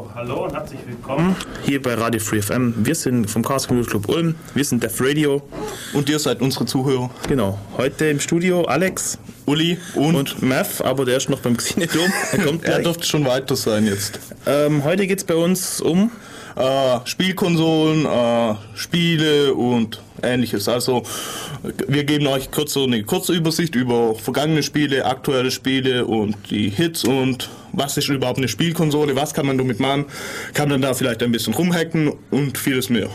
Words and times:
So, 0.00 0.10
hallo 0.14 0.44
und 0.44 0.54
herzlich 0.54 0.80
willkommen 0.86 1.36
hier 1.66 1.82
bei 1.82 1.92
Radio 1.92 2.18
Free 2.20 2.40
FM. 2.40 2.74
Wir 2.86 2.94
sind 2.94 3.30
vom 3.30 3.44
Chaos 3.44 3.68
Community 3.68 3.90
Club 3.90 4.08
Ulm, 4.08 4.34
wir 4.54 4.64
sind 4.64 4.82
Def 4.82 4.98
Radio. 4.98 5.42
Und 5.92 6.08
ihr 6.08 6.18
seid 6.18 6.40
unsere 6.40 6.64
Zuhörer. 6.64 7.10
Genau, 7.28 7.58
heute 7.76 8.06
im 8.06 8.18
Studio 8.18 8.64
Alex, 8.64 9.18
Uli 9.44 9.76
und, 9.96 10.16
und 10.16 10.42
Mav, 10.42 10.80
aber 10.80 11.04
der 11.04 11.18
ist 11.18 11.28
noch 11.28 11.40
beim 11.40 11.54
Xinedom. 11.54 12.10
Er 12.32 12.38
kommt 12.38 12.64
Er 12.64 12.78
dürfte 12.78 13.06
schon 13.06 13.26
weiter 13.26 13.56
sein 13.56 13.86
jetzt. 13.86 14.18
Ähm, 14.46 14.84
heute 14.84 15.06
geht 15.06 15.18
es 15.18 15.24
bei 15.24 15.34
uns 15.34 15.82
um 15.82 16.10
äh, 16.56 16.98
Spielkonsolen, 17.04 18.06
äh, 18.06 18.54
Spiele 18.74 19.54
und 19.54 20.00
ähnliches. 20.22 20.68
Also 20.68 21.02
wir 21.88 22.04
geben 22.04 22.26
euch 22.26 22.50
kurz 22.50 22.72
so 22.72 22.84
eine 22.84 23.02
kurze 23.04 23.32
Übersicht 23.32 23.74
über 23.74 24.14
vergangene 24.14 24.62
Spiele, 24.62 25.04
aktuelle 25.04 25.50
Spiele 25.50 26.06
und 26.06 26.36
die 26.50 26.70
Hits 26.70 27.04
und 27.04 27.50
was 27.72 27.96
ist 27.96 28.08
überhaupt 28.08 28.38
eine 28.38 28.48
Spielkonsole, 28.48 29.16
was 29.16 29.34
kann 29.34 29.46
man 29.46 29.58
damit 29.58 29.80
machen, 29.80 30.06
kann 30.54 30.68
man 30.68 30.82
da 30.82 30.94
vielleicht 30.94 31.22
ein 31.22 31.32
bisschen 31.32 31.54
rumhacken 31.54 32.12
und 32.30 32.58
vieles 32.58 32.90
mehr. 32.90 33.10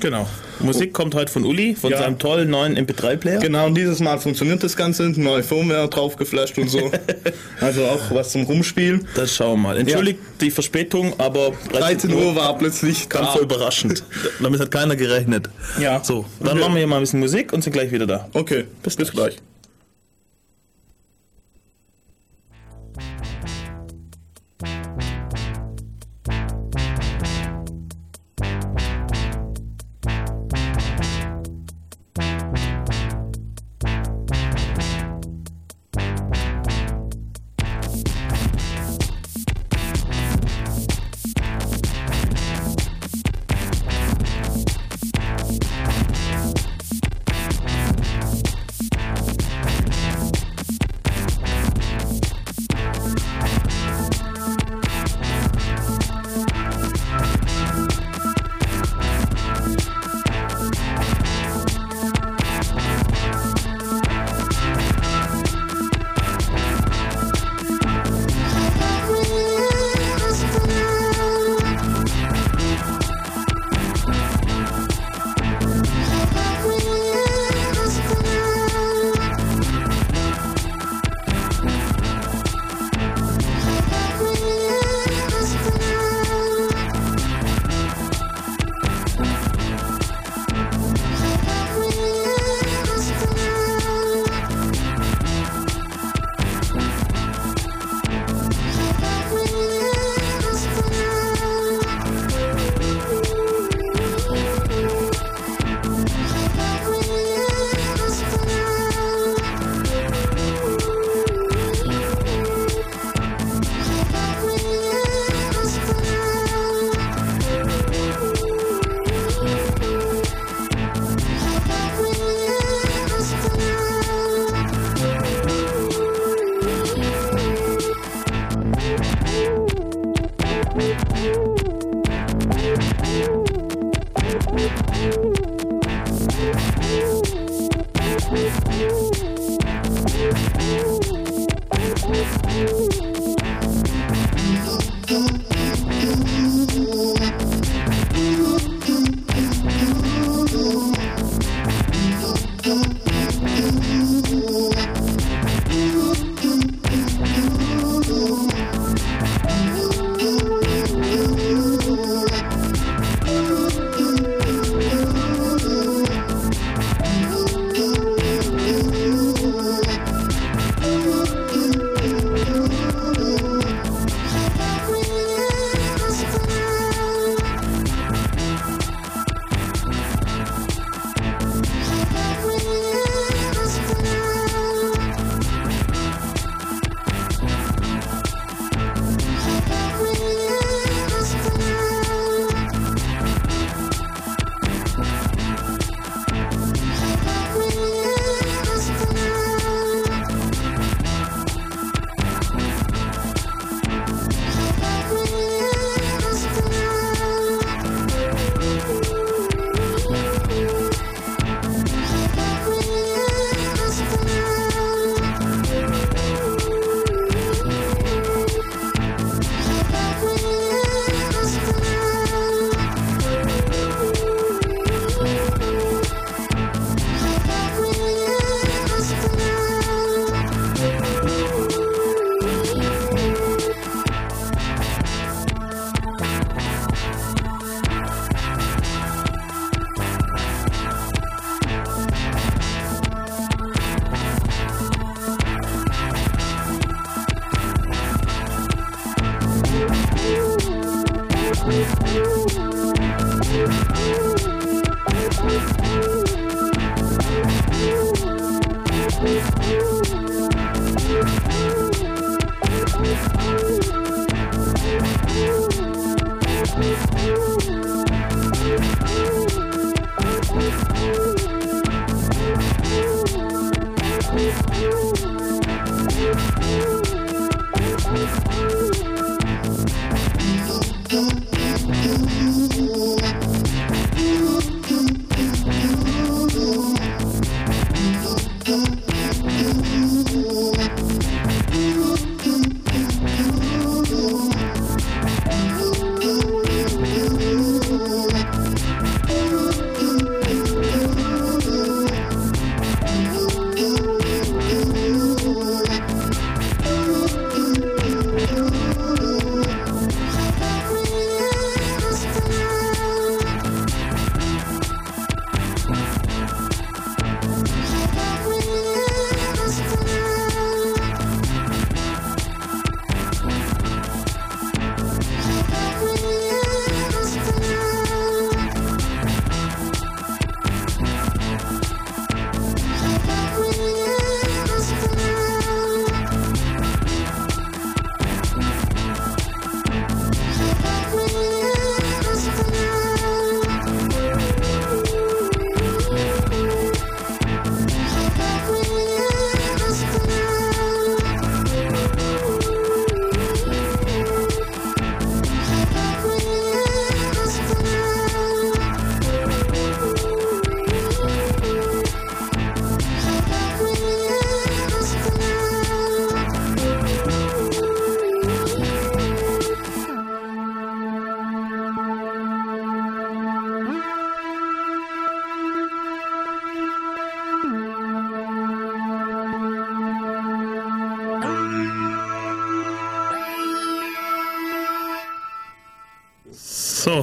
Genau. 0.00 0.26
Musik 0.60 0.92
kommt 0.92 1.14
heute 1.14 1.30
von 1.32 1.44
Uli, 1.44 1.74
von 1.74 1.90
ja. 1.90 1.98
seinem 1.98 2.18
tollen 2.18 2.50
neuen 2.50 2.76
MP3-Player. 2.78 3.40
Genau, 3.40 3.66
und 3.66 3.74
dieses 3.74 4.00
Mal 4.00 4.18
funktioniert 4.18 4.62
das 4.62 4.76
Ganze, 4.76 5.08
neue 5.08 5.42
Firmware 5.42 5.88
drauf 5.88 6.16
geflasht 6.16 6.58
und 6.58 6.70
so. 6.70 6.90
also 7.60 7.84
auch 7.84 8.10
was 8.10 8.32
zum 8.32 8.44
Rumspielen. 8.44 9.06
Das 9.14 9.34
schauen 9.34 9.60
wir 9.60 9.68
mal. 9.68 9.78
Entschuldigt 9.78 10.18
ja. 10.22 10.30
die 10.40 10.50
Verspätung, 10.50 11.14
aber 11.18 11.52
13 11.72 12.12
Uhr 12.12 12.36
war 12.36 12.56
plötzlich 12.58 13.08
ganz 13.08 13.34
so 13.34 13.40
überraschend. 13.42 14.02
Damit 14.40 14.60
hat 14.60 14.70
keiner 14.70 14.96
gerechnet. 14.96 15.48
Ja. 15.80 16.02
So, 16.02 16.24
dann 16.40 16.48
okay. 16.48 16.60
machen 16.60 16.72
wir 16.74 16.78
hier 16.78 16.86
mal 16.86 16.96
ein 16.96 17.02
bisschen 17.02 17.20
Musik 17.20 17.52
und 17.52 17.62
sind 17.62 17.72
gleich 17.72 17.90
wieder 17.90 18.06
da. 18.06 18.28
Okay, 18.32 18.64
bis, 18.82 18.96
bis 18.96 19.12
gleich. 19.12 19.36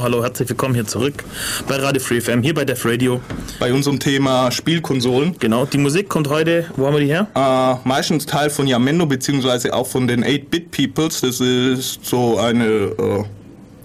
Hallo, 0.02 0.24
herzlich 0.24 0.50
willkommen 0.50 0.74
hier 0.74 0.88
zurück 0.88 1.24
bei 1.68 1.76
Radio 1.76 2.02
Free 2.02 2.20
FM, 2.20 2.42
hier 2.42 2.56
bei 2.56 2.66
Def 2.66 2.84
Radio. 2.84 3.22
Bei 3.60 3.72
unserem 3.72 4.00
Thema 4.00 4.52
Spielkonsolen. 4.52 5.36
Genau, 5.40 5.66
die 5.66 5.78
Musik 5.78 6.10
kommt 6.10 6.30
heute, 6.30 6.66
wo 6.76 6.88
haben 6.88 6.94
wir 6.94 7.02
die 7.02 7.08
her? 7.08 7.28
Äh, 7.36 7.88
meistens 7.88 8.26
Teil 8.26 8.50
von 8.50 8.66
Yamendo, 8.66 9.06
beziehungsweise 9.06 9.74
auch 9.74 9.86
von 9.86 10.08
den 10.08 10.26
8-Bit 10.26 10.72
Peoples. 10.72 11.22
Das 11.22 11.40
ist 11.40 12.04
so 12.04 12.40
eine 12.40 12.66
äh, 12.66 13.24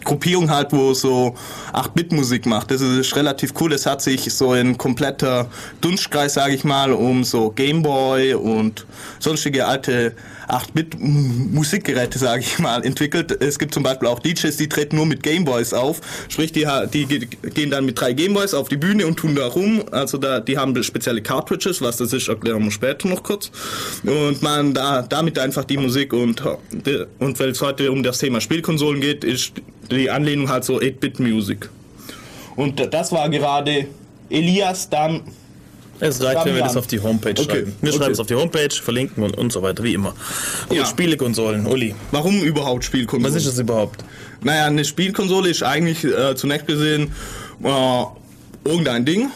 Gruppierung 0.04 0.50
halt, 0.50 0.72
wo 0.72 0.94
so 0.94 1.34
8-Bit-Musik 1.74 2.46
macht. 2.46 2.70
Das 2.70 2.80
ist 2.80 3.14
relativ 3.14 3.52
cool. 3.60 3.70
Das 3.70 3.84
hat 3.84 4.00
sich 4.00 4.32
so 4.32 4.52
ein 4.52 4.78
kompletter 4.78 5.48
Dunstkreis, 5.82 6.34
sage 6.34 6.54
ich 6.54 6.64
mal, 6.64 6.92
um 6.92 7.22
so 7.22 7.50
Gameboy 7.50 8.32
und 8.34 8.86
sonstige 9.18 9.66
alte 9.66 10.14
8-Bit-Musikgeräte, 10.48 12.18
sage 12.18 12.42
ich 12.42 12.58
mal, 12.58 12.84
entwickelt. 12.84 13.42
Es 13.42 13.58
gibt 13.58 13.74
zum 13.74 13.82
Beispiel 13.82 14.08
auch 14.08 14.18
DJs, 14.18 14.56
die 14.56 14.68
treten 14.68 14.96
nur 14.96 15.06
mit 15.06 15.22
Gameboys 15.22 15.72
auf. 15.72 16.00
Sprich, 16.28 16.52
die, 16.52 16.66
die 16.92 17.26
gehen 17.26 17.70
dann 17.70 17.84
mit 17.84 18.00
drei 18.00 18.12
Gameboys 18.12 18.54
auf 18.54 18.68
die 18.68 18.76
Bühne 18.76 19.06
und 19.06 19.16
tun 19.16 19.34
da 19.34 19.46
rum. 19.46 19.84
Also 19.90 20.18
da, 20.18 20.40
die 20.40 20.58
haben 20.58 20.80
spezielle 20.82 21.22
Cartridges, 21.22 21.82
was 21.82 21.98
das 21.98 22.12
ist, 22.12 22.28
erklären 22.28 22.64
wir 22.64 22.70
später 22.70 23.08
noch 23.08 23.22
kurz. 23.22 23.50
Und 24.04 24.42
man 24.42 24.74
da 24.74 25.02
damit 25.02 25.38
einfach 25.38 25.64
die 25.64 25.76
Musik 25.76 26.12
und, 26.12 26.42
und 27.18 27.38
weil 27.38 27.50
es 27.50 27.60
heute 27.60 27.92
um 27.92 28.02
das 28.02 28.18
Thema 28.18 28.40
Spielkonsolen 28.40 29.00
geht, 29.00 29.24
ist 29.24 29.52
die 29.90 30.10
Anlehnung 30.10 30.48
halt 30.48 30.64
so 30.64 30.78
8-Bit-Musik. 30.78 31.68
Und 32.56 32.92
das 32.92 33.12
war 33.12 33.28
gerade 33.28 33.86
Elias 34.30 34.90
dann 34.90 35.22
es 36.00 36.22
reicht, 36.22 36.44
wenn 36.44 36.54
wir 36.54 36.62
das 36.62 36.76
auf 36.76 36.86
die 36.86 37.00
Homepage 37.00 37.30
okay. 37.30 37.44
schreiben. 37.44 37.74
Wir 37.80 37.90
okay. 37.90 37.98
schreiben 37.98 38.12
es 38.12 38.20
auf 38.20 38.26
die 38.26 38.34
Homepage, 38.34 38.70
verlinken 38.70 39.22
und, 39.22 39.36
und 39.36 39.52
so 39.52 39.62
weiter, 39.62 39.82
wie 39.82 39.94
immer. 39.94 40.14
Gut, 40.68 40.78
ja. 40.78 40.86
Spielekonsolen, 40.86 41.66
Uli. 41.66 41.94
Warum 42.10 42.42
überhaupt 42.42 42.84
Spielkonsolen? 42.84 43.34
Was 43.34 43.40
ist 43.40 43.46
das 43.46 43.58
überhaupt? 43.58 44.04
Naja, 44.42 44.66
eine 44.66 44.84
Spielkonsole 44.84 45.50
ist 45.50 45.62
eigentlich 45.62 46.04
äh, 46.04 46.34
zunächst 46.36 46.66
gesehen 46.66 47.12
äh, 47.62 48.04
irgendein 48.64 49.04
Ding, 49.04 49.30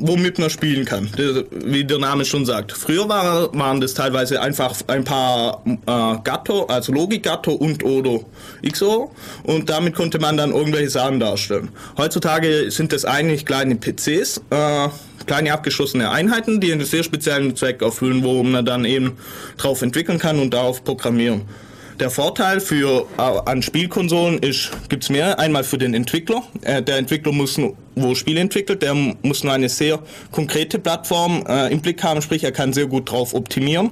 womit 0.00 0.38
man 0.38 0.50
spielen 0.50 0.84
kann, 0.84 1.08
wie 1.50 1.84
der 1.84 1.98
Name 1.98 2.24
schon 2.24 2.46
sagt. 2.46 2.72
Früher 2.72 3.08
war, 3.08 3.54
waren 3.54 3.80
das 3.80 3.94
teilweise 3.94 4.40
einfach 4.40 4.74
ein 4.86 5.04
paar 5.04 5.62
äh, 5.66 6.18
Gatto, 6.24 6.64
also 6.66 6.92
Logik-Gatto 6.92 7.52
und 7.52 7.84
oder 7.84 8.20
XO 8.66 9.12
und 9.44 9.70
damit 9.70 9.94
konnte 9.94 10.18
man 10.18 10.36
dann 10.36 10.52
irgendwelche 10.52 10.90
Sachen 10.90 11.20
darstellen. 11.20 11.68
Heutzutage 11.96 12.70
sind 12.70 12.92
das 12.92 13.04
eigentlich 13.04 13.46
kleine 13.46 13.76
PCs, 13.76 14.42
äh, 14.50 14.88
kleine 15.26 15.52
abgeschlossene 15.52 16.10
Einheiten, 16.10 16.60
die 16.60 16.72
einen 16.72 16.84
sehr 16.84 17.02
speziellen 17.02 17.54
Zweck 17.54 17.82
erfüllen, 17.82 18.24
wo 18.24 18.42
man 18.42 18.64
dann 18.64 18.84
eben 18.84 19.18
drauf 19.58 19.82
entwickeln 19.82 20.18
kann 20.18 20.38
und 20.38 20.54
darauf 20.54 20.82
programmieren. 20.82 21.42
Der 22.00 22.08
Vorteil 22.08 22.60
für 22.60 23.06
äh, 23.18 23.20
an 23.20 23.60
Spielkonsolen 23.60 24.38
ist, 24.38 24.70
gibt's 24.88 25.10
mehr. 25.10 25.38
Einmal 25.38 25.64
für 25.64 25.76
den 25.76 25.92
Entwickler. 25.92 26.42
Äh, 26.62 26.82
der 26.82 26.96
Entwickler 26.96 27.30
muss, 27.30 27.60
wo 27.94 28.14
Spiele 28.14 28.40
entwickelt, 28.40 28.80
der 28.80 28.94
muss 28.94 29.44
nur 29.44 29.52
eine 29.52 29.68
sehr 29.68 29.98
konkrete 30.32 30.78
Plattform 30.78 31.44
äh, 31.46 31.70
im 31.70 31.82
Blick 31.82 32.02
haben, 32.02 32.22
sprich 32.22 32.42
er 32.42 32.52
kann 32.52 32.72
sehr 32.72 32.86
gut 32.86 33.10
drauf 33.10 33.34
optimieren. 33.34 33.90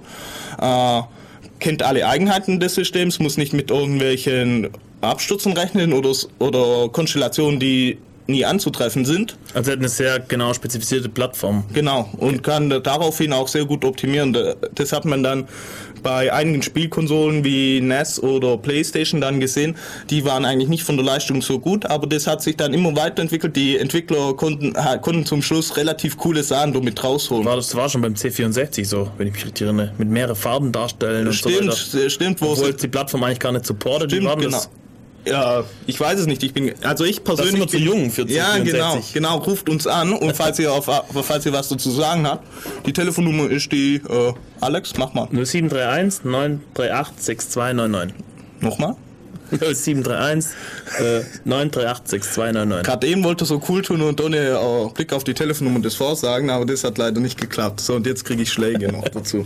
Kennt 1.61 1.83
alle 1.83 2.07
Eigenheiten 2.07 2.61
des 2.61 2.77
Systems, 2.77 3.19
muss 3.19 3.37
nicht 3.37 3.53
mit 3.53 3.71
irgendwelchen 3.71 4.71
Abstürzen 5.01 5.53
rechnen 5.53 5.93
oder, 5.93 6.13
oder 6.39 6.89
Konstellationen, 6.89 7.61
die 7.61 7.99
nie 8.29 8.45
anzutreffen 8.45 9.05
sind. 9.05 9.37
Also 9.55 9.71
er 9.71 9.73
hat 9.73 9.81
eine 9.81 9.89
sehr 9.89 10.21
genau 10.21 10.53
spezifizierte 10.53 11.09
Plattform. 11.09 11.65
Genau, 11.73 12.09
und 12.19 12.41
okay. 12.41 12.43
kann 12.43 12.83
daraufhin 12.83 13.33
auch 13.33 13.49
sehr 13.49 13.65
gut 13.65 13.85
optimieren. 13.85 14.37
Das 14.75 14.93
hat 14.93 15.05
man 15.05 15.23
dann 15.23 15.49
bei 16.03 16.33
einigen 16.33 16.63
Spielkonsolen 16.63 17.43
wie 17.45 17.81
NES 17.81 18.23
oder 18.23 18.57
PlayStation 18.57 19.21
dann 19.21 19.41
gesehen, 19.41 19.77
die 20.11 20.25
waren 20.25 20.45
eigentlich 20.45 20.69
nicht 20.69 20.85
von 20.85 20.97
der 20.97 21.05
Leistung 21.05 21.43
so 21.43 21.59
gut, 21.59 21.87
aber 21.87 22.07
das 22.07 22.27
hat 22.27 22.43
sich 22.43 22.57
dann 22.57 22.73
immer 22.73 22.95
weiterentwickelt. 22.97 23.57
Die 23.57 23.79
Entwickler 23.79 24.35
konnten, 24.35 24.75
konnten 25.03 25.27
zum 25.27 25.43
Schluss 25.43 25.77
relativ 25.77 26.17
coole 26.17 26.43
Sachen 26.43 26.73
damit 26.73 27.03
rausholen. 27.03 27.45
War 27.45 27.57
das 27.57 27.75
war 27.75 27.89
schon 27.89 28.03
beim 28.03 28.15
C64 28.15 28.85
so, 28.85 29.11
wenn 29.17 29.29
ich 29.29 29.35
mich 29.35 29.45
richtig 29.47 29.67
erinnere, 29.67 29.93
mit 29.99 30.09
mehreren 30.09 30.37
Farben 30.37 30.71
darstellen 30.71 31.33
stimmt, 31.33 31.63
und 31.63 31.73
so 31.73 31.99
weiter. 31.99 32.11
Stimmt, 32.11 32.41
wo 32.41 32.53
Obwohl 32.53 32.75
die 32.75 32.89
Plattform 32.89 33.25
eigentlich 33.25 33.41
gar 33.41 33.53
nicht 33.53 33.67
supportet. 33.67 34.13
Stimmt, 34.13 34.39
genau. 34.41 34.63
Ja, 35.29 35.65
ich 35.87 35.99
weiß 35.99 36.21
es 36.21 36.27
nicht. 36.27 36.43
Ich 36.43 36.53
bin, 36.53 36.73
also 36.83 37.05
ich 37.05 37.23
persönlich. 37.23 37.53
Das 37.63 37.71
sind 37.71 37.71
zu 37.71 37.79
jung 37.79 38.11
für 38.11 38.27
Ja, 38.29 38.59
genau, 38.59 38.99
genau. 39.13 39.39
Ruft 39.39 39.69
uns 39.69 39.87
an 39.87 40.13
und 40.13 40.35
falls 40.37 40.59
ihr 40.59 40.73
auf, 40.73 40.87
falls 41.23 41.47
ihr 41.47 41.53
was 41.53 41.69
dazu 41.69 41.91
sagen 41.91 42.27
habt, 42.27 42.47
die 42.87 42.93
Telefonnummer 42.93 43.51
ist 43.51 43.71
die, 43.73 43.97
äh, 43.97 44.33
Alex, 44.61 44.95
mach 44.97 45.15
mal. 45.15 45.29
0731 45.31 46.25
938 46.25 47.15
6299. 47.19 48.15
Nochmal? 48.61 48.97
0731 49.51 50.53
äh, 50.99 51.49
9386299. 51.49 52.83
Gerade 52.83 53.07
eben 53.07 53.25
wollte 53.25 53.45
so 53.45 53.63
cool 53.69 53.83
tun 53.83 54.03
und 54.03 54.21
ohne 54.21 54.37
äh, 54.37 54.93
Blick 54.95 55.13
auf 55.13 55.25
die 55.25 55.35
Telefonnummer 55.35 55.81
das 55.81 55.95
vorsagen, 55.95 56.51
aber 56.51 56.67
das 56.67 56.85
hat 56.85 56.99
leider 56.99 57.21
nicht 57.21 57.41
geklappt. 57.41 57.81
So, 57.81 57.95
und 57.95 58.07
jetzt 58.07 58.25
kriege 58.25 58.43
ich 58.43 58.53
Schläge 58.53 58.93
noch 58.93 59.09
dazu. 59.13 59.45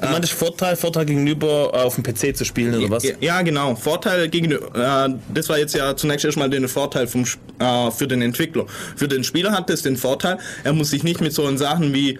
Du 0.00 0.08
meintest 0.08 0.34
Vorteil, 0.34 0.76
Vorteil 0.76 1.06
gegenüber 1.06 1.70
äh, 1.72 1.78
auf 1.78 1.96
dem 1.96 2.04
PC 2.04 2.36
zu 2.36 2.44
spielen 2.44 2.74
oder 2.74 2.90
was? 2.90 3.04
Ja, 3.20 3.42
genau. 3.42 3.74
Vorteil 3.74 4.28
gegenüber, 4.28 5.06
äh, 5.08 5.14
das 5.32 5.48
war 5.48 5.58
jetzt 5.58 5.74
ja 5.74 5.96
zunächst 5.96 6.24
erstmal 6.24 6.50
den 6.50 6.68
Vorteil 6.68 7.06
vom, 7.06 7.24
äh, 7.58 7.90
für 7.90 8.06
den 8.06 8.22
Entwickler. 8.22 8.66
Für 8.96 9.08
den 9.08 9.24
Spieler 9.24 9.52
hat 9.52 9.68
das 9.68 9.82
den 9.82 9.96
Vorteil, 9.96 10.38
er 10.64 10.72
muss 10.72 10.90
sich 10.90 11.02
nicht 11.02 11.20
mit 11.20 11.32
so 11.32 11.52
Sachen 11.56 11.92
wie 11.92 12.18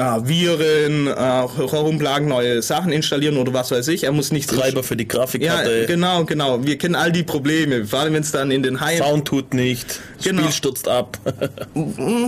äh, 0.00 0.28
Viren, 0.28 1.06
äh, 1.06 1.12
herumplagen, 1.12 2.28
neue 2.28 2.62
Sachen 2.62 2.92
installieren 2.92 3.36
oder 3.36 3.52
was 3.52 3.70
weiß 3.70 3.88
ich. 3.88 4.04
Er 4.04 4.12
muss 4.12 4.32
nichts. 4.32 4.50
Treiber 4.50 4.82
für 4.82 4.96
die 4.96 5.06
Grafikkarte. 5.06 5.80
Ja, 5.80 5.86
genau, 5.86 6.24
genau. 6.24 6.64
Wir 6.64 6.78
kennen 6.78 6.94
all 6.94 7.12
die 7.12 7.22
Probleme. 7.22 7.84
Vor 7.84 8.00
allem, 8.00 8.14
wenn 8.14 8.22
es 8.22 8.32
dann 8.32 8.50
in 8.50 8.62
den 8.62 8.80
Heim. 8.80 8.98
Sound 8.98 9.28
tut 9.28 9.54
nicht. 9.54 10.00
Genau. 10.22 10.42
Spiel 10.42 10.52
stürzt 10.52 10.88
ab. 10.88 11.18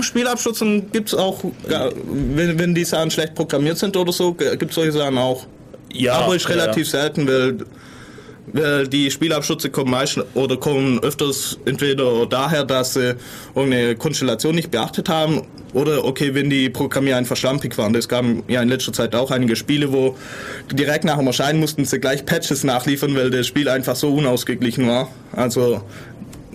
Spielabstürzen 0.03 0.93
gibt 0.93 1.09
es 1.09 1.15
auch, 1.15 1.43
wenn, 1.65 2.59
wenn 2.59 2.75
die 2.75 2.85
Sachen 2.85 3.11
schlecht 3.11 3.35
programmiert 3.35 3.79
sind 3.79 3.97
oder 3.97 4.13
so, 4.13 4.35
gibt 4.35 4.71
es 4.71 4.75
solche 4.75 4.93
Sachen 4.93 5.19
auch. 5.19 5.47
Ja. 5.93 6.15
Aber 6.15 6.37
ist 6.37 6.49
relativ 6.49 6.87
ja. 6.93 7.01
selten, 7.01 7.27
weil 7.27 7.57
die 8.47 9.11
Spielabschütze 9.11 9.71
kommen 9.71 9.91
meistens 9.91 10.25
oder 10.35 10.57
kommen 10.57 10.99
öfters 11.03 11.59
entweder 11.65 12.27
daher, 12.27 12.65
dass 12.65 12.95
sie 12.95 13.15
irgendeine 13.55 13.95
Konstellation 13.95 14.55
nicht 14.55 14.71
beachtet 14.71 15.09
haben 15.09 15.43
oder 15.75 16.05
okay, 16.05 16.35
wenn 16.35 16.51
die 16.51 16.69
Programmierer 16.69 17.17
einfach 17.17 17.37
schlampig 17.37 17.79
waren. 17.79 17.95
Es 17.95 18.09
gab 18.09 18.25
ja 18.49 18.61
in 18.61 18.69
letzter 18.69 18.93
Zeit 18.93 19.15
auch 19.15 19.31
einige 19.31 19.57
Spiele, 19.57 19.93
wo 19.93 20.17
direkt 20.73 21.05
nach 21.05 21.19
dem 21.19 21.27
Erscheinen 21.27 21.61
mussten 21.61 21.85
sie 21.85 22.01
gleich 22.01 22.27
Patches 22.27 22.65
nachliefern, 22.65 23.15
weil 23.15 23.31
das 23.31 23.47
Spiel 23.47 23.69
einfach 23.69 23.97
so 23.97 24.13
unausgeglichen 24.13 24.89
war. 24.89 25.09
Also 25.33 25.83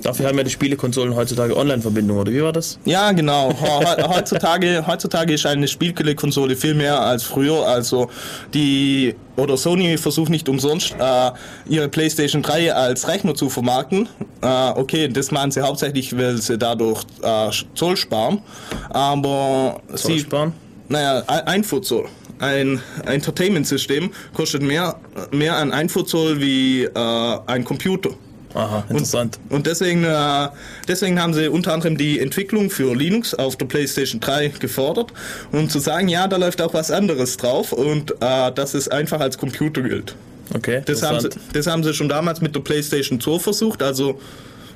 Dafür 0.04 0.28
haben 0.28 0.38
ja 0.38 0.44
die 0.44 0.52
Spielekonsolen 0.52 1.16
heutzutage 1.16 1.56
Online-Verbindung, 1.56 2.18
oder 2.20 2.32
wie 2.32 2.42
war 2.42 2.54
das? 2.54 2.80
Ja, 2.86 3.12
genau. 3.12 3.54
heutzutage, 3.62 4.86
heutzutage 4.86 5.34
ist 5.34 5.46
eine 5.46 5.68
Spielkonsole 5.68 6.56
viel 6.56 6.76
mehr 6.76 7.02
als 7.02 7.24
früher. 7.24 7.66
Also 7.66 8.10
die 8.54 9.16
oder 9.36 9.58
Sony 9.58 9.98
versucht 9.98 10.30
nicht 10.30 10.50
umsonst 10.50 10.96
äh, 11.00 11.32
ihre 11.68 11.90
PlayStation 11.90 12.42
3 12.42 12.74
als 12.74 13.08
Rechner 13.08 13.36
zu 13.36 13.50
vermarkten. 13.50 14.08
Äh, 14.42 14.70
okay, 14.76 15.08
das 15.08 15.32
machen 15.32 15.52
sie 15.52 15.62
hauptsächlich, 15.62 16.16
weil 16.18 16.38
sie 16.38 16.58
dadurch 16.58 17.04
äh, 17.22 17.50
Zoll 17.74 17.98
sparen. 17.98 18.42
Aber 18.90 19.82
Zoll 19.96 20.14
sie 20.14 20.20
sparen? 20.20 20.54
Naja, 20.90 21.24
Einfuhrzoll 21.28 22.08
ein 22.40 22.82
Entertainment-System 23.06 24.12
kostet 24.34 24.62
mehr, 24.62 25.00
mehr 25.32 25.56
an 25.56 25.72
Einfuhrzoll 25.72 26.40
wie 26.40 26.84
äh, 26.84 27.40
ein 27.48 27.64
Computer. 27.64 28.12
Aha, 28.58 28.84
interessant. 28.90 29.38
Und, 29.50 29.58
und 29.58 29.68
deswegen, 29.68 30.04
äh, 30.04 30.48
deswegen 30.88 31.22
haben 31.22 31.36
sie 31.36 31.48
unter 31.48 31.74
anderem 31.74 31.96
die 31.96 32.20
Entwicklung 32.20 32.72
für 32.72 32.96
Linux 32.96 33.36
auf 33.36 33.56
der 33.56 33.68
PlayStation 33.68 34.20
3 34.20 34.48
gefordert, 34.60 35.14
um 35.52 35.70
zu 35.70 35.78
sagen, 35.78 36.08
ja, 36.08 36.28
da 36.28 36.38
läuft 36.38 36.60
auch 36.64 36.74
was 36.74 36.90
anderes 36.90 37.38
drauf 37.38 37.72
und 37.72 38.12
äh, 38.20 38.52
dass 38.52 38.74
es 38.74 38.88
einfach 38.88 39.20
als 39.20 39.38
Computer 39.38 39.82
gilt. 39.82 40.16
Okay. 40.56 40.82
Das 40.86 41.04
haben, 41.04 41.20
sie, 41.20 41.30
das 41.54 41.68
haben 41.68 41.84
sie 41.84 41.94
schon 41.94 42.10
damals 42.10 42.42
mit 42.42 42.56
der 42.56 42.62
PlayStation 42.62 43.22
2 43.22 43.38
versucht, 43.38 43.84
also 43.84 44.20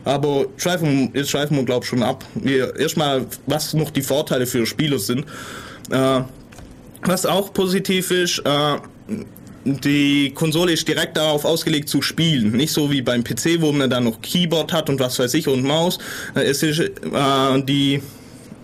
aber 0.03 0.45
schweifen, 0.57 1.11
jetzt 1.15 1.31
schweifen 1.31 1.57
wir, 1.57 1.63
glaube 1.63 1.83
ich, 1.83 1.89
schon 1.89 2.03
ab. 2.03 2.23
erstmal, 2.77 3.25
was 3.47 3.73
noch 3.73 3.89
die 3.89 4.01
Vorteile 4.01 4.45
für 4.45 4.65
Spieler 4.65 4.99
sind. 4.99 5.25
Äh, 5.89 6.21
was 7.03 7.25
auch 7.25 7.51
positiv 7.53 8.11
ist, 8.11 8.39
äh, 8.39 8.77
die 9.65 10.31
Konsole 10.33 10.73
ist 10.73 10.87
direkt 10.87 11.17
darauf 11.17 11.45
ausgelegt 11.45 11.89
zu 11.89 12.01
spielen. 12.01 12.51
Nicht 12.51 12.73
so 12.73 12.89
wie 12.91 13.01
beim 13.01 13.23
PC, 13.23 13.61
wo 13.61 13.71
man 13.71 13.89
dann 13.89 14.05
noch 14.05 14.21
Keyboard 14.21 14.73
hat 14.73 14.89
und 14.89 14.99
was 14.99 15.19
weiß 15.19 15.33
ich 15.35 15.47
und 15.47 15.63
Maus. 15.63 15.99
Äh, 16.35 16.41
es 16.43 16.63
ist, 16.63 16.79
äh, 16.79 16.89
die 17.63 18.01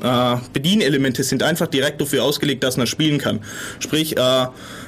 äh, 0.04 0.36
Bedienelemente 0.54 1.24
sind 1.24 1.44
einfach 1.44 1.68
direkt 1.68 2.02
dafür 2.02 2.24
ausgelegt, 2.24 2.64
dass 2.64 2.78
man 2.78 2.88
spielen 2.88 3.20
kann. 3.20 3.42
Sprich, 3.80 4.18
äh, 4.18 4.46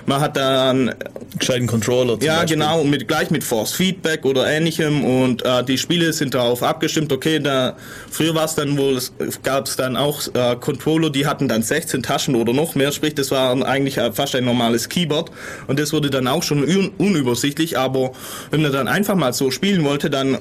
man 0.09 0.21
hat 0.21 0.35
dann 0.35 0.95
gescheiten 1.37 1.67
Controller. 1.67 2.17
ja, 2.21 2.39
Beispiel. 2.39 2.57
genau, 2.57 2.83
mit 2.83 3.07
gleich 3.07 3.29
mit 3.29 3.43
Force 3.43 3.73
Feedback 3.73 4.25
oder 4.25 4.47
ähnlichem 4.47 5.05
und 5.05 5.45
äh, 5.45 5.63
die 5.63 5.77
Spiele 5.77 6.11
sind 6.11 6.33
darauf 6.33 6.63
abgestimmt. 6.63 7.13
Okay, 7.13 7.39
da 7.39 7.77
früher 8.09 8.33
war 8.33 8.45
es 8.45 8.55
dann 8.55 8.77
wohl, 8.77 8.99
gab 9.43 9.67
es 9.67 9.75
dann 9.75 9.95
auch 9.95 10.21
äh, 10.33 10.55
Controller, 10.59 11.11
die 11.11 11.27
hatten 11.27 11.47
dann 11.47 11.61
16 11.61 12.01
Taschen 12.01 12.35
oder 12.35 12.53
noch 12.53 12.73
mehr. 12.73 12.91
Sprich, 12.91 13.13
das 13.13 13.29
war 13.29 13.63
eigentlich 13.65 13.99
fast 14.13 14.35
ein 14.35 14.45
normales 14.45 14.89
Keyboard 14.89 15.31
und 15.67 15.79
das 15.79 15.93
wurde 15.93 16.09
dann 16.09 16.27
auch 16.27 16.41
schon 16.41 16.63
un 16.63 16.91
unübersichtlich. 16.97 17.77
Aber 17.77 18.11
wenn 18.49 18.63
man 18.63 18.71
dann 18.71 18.87
einfach 18.87 19.15
mal 19.15 19.31
so 19.31 19.51
spielen 19.51 19.83
wollte, 19.83 20.09
dann 20.09 20.39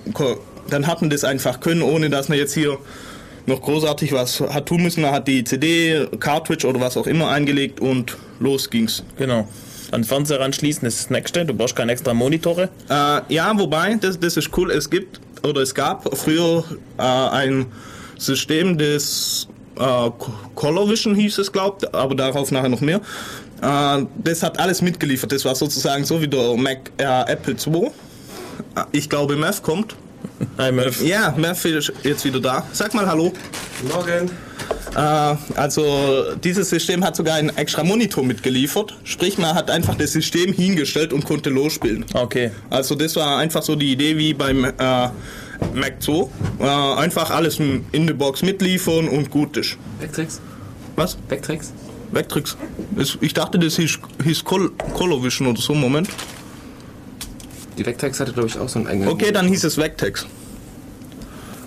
dann 0.71 0.87
hat 0.87 1.01
man 1.01 1.11
das 1.11 1.25
einfach 1.25 1.61
können, 1.61 1.83
ohne 1.83 2.11
dass 2.11 2.29
man 2.29 2.39
jetzt 2.39 2.55
hier 2.55 2.79
noch 3.49 3.62
großartig 3.62 4.12
was 4.12 4.40
hat 4.40 4.67
tun 4.67 4.83
müssen. 4.83 5.02
Er 5.05 5.12
hat 5.12 5.26
die 5.26 5.43
CD, 5.43 6.07
Cartridge 6.21 6.67
oder 6.67 6.81
was 6.81 6.97
auch 6.97 7.07
immer 7.07 7.28
eingelegt 7.28 7.81
und 7.81 8.17
los 8.38 8.71
ging's. 8.71 9.02
Genau. 9.17 9.49
An 9.90 10.05
Fernseher 10.05 10.40
anschließen 10.40 10.87
ist 10.87 11.00
das 11.00 11.11
nächste. 11.11 11.47
Du 11.47 11.55
brauchst 11.55 11.75
keine 11.75 11.93
extra 11.93 12.12
Monitore. 12.12 12.69
Äh, 12.90 13.35
ja, 13.35 13.52
wobei, 13.59 13.95
das, 13.95 14.21
das 14.21 14.37
ist 14.37 14.57
cool. 14.57 14.71
Es 14.71 14.90
gibt 14.90 15.21
oder 15.43 15.62
es 15.62 15.75
gab 15.75 16.17
früher 16.17 16.64
äh, 16.99 17.02
ein 17.02 17.67
System, 18.19 18.76
das 18.76 19.49
äh, 19.78 20.11
Color 20.55 20.90
Vision 20.90 21.14
hieß 21.14 21.38
es, 21.38 21.50
glaubt, 21.50 21.95
aber 21.95 22.14
darauf 22.14 22.50
nachher 22.50 22.69
noch 22.69 22.81
mehr. 22.81 23.00
Äh, 23.62 24.05
das 24.23 24.43
hat 24.43 24.59
alles 24.59 24.83
mitgeliefert. 24.83 25.33
Das 25.33 25.45
war 25.45 25.55
sozusagen 25.55 26.05
so 26.05 26.21
wie 26.21 26.28
der 26.28 26.57
Mac 26.57 26.90
äh, 26.99 27.33
Apple 27.33 27.55
II. 27.55 27.90
Ich 28.93 29.09
glaube, 29.09 29.37
Math 29.37 29.62
kommt 29.62 29.97
Hi 30.59 30.73
Murph. 30.73 31.03
Ja, 31.03 31.35
Murph 31.37 31.65
ist 31.65 31.93
jetzt 32.03 32.25
wieder 32.25 32.41
da. 32.41 32.67
Sag 32.73 32.95
mal 32.95 33.07
Hallo. 33.07 33.33
Morgen. 33.93 34.31
Äh, 34.95 35.37
also 35.55 36.35
dieses 36.43 36.71
System 36.71 37.05
hat 37.05 37.17
sogar 37.17 37.37
einen 37.37 37.51
extra 37.51 37.85
Monitor 37.85 38.25
mitgeliefert. 38.25 38.97
Sprich, 39.05 39.39
man 39.39 39.55
hat 39.55 39.71
einfach 39.71 39.95
das 39.95 40.13
System 40.13 40.53
hingestellt 40.53 41.13
und 41.13 41.25
konnte 41.25 41.51
losspielen. 41.51 42.05
Okay. 42.15 42.51
Also 42.71 42.95
das 42.95 43.17
war 43.17 43.39
einfach 43.39 43.63
so 43.63 43.77
die 43.77 43.93
Idee 43.93 44.17
wie 44.17 44.35
beim 44.35 44.65
äh, 44.65 44.71
Mac 45.75 46.03
2. 46.03 46.29
Äh, 46.61 46.65
einfach 46.65 47.31
alles 47.31 47.59
in 47.59 48.07
der 48.07 48.15
Box 48.15 48.43
mitliefern 48.43 49.09
und 49.09 49.31
gut 49.31 49.57
ist. 49.57 49.77
Backtricks? 50.01 50.41
Was? 50.97 51.15
Backtricks? 51.15 51.73
Backtricks. 52.13 52.57
Ich 53.21 53.35
dachte, 53.35 53.59
das 53.59 53.77
hieß, 53.77 53.99
hieß 54.25 54.45
Col 54.45 54.71
Colovision 54.95 55.49
oder 55.49 55.61
so. 55.61 55.75
Moment. 55.75 56.09
Die 57.79 57.87
Vectex 57.87 58.19
hatte, 58.21 58.33
glaube 58.33 58.49
ich, 58.49 58.59
auch 58.59 58.69
so 58.69 58.81
einen 58.81 58.89
eigenen. 58.89 59.09
Okay, 59.09 59.31
dann 59.33 59.47
hieß 59.47 59.65
es 59.65 59.79
Vectex. 59.79 60.27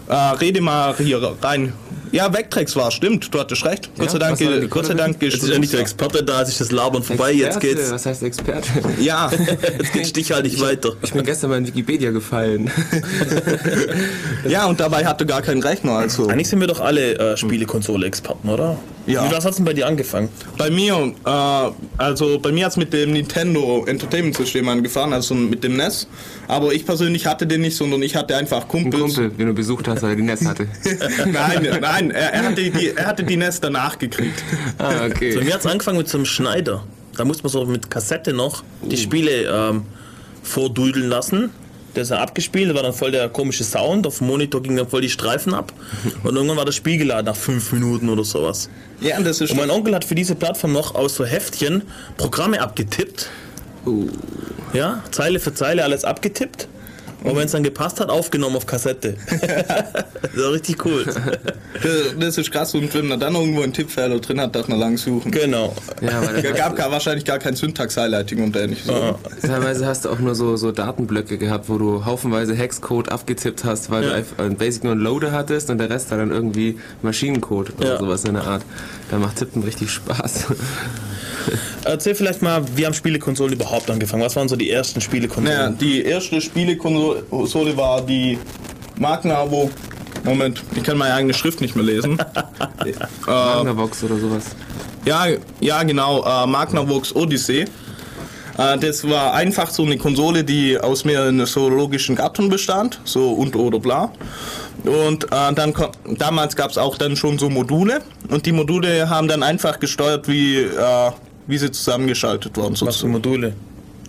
Äh, 0.09 0.13
rede 0.13 0.59
mal 0.59 0.93
hier 0.97 1.21
rein. 1.41 1.73
Ja, 2.11 2.33
Vectrex 2.33 2.75
war, 2.75 2.91
stimmt, 2.91 3.33
du 3.33 3.39
hattest 3.39 3.63
recht. 3.63 3.85
Ja, 3.95 4.03
Gott 4.03 4.11
sei 4.11 4.19
Dank, 4.19 4.37
ge 4.37 4.67
Gott 4.67 4.85
sei 4.85 4.93
Dank 4.95 5.21
Jetzt 5.21 5.43
ist 5.43 5.47
ja 5.47 5.57
nicht 5.57 5.71
der 5.71 5.79
Experte 5.79 6.23
da, 6.23 6.43
sich 6.43 6.57
das 6.57 6.71
Labern 6.71 7.03
vorbei, 7.03 7.31
Experte, 7.31 7.67
jetzt 7.67 7.77
geht's. 7.77 7.91
Was 7.91 8.05
heißt 8.05 8.23
Experte? 8.23 8.67
Ja, 8.99 9.31
jetzt 9.79 9.93
geht 9.93 10.07
Stich 10.07 10.29
nicht 10.29 10.55
ich, 10.55 10.61
weiter. 10.61 10.91
Ich 11.01 11.13
bin 11.13 11.23
gestern 11.23 11.51
mal 11.51 11.57
in 11.59 11.67
Wikipedia 11.67 12.11
gefallen. 12.11 12.69
ja, 14.47 14.65
und 14.65 14.81
dabei 14.81 15.05
hatte 15.05 15.25
gar 15.25 15.41
keinen 15.41 15.63
Rechner, 15.63 15.93
also. 15.93 16.27
Eigentlich 16.27 16.49
sind 16.49 16.59
wir 16.59 16.67
doch 16.67 16.81
alle 16.81 17.17
äh, 17.17 17.37
Spielekonsole-Experten, 17.37 18.49
oder? 18.49 18.77
Ja. 19.07 19.27
Wie 19.27 19.35
was 19.35 19.45
hat's 19.45 19.57
denn 19.57 19.65
bei 19.65 19.73
dir 19.73 19.87
angefangen? 19.87 20.29
Bei 20.57 20.69
mir, 20.69 21.13
äh, 21.25 21.71
also 21.97 22.39
bei 22.39 22.51
mir 22.51 22.65
hat's 22.65 22.77
mit 22.77 22.93
dem 22.93 23.13
Nintendo 23.13 23.83
Entertainment 23.85 24.35
System 24.35 24.67
angefangen, 24.69 25.13
also 25.13 25.33
mit 25.33 25.63
dem 25.63 25.75
NES. 25.77 26.07
Aber 26.47 26.73
ich 26.73 26.85
persönlich 26.85 27.25
hatte 27.25 27.47
den 27.47 27.61
nicht, 27.61 27.75
sondern 27.75 28.01
ich 28.03 28.15
hatte 28.15 28.35
einfach 28.35 28.67
Kumpels. 28.67 28.93
Ein 28.93 29.07
Kumpel, 29.07 29.29
den 29.31 29.47
du 29.47 29.53
besucht 29.53 29.87
hast, 29.87 30.03
weil 30.03 30.11
er 30.11 30.15
die 30.15 30.23
NES 30.23 30.45
hatte. 30.45 30.67
nein, 31.25 31.67
nein, 31.81 32.11
er, 32.11 32.33
er, 32.33 32.43
hatte 32.43 32.69
die, 32.69 32.89
er 32.89 33.05
hatte 33.05 33.23
die 33.23 33.37
NES 33.37 33.59
danach 33.59 33.97
gekriegt. 33.97 34.43
Ah, 34.77 35.05
okay. 35.05 35.31
So, 35.31 35.41
mir 35.41 35.53
hat 35.53 35.61
es 35.61 35.65
angefangen 35.65 35.97
mit 35.97 36.07
so 36.07 36.17
einem 36.17 36.25
Schneider. 36.25 36.83
Da 37.17 37.25
musste 37.25 37.43
man 37.43 37.51
so 37.51 37.65
mit 37.65 37.89
Kassette 37.89 38.33
noch 38.33 38.63
die 38.81 38.97
Spiele 38.97 39.43
ähm, 39.43 39.83
vordudeln 40.43 41.09
lassen. 41.09 41.51
Der 41.95 42.03
ist 42.03 42.11
dann 42.11 42.19
abgespielt, 42.19 42.69
da 42.69 42.75
war 42.75 42.83
dann 42.83 42.93
voll 42.93 43.11
der 43.11 43.27
komische 43.29 43.63
Sound. 43.63 44.07
Auf 44.07 44.19
dem 44.19 44.27
Monitor 44.27 44.63
ging 44.63 44.75
dann 44.75 44.87
voll 44.87 45.01
die 45.01 45.09
Streifen 45.09 45.53
ab. 45.53 45.73
Und 46.23 46.35
irgendwann 46.35 46.57
war 46.57 46.65
das 46.65 46.75
Spiel 46.75 46.97
geladen 46.97 47.25
nach 47.25 47.35
fünf 47.35 47.71
Minuten 47.71 48.09
oder 48.09 48.23
sowas. 48.23 48.69
Ja, 49.01 49.17
und 49.17 49.25
das 49.25 49.41
ist 49.41 49.51
Und 49.51 49.57
mein 49.57 49.71
Onkel 49.71 49.95
hat 49.95 50.05
für 50.05 50.13
diese 50.15 50.35
Plattform 50.35 50.73
noch 50.73 50.93
aus 50.93 51.15
so 51.15 51.25
Heftchen 51.25 51.81
Programme 52.17 52.61
abgetippt. 52.61 53.29
Uh. 53.85 54.07
Ja, 54.73 55.03
Zeile 55.09 55.39
für 55.39 55.53
Zeile 55.53 55.83
alles 55.83 56.05
abgetippt. 56.05 56.67
Und 57.23 57.35
wenn 57.35 57.45
es 57.45 57.51
dann 57.51 57.63
gepasst 57.63 57.99
hat, 57.99 58.09
aufgenommen 58.09 58.55
auf 58.55 58.65
Kassette. 58.65 59.15
das 59.29 60.43
war 60.43 60.51
richtig 60.53 60.83
cool. 60.85 61.05
Das 62.19 62.37
ist 62.37 62.51
krass, 62.51 62.73
und 62.73 62.93
wenn 62.93 63.07
man 63.07 63.19
dann 63.19 63.35
irgendwo 63.35 63.61
einen 63.61 63.73
Tippfehler 63.73 64.19
drin 64.19 64.39
hat, 64.41 64.55
darf 64.55 64.67
man 64.67 64.79
lang 64.79 64.97
suchen. 64.97 65.31
Genau. 65.31 65.75
Ja, 66.01 66.21
es 66.23 66.55
gab 66.55 66.75
gar, 66.75 66.91
wahrscheinlich 66.91 67.25
gar 67.25 67.39
kein 67.39 67.55
Syntax-Highlighting 67.55 68.43
und 68.43 68.55
ähnliches. 68.55 68.87
So. 68.87 69.19
Teilweise 69.41 69.85
hast 69.85 70.05
du 70.05 70.09
auch 70.09 70.19
nur 70.19 70.35
so, 70.35 70.55
so 70.57 70.71
Datenblöcke 70.71 71.37
gehabt, 71.37 71.69
wo 71.69 71.77
du 71.77 72.05
haufenweise 72.05 72.55
Hexcode 72.55 73.09
abgetippt 73.09 73.63
hast, 73.63 73.89
weil 73.89 74.03
ja. 74.03 74.09
du 74.09 74.15
einfach 74.15 74.49
Basic 74.57 74.83
nur 74.83 74.93
einen 74.93 75.01
Loader 75.01 75.31
hattest 75.31 75.69
und 75.69 75.77
der 75.77 75.89
Rest 75.89 76.11
war 76.11 76.17
dann 76.17 76.31
irgendwie 76.31 76.79
Maschinencode 77.01 77.73
oder 77.77 77.93
ja. 77.93 77.99
sowas 77.99 78.23
in 78.25 78.33
der 78.33 78.43
Art. 78.43 78.63
Da 79.09 79.17
macht 79.17 79.37
Tippen 79.37 79.63
richtig 79.63 79.91
Spaß. 79.91 80.45
Erzähl 81.83 82.15
vielleicht 82.15 82.41
mal, 82.41 82.63
wie 82.75 82.85
haben 82.85 82.93
Spielekonsolen 82.93 83.53
überhaupt 83.53 83.89
angefangen? 83.89 84.23
Was 84.23 84.35
waren 84.35 84.47
so 84.47 84.55
die 84.55 84.69
ersten 84.69 85.01
Spielekonsolen? 85.01 85.57
Naja, 85.57 85.69
die 85.69 86.03
erste 86.03 86.39
Spielekonsole 86.41 87.10
war 87.77 88.01
die 88.01 88.37
Magnavox. 88.97 89.73
Moment, 90.23 90.63
ich 90.75 90.83
kann 90.83 90.97
meine 90.97 91.15
eigene 91.15 91.33
Schrift 91.33 91.61
nicht 91.61 91.75
mehr 91.75 91.85
lesen. 91.85 92.19
äh, 92.85 92.93
Magnavox 93.27 94.03
oder 94.03 94.17
sowas. 94.17 94.45
Ja, 95.05 95.25
ja 95.59 95.81
genau, 95.83 96.23
äh, 96.23 96.45
Magnavox 96.45 97.15
Odyssey. 97.15 97.65
Äh, 98.57 98.77
das 98.77 99.07
war 99.07 99.33
einfach 99.33 99.69
so 99.69 99.83
eine 99.83 99.97
Konsole, 99.97 100.43
die 100.43 100.77
aus 100.77 101.05
mehreren 101.05 101.45
zoologischen 101.45 102.15
Gattungen 102.15 102.51
bestand, 102.51 102.99
so 103.03 103.31
und 103.31 103.55
oder 103.55 103.79
bla. 103.79 104.11
Und 104.83 105.25
äh, 105.25 105.53
dann 105.53 105.73
damals 106.17 106.55
gab 106.55 106.71
es 106.71 106.77
auch 106.77 106.97
dann 106.97 107.15
schon 107.15 107.37
so 107.37 107.49
Module 107.49 108.01
und 108.29 108.45
die 108.45 108.51
Module 108.51 109.09
haben 109.09 109.27
dann 109.27 109.43
einfach 109.43 109.79
gesteuert, 109.79 110.27
wie, 110.27 110.57
äh, 110.57 111.11
wie 111.47 111.57
sie 111.57 111.71
zusammengeschaltet 111.71 112.57
wurden. 112.57 112.73
Was 112.73 112.79
für 112.79 112.85
sozusagen. 112.85 113.11
Module? 113.13 113.53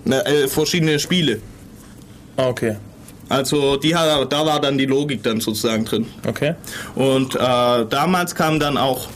Na, 0.05 0.21
äh, 0.21 0.49
verschiedene 0.49 0.99
Spiele. 0.99 1.41
Ah, 2.37 2.49
okay. 2.49 2.77
Also 3.33 3.77
die, 3.77 3.91
da 3.91 4.29
war 4.47 4.61
dann 4.61 4.77
die 4.77 4.87
Logik 4.87 5.23
dann 5.23 5.41
sozusagen 5.41 5.85
drin. 5.85 6.07
Okay. 6.27 6.55
Und 6.95 7.35
äh, 7.35 7.39
damals 7.89 8.35
kam 8.35 8.61
dann 8.61 8.77
auch. 8.77 9.09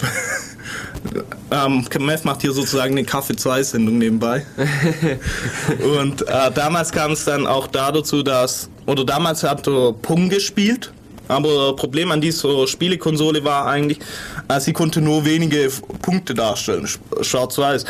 ähm, 1.50 1.84
Meth 2.00 2.24
macht 2.24 2.40
hier 2.42 2.52
sozusagen 2.52 2.92
eine 2.96 3.04
Kaffee 3.04 3.36
2 3.36 3.62
Sendung 3.62 3.98
nebenbei. 3.98 4.44
und 6.00 6.22
äh, 6.26 6.50
damals 6.54 6.90
kam 6.92 7.12
es 7.12 7.24
dann 7.24 7.46
auch 7.46 7.66
da 7.66 7.92
dazu, 7.92 8.22
dass. 8.22 8.68
Oder 8.86 9.04
damals 9.04 9.42
hat 9.44 9.66
er 9.68 9.92
Pong 9.92 10.28
gespielt. 10.28 10.92
Aber 11.28 11.76
Problem 11.76 12.10
an 12.10 12.20
dieser 12.20 12.66
Spielekonsole 12.66 13.44
war 13.44 13.66
eigentlich, 13.66 14.00
äh, 14.48 14.58
sie 14.58 14.72
konnte 14.72 15.00
nur 15.00 15.24
wenige 15.24 15.70
Punkte 16.02 16.34
darstellen, 16.34 16.86
sch- 16.86 16.98
schwarz-weiß. 17.22 17.84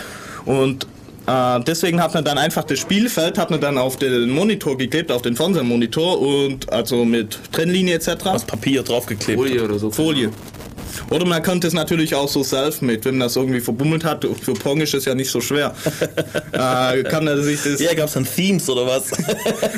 Und 0.44 0.87
äh, 1.26 1.60
deswegen 1.66 2.02
hat 2.02 2.14
man 2.14 2.24
dann 2.24 2.38
einfach 2.38 2.64
das 2.64 2.78
Spielfeld 2.78 3.38
hat 3.38 3.50
man 3.50 3.60
dann 3.60 3.78
auf 3.78 3.96
den 3.96 4.30
Monitor 4.30 4.76
geklebt, 4.76 5.12
auf 5.12 5.22
den 5.22 5.36
Fernsehmonitor 5.36 6.20
und 6.20 6.72
also 6.72 7.04
mit 7.04 7.38
Trennlinie 7.52 7.96
etc. 7.96 8.08
Was 8.24 8.44
Papier 8.44 8.82
draufgeklebt. 8.82 9.38
Folie 9.38 9.62
oder 9.62 9.78
so. 9.78 9.90
Folie. 9.90 10.30
Oder 11.11 11.26
man 11.26 11.42
könnte 11.42 11.66
es 11.66 11.73
natürlich 11.75 12.14
auch 12.14 12.28
so 12.28 12.42
self-made, 12.42 13.04
wenn 13.04 13.18
man 13.18 13.26
das 13.26 13.37
irgendwie 13.37 13.61
verbummelt 13.61 14.04
hat. 14.04 14.25
Für 14.42 14.54
Pong 14.54 14.80
ist 14.80 14.94
es 14.94 15.04
ja 15.04 15.14
nicht 15.14 15.30
so 15.30 15.40
schwer. 15.40 15.75
äh, 16.52 17.02
kann 17.04 17.26
er 17.26 17.42
sich 17.42 17.62
das. 17.62 17.80
Ja, 17.80 17.94
gab's 17.94 18.12
dann 18.14 18.25
Themes 18.26 18.68
oder 18.68 18.87
was? 18.87 19.11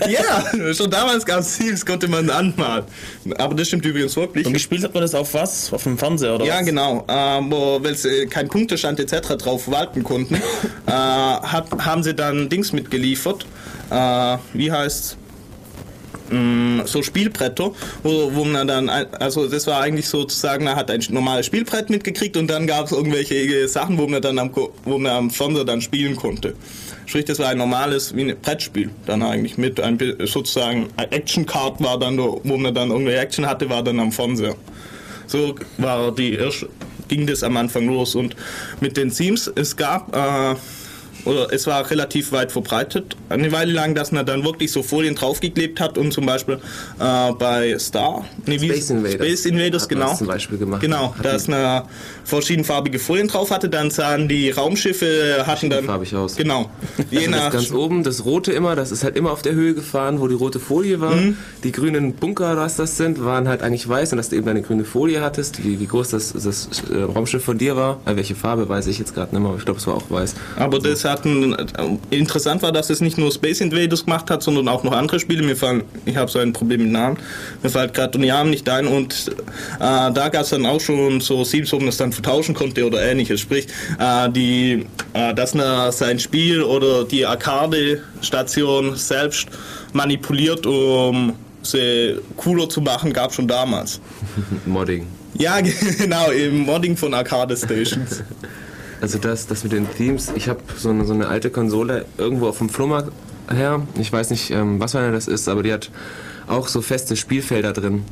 Ja, 0.09 0.75
schon 0.75 0.91
damals 0.91 1.25
gab 1.25 1.41
es 1.41 1.57
Teams, 1.57 1.85
konnte 1.87 2.09
man 2.09 2.29
anmalen. 2.31 2.85
Aber 3.39 3.55
das 3.55 3.69
stimmt 3.69 3.85
übrigens 3.85 4.17
wirklich. 4.17 4.47
Und 4.47 4.53
gespielt 4.53 4.83
hat 4.85 4.95
man 4.95 5.03
das 5.03 5.15
auf 5.15 5.33
was? 5.35 5.73
Auf 5.73 5.85
dem 5.85 5.97
Fernseher 5.99 6.35
oder 6.35 6.45
Ja, 6.45 6.59
was? 6.59 6.67
genau. 6.67 7.05
Aber 7.07 7.83
weil 7.83 7.95
sie 7.97 8.27
keinen 8.27 8.49
Punktestand 8.49 8.99
etc. 9.01 9.37
drauf 9.37 9.65
verwalten 9.65 10.03
konnten, 10.03 10.35
äh, 10.87 10.91
hat, 10.91 11.67
haben 11.79 12.03
sie 12.03 12.15
dann 12.15 12.49
Dings 12.49 12.73
mitgeliefert. 12.73 13.47
Äh, 13.91 14.39
wie 14.55 14.73
heißt's? 14.73 15.17
Mm, 16.33 16.81
So 16.87 17.03
Spielbretter, 17.03 17.73
wo, 18.03 18.35
wo 18.35 18.45
man 18.45 18.67
dann, 18.67 18.89
also 18.89 19.47
das 19.47 19.67
war 19.67 19.83
eigentlich 19.83 20.09
sozusagen, 20.09 20.65
man 20.65 20.77
hat 20.77 20.91
ein 20.91 21.05
normales 21.11 21.47
Spielbrett 21.47 21.91
mitgekriegt 21.91 22.37
und 22.37 22.49
dann 22.49 22.67
gab 22.67 22.87
es 22.87 22.93
irgendwelche 22.93 23.69
Sachen, 23.69 23.99
wo 23.99 24.07
man 24.07 24.23
dann 24.23 24.39
am, 24.39 24.51
wo 24.85 24.99
man 24.99 25.13
am 25.13 25.31
Fernseher 25.31 25.65
dann 25.65 25.83
spielen 25.83 26.17
konnte. 26.17 26.55
Sprich, 27.05 27.27
das 27.27 27.39
war 27.39 27.49
ein 27.49 27.59
normales, 27.59 28.17
wie 28.17 28.23
ein 28.23 28.37
Brettspiel 28.41 28.91
dann 29.07 29.23
eigentlich 29.23 29.59
mit, 29.59 29.79
ein, 29.79 29.99
sozusagen 30.25 30.89
Action-Card 30.97 31.83
war 31.83 31.99
dann, 31.99 32.17
da, 32.17 32.25
wo 32.43 32.57
man 32.57 32.75
dann 32.75 32.91
irgendwelche 32.91 33.21
Action 33.21 33.47
hatte, 33.47 33.69
war 33.69 33.83
dann 33.83 34.01
am 34.01 34.11
Fernseher. 34.11 34.55
So 35.27 35.55
war 35.79 36.13
die 36.13 36.39
ging 37.09 37.27
das 37.27 37.43
am 37.43 37.59
Anfang 37.59 37.87
los 37.89 38.15
und 38.15 38.35
mit 38.81 38.97
den 38.97 39.11
Themes, 39.13 39.51
es 39.55 39.77
gab, 39.77 40.17
äh, 40.17 40.55
oder 41.25 41.53
es 41.53 41.67
war 41.67 41.89
relativ 41.91 42.33
weit 42.33 42.53
verbreitet, 42.53 43.17
eine 43.29 43.53
Weile 43.53 43.73
lang, 43.73 43.95
dass 43.95 44.13
man 44.13 44.27
dann 44.27 44.45
wirklich 44.45 44.73
so 44.73 44.83
Folien 44.83 45.15
draufgeklebt 45.15 45.81
hat 45.81 45.99
und 45.99 46.13
zum 46.13 46.27
Beispiel 46.27 46.59
äh, 46.99 47.33
bei 47.33 47.79
Star, 47.79 48.25
nee, 48.47 48.59
Space 48.59 48.91
Invaders. 48.91 49.15
Space 49.15 49.47
Invaders, 49.47 49.83
Hat 49.85 49.89
genau. 49.91 50.09
das 50.09 50.19
zum 50.19 50.27
Beispiel 50.27 50.59
gemacht. 50.59 50.81
Genau, 50.81 51.15
Hat 51.17 51.25
dass 51.25 51.45
die- 51.45 51.53
eine 51.55 51.85
verschiedenfarbige 52.25 52.99
Folien 52.99 53.29
drauf 53.29 53.51
hatte, 53.51 53.69
dann 53.69 53.91
sahen 53.91 54.29
die 54.29 54.51
Raumschiffe, 54.51 55.45
hatten 55.47 55.71
dann... 55.71 55.85
Farbig 55.85 56.15
aus. 56.15 56.37
Genau. 56.37 56.71
Je 57.11 57.19
Also 57.19 57.31
das 57.31 57.41
nach... 57.41 57.53
ganz 57.53 57.73
oben, 57.73 58.03
das 58.05 58.25
rote 58.25 58.53
immer, 58.53 58.75
das 58.77 58.91
ist 58.93 59.05
halt 59.05 59.17
immer 59.17 59.33
auf 59.33 59.43
der 59.43 59.55
Höhe 59.55 59.75
gefahren, 59.75 60.21
wo 60.21 60.29
die 60.29 60.35
rote 60.35 60.61
Folie 60.61 61.01
war. 61.01 61.15
Mhm. 61.17 61.37
Die 61.65 61.73
grünen 61.73 62.15
Bunker, 62.15 62.57
was 62.57 62.77
das 62.77 62.97
sind, 62.97 63.25
waren 63.25 63.49
halt 63.49 63.63
eigentlich 63.63 63.89
weiß 63.89 64.13
und 64.13 64.17
dass 64.19 64.29
du 64.29 64.37
eben 64.37 64.49
eine 64.49 64.63
grüne 64.63 64.85
Folie 64.85 65.21
hattest, 65.21 65.65
wie, 65.65 65.79
wie 65.81 65.87
groß 65.87 66.11
das, 66.11 66.33
das 66.33 66.69
äh, 66.93 67.03
Raumschiff 67.03 67.45
von 67.45 67.59
dir 67.59 67.77
war. 67.77 68.01
Äh, 68.07 68.17
welche 68.17 68.35
Farbe 68.35 68.69
weiß 68.69 68.87
ich 68.87 68.99
jetzt 68.99 69.15
gerade 69.15 69.35
nicht 69.35 69.41
mehr, 69.43 69.51
aber 69.51 69.59
ich 69.59 69.65
glaube, 69.65 69.81
es 69.81 69.87
war 69.87 69.95
auch 69.95 70.11
weiß. 70.11 70.35
Aber 70.57 70.79
das 70.79 71.05
hatten, 71.13 71.55
interessant 72.11 72.63
war, 72.63 72.73
dass 72.73 72.91
es 72.91 73.01
nicht 73.01 73.19
nur 73.19 73.31
Space 73.31 73.61
Invaders 73.61 74.05
gemacht 74.05 74.31
hat, 74.31 74.43
sondern 74.43 74.69
auch 74.69 74.83
noch 74.83 74.93
andere 74.93 75.21
Spiele. 75.21 75.43
Mir 75.43 75.57
fallen, 75.57 75.85
ich 76.05 76.17
habe 76.17 76.31
so 76.31 76.39
ein 76.39 76.53
Problem 76.53 76.83
mit 76.83 76.93
Namen, 76.93 77.19
mir 77.63 77.71
fällt 77.71 77.95
gerade 77.95 78.19
die 78.19 78.27
Namen 78.27 78.51
nicht 78.51 78.69
ein 78.69 78.87
und 78.87 79.29
äh, 79.29 79.33
da 79.79 80.29
gab 80.29 80.43
es 80.43 80.51
dann 80.51 80.67
auch 80.67 80.81
schon 80.81 81.21
so 81.21 81.45
Themes, 81.45 81.73
wo 81.73 81.77
man 81.77 81.87
das 81.87 81.97
dann 81.99 82.13
vertauschen 82.13 82.55
konnte 82.55 82.85
oder 82.87 83.03
ähnliches. 83.03 83.41
Sprich, 83.41 83.67
äh, 83.99 84.31
die, 84.31 84.87
äh, 85.13 85.35
dass 85.35 85.55
man 85.55 85.93
sein 85.93 86.19
Spiel 86.19 86.63
oder 86.63 87.05
die 87.05 87.27
Arcade-Station 87.27 88.97
selbst 88.97 89.47
manipuliert, 89.93 90.67
um 90.67 91.35
sie 91.63 92.17
cooler 92.37 92.69
zu 92.69 92.81
machen, 92.81 93.13
gab 93.13 93.33
schon 93.33 93.47
damals. 93.47 94.01
Modding. 94.67 95.07
Ja, 95.35 95.61
genau, 95.99 96.31
im 96.31 96.61
Modding 96.61 96.97
von 96.97 97.15
Arcade 97.15 97.57
Stations. 97.57 98.23
Also 99.03 99.19
das, 99.19 99.49
das 99.49 99.65
mit 99.65 99.73
den 99.73 99.91
Themes, 99.91 100.33
ich 100.37 100.49
habe 100.49 100.61
so 100.77 100.91
eine, 100.91 101.05
so 101.05 101.13
eine 101.13 101.27
alte 101.27 101.51
Konsole 101.51 102.05
irgendwo 102.19 102.47
auf 102.47 102.59
dem 102.59 102.69
Flohmarkt 102.69 103.11
her. 103.53 103.83
Ich 103.99 104.13
weiß 104.13 104.31
nicht, 104.31 104.53
ähm, 104.53 104.79
was 104.79 104.93
für 104.93 105.01
eine 105.01 105.11
das 105.11 105.27
ist, 105.27 105.49
aber 105.49 105.65
die 105.65 105.73
hat 105.73 105.91
auch 106.47 106.69
so 106.69 106.83
feste 106.83 107.17
Spielfelder 107.17 107.73
drin. 107.73 108.05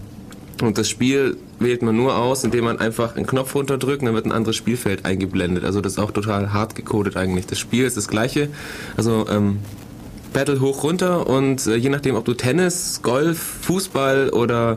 Und 0.61 0.79
das 0.79 0.88
Spiel 0.88 1.37
wählt 1.61 1.83
man 1.83 1.96
nur 1.96 2.16
aus, 2.16 2.42
indem 2.42 2.64
man 2.64 2.81
einfach 2.81 3.14
einen 3.14 3.24
Knopf 3.24 3.55
runterdrückt 3.55 4.03
und 4.03 4.07
dann 4.07 4.16
wird 4.16 4.26
ein 4.26 4.33
anderes 4.33 4.57
Spielfeld 4.57 5.05
eingeblendet. 5.05 5.64
Also 5.64 5.81
das 5.81 5.92
ist 5.92 5.98
auch 6.00 6.11
total 6.11 6.53
hart 6.53 6.74
gecodet 6.74 7.16
eigentlich. 7.16 7.46
Das 7.46 7.61
Spiel 7.61 7.85
ist 7.85 7.96
das 7.96 8.09
gleiche. 8.09 8.48
Also 8.96 9.26
ähm, 9.31 9.61
Battle 10.33 10.61
hoch 10.61 10.83
runter 10.83 11.29
und 11.29 11.68
äh, 11.68 11.76
je 11.76 11.88
nachdem, 11.88 12.16
ob 12.16 12.24
du 12.24 12.35
Tennis, 12.35 12.98
Golf, 13.00 13.38
Fußball 13.38 14.31
oder 14.31 14.76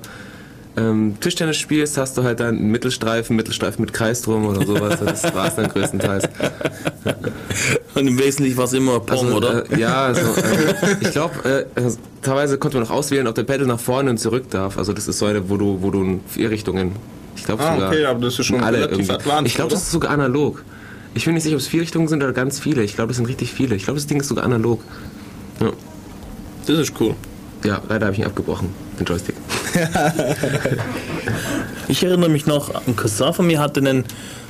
ähm, 0.76 1.16
Tischtennis 1.20 1.58
spielst, 1.58 1.98
hast 1.98 2.18
du 2.18 2.24
halt 2.24 2.40
dann 2.40 2.58
einen 2.58 2.72
Mittelstreifen, 2.72 3.36
Mittelstreifen 3.36 3.84
mit 3.84 3.94
Kreis 3.94 4.22
drum 4.24 4.46
oder 4.48 4.66
sowas. 4.66 5.00
Das 5.04 5.24
war's 5.36 5.56
dann 5.56 5.68
größtenteils. 5.70 6.26
Und 7.96 8.08
im 8.08 8.18
Wesentlichen 8.18 8.58
war 8.58 8.66
es 8.66 8.74
immer 8.74 9.00
Pong, 9.00 9.26
Also, 9.28 9.38
oder? 9.38 9.72
Äh, 9.72 9.80
ja, 9.80 10.06
also, 10.06 10.22
äh, 10.22 10.96
ich 11.02 11.12
glaube, 11.12 11.68
äh, 11.76 11.80
also, 11.80 11.98
teilweise 12.22 12.58
konnte 12.58 12.78
man 12.78 12.88
auch 12.88 12.92
auswählen, 12.92 13.28
ob 13.28 13.36
der 13.36 13.44
Pedal 13.44 13.68
nach 13.68 13.80
vorne 13.80 14.10
und 14.10 14.18
zurück 14.18 14.50
darf. 14.50 14.78
Also 14.78 14.94
das 14.94 15.08
ist 15.08 15.20
so 15.20 15.26
eine, 15.28 15.50
wo 15.50 15.58
du, 15.58 15.82
wo 15.82 15.92
du 15.92 16.02
in 16.04 16.22
vier 16.28 16.50
Richtungen, 16.50 16.94
ich 17.36 17.44
glaube 17.46 17.64
Ah, 17.64 17.76
sogar, 17.76 17.90
okay, 17.90 18.06
aber 18.06 18.22
das 18.22 18.40
ist 18.40 18.46
schon 18.48 18.62
alle 18.64 18.78
relativ 18.78 18.98
irgendwie. 19.00 19.12
advanced, 19.14 19.48
Ich 19.48 19.56
glaube, 19.56 19.72
das 19.72 19.84
ist 19.84 19.92
sogar 19.92 20.12
analog. 20.12 20.64
Ich 21.14 21.26
bin 21.26 21.36
nicht 21.36 21.44
sicher, 21.44 21.56
ob 21.56 21.62
es 21.62 21.68
vier 21.68 21.82
Richtungen 21.82 22.08
sind 22.08 22.24
oder 22.24 22.34
ganz 22.34 22.60
viele. 22.60 22.82
Ich 22.84 22.96
glaube, 22.96 23.10
das 23.10 23.18
sind 23.18 23.28
richtig 23.28 23.54
viele. 23.54 23.76
Ich 23.76 23.84
glaube, 23.84 24.00
das 24.00 24.08
Ding 24.08 24.20
ist 24.20 24.28
sogar 24.30 24.44
analog. 24.46 24.82
Ja, 25.62 25.70
Das 26.66 26.80
ist 26.80 26.94
cool. 27.00 27.14
ja 27.64 27.80
leider 27.88 28.08
habe 28.08 28.14
ich 28.16 28.20
ihn 28.22 28.26
abgebrochen, 28.26 28.70
den 29.00 29.06
Joystick. 29.06 29.36
Ich 31.88 32.04
erinnere 32.04 32.30
mich 32.30 32.46
noch, 32.46 32.74
ein 32.88 32.96
Cousin 32.96 33.34
von 33.34 33.46
mir 33.46 33.60
hatte 33.60 33.80
einen, 33.80 34.06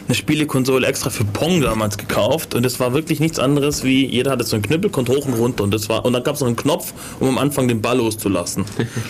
eine 0.07 0.15
Spielekonsole 0.15 0.85
extra 0.85 1.09
für 1.09 1.25
Pong 1.25 1.61
damals 1.61 1.97
gekauft 1.97 2.53
und 2.53 2.63
das 2.63 2.79
war 2.79 2.93
wirklich 2.93 3.19
nichts 3.19 3.39
anderes 3.39 3.83
wie, 3.83 4.05
jeder 4.05 4.31
hatte 4.31 4.43
so 4.43 4.55
einen 4.55 4.63
Knüppel, 4.63 4.91
konnte 4.91 5.11
hoch 5.11 5.25
und 5.25 5.33
runter 5.33 5.63
und 5.63 5.73
das 5.73 5.89
war, 5.89 6.05
und 6.05 6.13
dann 6.13 6.23
gab 6.23 6.35
es 6.35 6.41
noch 6.41 6.47
einen 6.47 6.55
Knopf, 6.55 6.93
um 7.19 7.27
am 7.27 7.37
Anfang 7.37 7.67
den 7.67 7.81
Ball 7.81 7.97
loszulassen. 7.97 8.65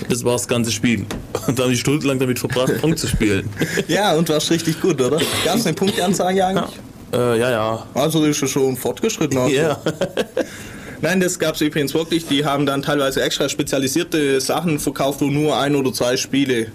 Das 0.10 0.24
war 0.24 0.34
das 0.34 0.48
ganze 0.48 0.72
Spiel. 0.72 1.06
Und 1.48 1.60
dann 1.60 1.66
habe 1.66 1.74
ich 1.74 1.82
stundenlang 1.82 2.20
damit 2.20 2.40
verbracht, 2.40 2.80
Pong 2.82 2.96
zu 2.96 3.08
spielen. 3.08 3.50
Ja, 3.88 4.14
und 4.16 4.30
war's 4.30 4.50
richtig 4.50 4.80
gut, 4.82 5.02
oder? 5.02 5.20
Gab 5.46 5.58
es 5.58 5.66
eine 5.66 5.76
Punkteanzeige 5.76 6.46
eigentlich? 6.46 6.80
Äh, 7.14 7.40
ja, 7.40 7.52
ja. 7.52 7.86
Also 7.94 8.24
ist 8.24 8.42
es 8.42 8.50
schon 8.50 8.76
fortgeschritten. 8.78 9.38
Also. 9.38 9.54
Ja. 9.54 9.78
Nein, 11.04 11.20
das 11.20 11.38
gab 11.38 11.56
es 11.56 11.62
übrigens 11.62 11.94
wirklich. 11.94 12.28
Die 12.28 12.46
haben 12.46 12.66
dann 12.66 12.82
teilweise 12.82 13.22
extra 13.22 13.50
spezialisierte 13.50 14.40
Sachen 14.40 14.80
verkauft, 14.80 15.20
wo 15.20 15.26
nur 15.26 15.58
ein 15.58 15.76
oder 15.76 15.92
zwei 15.92 16.16
Spiele 16.16 16.68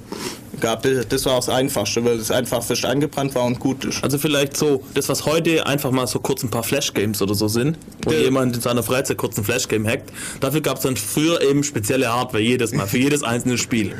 gab. 0.61 0.87
Das 1.09 1.25
war 1.25 1.37
das 1.37 1.49
Einfachste, 1.49 2.05
weil 2.05 2.19
es 2.19 2.31
einfach 2.31 2.63
fest 2.63 2.85
eingebrannt 2.85 3.35
war 3.35 3.45
und 3.45 3.59
gut 3.59 3.87
ist. 3.87 4.05
Also 4.05 4.19
vielleicht 4.19 4.55
so, 4.55 4.85
das 4.93 5.09
was 5.09 5.25
heute 5.25 5.67
einfach 5.67 5.91
mal 5.93 6.07
so 6.07 6.21
kurz 6.21 6.43
ein 6.43 6.51
paar 6.51 6.63
Flash-Games 6.63 7.23
oder 7.23 7.35
so 7.35 7.49
sind, 7.49 7.79
wo 8.05 8.11
Ja. 8.13 8.19
jemand 8.19 8.55
in 8.55 8.61
seiner 8.61 8.83
Freizeit 8.83 9.17
kurz 9.17 9.39
ein 9.39 9.45
Flash-Game 9.45 9.87
hackt, 9.89 10.11
dafür 10.41 10.61
gab 10.61 10.77
es 10.77 10.83
dann 10.83 10.99
früher 10.99 11.41
eben 11.41 11.65
spezielle 11.65 12.13
Hardware, 12.13 12.43
jedes 12.43 12.73
Mal, 12.73 12.87
für 12.87 12.99
jedes 12.99 13.23
einzelne 13.23 13.57
Spiel. 13.57 13.95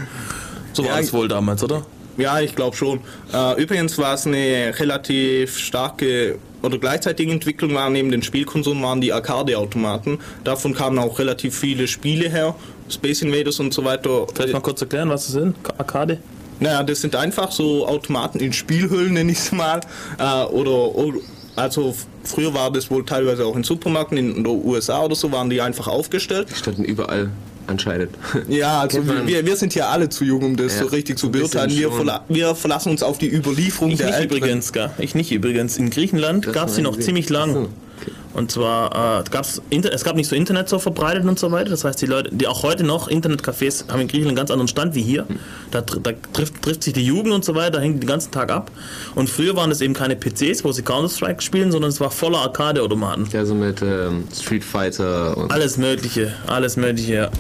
So 0.75 0.85
war 0.85 0.91
Ja, 0.97 1.01
es 1.01 1.11
wohl 1.15 1.29
damals, 1.29 1.63
oder? 1.65 1.87
Ja, 2.19 2.39
ich 2.41 2.55
glaube 2.55 2.77
schon. 2.77 3.01
Äh, 3.33 3.63
übrigens 3.63 3.97
war 3.97 4.13
es 4.13 4.27
eine 4.27 4.75
relativ 4.79 5.57
starke 5.57 6.39
oder 6.63 6.79
gleichzeitige 6.79 7.31
Entwicklung 7.31 7.75
war 7.75 7.91
neben 7.91 8.11
den 8.11 8.23
Spielkonsolen 8.23 8.83
waren 8.83 9.01
die 9.01 9.13
Arcade-Automaten. 9.13 10.19
Davon 10.45 10.75
kamen 10.75 10.99
auch 10.99 11.19
relativ 11.19 11.57
viele 11.57 11.87
Spiele 11.87 12.29
her, 12.29 12.55
Space 12.89 13.23
Invaders 13.23 13.61
und 13.61 13.73
so 13.73 13.85
weiter. 13.85 14.27
Vielleicht 14.35 14.53
mal 14.53 14.61
kurz 14.61 14.81
erklären, 14.81 15.09
was 15.09 15.27
das 15.27 15.35
sind? 15.35 15.57
Arcade? 15.79 16.19
Naja, 16.61 16.83
das 16.83 17.01
sind 17.01 17.15
einfach 17.15 17.53
so 17.53 17.87
Automaten 17.87 18.41
in 18.41 18.53
Spielhüllen, 18.53 19.15
nenne 19.15 19.31
ich 19.31 19.39
es 19.39 19.53
mal. 19.53 19.81
Äh, 20.19 20.45
oder, 20.47 20.95
oder, 20.97 21.19
also 21.55 21.95
früher 22.25 22.53
war 22.55 22.73
das 22.73 22.91
wohl 22.91 23.05
teilweise 23.05 23.45
auch 23.45 23.57
in 23.57 23.63
Supermärkten 23.63 24.19
in 24.19 24.35
den 24.35 24.47
USA 24.47 25.05
oder 25.05 25.15
so, 25.15 25.31
waren 25.31 25.51
die 25.51 25.61
einfach 25.61 25.87
aufgestellt. 25.87 26.49
Die 26.51 26.55
standen 26.55 26.85
überall 26.85 27.31
anscheinend. 27.69 28.11
Ja, 28.49 28.81
also 28.81 29.01
wir, 29.07 29.45
wir 29.47 29.57
sind 29.57 29.75
ja 29.75 29.89
alle 29.89 30.09
zu 30.09 30.25
jung, 30.25 30.43
um 30.43 30.57
das 30.57 30.75
Ja, 30.75 30.81
so 30.83 30.87
richtig 30.87 31.19
zu 31.19 31.31
beurteilen. 31.31 31.71
Wir, 31.71 31.91
verla 31.93 32.25
wir 32.29 32.55
verlassen 32.55 32.91
uns 32.91 33.03
auf 33.03 33.19
die 33.19 33.33
Überlieferung 33.33 33.91
Ich 33.91 33.99
der 33.99 34.19
nicht 34.21 34.33
übrigens, 34.33 34.73
gell? 34.73 34.91
Ich 34.99 35.15
nicht 35.15 35.31
übrigens. 35.33 35.77
In 35.77 35.91
Griechenland 35.91 36.53
gab 36.53 36.69
es 36.69 36.77
mal 36.77 36.83
noch 36.83 36.91
gesehen. 36.93 37.05
ziemlich 37.07 37.29
lang. 37.31 37.53
So, 37.53 37.61
okay. 37.61 38.13
Und 38.35 38.53
zwar 38.53 39.21
äh, 39.21 39.25
gab's 39.31 39.61
Inter 39.71 39.93
es 39.93 40.05
gab 40.05 40.15
nicht 40.15 40.29
so 40.29 40.37
Internet 40.37 40.69
so 40.69 40.79
verbreitet 40.79 41.25
und 41.25 41.39
so 41.39 41.51
weiter. 41.51 41.71
Das 41.71 41.83
heißt, 41.85 42.01
die 42.01 42.07
Leute, 42.07 42.31
die 42.33 42.47
auch 42.47 42.63
heute 42.63 42.85
noch 42.85 43.09
Internetcafés 43.09 43.89
haben 43.91 44.01
in 44.03 44.07
Griechenland 44.07 44.29
einen 44.29 44.37
ganz 44.37 44.51
anderen 44.51 44.69
Stand 44.69 44.95
wie 44.95 45.03
hier. 45.03 45.27
Da, 45.73 45.81
tr- 45.81 46.01
da 46.01 46.13
trifft, 46.33 46.63
trifft 46.63 46.85
sich 46.85 46.93
die 46.93 47.05
Jugend 47.05 47.33
und 47.33 47.45
so 47.45 47.55
weiter, 47.57 47.81
hängt 47.81 48.01
den 48.03 48.07
ganzen 48.07 48.31
Tag 48.31 48.53
ab. 48.53 48.71
Und 49.17 49.29
früher 49.29 49.57
waren 49.57 49.71
es 49.73 49.81
eben 49.81 49.95
keine 49.95 50.15
PCs, 50.15 50.63
wo 50.63 50.71
sie 50.73 50.83
Counter-Strike 50.83 51.43
spielen, 51.43 51.73
sondern 51.73 51.91
es 51.91 52.01
war 52.01 52.11
voller 52.13 52.39
Arcade-Automaten. 52.39 53.27
Ja, 53.33 53.45
so 53.45 53.55
mit 53.55 53.83
ähm, 53.83 54.25
Street 54.39 54.63
Fighter 54.63 55.37
und 55.37 55.51
Alles 55.51 55.77
Mögliche, 55.77 56.33
alles 56.47 56.77
Mögliche. 56.77 57.15
ja. 57.15 57.31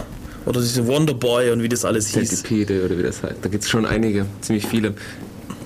Oder 0.48 0.61
diese 0.62 0.87
Wonderboy 0.87 1.50
und 1.50 1.62
wie 1.62 1.68
das 1.68 1.84
alles 1.84 2.08
hieß. 2.08 2.28
Centipede 2.42 2.84
oder 2.84 2.96
wie 2.98 3.02
das 3.02 3.22
heißt. 3.22 3.37
Da 3.42 3.48
gibt 3.48 3.64
es 3.64 3.68
schon 3.70 3.84
einige, 3.84 4.24
ziemlich 4.40 4.66
viele. 4.66 4.94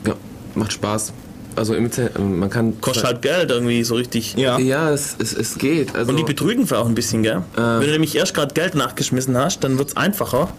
Ja, 0.06 0.14
macht 0.56 0.72
Spaß. 0.72 1.12
Also 1.54 1.74
im, 1.74 1.84
Inter- 1.84 2.18
man 2.18 2.48
kann. 2.50 2.80
Kostet 2.80 3.04
halt 3.04 3.22
Geld 3.22 3.50
irgendwie 3.50 3.84
so 3.84 3.94
richtig. 3.94 4.34
Ja. 4.36 4.58
Ja, 4.58 4.90
es, 4.90 5.14
es, 5.18 5.34
es 5.34 5.58
geht. 5.58 5.94
Also, 5.94 6.10
Und 6.10 6.16
die 6.16 6.24
betrügen 6.24 6.66
für 6.66 6.78
auch 6.78 6.86
ein 6.86 6.94
bisschen, 6.94 7.22
gell? 7.22 7.42
Äh. 7.56 7.60
Wenn 7.60 7.80
du 7.86 7.92
nämlich 7.92 8.16
erst 8.16 8.34
gerade 8.34 8.54
Geld 8.54 8.74
nachgeschmissen 8.74 9.36
hast, 9.36 9.62
dann 9.62 9.78
wird 9.78 9.88
es 9.90 9.96
einfacher, 9.96 10.52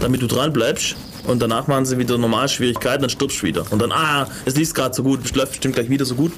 damit 0.00 0.22
du 0.22 0.26
dran 0.28 0.52
bleibst. 0.52 0.94
Und 1.26 1.40
danach 1.42 1.66
machen 1.66 1.84
sie 1.86 1.98
wieder 1.98 2.18
normal 2.18 2.48
Schwierigkeiten, 2.48 3.02
dann 3.02 3.10
stirbst 3.10 3.42
du 3.42 3.46
wieder. 3.46 3.64
Und 3.70 3.80
dann, 3.82 3.92
ah, 3.92 4.26
es 4.44 4.54
liest 4.56 4.74
gerade 4.74 4.94
so 4.94 5.02
gut, 5.02 5.20
es 5.24 5.34
läuft 5.34 5.52
bestimmt 5.52 5.74
gleich 5.74 5.90
wieder 5.90 6.04
so 6.04 6.14
gut. 6.14 6.32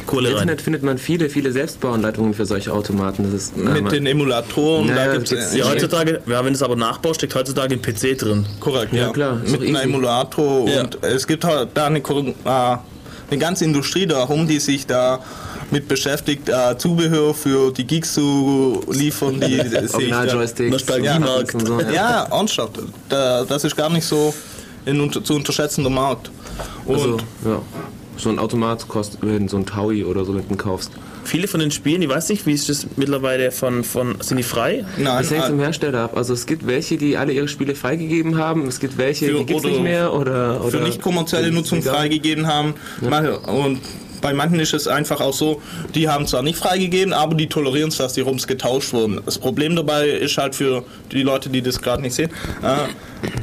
Im 0.00 0.06
Kohle 0.06 0.28
rein. 0.28 0.34
Internet 0.34 0.62
findet 0.62 0.82
man 0.82 0.98
viele, 0.98 1.28
viele 1.28 1.52
Selbstbauanleitungen 1.52 2.34
für 2.34 2.46
solche 2.46 2.72
Automaten. 2.72 3.24
Das 3.24 3.32
ist, 3.34 3.52
na, 3.56 3.70
Mit 3.72 3.84
man- 3.84 3.92
den 3.92 4.06
Emulatoren, 4.06 4.88
Ja, 4.88 4.94
da 4.94 5.06
ja, 5.06 5.12
gibt 5.14 5.32
es 5.32 5.54
Ja, 5.54 5.68
heutzutage, 5.68 6.20
ja, 6.26 6.44
wenn 6.44 6.52
es 6.54 6.62
aber 6.62 6.76
nachbaust, 6.76 7.16
steckt 7.20 7.34
heutzutage 7.34 7.74
ein 7.74 7.82
PC 7.82 8.14
drin. 8.16 8.46
korrekt, 8.60 8.92
Ja, 8.92 9.06
ja. 9.06 9.12
klar, 9.12 9.40
Mit 9.44 9.60
einem. 9.62 9.76
Emulator 9.76 10.68
Ja. 10.68 10.82
und 10.82 11.02
es 11.02 11.26
gibt 11.26 11.44
halt 11.44 11.70
da 11.74 11.86
eine, 11.86 11.98
äh, 11.98 12.02
eine 12.44 13.38
ganze 13.38 13.64
Industrie 13.64 14.06
darum, 14.06 14.46
die 14.46 14.58
sich 14.60 14.86
da 14.86 15.20
mit 15.72 15.88
beschäftigt, 15.88 16.48
äh, 16.48 16.76
Zubehör 16.78 17.34
für 17.34 17.72
die 17.72 17.84
Geeks 17.86 18.14
zu 18.14 18.80
liefern, 18.90 19.40
die 19.40 19.58
Original-Joysticks, 19.92 20.70
Nostalgiemarkt. 20.70 21.54
und 21.54 21.66
so, 21.66 21.80
ja. 21.80 21.90
Ja, 21.92 22.24
ernsthaft. 22.30 22.78
Da, 23.08 23.44
das 23.44 23.64
ist 23.64 23.74
gar 23.76 23.90
nicht 23.90 24.04
so 24.04 24.32
ein 24.86 25.00
unter, 25.00 25.24
zu 25.24 25.34
unterschätzender 25.34 25.90
Markt. 25.90 26.30
Und 26.84 26.94
Also, 26.94 27.16
ja. 27.44 27.62
So 28.18 28.28
ein 28.28 28.38
Automat 28.38 28.86
kostet, 28.88 29.20
wenn 29.22 29.46
du 29.46 29.50
so 29.50 29.56
ein 29.56 29.64
Taui 29.66 30.04
oder 30.04 30.24
so 30.26 30.32
mit 30.32 30.46
kaufst. 30.58 30.90
Viele 31.24 31.48
von 31.48 31.60
den 31.60 31.70
Spielen, 31.70 32.02
ich 32.02 32.08
weiß 32.08 32.28
nicht, 32.28 32.44
wie 32.46 32.52
ist 32.52 32.68
das 32.68 32.86
mittlerweile 32.96 33.50
von, 33.50 33.84
von 33.84 34.16
sind 34.20 34.36
die 34.36 34.42
frei? 34.42 34.84
nein, 34.98 35.18
Das 35.22 35.30
hängt 35.30 35.44
vom 35.46 35.58
äh, 35.60 35.62
Hersteller 35.64 36.00
ab. 36.00 36.16
Also 36.16 36.34
es 36.34 36.44
gibt 36.46 36.66
welche, 36.66 36.98
die 36.98 37.16
alle 37.16 37.32
ihre 37.32 37.48
Spiele 37.48 37.74
freigegeben 37.74 38.36
haben. 38.36 38.66
Es 38.68 38.80
gibt 38.80 38.98
welche, 38.98 39.26
Für- 39.26 39.38
die 39.38 39.46
gibt 39.46 39.60
es 39.60 39.64
oder- 39.64 39.72
nicht 39.72 39.82
mehr. 39.82 40.12
Oder, 40.12 40.60
oder 40.60 40.70
für 40.70 40.80
nicht 40.84 41.00
kommerzielle 41.00 41.50
Nutzung 41.50 41.78
Egal. 41.78 41.94
freigegeben 41.94 42.46
haben. 42.46 42.74
Manche- 43.00 43.38
Und 43.38 43.80
bei 44.22 44.32
manchen 44.32 44.58
ist 44.60 44.72
es 44.72 44.88
einfach 44.88 45.20
auch 45.20 45.34
so, 45.34 45.60
die 45.94 46.08
haben 46.08 46.26
zwar 46.26 46.42
nicht 46.42 46.56
freigegeben, 46.58 47.12
aber 47.12 47.34
die 47.34 47.48
tolerieren 47.48 47.90
es, 47.90 47.98
dass 47.98 48.14
die 48.14 48.22
Rums 48.22 48.46
getauscht 48.46 48.94
wurden. 48.94 49.20
Das 49.26 49.36
Problem 49.38 49.76
dabei 49.76 50.08
ist 50.08 50.38
halt 50.38 50.54
für 50.54 50.84
die 51.10 51.22
Leute, 51.22 51.50
die 51.50 51.60
das 51.60 51.82
gerade 51.82 52.00
nicht 52.00 52.14
sehen, 52.14 52.30
äh, 52.62 52.88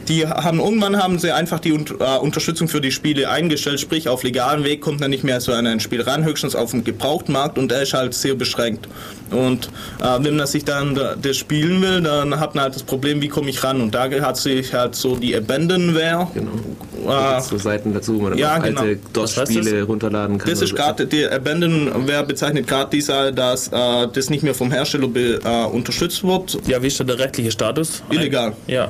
die 0.08 0.26
haben 0.28 0.60
irgendwann 0.60 0.98
haben 0.98 1.20
sie 1.20 1.32
einfach 1.32 1.60
die 1.60 1.70
äh, 1.72 2.18
Unterstützung 2.20 2.68
für 2.68 2.82
die 2.82 2.92
Spiele 2.92 3.30
eingestellt, 3.30 3.80
sprich 3.80 4.10
auf 4.10 4.24
legalem 4.24 4.63
Weg 4.63 4.82
kommt 4.82 5.00
man 5.00 5.10
nicht 5.12 5.24
mehr 5.24 5.39
so 5.39 5.54
an 5.54 5.68
ein 5.68 5.80
Spiel 5.80 6.02
ran, 6.02 6.24
höchstens 6.26 6.56
auf 6.56 6.72
dem 6.72 6.84
Gebrauchtmarkt 6.84 7.58
und 7.58 7.70
der 7.70 7.84
ist 7.84 7.94
halt 7.94 8.13
sehr 8.13 8.34
beschränkt. 8.36 8.88
Und 9.32 9.68
äh, 10.02 10.18
wenn 10.24 10.38
man 10.38 10.48
sich 10.48 10.65
dann 10.65 10.96
da- 10.96 11.15
das 11.15 11.38
spielen 11.38 11.82
will, 11.82 12.02
dann 12.02 12.39
hat 12.39 12.56
man 12.56 12.63
halt 12.63 12.76
das 12.76 12.84
Problem, 12.84 13.22
wie 13.22 13.28
komme 13.28 13.50
ich 13.50 13.63
ran? 13.63 13.82
Und 13.82 13.94
da 13.94 14.10
hat 14.10 14.38
sich 14.38 14.74
halt 14.74 14.96
so 14.96 15.15
die 15.18 15.36
Abandonware 15.36 16.28
Genau. 16.34 16.52
Gibt's 17.00 17.48
so 17.50 17.58
Seiten 17.58 17.94
dazu, 17.94 18.18
wo 18.20 18.24
man 18.24 18.38
Ja, 18.38 18.58
genau. 18.58 18.82
alte 18.82 19.00
DOS-Spiele 19.14 19.84
runterladen 19.84 20.38
kann. 20.38 20.50
Das 20.50 20.62
ist 20.62 20.76
gerade, 20.76 21.06
die 21.06 21.26
Abandonware 21.28 22.24
bezeichnet 22.26 22.68
gerade 22.68 22.90
dieser, 22.90 23.32
dass 23.32 23.68
äh, 23.70 24.08
das 24.14 24.30
nicht 24.30 24.44
mehr 24.44 24.54
vom 24.54 24.72
Hersteller 24.72 25.08
be, 25.08 25.40
äh, 25.44 25.66
unterstützt 25.66 26.24
wird. 26.24 26.58
Ja, 26.68 26.82
wie 26.82 26.88
ist 26.88 27.00
da 27.00 27.04
der 27.04 27.20
rechtliche 27.20 27.52
Status? 27.52 28.04
Illegal. 28.10 28.54
Ja. 28.68 28.90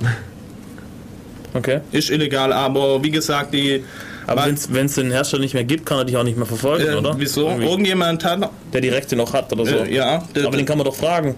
Okay. 1.54 1.80
Ist 1.92 2.10
illegal, 2.10 2.54
aber 2.54 3.04
wie 3.04 3.12
gesagt, 3.12 3.54
die. 3.54 3.84
Aber 4.28 4.46
wenn 4.70 4.86
es 4.86 4.94
den 4.96 5.10
Hersteller 5.10 5.42
nicht 5.42 5.56
mehr 5.56 5.64
gibt, 5.64 5.88
kann 5.88 5.98
er 5.98 6.06
dich 6.06 6.16
auch 6.16 6.24
nicht 6.24 6.38
mehr 6.38 6.46
verfolgen, 6.46 6.88
äh, 6.88 6.96
oder? 6.96 7.16
wieso? 7.18 7.48
Irgendwie. 7.48 7.66
Irgendjemand 7.68 8.24
hat. 8.24 8.50
Der 8.72 8.82
die 8.82 8.90
Rechte 8.90 9.16
noch 9.16 9.34
hat 9.34 9.52
oder 9.52 9.66
so. 9.66 9.76
Äh, 9.78 9.96
ja, 9.96 10.24
der, 10.36 10.46
Aber 10.46 10.56
den 10.58 10.68
kann 10.68 10.78
man 10.78 10.86
doch 10.86 10.96
fragen. 10.96 11.34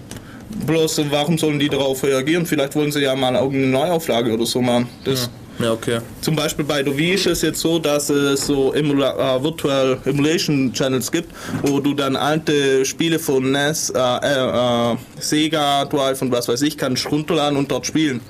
bloß 0.68 1.02
warum 1.10 1.38
sollen 1.38 1.58
die 1.60 1.70
darauf 1.70 2.04
reagieren? 2.04 2.46
Vielleicht 2.46 2.76
wollen 2.76 2.92
sie 2.92 3.00
ja 3.02 3.16
mal 3.16 3.34
irgendeine 3.36 3.68
Neuauflage 3.68 4.34
oder 4.34 4.46
so 4.46 4.62
machen. 4.62 4.90
Das, 5.06 5.22
Ja, 5.24 5.28
okay. 5.69 6.00
Zum 6.21 6.36
Beispiel 6.36 6.65
bei 6.65 6.84
Dovi 6.84 7.12
ist 7.12 7.28
es 7.28 7.41
jetzt 7.41 7.60
so, 7.60 7.80
dass 7.80 8.10
es 8.10 8.47
so 8.47 8.74
Emula 8.74 9.38
äh, 9.38 9.43
Virtual 9.43 9.97
Emulation 10.06 10.74
Channels 10.74 11.12
gibt, 11.12 11.30
wo 11.63 11.80
du 11.80 11.93
dann 11.93 12.15
alte 12.15 12.86
Spiele 12.86 13.19
von 13.19 13.52
NES, 13.52 13.91
äh, 13.91 14.00
äh, 14.00 14.95
Sega 15.19 15.86
Drive 15.86 16.21
und 16.21 16.32
was 16.32 16.47
weiß 16.47 16.62
ich, 16.63 16.78
kannst 16.78 17.12
runterladen 17.12 17.58
und 17.58 17.71
dort 17.71 17.86
spielen. 17.86 18.21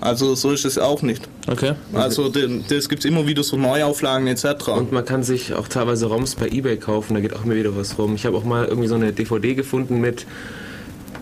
Also 0.00 0.34
so 0.34 0.50
ist 0.52 0.64
es 0.64 0.78
auch 0.78 1.02
nicht. 1.02 1.28
Okay. 1.46 1.74
Also 1.92 2.30
das 2.30 2.88
gibt 2.88 3.04
es 3.04 3.04
immer 3.04 3.26
wieder 3.26 3.42
so 3.42 3.56
Neuauflagen 3.56 4.26
etc. 4.28 4.68
Und 4.68 4.92
man 4.92 5.04
kann 5.04 5.22
sich 5.22 5.52
auch 5.52 5.68
teilweise 5.68 6.06
ROMs 6.06 6.36
bei 6.36 6.48
Ebay 6.48 6.78
kaufen, 6.78 7.14
da 7.14 7.20
geht 7.20 7.34
auch 7.34 7.44
immer 7.44 7.54
wieder 7.54 7.76
was 7.76 7.98
rum. 7.98 8.14
Ich 8.14 8.24
habe 8.24 8.36
auch 8.36 8.44
mal 8.44 8.64
irgendwie 8.64 8.88
so 8.88 8.94
eine 8.94 9.12
DVD 9.12 9.54
gefunden 9.54 10.00
mit 10.00 10.26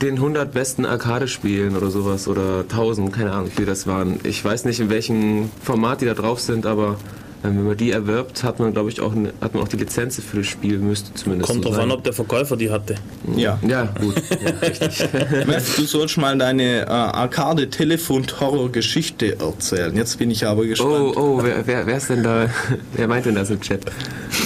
den 0.02 0.14
100 0.14 0.52
besten 0.52 0.84
Arcade-Spielen 0.86 1.76
oder 1.76 1.90
sowas 1.90 2.28
oder 2.28 2.60
1000, 2.60 3.12
keine 3.12 3.32
Ahnung, 3.32 3.46
wie 3.46 3.50
viele 3.50 3.66
das 3.66 3.86
waren. 3.86 4.20
Ich 4.24 4.44
weiß 4.44 4.64
nicht, 4.64 4.80
in 4.80 4.90
welchem 4.90 5.50
Format 5.62 6.00
die 6.00 6.06
da 6.06 6.14
drauf 6.14 6.40
sind, 6.40 6.66
aber 6.66 6.96
äh, 7.42 7.48
wenn 7.48 7.64
man 7.64 7.76
die 7.76 7.90
erwirbt, 7.90 8.42
hat 8.42 8.58
man, 8.58 8.72
glaube 8.72 8.90
ich, 8.90 9.00
auch, 9.00 9.12
eine, 9.12 9.32
hat 9.40 9.54
man 9.54 9.62
auch 9.62 9.68
die 9.68 9.76
Lizenz 9.76 10.20
für 10.20 10.38
das 10.38 10.46
Spiel, 10.46 10.78
müsste 10.78 11.14
zumindest 11.14 11.50
Kommt 11.50 11.64
so 11.64 11.70
drauf 11.70 11.80
an, 11.80 11.90
ob 11.90 12.04
der 12.04 12.12
Verkäufer 12.12 12.56
die 12.56 12.70
hatte. 12.70 12.94
ja. 13.36 13.58
Ja, 13.66 13.84
gut, 14.00 14.14
ja, 14.44 14.50
richtig. 14.60 15.08
Du 15.76 15.84
sollst 15.84 16.16
mal 16.16 16.36
deine 16.36 16.82
äh, 16.82 16.90
Arcade-Telefon-Horror-Geschichte 16.90 19.38
erzählen. 19.38 19.96
Jetzt 19.96 20.18
bin 20.18 20.30
ich 20.30 20.46
aber 20.46 20.66
gespannt. 20.66 21.16
Oh, 21.16 21.18
oh, 21.38 21.40
wer, 21.42 21.66
wer, 21.66 21.86
wer 21.86 21.96
ist 21.96 22.10
denn 22.10 22.22
da? 22.22 22.48
Wer 22.94 23.08
meint 23.08 23.26
denn 23.26 23.34
das 23.34 23.50
im 23.50 23.60
Chat? 23.60 23.80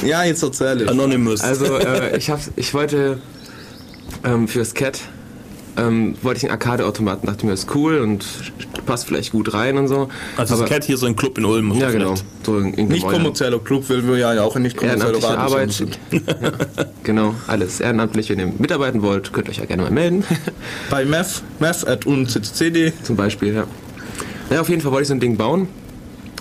Ja, 0.05 0.25
jetzt 0.25 0.43
erzähle. 0.43 0.89
Anonymous. 0.89 1.41
Also 1.41 1.79
äh, 1.79 2.17
ich, 2.17 2.31
hab's, 2.31 2.51
ich 2.57 2.75
wollte 2.75 3.19
ähm, 4.25 4.49
fürs 4.49 4.75
Cat 4.75 5.01
ähm, 5.77 6.15
wollte 6.23 6.39
ich 6.39 6.45
einen 6.45 6.53
Arcade-Automaten, 6.53 7.27
dachte 7.27 7.47
mir, 7.47 7.53
ist 7.53 7.75
cool 7.75 7.99
und 7.99 8.25
passt 8.87 9.07
vielleicht 9.07 9.33
gut 9.33 9.55
rein 9.55 9.79
und 9.79 9.89
so. 9.89 10.09
also 10.37 10.55
das 10.55 10.61
Aber- 10.61 10.69
Cat 10.69 10.85
hier 10.85 10.97
so 10.97 11.07
ein 11.07 11.17
Club 11.17 11.39
in 11.39 11.45
Ulm. 11.45 11.73
Ja, 11.79 11.91
genau. 11.91 12.15
So 12.45 12.59
in, 12.59 12.75
in 12.75 12.89
Nicht 12.89 13.07
kommerzieller 13.07 13.59
Club, 13.59 13.85
weil 13.89 14.07
wir 14.07 14.17
ja 14.19 14.43
auch 14.43 14.57
nicht 14.57 14.77
kommerzieller 14.77 15.39
Arbeit. 15.39 15.73
sind. 15.73 15.99
ja, 16.11 16.21
genau, 17.05 17.35
alles 17.47 17.81
ehrenamtlich. 17.81 18.29
Wenn 18.31 18.39
ihr 18.39 18.53
mitarbeiten 18.59 19.03
wollt, 19.03 19.33
könnt 19.33 19.49
ihr 19.49 19.53
euch 19.53 19.59
ja 19.59 19.65
gerne 19.67 19.83
mal 19.83 19.91
melden. 19.91 20.25
Bei 20.91 21.05
Meth, 21.05 21.43
Meth 21.61 21.87
at 21.87 22.07
unccd. 22.07 22.93
Zum 23.03 23.17
Beispiel, 23.17 23.55
ja. 23.55 23.65
Ja, 24.51 24.61
auf 24.61 24.69
jeden 24.69 24.83
Fall 24.83 24.93
wollte 24.93 25.03
ich 25.03 25.09
so 25.09 25.15
ein 25.15 25.21
Ding 25.21 25.37
bauen. 25.37 25.69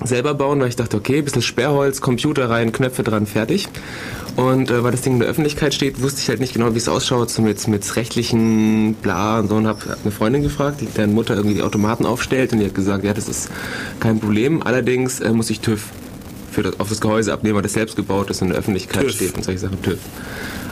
Selber 0.03 0.33
bauen, 0.33 0.59
weil 0.59 0.69
ich 0.69 0.75
dachte, 0.75 0.97
okay, 0.97 1.19
ein 1.19 1.25
bisschen 1.25 1.41
Sperrholz, 1.41 2.01
Computer 2.01 2.49
rein, 2.49 2.71
Knöpfe 2.71 3.03
dran, 3.03 3.25
fertig. 3.25 3.67
Und 4.35 4.71
äh, 4.71 4.83
weil 4.83 4.91
das 4.91 5.01
Ding 5.01 5.13
in 5.13 5.19
der 5.19 5.29
Öffentlichkeit 5.29 5.73
steht, 5.73 6.01
wusste 6.01 6.21
ich 6.21 6.29
halt 6.29 6.39
nicht 6.39 6.53
genau, 6.53 6.73
wie 6.73 6.77
es 6.77 6.87
ausschaut, 6.87 7.29
so 7.29 7.41
mit, 7.41 7.67
mit 7.67 7.95
rechtlichen 7.95 8.95
bla 8.95 9.39
und 9.39 9.49
so. 9.49 9.55
Und 9.55 9.67
habe 9.67 9.97
eine 10.01 10.11
Freundin 10.11 10.41
gefragt, 10.41 10.81
die 10.81 10.85
deren 10.85 11.13
Mutter 11.13 11.35
irgendwie 11.35 11.55
die 11.55 11.61
Automaten 11.61 12.05
aufstellt. 12.05 12.53
Und 12.53 12.59
die 12.59 12.65
hat 12.65 12.75
gesagt, 12.75 13.03
ja, 13.03 13.13
das 13.13 13.27
ist 13.27 13.49
kein 13.99 14.19
Problem. 14.19 14.63
Allerdings 14.63 15.19
äh, 15.19 15.31
muss 15.31 15.49
ich 15.49 15.59
TÜV 15.59 15.89
für 16.51 16.63
das, 16.63 16.79
auf 16.79 16.89
das 16.89 17.01
Gehäuse 17.01 17.33
abnehmen, 17.33 17.61
das 17.63 17.73
selbst 17.73 17.95
gebaut 17.95 18.29
ist 18.29 18.41
und 18.41 18.49
in 18.49 18.53
der 18.53 18.59
Öffentlichkeit 18.59 19.03
TÜV. 19.03 19.15
steht 19.15 19.35
und 19.35 19.43
solche 19.43 19.59
Sachen. 19.59 19.81
TÜV. 19.81 19.97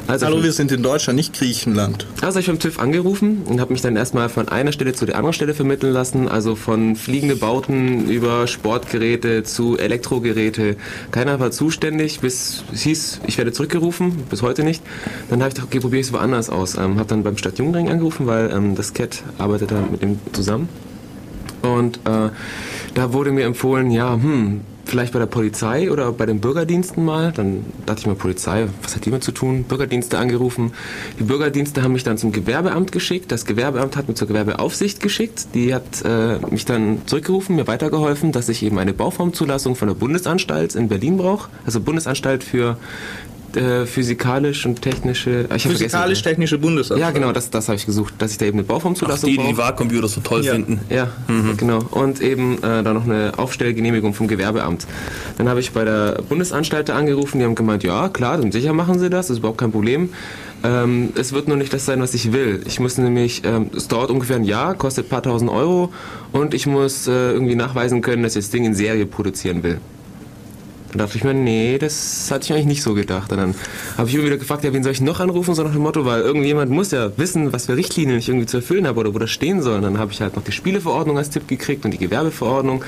Also 0.07 0.25
Hallo, 0.25 0.41
wir 0.41 0.51
sind 0.53 0.71
in 0.71 0.81
Deutschland, 0.81 1.17
nicht 1.17 1.33
Griechenland. 1.33 2.07
also 2.15 2.29
habe 2.29 2.39
ich 2.39 2.47
beim 2.47 2.57
TÜV 2.57 2.79
angerufen 2.79 3.43
und 3.45 3.61
habe 3.61 3.71
mich 3.71 3.83
dann 3.83 3.95
erstmal 3.95 4.27
von 4.27 4.47
einer 4.47 4.71
Stelle 4.71 4.93
zu 4.93 5.05
der 5.05 5.17
anderen 5.17 5.33
Stelle 5.33 5.53
vermitteln 5.53 5.93
lassen. 5.93 6.27
Also 6.27 6.55
von 6.55 6.95
fliegende 6.95 7.35
Bauten 7.35 8.09
über 8.09 8.47
Sportgeräte 8.47 9.43
zu 9.43 9.77
Elektrogeräte. 9.77 10.77
Keiner 11.11 11.39
war 11.39 11.51
zuständig, 11.51 12.21
bis 12.21 12.63
es 12.73 12.81
hieß, 12.81 13.21
ich 13.27 13.37
werde 13.37 13.51
zurückgerufen, 13.51 14.23
bis 14.31 14.41
heute 14.41 14.63
nicht. 14.63 14.81
Dann 15.29 15.41
habe 15.41 15.49
ich 15.49 15.53
gedacht, 15.53 15.67
okay, 15.69 15.79
probiere 15.79 15.99
ich 16.01 16.07
es 16.07 16.13
woanders 16.13 16.49
aus. 16.49 16.75
Ähm, 16.75 16.97
habe 16.97 17.05
dann 17.07 17.21
beim 17.21 17.37
Stadtjugendring 17.37 17.89
angerufen, 17.89 18.25
weil 18.25 18.49
ähm, 18.51 18.73
das 18.73 18.95
CAT 18.95 19.21
arbeitet 19.37 19.69
da 19.69 19.83
mit 19.91 20.01
dem 20.01 20.17
zusammen. 20.31 20.69
Und 21.61 21.97
äh, 22.05 22.29
da 22.95 23.13
wurde 23.13 23.31
mir 23.31 23.45
empfohlen, 23.45 23.91
ja, 23.91 24.13
hm, 24.13 24.61
vielleicht 24.89 25.13
bei 25.13 25.19
der 25.19 25.27
Polizei 25.27 25.91
oder 25.91 26.11
bei 26.11 26.25
den 26.25 26.41
Bürgerdiensten 26.41 27.05
mal. 27.05 27.31
Dann 27.31 27.65
dachte 27.85 28.01
ich 28.01 28.07
mir, 28.07 28.15
Polizei, 28.15 28.67
was 28.81 28.95
hat 28.95 29.05
die 29.05 29.11
mit 29.11 29.23
zu 29.23 29.31
tun? 29.31 29.63
Bürgerdienste 29.63 30.17
angerufen. 30.17 30.73
Die 31.19 31.23
Bürgerdienste 31.23 31.83
haben 31.83 31.93
mich 31.93 32.03
dann 32.03 32.17
zum 32.17 32.31
Gewerbeamt 32.31 32.91
geschickt. 32.91 33.31
Das 33.31 33.45
Gewerbeamt 33.45 33.95
hat 33.95 34.07
mich 34.07 34.17
zur 34.17 34.27
Gewerbeaufsicht 34.27 35.01
geschickt. 35.01 35.47
Die 35.53 35.73
hat 35.73 36.03
äh, 36.03 36.39
mich 36.49 36.65
dann 36.65 37.03
zurückgerufen, 37.05 37.55
mir 37.55 37.67
weitergeholfen, 37.67 38.31
dass 38.31 38.49
ich 38.49 38.63
eben 38.63 38.79
eine 38.79 38.93
Bauformzulassung 38.93 39.75
von 39.75 39.87
der 39.87 39.95
Bundesanstalt 39.95 40.75
in 40.75 40.87
Berlin 40.89 41.17
brauche. 41.17 41.49
Also 41.65 41.79
Bundesanstalt 41.79 42.43
für 42.43 42.77
äh, 43.55 43.85
physikalisch 43.85 44.65
und 44.65 44.81
technische. 44.81 45.45
Ich 45.55 45.65
hab 45.65 45.71
Physikalisch-technische 45.71 46.57
Bundesanstalt. 46.57 47.01
Ja, 47.01 47.11
genau, 47.11 47.31
das, 47.31 47.49
das 47.49 47.67
habe 47.67 47.77
ich 47.77 47.85
gesucht, 47.85 48.13
dass 48.17 48.31
ich 48.31 48.37
da 48.37 48.45
eben 48.45 48.57
eine 48.59 48.65
Ach, 48.67 48.73
Bauformzulassung 48.73 49.29
die, 49.29 49.37
die 49.37 49.47
die 49.47 49.57
Wahlcomputer 49.57 50.07
so 50.07 50.21
toll 50.21 50.43
Ja. 50.43 50.53
finden. 50.53 50.79
Ja, 50.89 51.09
genau. 51.57 51.79
Und 51.91 52.21
eben 52.21 52.57
äh, 52.57 52.83
dann 52.83 52.93
noch 52.93 53.05
eine 53.05 53.33
Aufstellgenehmigung 53.37 54.13
vom 54.13 54.27
Gewerbeamt. 54.27 54.87
Dann 55.37 55.49
habe 55.49 55.59
ich 55.59 55.71
bei 55.71 55.83
der 55.85 56.21
Bundesanstalt 56.27 56.89
angerufen, 56.89 57.39
die 57.39 57.45
haben 57.45 57.55
gemeint, 57.55 57.83
ja 57.83 58.09
klar, 58.09 58.37
dann 58.37 58.51
sicher 58.51 58.73
machen 58.73 58.99
sie 58.99 59.09
das, 59.09 59.27
das 59.27 59.35
ist 59.35 59.39
überhaupt 59.39 59.59
kein 59.59 59.71
Problem. 59.71 60.09
Ähm, 60.63 61.13
es 61.15 61.31
wird 61.31 61.47
nur 61.47 61.55
nicht 61.55 61.71
das 61.73 61.85
sein, 61.85 62.01
was 62.01 62.13
ich 62.13 62.33
will. 62.33 62.61
Ich 62.67 62.79
muss 62.81 62.97
nämlich, 62.97 63.43
ähm, 63.45 63.69
es 63.75 63.87
dauert 63.87 64.11
ungefähr 64.11 64.35
ein 64.35 64.43
Jahr, 64.43 64.75
kostet 64.75 65.05
ein 65.05 65.09
paar 65.09 65.23
tausend 65.23 65.49
Euro 65.49 65.93
und 66.33 66.53
ich 66.53 66.67
muss 66.67 67.07
äh, 67.07 67.31
irgendwie 67.31 67.55
nachweisen 67.55 68.01
können, 68.01 68.23
dass 68.23 68.35
ich 68.35 68.43
das 68.43 68.51
Ding 68.51 68.65
in 68.65 68.73
Serie 68.73 69.05
produzieren 69.05 69.63
will. 69.63 69.79
Dann 70.91 70.97
dachte 70.99 71.17
ich 71.17 71.23
mir, 71.23 71.33
nee, 71.35 71.77
das 71.77 72.29
hatte 72.31 72.45
ich 72.45 72.51
eigentlich 72.53 72.65
nicht 72.65 72.81
so 72.83 72.93
gedacht. 72.95 73.31
Und 73.31 73.37
dann 73.37 73.55
habe 73.97 74.09
ich 74.09 74.15
immer 74.15 74.25
wieder 74.25 74.37
gefragt, 74.37 74.63
ja, 74.63 74.73
wen 74.73 74.81
soll 74.83 74.91
ich 74.91 75.01
noch 75.01 75.19
anrufen, 75.19 75.53
so 75.53 75.61
nach 75.63 75.71
dem 75.73 75.81
Motto, 75.83 76.03
weil 76.05 76.21
irgendjemand 76.21 76.71
muss 76.71 76.89
ja 76.91 77.11
wissen, 77.17 77.53
was 77.53 77.67
für 77.67 77.77
Richtlinien 77.77 78.17
ich 78.17 78.27
irgendwie 78.27 78.47
zu 78.47 78.57
erfüllen 78.57 78.87
habe 78.87 78.99
oder 78.99 79.13
wo 79.13 79.19
das 79.19 79.29
stehen 79.29 79.61
soll. 79.61 79.75
Und 79.75 79.83
dann 79.83 79.97
habe 79.99 80.11
ich 80.11 80.19
halt 80.21 80.35
noch 80.35 80.43
die 80.43 80.51
Spieleverordnung 80.51 81.17
als 81.17 81.29
Tipp 81.29 81.47
gekriegt 81.47 81.85
und 81.85 81.91
die 81.91 81.99
Gewerbeverordnung. 81.99 82.83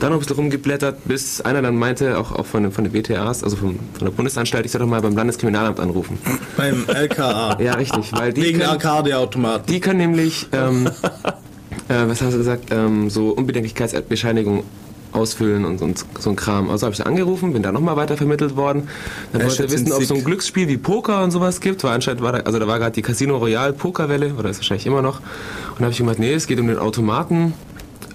Dann 0.00 0.10
noch 0.10 0.16
ein 0.16 0.20
bisschen 0.20 0.36
rumgeblättert, 0.36 1.04
bis 1.04 1.40
einer 1.42 1.62
dann 1.62 1.76
meinte, 1.76 2.18
auch, 2.18 2.32
auch 2.32 2.46
von, 2.46 2.64
den- 2.64 2.72
von 2.72 2.82
den 2.84 2.92
BTAs, 2.92 3.44
also 3.44 3.56
vom, 3.56 3.78
von 3.96 4.04
der 4.06 4.10
Bundesanstalt, 4.12 4.66
ich 4.66 4.72
soll 4.72 4.80
doch 4.80 4.88
mal 4.88 5.00
beim 5.00 5.14
Landeskriminalamt 5.16 5.78
anrufen. 5.78 6.18
Beim 6.56 6.84
LKA. 6.88 7.60
Ja, 7.60 7.74
richtig, 7.74 8.12
weil 8.12 8.32
die 8.32 8.42
Wegen 8.42 8.62
Arcade-Automaten. 8.62 9.66
die 9.70 9.78
können 9.80 9.98
nämlich, 9.98 10.48
ähm, 10.52 10.86
äh, 11.88 12.08
was 12.08 12.20
hast 12.20 12.32
du 12.34 12.38
gesagt, 12.38 12.72
ähm, 12.72 13.10
so 13.10 13.28
Unbedenklichkeitsbescheinigung 13.30 14.64
ausfüllen 15.14 15.64
und, 15.64 15.80
und 15.82 16.04
so 16.18 16.30
ein 16.30 16.36
Kram. 16.36 16.70
Also 16.70 16.86
habe 16.86 16.94
ich 16.94 17.06
angerufen, 17.06 17.52
bin 17.52 17.62
da 17.62 17.72
nochmal 17.72 17.96
weiter 17.96 18.16
vermittelt 18.16 18.56
worden. 18.56 18.88
Dann 19.32 19.42
wollte 19.42 19.64
er 19.64 19.70
wissen, 19.70 19.92
ob 19.92 20.02
es 20.02 20.08
so 20.08 20.14
ein. 20.14 20.24
Glücksspiel 20.24 20.68
wie 20.68 20.76
Poker 20.76 21.22
und 21.22 21.30
sowas 21.30 21.60
gibt, 21.60 21.84
weil 21.84 21.92
anscheinend 21.92 22.22
war 22.22 22.32
da, 22.32 22.38
also 22.40 22.58
da 22.58 22.66
war 22.66 22.78
gerade 22.78 22.92
die 22.92 23.02
Casino 23.02 23.36
Royale 23.36 23.72
Pokerwelle, 23.72 24.34
oder 24.34 24.50
ist 24.50 24.58
wahrscheinlich 24.58 24.86
immer 24.86 25.02
noch. 25.02 25.20
Und 25.20 25.78
da 25.78 25.84
habe 25.84 25.92
ich 25.92 25.98
gemeint, 25.98 26.18
nee, 26.18 26.32
es 26.32 26.46
geht 26.46 26.58
um 26.60 26.66
den 26.66 26.78
Automaten. 26.78 27.54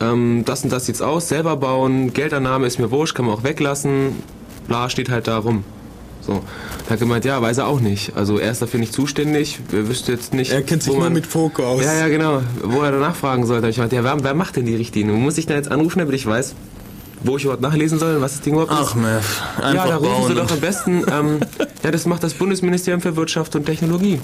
Ähm, 0.02 0.44
das 0.46 0.64
und 0.64 0.72
das 0.72 0.86
sieht's 0.86 1.02
aus, 1.02 1.28
selber 1.30 1.56
bauen, 1.58 2.14
Geldannahme 2.14 2.68
ist 2.68 2.80
mir 2.80 2.92
wurscht, 2.92 3.16
kann 3.16 3.26
man 3.26 3.36
auch 3.36 3.44
weglassen. 3.44 4.14
Bla, 4.68 4.90
steht 4.90 5.10
halt 5.10 5.28
da 5.28 5.38
rum. 5.40 5.64
So. 6.22 6.34
Da 6.34 6.40
hat 6.86 6.92
er 6.92 6.98
gemeint, 6.98 7.26
ja, 7.26 7.42
weiß 7.42 7.60
er 7.60 7.68
auch 7.68 7.80
nicht. 7.80 8.16
Also 8.16 8.38
er 8.38 8.52
ist 8.52 8.62
dafür 8.62 8.80
nicht 8.80 8.94
zuständig. 8.94 9.60
Er 9.72 9.88
wüsste 9.88 10.12
jetzt 10.12 10.34
nicht. 10.34 10.52
Er 10.52 10.62
kennt 10.62 10.84
sich 10.84 10.92
wo 10.92 10.96
nur 10.98 11.06
man- 11.06 11.14
mit 11.14 11.30
Poker 11.30 11.66
aus. 11.66 11.84
ja, 11.84 11.94
ja, 11.94 12.08
genau. 12.08 12.42
Wo 12.64 12.82
er 12.82 12.92
danach 12.92 13.16
fragen 13.16 13.46
sollte. 13.46 13.68
Ich 13.70 13.78
meinte, 13.78 13.96
ja, 13.96 14.04
wer, 14.04 14.22
wer 14.24 14.34
macht 14.34 14.56
denn 14.58 14.66
die 14.66 14.76
Richtlinie? 14.76 15.14
Muss 15.14 15.38
ich 15.38 15.46
da 15.48 15.56
jetzt 15.56 15.72
anrufen, 15.72 16.00
damit 16.00 16.14
ich 16.16 16.26
weiß, 16.26 16.56
wo 17.24 17.38
ich 17.38 17.44
überhaupt 17.44 17.62
nachlesen 17.62 18.00
soll, 18.00 18.22
was 18.22 18.34
das 18.34 18.42
Ding 18.42 18.54
überhaupt 18.54 18.72
Ach, 18.74 18.82
ist? 18.90 18.96
Meth. 18.96 19.24
Einfach 19.62 19.86
ja, 19.86 19.88
da 19.88 19.96
rufen 19.98 20.10
bauen. 20.12 20.28
Sie 20.30 20.36
doch 20.36 20.52
am 20.52 20.60
besten. 20.60 21.04
Ähm, 21.12 21.40
ja, 21.84 21.92
das 21.92 22.06
macht 22.06 22.24
das 22.24 22.34
Bundesministerium 22.34 23.02
für 23.02 23.16
Wirtschaft 23.16 23.56
und 23.56 23.66
Technologie. 23.66 24.20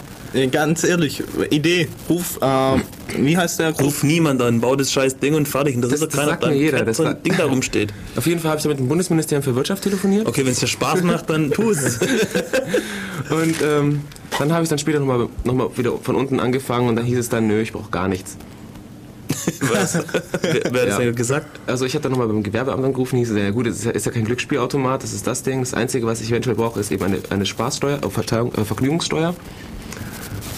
Ganz 0.52 0.84
ehrlich, 0.84 1.24
Idee. 1.50 1.88
Ruf, 2.10 2.40
äh, 2.42 2.78
wie 3.18 3.38
heißt 3.38 3.60
der? 3.60 3.72
Ruf 3.80 4.04
niemand 4.04 4.42
an, 4.42 4.62
bau 4.62 4.76
das 4.76 4.92
scheiß 4.92 5.18
Ding 5.20 5.36
und 5.36 5.48
fertig. 5.48 5.76
Und 5.76 5.82
das, 5.82 5.92
Das- 5.92 6.02
ist 6.02 6.14
doch 6.14 6.18
keiner, 6.20 6.32
sagt 6.32 6.46
mir 6.46 6.54
jeder, 6.54 6.78
kein 6.78 6.86
das 6.88 6.98
so 6.98 7.04
ein 7.04 7.22
Ding 7.24 7.36
da 7.38 7.46
rumsteht. 7.46 7.94
Auf 8.16 8.26
jeden 8.28 8.40
Fall 8.40 8.52
habe 8.52 8.58
ich 8.60 8.64
da 8.64 8.70
mit 8.70 8.80
dem 8.80 8.88
Bundesministerium 8.88 9.44
für 9.44 9.56
Wirtschaft 9.56 9.84
telefoniert. 9.84 10.26
Okay, 10.28 10.46
wenn 10.46 10.52
es 10.52 10.60
dir 10.60 10.68
Spaß 10.68 11.02
macht, 11.04 11.30
dann 11.30 11.52
tu 11.52 11.72
es. 11.72 12.00
Und 13.30 13.56
ähm, 13.64 14.02
dann 14.38 14.52
habe 14.54 14.64
ich 14.64 14.70
dann 14.70 14.78
später 14.80 15.00
nochmal 15.00 15.28
noch 15.44 15.54
mal 15.54 15.70
wieder 15.78 15.94
von 16.02 16.16
unten 16.16 16.40
angefangen 16.40 16.88
und 16.90 16.96
dann 16.96 17.06
hieß 17.06 17.18
es 17.18 17.30
dann, 17.30 17.48
nö, 17.48 17.62
ich 17.62 17.72
brauche 17.74 17.90
gar 17.90 18.08
nichts. 18.08 18.38
Was? 19.62 19.96
Wer, 20.42 20.54
wer 20.72 20.82
hat 20.82 20.88
das 20.88 20.88
Ja. 20.88 21.00
denn 21.00 21.16
gesagt? 21.16 21.60
Also 21.68 21.86
ich 21.86 21.94
habe 21.96 22.04
dann 22.04 22.12
nochmal 22.12 22.28
beim 22.28 22.44
Gewerbeamt 22.44 22.84
angerufen, 22.84 23.18
hieß 23.18 23.32
ja 23.36 23.50
gut, 23.52 23.68
es 23.68 23.78
ist 23.80 23.86
ja, 23.86 23.92
ist 23.92 24.06
ja 24.06 24.12
kein 24.12 24.26
Glücksspielautomat, 24.26 25.04
das 25.04 25.14
ist 25.14 25.26
das 25.28 25.44
Ding. 25.44 25.60
Das 25.62 25.74
Einzige, 25.74 26.06
was 26.06 26.22
ich 26.22 26.30
eventuell 26.32 26.56
brauche, 26.56 26.80
ist 26.80 26.92
eben 26.92 27.04
eine, 27.04 27.18
eine 27.30 27.46
Spaßsteuer, 27.46 28.00
äh, 28.04 28.10
Verteilung, 28.10 28.54
äh, 28.56 28.64
Vergnügungssteuer. 28.64 29.36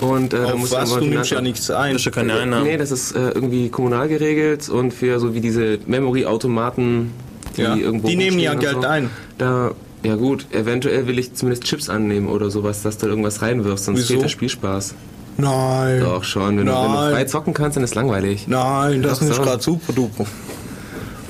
Und 0.02 0.34
äh, 0.34 0.38
da 0.38 0.46
Auf 0.54 0.60
muss 0.60 0.72
was? 0.72 0.90
Du 0.94 1.06
nimmst 1.06 1.32
ja 1.32 1.42
nichts 1.42 1.72
ein. 1.72 1.94
Das 1.94 2.02
ist 2.02 2.06
ja 2.06 2.12
keine 2.12 2.34
Einnahmen. 2.34 2.66
Nee, 2.66 2.78
das 2.78 2.92
ist 2.92 3.14
äh, 3.14 3.30
irgendwie 3.30 3.70
kommunal 3.70 4.08
geregelt 4.08 4.70
und 4.70 4.94
für 4.94 5.20
so 5.20 5.34
wie 5.34 5.42
diese 5.42 5.80
Memory-Automaten, 5.88 7.12
die 7.56 7.62
Ja, 7.62 7.76
irgendwo 7.76 8.08
die 8.08 8.16
nehmen 8.16 8.38
ja 8.40 8.54
Geld 8.54 8.82
so, 8.82 8.88
ein. 8.88 9.10
Da, 9.40 9.72
ja 10.04 10.16
gut, 10.16 10.46
eventuell 10.52 11.08
will 11.08 11.18
ich 11.18 11.34
zumindest 11.34 11.64
Chips 11.64 11.90
annehmen 11.90 12.28
oder 12.28 12.52
sowas, 12.52 12.84
dass 12.84 12.98
du 13.00 13.08
irgendwas 13.08 13.42
reinwirfst, 13.42 13.86
sonst 13.86 13.98
Wieso? 14.00 14.08
fehlt 14.14 14.24
der 14.24 14.30
Spielspaß. 14.30 14.94
Nein. 15.38 16.00
Doch 16.02 16.24
schon, 16.24 16.58
wenn, 16.58 16.66
du, 16.66 16.72
wenn 16.72 16.92
du 16.92 17.12
frei 17.12 17.26
zocken 17.26 17.54
kannst, 17.54 17.78
dann 17.78 17.84
ist 17.84 17.96
langweilig. 17.96 18.48
Nein, 18.48 19.02
das 19.02 19.20
Doch, 19.20 19.28
ist 19.28 19.36
so. 19.36 19.42
gerade 19.42 19.62
super 19.62 19.94
duper. 19.94 20.26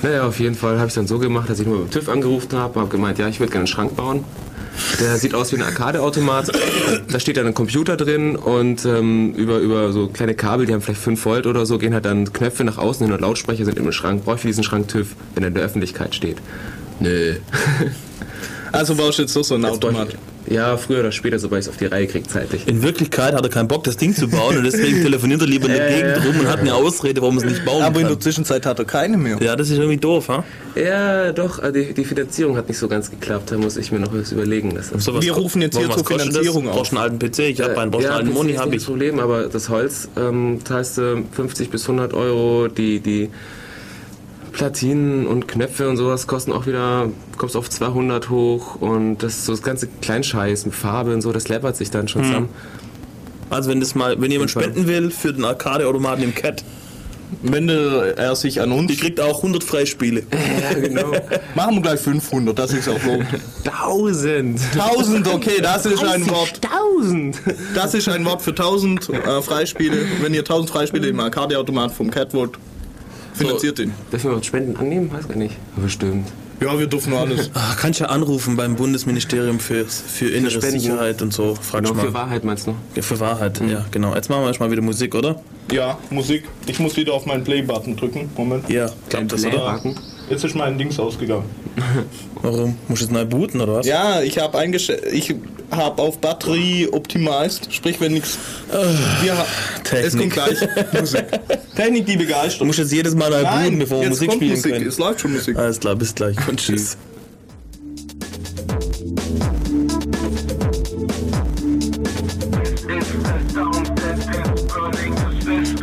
Naja, 0.02 0.28
auf 0.28 0.40
jeden 0.40 0.56
Fall 0.56 0.78
habe 0.78 0.88
ich 0.88 0.94
dann 0.94 1.08
so 1.08 1.20
gemacht, 1.20 1.50
dass 1.50 1.60
ich 1.60 1.68
nur 1.68 1.80
beim 1.80 1.90
TÜV 1.90 2.08
angerufen 2.10 2.58
habe, 2.58 2.80
habe 2.80 2.90
gemeint, 2.90 3.18
ja, 3.18 3.28
ich 3.28 3.40
würde 3.40 3.52
gerne 3.52 3.62
einen 3.62 3.68
Schrank 3.68 3.96
bauen. 3.96 4.24
Der 5.00 5.18
sieht 5.18 5.34
aus 5.34 5.52
wie 5.52 5.56
ein 5.58 5.64
Arcade-Automat. 5.64 6.52
Da 7.10 7.20
steht 7.20 7.38
dann 7.38 7.48
ein 7.48 7.56
Computer 7.56 7.98
drin 7.98 8.36
und 8.36 8.86
ähm, 8.86 9.34
über, 9.34 9.58
über 9.58 9.92
so 9.92 10.08
kleine 10.08 10.36
Kabel, 10.36 10.68
die 10.68 10.74
haben 10.74 10.82
vielleicht 10.82 11.02
5 11.02 11.26
Volt 11.26 11.48
oder 11.48 11.66
so, 11.66 11.80
gehen 11.80 11.96
halt 11.96 12.06
dann 12.06 12.32
Knöpfe 12.32 12.64
nach 12.64 12.78
außen 12.78 13.06
hin 13.06 13.14
und 13.14 13.22
Lautsprecher 13.22 13.66
sind 13.66 13.78
im 13.78 13.92
Schrank. 13.92 14.24
Brauche 14.24 14.36
ich 14.36 14.42
für 14.42 14.48
diesen 14.48 14.64
Schrank 14.64 14.88
TÜV, 14.88 15.16
wenn 15.34 15.44
er 15.44 15.48
in 15.48 15.56
der 15.56 15.64
Öffentlichkeit 15.64 16.14
steht? 16.14 16.38
Nö. 17.00 17.36
Also 18.72 18.96
baust 18.96 19.18
du 19.18 19.24
jetzt 19.24 19.34
so 19.34 19.44
so 19.44 19.56
einen 19.56 19.66
Automat. 19.66 20.10
Ja, 20.50 20.78
früher 20.78 21.02
oder 21.02 21.12
später, 21.12 21.40
sobald 21.40 21.62
ich 21.62 21.68
es 21.68 21.70
auf 21.70 21.78
die 21.78 21.86
Reihe 21.88 22.08
kriege, 22.08 22.28
zeitlich. 22.28 22.68
In 22.68 22.82
Wirklichkeit 22.82 23.34
hat 23.34 23.44
er 23.44 23.50
keinen 23.50 23.68
Bock, 23.68 23.84
das 23.84 23.98
Ding 23.98 24.16
zu 24.16 24.28
bauen 24.30 24.58
und 24.58 24.64
deswegen 24.64 25.02
telefoniert 25.04 25.42
er 25.42 25.48
lieber 25.48 25.68
in 25.68 25.74
der 25.74 25.90
Gegend 25.90 26.26
rum 26.26 26.40
und 26.40 26.48
hat 26.48 26.60
eine 26.60 26.74
Ausrede, 26.74 27.22
warum 27.22 27.38
er 27.38 27.44
es 27.46 27.50
nicht 27.52 27.66
bauen 27.66 27.84
Aber 27.84 28.00
in 28.00 28.08
der 28.08 28.16
kann. 28.16 28.22
Zwischenzeit 28.22 28.66
hat 28.66 28.80
er 28.80 28.86
keine 28.86 29.18
mehr. 29.18 29.38
Ja, 29.42 29.56
das 29.56 29.70
ist 29.70 29.78
irgendwie 29.78 29.98
doof, 29.98 30.30
ha? 30.30 30.44
Ja, 30.76 31.32
doch, 31.34 31.62
äh, 31.62 31.72
die, 31.72 31.94
die 31.94 32.06
Finanzierung 32.06 32.56
hat 32.56 32.68
nicht 32.70 32.78
so 32.78 32.88
ganz 32.88 33.12
geklappt. 33.12 33.52
Da 33.52 33.58
muss 33.58 33.76
ich 33.78 33.92
mir 33.92 34.00
noch 34.00 34.14
was 34.14 34.32
überlegen. 34.32 34.74
Das 34.76 34.90
So, 35.04 35.14
was 35.14 35.24
Wir 35.24 35.34
rufen 35.34 35.62
jetzt 35.62 35.78
hier 35.78 35.90
zur 35.90 36.06
Finanzierung 36.06 36.66
das? 36.66 36.76
auf. 36.76 36.90
Du 36.90 36.98
einen 36.98 37.04
alten 37.04 37.20
PC? 37.20 37.40
Ich 37.40 37.62
habe 37.62 37.78
einen. 37.80 37.92
Brauchst 37.92 38.06
du 38.06 38.10
ja, 38.10 38.18
einen 38.18 38.28
alten 38.28 38.32
PC 38.32 38.38
Moni? 38.38 38.52
ist 38.54 38.60
Hab 38.60 38.66
nicht 38.68 38.76
ich. 38.76 38.82
das 38.84 38.88
Problem, 38.88 39.20
aber 39.20 39.48
das 39.48 39.70
Holz 39.70 40.08
ähm, 40.18 40.60
zahlst 40.64 40.98
du 40.98 41.24
50 41.34 41.70
bis 41.70 41.84
100 41.84 42.14
Euro, 42.14 42.68
die, 42.70 43.00
die 43.00 43.30
Platinen 44.58 45.28
und 45.28 45.48
Knöpfe 45.48 45.88
und 45.88 45.98
sowas 45.98 46.26
kosten 46.26 46.52
auch 46.52 46.66
wieder, 46.66 47.12
kommst 47.38 47.56
auf 47.56 47.70
200 47.70 48.32
hoch 48.32 48.76
und 48.78 49.20
das 49.20 49.46
so 49.46 49.52
das 49.52 49.62
ganze 49.62 49.88
Kleinscheiß 49.88 50.66
mit 50.66 50.74
Farbe 50.74 51.14
und 51.14 51.22
so, 51.22 51.32
das 51.32 51.48
läppert 51.48 51.78
sich 51.78 51.92
dann 51.92 52.08
schon 52.08 52.24
zusammen. 52.24 52.50
Also 53.52 53.70
wenn 53.70 53.80
das 53.80 53.94
mal, 53.94 54.20
wenn 54.20 54.32
jemand 54.32 54.50
spenden 54.50 54.88
will 54.88 55.12
für 55.12 55.32
den 55.32 55.46
Arcade-Automaten 55.46 56.24
im 56.24 56.34
Cat, 56.34 56.64
Wenn 57.44 57.68
der, 57.68 58.18
er 58.18 58.36
sich 58.36 58.60
an 58.60 58.72
uns... 58.72 58.88
die 58.88 58.98
kriegt 58.98 59.20
auch 59.20 59.38
100 59.38 59.64
Freispiele. 59.64 60.24
Ja, 60.62 60.80
genau. 60.80 61.12
Machen 61.54 61.76
wir 61.76 61.82
gleich 61.84 62.00
500, 62.00 62.58
das 62.58 62.74
ist 62.74 62.90
auch 62.90 63.04
lohnt. 63.04 63.28
1000! 63.66 64.60
1000, 64.74 65.28
okay, 65.28 65.62
das 65.62 65.86
ist 65.86 66.04
ein 66.04 66.28
Wort. 66.30 66.60
1000! 66.64 67.38
Das 67.76 67.94
ist 67.94 68.08
ein 68.10 68.26
Wort 68.26 68.42
für 68.42 68.52
1000 68.52 69.10
äh, 69.10 69.42
Freispiele. 69.44 69.98
Wenn 70.22 70.34
ihr 70.34 70.40
1000 70.40 70.70
Freispiele 70.72 71.10
im 71.10 71.20
Arcade-Automat 71.20 71.92
vom 71.92 72.10
Cat 72.10 72.34
wollt, 72.34 72.58
finanziert 73.38 73.80
ihn. 73.80 73.94
Dürfen 74.12 74.30
wir 74.32 74.36
uns 74.38 74.46
Spenden 74.46 74.76
annehmen? 74.78 75.12
Weiß 75.12 75.28
gar 75.28 75.38
nicht. 75.38 75.56
Bestimmt. 75.76 76.28
Ja, 76.60 76.78
wir 76.80 76.88
dürfen 76.88 77.14
alles. 77.14 77.52
Ah, 77.54 77.76
kannst 77.80 78.00
ja 78.00 78.08
anrufen 78.08 78.56
beim 78.56 78.76
Bundesministerium 78.76 79.60
für, 79.60 79.86
für 79.86 80.30
innere 80.30 80.52
Spenden. 80.52 80.80
Sicherheit 80.80 81.22
und 81.22 81.32
so. 81.32 81.54
Frag 81.56 81.84
Genau, 81.84 81.96
ich 81.96 82.02
für 82.02 82.06
mal. 82.12 82.14
Wahrheit 82.14 82.44
meinst 82.44 82.66
du? 82.68 82.76
Ja, 82.96 83.02
für 83.04 83.20
Wahrheit, 83.20 83.62
ja, 83.70 83.86
genau. 83.92 84.16
Jetzt 84.16 84.30
machen 84.30 84.42
wir 84.42 84.48
erstmal 84.48 84.72
wieder 84.72 84.82
Musik, 84.82 85.14
oder? 85.14 85.40
Ja, 85.72 85.98
Musik. 86.10 86.46
Ich 86.66 86.80
muss 86.80 86.98
wieder 86.98 87.14
auf 87.14 87.26
meinen 87.28 87.44
Play-Button 87.44 87.96
drücken. 87.96 88.30
Moment. 88.36 88.68
Ja, 88.70 88.90
klappt 89.10 89.32
das, 89.34 89.46
oder? 89.46 89.80
Jetzt 90.30 90.44
ist 90.44 90.56
mein 90.56 90.78
Dings 90.78 91.00
ausgegangen. 91.00 91.46
Warum? 92.42 92.78
Musst 92.88 93.02
du 93.02 93.06
es 93.06 93.12
neu 93.12 93.26
booten, 93.26 93.62
oder 93.62 93.76
was? 93.76 93.88
Ja, 93.88 94.22
ich 94.22 94.38
habe 94.40 94.58
eingestellt, 94.58 95.04
ich 95.12 95.34
habe 95.72 96.02
auf 96.02 96.20
Batterie 96.20 96.88
optimized, 96.92 97.74
sprich 97.74 98.00
wenn 98.02 98.14
nichts. 98.14 98.38
Wir 99.22 99.38
ha- 99.38 99.46
Es 99.94 100.18
kommt 100.18 100.34
gleich 100.34 100.58
Musik. 101.00 101.26
Technik, 101.76 102.06
die 102.06 102.14
Du 102.14 102.20
begeistert. 102.20 102.66
musst 102.68 102.80
jetzt 102.80 102.92
jedes 102.92 103.16
Mal 103.16 103.30
neu 103.30 103.44
booten, 103.44 103.80
bevor 103.80 103.98
wir 104.00 104.04
jetzt 104.08 104.16
Musik 104.16 104.30
kommt 104.30 104.40
spielen 104.42 104.56
Musik. 104.56 104.72
können. 104.74 104.88
Es 104.88 104.98
läuft 104.98 105.22
schon 105.22 105.34
Musik. 105.34 105.58
Alles 105.58 105.80
klar, 105.80 105.96
bis 105.96 106.14
gleich 106.16 106.36
und 106.48 106.58
tschüss. 106.60 106.98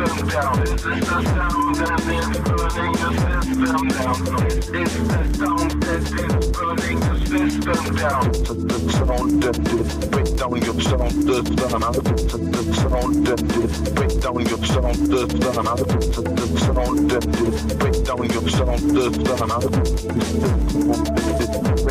System 0.06 0.28
down. 0.28 0.62
Is 0.62 0.70
the 0.70 0.84
sound 0.84 1.76
that 1.76 2.00
is 2.04 2.28
burning 2.44 2.92
the 2.92 3.10
system 3.44 3.88
down. 3.88 4.14
It's 4.74 4.96
the 4.96 5.20
sound 5.38 5.72
that 5.82 6.02
is 6.04 6.46
burning 6.52 7.00
the 7.00 7.14
system 7.50 7.96
down. 7.96 8.24
the 8.32 8.78
sound 8.92 9.42
that 9.42 9.56
did 9.64 9.86
break 10.10 10.28
down 10.36 10.54
your 10.60 10.80
sound 10.80 11.16
the 11.24 11.38
sound 12.74 13.14
that 13.26 13.40
did 13.48 13.72
break 13.94 14.12
down 14.20 14.40
your 14.40 14.62
sound 14.64 15.00
the 15.08 15.20
sound 16.58 17.10
that 17.10 17.24
did 17.32 17.54
break 17.78 17.96
down 18.04 18.22
your 18.30 18.48
sound 18.48 18.82
sound 18.94 19.10
down 19.24 19.48
your 19.48 19.70
sound. 19.70 19.94
This 21.14 21.26
is 21.28 21.38
the 21.38 21.48
sound 21.54 21.84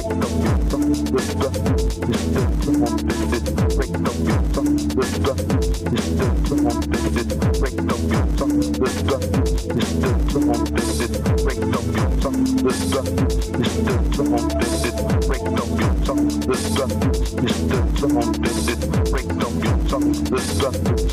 break 7.63 7.77
down 7.77 8.02
your 8.09 8.27
sound 8.37 8.75
system. 8.75 9.21
This 9.75 9.93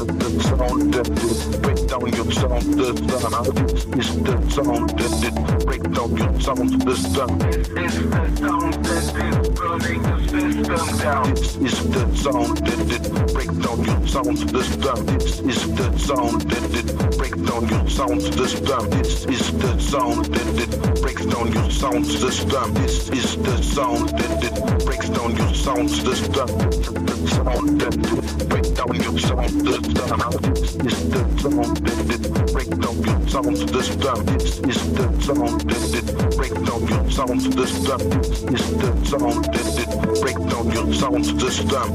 is 0.00 0.19
the 0.40 0.56
sound 0.56 0.94
that 0.94 1.08
it 1.08 1.62
break 1.62 1.86
down 1.86 2.12
your 2.12 2.32
sound. 2.32 2.62
This 2.74 3.84
is 3.96 4.22
the 4.22 4.50
sound 4.50 4.90
that 4.90 5.12
it 5.26 5.66
break 5.66 5.82
down 5.92 6.16
your 6.16 6.40
sound 6.40 6.70
system. 6.82 7.30
It's 7.76 7.96
the 7.98 8.36
sound 8.36 8.74
that 8.84 9.04
is 9.20 9.48
burning 9.58 10.02
the 10.02 10.16
system 10.28 10.98
down. 10.98 11.34
This 11.34 11.56
is 11.56 11.90
the 11.90 12.14
sound 12.14 12.58
that 12.58 12.80
it 12.96 13.34
break 13.34 13.50
down 13.60 13.84
your 13.84 14.06
sound 14.06 14.38
system. 14.38 15.08
Is 15.48 15.62
the 15.74 15.98
sound 15.98 16.42
that 16.50 16.64
it 16.74 17.18
break 17.18 17.34
down 17.44 17.68
your 17.68 17.88
sound 17.88 18.22
system. 18.22 18.92
Is 19.00 19.52
the 19.52 19.78
sound 19.78 20.24
that 20.26 20.48
it 20.62 21.02
breaks 21.02 21.26
down 21.26 21.52
your 21.52 21.70
sound 21.70 22.06
system. 22.06 22.76
Is 22.84 23.36
the 23.36 23.62
sound 23.62 24.08
that 24.10 24.44
it 24.44 24.84
breaks 24.84 25.08
down 25.10 25.36
your 25.36 25.54
sound 25.54 25.90
system. 25.90 26.46
The 26.46 27.28
sound 27.28 27.80
that 27.80 27.94
it 27.94 28.48
break 28.48 28.74
down 28.74 28.94
your 28.94 29.18
sound 29.18 29.50
system. 29.66 30.29
This 30.30 30.76
is 30.94 31.10
the 31.10 31.22
sound 31.42 31.76
that 31.78 31.98
it 32.14 32.22
break 32.52 32.70
down 32.70 33.02
your 33.02 33.28
sound 33.28 33.56
system. 33.58 34.24
This 34.26 34.60
is 34.60 34.80
the 34.94 35.06
sound 35.20 35.60
that 35.62 35.82
it 35.98 36.06
break 36.36 36.54
down 36.54 36.86
your 36.86 37.10
sound 37.10 37.42
system. 37.42 37.98
This 38.46 38.62
is 38.62 38.76
the 38.78 38.90
sound 39.10 39.44
that 39.50 39.66
it 39.82 39.90
break 40.22 40.38
down 40.48 40.70
your 40.70 40.92
sound 40.94 41.26
system. 41.26 41.88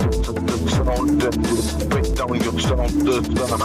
The 0.45 0.56
sound 0.69 1.21
that 1.21 1.36
it 1.36 1.89
break 1.89 2.08
down 2.15 2.36
your 2.43 2.60
sound 2.60 2.91
system. 2.91 3.60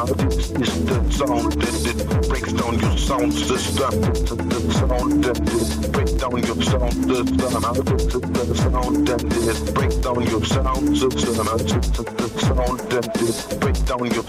This 0.55 0.71
is 0.71 0.85
the 0.87 0.99
sound 1.11 1.53
that 1.61 1.75
it 1.91 2.29
breaks 2.29 2.53
down 2.53 2.79
your 2.79 2.97
sound 2.97 3.33
system. 3.33 3.91
The 4.01 4.61
sound 4.79 5.25
that 5.25 5.39
it 5.51 5.93
break 5.93 6.11
down 6.19 6.37
your 6.47 6.63
sound 6.63 6.95
system. 7.11 7.63
The 8.31 8.55
sound 8.55 9.07
that 9.09 9.23
it 9.51 9.75
break 9.75 9.93
down 10.01 10.23
your 10.31 10.45
sound 10.45 10.97
system. 10.97 11.47
The 12.17 12.29
sound 12.39 12.81
that 12.91 13.07
it 13.19 13.61
break 13.61 13.79
down 13.87 14.07
your 14.15 14.29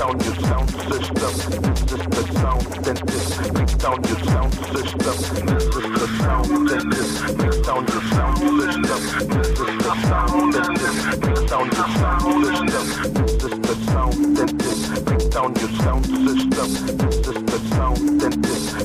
down 0.00 0.18
your 0.20 0.34
sound 0.36 0.70
system. 0.70 1.32
This 1.60 1.92
is 1.92 2.06
the 2.08 2.24
sound 2.40 2.64
it 2.88 3.04
break 3.52 3.72
down 3.76 4.00
your 4.08 4.20
sound 4.32 4.52
system. 4.54 5.16
This 5.44 5.60
is 5.60 5.92
the 6.00 6.08
sound 6.24 6.48
it 6.72 6.84
break 7.36 7.60
down 7.62 7.84
your 7.84 8.04
sound 8.08 8.38
system. 8.40 9.00
This 9.28 9.60
is 9.60 9.76
the 9.76 9.94
sound 10.08 10.56
it 10.56 11.20
break 11.20 11.42
down 11.50 11.66
your 11.76 11.88
sound 12.00 12.24
system. 12.40 12.86
This 13.12 13.44
is 13.44 13.60
the 13.60 13.74
sound 13.92 14.38
it 14.40 14.52
break 15.04 15.24
down 15.30 15.52
your 15.60 15.68
sound 15.68 16.04
system. 16.06 16.68
This 16.96 17.16
is 17.28 17.42
the 17.44 17.58
sound 17.68 18.22
it 18.24 18.36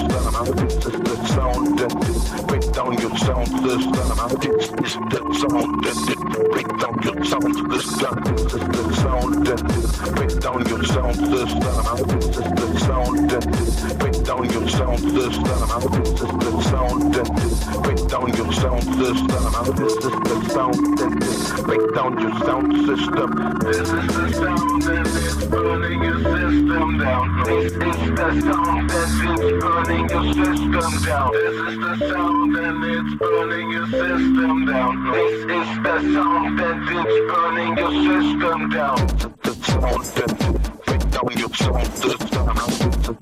This 23.70 23.88
is 23.88 24.06
the 24.08 24.32
sound 24.32 24.82
that's 24.82 25.44
burning 25.46 26.02
your 26.02 26.18
system 26.18 26.98
down. 26.98 27.44
This 27.44 27.72
is 27.72 27.78
the 27.78 28.40
sound 28.40 28.90
that 28.90 29.44
is 29.44 29.62
running 29.62 29.89
burning 29.90 30.08
your 30.08 30.44
system 30.44 31.02
down. 31.04 31.32
This 31.32 31.54
is 31.54 31.78
the 31.78 32.12
sound 32.12 32.56
and 32.56 32.84
it's 32.84 33.14
burning 33.18 33.70
your 33.72 33.86
system 33.86 34.66
down. 34.66 35.12
This 35.12 35.34
is 35.40 35.82
the 35.82 35.96
sound 36.14 36.58
that 36.58 36.78
is 36.98 37.14
burning 37.30 37.76
your 37.76 37.92
system 38.06 38.70
down. 38.70 39.06
The 39.42 39.52
sound 39.64 40.04
that. 40.04 40.38
The 40.86 40.98
sound 41.10 41.30
that 41.30 41.38
your 41.38 41.54
sound. 41.54 41.86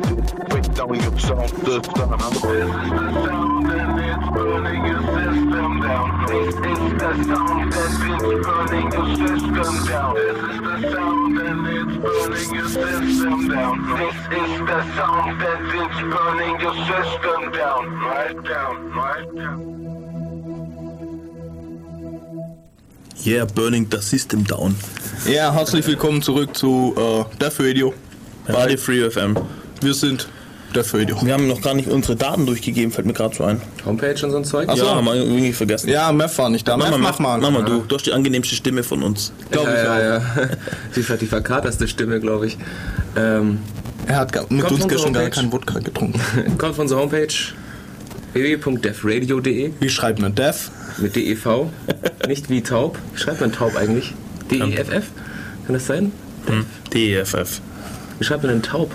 break 0.47 0.67
down 0.73 0.95
your 0.95 1.19
sound 1.19 1.49
system. 1.51 2.15
This 2.15 2.47
is 2.55 2.87
the 2.95 3.11
sound 3.27 3.67
that 3.67 3.91
is 4.07 4.23
burning 4.31 4.85
your 4.87 5.03
system 5.03 5.81
down. 5.83 6.07
This 6.31 6.55
is 6.55 6.87
the 6.95 7.11
sound 7.27 7.73
that 7.73 7.91
is 7.91 8.39
burning 8.47 8.87
your 8.95 9.07
system 9.19 9.75
down. 9.91 10.15
This 10.15 10.39
is 10.47 10.63
the 10.63 10.75
sound 10.95 11.35
that 11.35 11.59
is 11.75 11.91
burning 11.99 12.55
your 12.55 12.69
system 12.71 13.39
down. 13.51 13.75
This 13.99 14.15
is 14.31 14.55
the 14.63 14.79
sound 14.95 15.43
that 15.43 15.59
is 15.75 15.95
burning 16.07 16.55
your 16.63 16.75
system 16.87 17.51
down. 17.51 17.83
Right 17.99 18.39
down, 18.45 18.91
right 18.93 19.35
down. 19.35 19.84
Yeah, 23.23 23.45
burning 23.45 23.87
the 23.89 24.01
system 24.01 24.43
down. 24.45 24.75
Ja, 25.25 25.53
herzlich 25.53 25.87
willkommen 25.87 26.21
zurück 26.21 26.55
zu 26.55 26.93
äh, 26.97 27.37
Def 27.39 27.59
Radio. 27.59 27.93
Radio 28.47 28.77
Free 28.77 29.09
FM. 29.09 29.35
Wir 29.81 29.93
sind 29.93 30.27
Def 30.75 30.93
Radio. 30.93 31.17
Wir 31.23 31.33
haben 31.33 31.47
noch 31.47 31.61
gar 31.61 31.73
nicht 31.73 31.87
unsere 31.87 32.15
Daten 32.17 32.45
durchgegeben, 32.45 32.91
fällt 32.91 33.07
mir 33.07 33.13
gerade 33.13 33.33
so 33.35 33.45
ein. 33.45 33.61
Homepage 33.85 34.23
und 34.25 34.31
so 34.31 34.37
ein 34.37 34.43
Zeug? 34.43 34.67
Ach 34.69 34.75
so. 34.77 34.85
Ja, 34.85 34.95
haben 34.95 35.05
wir 35.05 35.15
irgendwie 35.15 35.53
vergessen. 35.53 35.89
Ja, 35.89 36.11
Meth 36.11 36.37
war 36.37 36.49
nicht 36.49 36.67
da. 36.67 36.75
mach 36.77 36.91
mal, 36.91 36.99
mach 36.99 37.19
mal. 37.19 37.39
mach 37.39 37.51
mal 37.51 37.63
du. 37.63 37.81
Du 37.87 37.95
hast 37.95 38.05
die 38.05 38.11
angenehmste 38.13 38.53
Stimme 38.53 38.83
von 38.83 39.01
uns. 39.01 39.31
Glaub 39.49 39.67
ich 39.67 39.73
ja, 39.73 39.93
auch. 39.93 39.99
ja, 39.99 40.17
ja. 40.17 40.49
Die, 40.95 41.17
die 41.17 41.25
verkaterste 41.25 41.87
Stimme, 41.87 42.19
glaube 42.19 42.47
ich. 42.47 42.57
Ähm, 43.15 43.59
Er 44.07 44.17
hat 44.17 44.33
gar- 44.33 44.45
mit 44.49 44.69
uns 44.69 44.87
gestern 44.87 45.13
gar 45.13 45.29
keinen 45.29 45.51
Wodka 45.51 45.79
getrunken. 45.79 46.19
Kommt 46.57 46.75
von 46.75 46.83
unserer 46.83 46.99
Homepage 46.99 47.27
www.defradio.de 48.33 49.71
Wie 49.79 49.89
schreibt 49.89 50.19
man 50.19 50.35
Dev? 50.35 50.69
Mit 50.97 51.15
DEV. 51.15 51.45
Nicht 52.27 52.49
wie 52.49 52.61
taub. 52.61 52.97
Wie 53.13 53.19
schreibt 53.19 53.41
man 53.41 53.51
taub 53.51 53.75
eigentlich? 53.75 54.13
DEFF? 54.51 55.05
Kann 55.65 55.73
das 55.73 55.85
sein? 55.87 56.11
DEFF. 56.93 57.61
Wie 58.19 58.23
schreibt 58.23 58.43
man 58.43 58.51
denn 58.53 58.61
taub? 58.63 58.91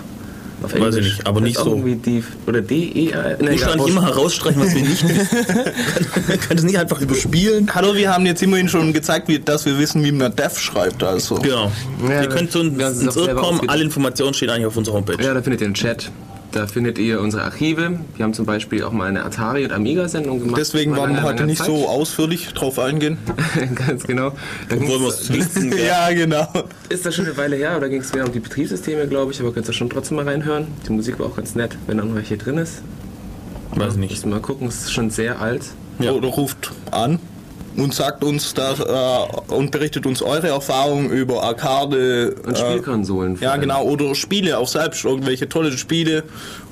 Auf 0.63 0.79
Weiß 0.79 0.95
ich 0.97 1.05
nicht, 1.05 1.25
aber 1.25 1.39
Das 1.39 1.47
nicht 1.47 1.57
so. 1.57 1.71
Irgendwie 1.71 1.95
die, 1.95 2.23
oder 2.45 2.61
DEA. 2.61 3.33
Du 3.39 3.45
musst 3.45 3.63
eigentlich 3.67 3.87
immer 3.87 4.03
herausstreichen, 4.05 4.61
was 4.61 4.75
wir 4.75 4.81
nicht 4.83 5.03
wissen. 5.09 5.27
Kann- 6.27 6.39
Kann 6.39 6.57
das 6.57 6.63
nicht 6.63 6.77
einfach 6.77 7.01
überspielen? 7.01 7.67
Hallo, 7.73 7.95
wir 7.95 8.13
haben 8.13 8.27
jetzt 8.27 8.43
immerhin 8.43 8.69
schon 8.69 8.93
gezeigt, 8.93 9.27
wie, 9.27 9.39
dass 9.39 9.65
wir 9.65 9.79
wissen, 9.79 10.03
wie 10.03 10.11
man 10.11 10.35
Dev 10.35 10.59
schreibt. 10.59 11.01
Also. 11.03 11.35
Genau. 11.35 11.71
Ja, 12.07 12.21
ihr 12.21 12.29
könnt 12.29 12.51
zu 12.51 12.59
uns 12.59 12.79
es 12.79 13.01
ins 13.01 13.15
Irrkommen, 13.15 13.39
ausgedacht. 13.39 13.69
alle 13.71 13.83
Informationen 13.83 14.35
stehen 14.35 14.51
eigentlich 14.51 14.67
auf 14.67 14.77
unserer 14.77 14.95
Homepage. 14.97 15.23
Ja, 15.23 15.33
da 15.33 15.41
findet 15.41 15.61
ihr 15.61 15.65
einen 15.65 15.73
Chat. 15.73 16.11
Da 16.51 16.67
findet 16.67 16.97
ihr 16.99 17.21
unsere 17.21 17.43
Archive. 17.43 17.99
Wir 18.17 18.23
haben 18.25 18.33
zum 18.33 18.45
Beispiel 18.45 18.83
auch 18.83 18.91
mal 18.91 19.07
eine 19.07 19.25
Atari- 19.25 19.63
und 19.63 19.71
Amiga-Sendung 19.71 20.39
gemacht. 20.39 20.59
Deswegen 20.59 20.95
wollen 20.97 21.15
wir 21.15 21.23
heute 21.23 21.45
nicht 21.45 21.59
Zeit. 21.59 21.67
so 21.67 21.87
ausführlich 21.87 22.47
drauf 22.53 22.77
eingehen. 22.77 23.17
Ganz 23.75 24.05
genau. 24.05 24.33
Da 24.67 24.75
Obwohl 24.75 24.99
wir 24.99 25.07
es 25.07 25.31
wissen. 25.31 25.73
ja, 25.85 26.11
genau. 26.11 26.47
ist 26.89 27.05
das 27.05 27.15
schon 27.15 27.25
eine 27.25 27.37
Weile 27.37 27.55
her, 27.55 27.77
oder 27.77 27.87
ging 27.87 28.01
es 28.01 28.13
mehr 28.13 28.25
um 28.25 28.33
die 28.33 28.41
Betriebssysteme, 28.41 29.07
glaube 29.07 29.31
ich, 29.31 29.39
aber 29.39 29.53
könnt 29.53 29.67
ihr 29.67 29.73
schon 29.73 29.89
trotzdem 29.89 30.17
mal 30.17 30.27
reinhören. 30.27 30.67
Die 30.85 30.91
Musik 30.91 31.19
war 31.19 31.27
auch 31.27 31.35
ganz 31.37 31.55
nett, 31.55 31.77
wenn 31.87 31.97
da 31.97 32.03
noch 32.03 32.15
welche 32.15 32.37
drin 32.37 32.57
ist. 32.57 32.81
Weiß 33.73 33.95
nicht. 33.95 34.11
Müssen 34.11 34.29
wir 34.29 34.35
mal 34.35 34.41
gucken, 34.41 34.67
es 34.67 34.81
ist 34.81 34.91
schon 34.91 35.09
sehr 35.09 35.39
alt. 35.39 35.63
Ja. 35.99 36.11
Oder 36.11 36.27
ruft 36.27 36.71
an 36.91 37.19
und 37.77 37.93
sagt 37.93 38.23
uns 38.23 38.53
das 38.53 38.79
äh, 38.79 39.53
und 39.53 39.71
berichtet 39.71 40.05
uns 40.05 40.21
eure 40.21 40.49
Erfahrungen 40.49 41.09
über 41.09 41.43
Arcade 41.43 42.35
Und 42.45 42.53
äh, 42.53 42.59
Spielkonsolen. 42.59 43.37
vor 43.37 43.47
Ja, 43.47 43.57
genau. 43.57 43.83
Oder 43.83 44.13
Spiele 44.15 44.57
auch 44.57 44.67
selbst. 44.67 45.05
Irgendwelche 45.05 45.47
tolle 45.49 45.71
Spiele, 45.77 46.23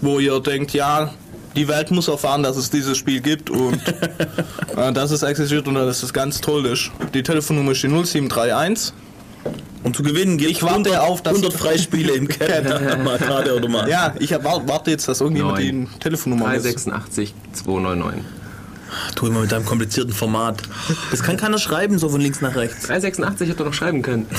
wo 0.02 0.20
ihr 0.20 0.40
denkt, 0.40 0.74
ja, 0.74 1.14
die 1.56 1.68
Welt 1.68 1.90
muss 1.92 2.08
erfahren, 2.08 2.44
dass 2.44 2.58
es 2.58 2.70
dieses 2.70 2.98
Spiel 2.98 3.22
gibt 3.22 3.50
und 3.50 3.82
äh, 4.78 4.94
dass 4.94 5.12
es 5.12 5.24
existiert 5.24 5.68
und 5.68 5.76
dass 5.76 6.04
es 6.04 6.14
ganz 6.14 6.42
toll 6.42 6.66
ist. 6.66 6.92
Die 7.14 7.24
Telefonnummer 7.24 7.72
ist 7.72 7.84
die 7.84 7.88
0731. 7.88 8.94
Und 9.82 9.96
zu 9.96 10.04
gewinnen 10.04 10.38
gibt 10.38 10.52
Ich 10.52 10.62
warte 10.62 11.02
auf 11.02 11.22
das- 11.24 11.36
100 11.36 11.54
Freispiele 11.54 12.12
im 12.14 12.28
Keller. 12.28 12.98
Mal 13.04 13.18
gerade 13.18 13.56
oder 13.56 13.70
mal. 13.70 13.90
Ja, 13.90 14.14
ich 14.20 14.32
warte 14.32 14.92
jetzt, 14.92 15.08
dass 15.08 15.22
irgendjemand 15.22 15.58
Neun. 15.60 15.88
die 15.94 16.00
Telefonnummer 16.00 16.46
weiß. 16.48 16.64
386 16.64 17.34
299. 17.54 18.24
Tu 19.16 19.28
immer 19.28 19.42
mit 19.42 19.52
deinem 19.52 19.66
komplizierten 19.66 20.14
Format. 20.14 20.64
Das 21.12 21.24
kann 21.24 21.38
keiner 21.38 21.58
schreiben, 21.58 22.00
so 22.00 22.10
von 22.10 22.22
links 22.22 22.42
nach 22.42 22.56
rechts. 22.56 22.88
386 22.88 23.50
hätte 23.50 23.64
noch 23.64 23.74
schreiben 23.74 24.02
können. 24.02 24.26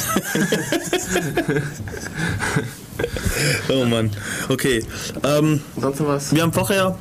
Oh 3.70 3.84
Mann. 3.86 4.10
Okay. 4.48 4.84
Ähm, 5.24 5.60
Sonst 5.80 6.00
noch 6.00 6.08
was? 6.08 6.34
wir 6.34 6.42
haben 6.42 6.52
vorher 6.52 6.98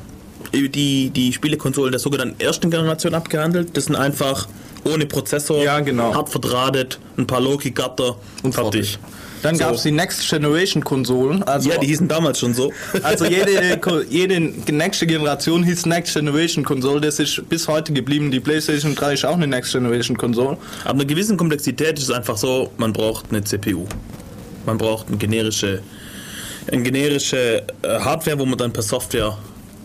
die, 0.52 1.10
die 1.10 1.32
Spielekonsolen 1.32 1.92
der 1.92 2.00
sogenannten 2.00 2.40
ersten 2.40 2.70
Generation 2.70 3.14
abgehandelt. 3.14 3.76
Das 3.76 3.84
sind 3.84 3.96
einfach 3.96 4.48
ohne 4.84 5.06
Prozessor, 5.06 5.62
Ja, 5.62 5.80
genau. 5.80 6.14
hart 6.14 6.28
verdrahtet, 6.28 6.98
ein 7.16 7.26
paar 7.26 7.40
Loki-Gatter 7.40 8.16
und 8.42 8.54
fertig. 8.54 8.98
Dann 9.42 9.54
So. 9.54 9.64
gab 9.64 9.74
es 9.74 9.82
die 9.84 9.90
Next 9.90 10.28
Generation 10.28 10.84
Konsolen. 10.84 11.42
Also, 11.44 11.70
Ja, 11.70 11.78
die 11.78 11.86
hießen 11.86 12.08
damals 12.08 12.40
schon 12.40 12.52
so. 12.52 12.70
also 13.02 13.24
jede, 13.24 13.80
jede 14.10 14.38
nächste 14.70 15.06
Generation 15.06 15.62
hieß 15.64 15.86
Next 15.86 16.12
Generation 16.14 16.62
Konsole. 16.62 17.00
Das 17.00 17.18
ist 17.18 17.48
bis 17.48 17.66
heute 17.66 17.92
geblieben. 17.94 18.30
Die 18.30 18.40
PlayStation 18.40 18.94
3 18.94 19.14
ist 19.14 19.24
auch 19.24 19.34
eine 19.36 19.46
Next 19.46 19.72
Generation 19.72 20.18
Konsole. 20.18 20.58
Aber 20.84 20.92
eine 20.92 21.06
gewissen 21.06 21.38
Komplexität 21.38 21.96
ist 21.98 22.04
es 22.04 22.10
einfach 22.10 22.36
so, 22.36 22.70
man 22.76 22.92
braucht 22.92 23.26
eine 23.30 23.42
CPU. 23.42 23.86
Man 24.66 24.76
braucht 24.76 25.08
eine 25.08 25.16
generische, 25.16 25.80
eine 26.70 26.82
generische 26.82 27.62
äh, 27.80 27.98
Hardware, 27.98 28.38
wo 28.38 28.44
man 28.44 28.58
dann 28.58 28.74
per 28.74 28.82
Software 28.82 29.38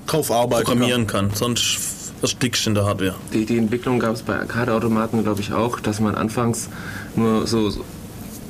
Drauf 0.06 0.32
arbeiten. 0.32 0.66
programmieren 0.66 1.08
kann. 1.08 1.32
Sonst 1.34 1.78
erstickst 2.22 2.68
in 2.68 2.76
der 2.76 2.86
Hardware. 2.86 3.16
Die, 3.34 3.46
die 3.46 3.58
Entwicklung 3.58 4.00
gab 4.00 4.14
es 4.14 4.24
bei 4.24 4.38
Arcade-Automaten, 4.38 5.24
glaube 5.24 5.42
ich, 5.42 5.54
auch, 5.54 5.80
dass 5.80 6.00
man 6.00 6.16
anfangs 6.16 6.70
nur 7.16 7.48
so, 7.48 7.70
so 7.70 7.84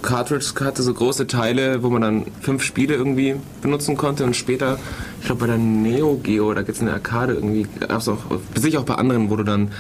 Cartridges 0.02 0.54
hatte, 0.60 0.84
so 0.84 0.94
große 0.94 1.26
Teile, 1.26 1.82
wo 1.82 1.90
man 1.90 2.02
dann 2.02 2.26
fünf 2.42 2.64
Spiele 2.64 2.94
irgendwie 2.94 3.36
benutzen 3.62 3.98
konnte 3.98 4.24
und 4.24 4.36
später, 4.36 4.78
ich 5.20 5.26
glaube 5.26 5.42
bei 5.42 5.48
der 5.48 5.58
Neo 5.58 6.20
Geo, 6.22 6.54
da 6.54 6.62
gibt 6.62 6.76
es 6.76 6.82
eine 6.82 6.94
Arcade 6.94 7.34
irgendwie, 7.34 7.66
gab 7.80 8.00
es 8.00 8.08
auch, 8.08 8.20
sicher 8.54 8.80
auch 8.80 8.86
bei 8.86 8.96
anderen, 8.96 9.30
wo 9.32 9.36
du 9.36 9.44
dann 9.44 9.72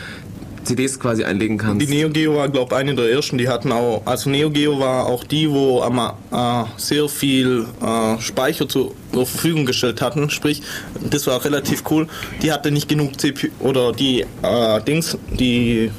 CDs 0.66 1.00
quasi 1.00 1.24
einlegen 1.24 1.58
kannst. 1.58 1.88
Die 1.88 1.94
Neo 1.94 2.10
Geo 2.10 2.36
war, 2.36 2.50
glaube 2.50 2.74
ich, 2.74 2.80
eine 2.80 2.96
der 2.96 3.12
ersten. 3.12 3.38
Die 3.38 3.48
hatten 3.48 3.72
auch, 3.72 4.02
also 4.06 4.30
Neo 4.30 4.50
Geo 4.50 4.80
war 4.80 5.06
auch 5.06 5.24
die, 5.24 5.50
wo 5.50 5.82
am, 5.82 6.00
äh, 6.00 6.70
sehr 6.78 7.08
viel 7.08 7.66
äh, 7.82 8.20
Speicher 8.20 8.68
zur, 8.68 8.94
zur 9.14 9.26
Verfügung 9.26 9.66
gestellt 9.66 10.02
hatten. 10.02 10.30
Sprich, 10.30 10.62
das 11.10 11.28
war 11.28 11.44
relativ 11.44 11.84
cool. 11.90 12.08
Die 12.42 12.52
hatte 12.52 12.72
nicht 12.72 12.90
genug 12.90 13.20
CPU 13.20 13.48
oder 13.60 13.92
die 13.92 14.26
äh, 14.42 14.82
Dings, 14.82 15.18
die 15.32 15.92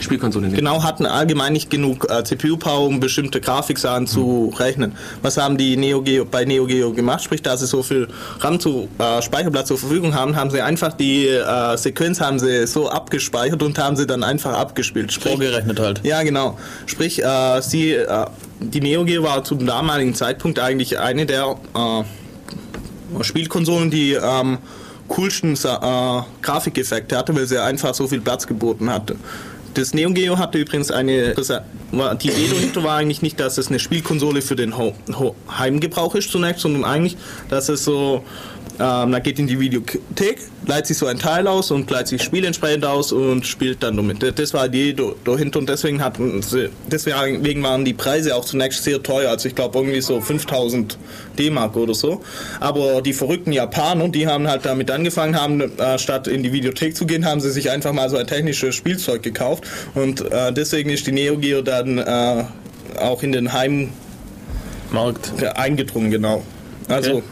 Spielkonsole. 0.00 0.48
genau 0.48 0.82
hatten 0.82 1.06
allgemein 1.06 1.52
nicht 1.52 1.70
genug 1.70 2.10
äh, 2.10 2.24
CPU-Power, 2.24 2.86
um 2.86 3.00
bestimmte 3.00 3.40
Grafiksachen 3.40 4.06
zu 4.06 4.52
rechnen. 4.58 4.92
Was 5.22 5.36
haben 5.36 5.56
die 5.56 5.76
Neo 5.76 6.02
Geo, 6.02 6.24
bei 6.24 6.44
Neo 6.44 6.66
Geo 6.66 6.92
gemacht? 6.92 7.22
Sprich, 7.24 7.42
da 7.42 7.56
sie 7.56 7.66
so 7.66 7.82
viel 7.82 8.08
RAM 8.40 8.60
zu 8.60 8.88
äh, 8.98 9.22
Speicherplatz 9.22 9.68
zur 9.68 9.78
Verfügung 9.78 10.14
haben, 10.14 10.36
haben 10.36 10.50
sie 10.50 10.60
einfach 10.60 10.92
die 10.92 11.26
äh, 11.26 11.76
Sequenz 11.76 12.20
haben 12.20 12.38
sie 12.38 12.66
so 12.66 12.88
abgespeichert 12.88 13.62
und 13.62 13.78
haben 13.78 13.96
sie 13.96 14.06
dann 14.06 14.22
einfach 14.22 14.52
abgespielt. 14.52 15.12
Sprich, 15.12 15.32
Vorgerechnet 15.32 15.80
halt. 15.80 16.00
ja, 16.04 16.22
genau. 16.22 16.58
Sprich, 16.86 17.22
äh, 17.22 17.60
sie, 17.60 17.92
äh, 17.92 18.26
die 18.60 18.80
Neo 18.80 19.04
Geo 19.04 19.22
war 19.22 19.44
zum 19.44 19.66
damaligen 19.66 20.14
Zeitpunkt 20.14 20.58
eigentlich 20.58 20.98
eine 20.98 21.26
der 21.26 21.56
äh, 21.74 23.22
Spielkonsolen, 23.22 23.90
die 23.90 24.18
am 24.18 24.58
coolsten 25.08 25.54
äh, 25.54 26.22
Grafikeffekte 26.42 27.16
hatte, 27.16 27.34
weil 27.34 27.46
sie 27.46 27.60
einfach 27.60 27.94
so 27.94 28.06
viel 28.06 28.20
Platz 28.20 28.46
geboten 28.46 28.90
hatte. 28.90 29.16
Das 29.74 29.94
Neo 29.94 30.10
Geo 30.10 30.38
hatte 30.38 30.58
übrigens 30.58 30.90
eine. 30.90 31.34
Die 31.34 32.28
Idee 32.28 32.48
dahinter 32.50 32.82
war 32.82 32.96
eigentlich 32.96 33.22
nicht, 33.22 33.38
dass 33.40 33.58
es 33.58 33.68
eine 33.68 33.78
Spielkonsole 33.78 34.42
für 34.42 34.56
den 34.56 34.76
Ho 34.76 34.94
Ho 35.18 35.34
Heimgebrauch 35.50 36.14
ist 36.14 36.30
zunächst, 36.30 36.62
sondern 36.62 36.84
eigentlich, 36.84 37.16
dass 37.48 37.68
es 37.68 37.84
so. 37.84 38.24
Ähm, 38.80 39.10
man 39.10 39.22
geht 39.22 39.38
in 39.40 39.46
die 39.48 39.58
Videothek, 39.58 40.38
leiht 40.66 40.86
sich 40.86 40.96
so 40.98 41.06
ein 41.06 41.18
Teil 41.18 41.48
aus 41.48 41.70
und 41.72 41.90
leiht 41.90 42.06
sich 42.08 42.22
Spiele 42.22 42.46
entsprechend 42.46 42.84
aus 42.84 43.10
und 43.10 43.44
spielt 43.46 43.82
dann 43.82 43.96
damit. 43.96 44.22
Das- 44.38 44.54
war 44.54 44.68
die 44.68 44.90
Idee 44.90 45.12
dahinter 45.24 45.58
und 45.58 45.68
deswegen 45.68 46.02
hatten 46.02 46.40
sie, 46.42 46.68
deswegen 46.90 47.62
waren 47.62 47.84
die 47.84 47.92
Preise 47.94 48.36
auch 48.36 48.44
zunächst 48.44 48.84
sehr 48.84 49.02
teuer. 49.02 49.30
Also 49.30 49.48
ich 49.48 49.54
glaube 49.54 49.78
irgendwie 49.78 50.00
so 50.00 50.20
5000 50.20 50.96
D-Mark 51.38 51.76
oder 51.76 51.94
so. 51.94 52.22
Aber 52.60 53.02
die 53.02 53.12
verrückten 53.12 53.52
Japaner, 53.52 54.08
die 54.08 54.26
haben 54.28 54.46
halt 54.48 54.64
damit 54.64 54.90
angefangen, 54.90 55.34
haben 55.40 55.60
äh, 55.78 55.98
statt 55.98 56.28
in 56.28 56.42
die 56.42 56.52
Videothek 56.52 56.96
zu 56.96 57.04
gehen, 57.04 57.24
haben 57.26 57.40
sie 57.40 57.50
sich 57.50 57.70
einfach 57.70 57.92
mal 57.92 58.08
so 58.08 58.16
ein 58.16 58.26
technisches 58.26 58.74
Spielzeug 58.76 59.22
gekauft 59.22 59.64
und 59.94 60.20
äh, 60.30 60.52
deswegen 60.52 60.90
ist 60.90 61.06
die 61.06 61.12
Neo 61.12 61.36
Geo 61.36 61.62
dann 61.62 61.98
äh, 61.98 62.44
auch 63.00 63.22
in 63.22 63.32
den 63.32 63.52
Heim 63.52 63.90
Markt. 64.92 65.32
äh, 65.42 65.46
eingedrungen, 65.48 66.10
genau. 66.10 66.42
Also, 66.88 67.16
Okay. 67.16 67.22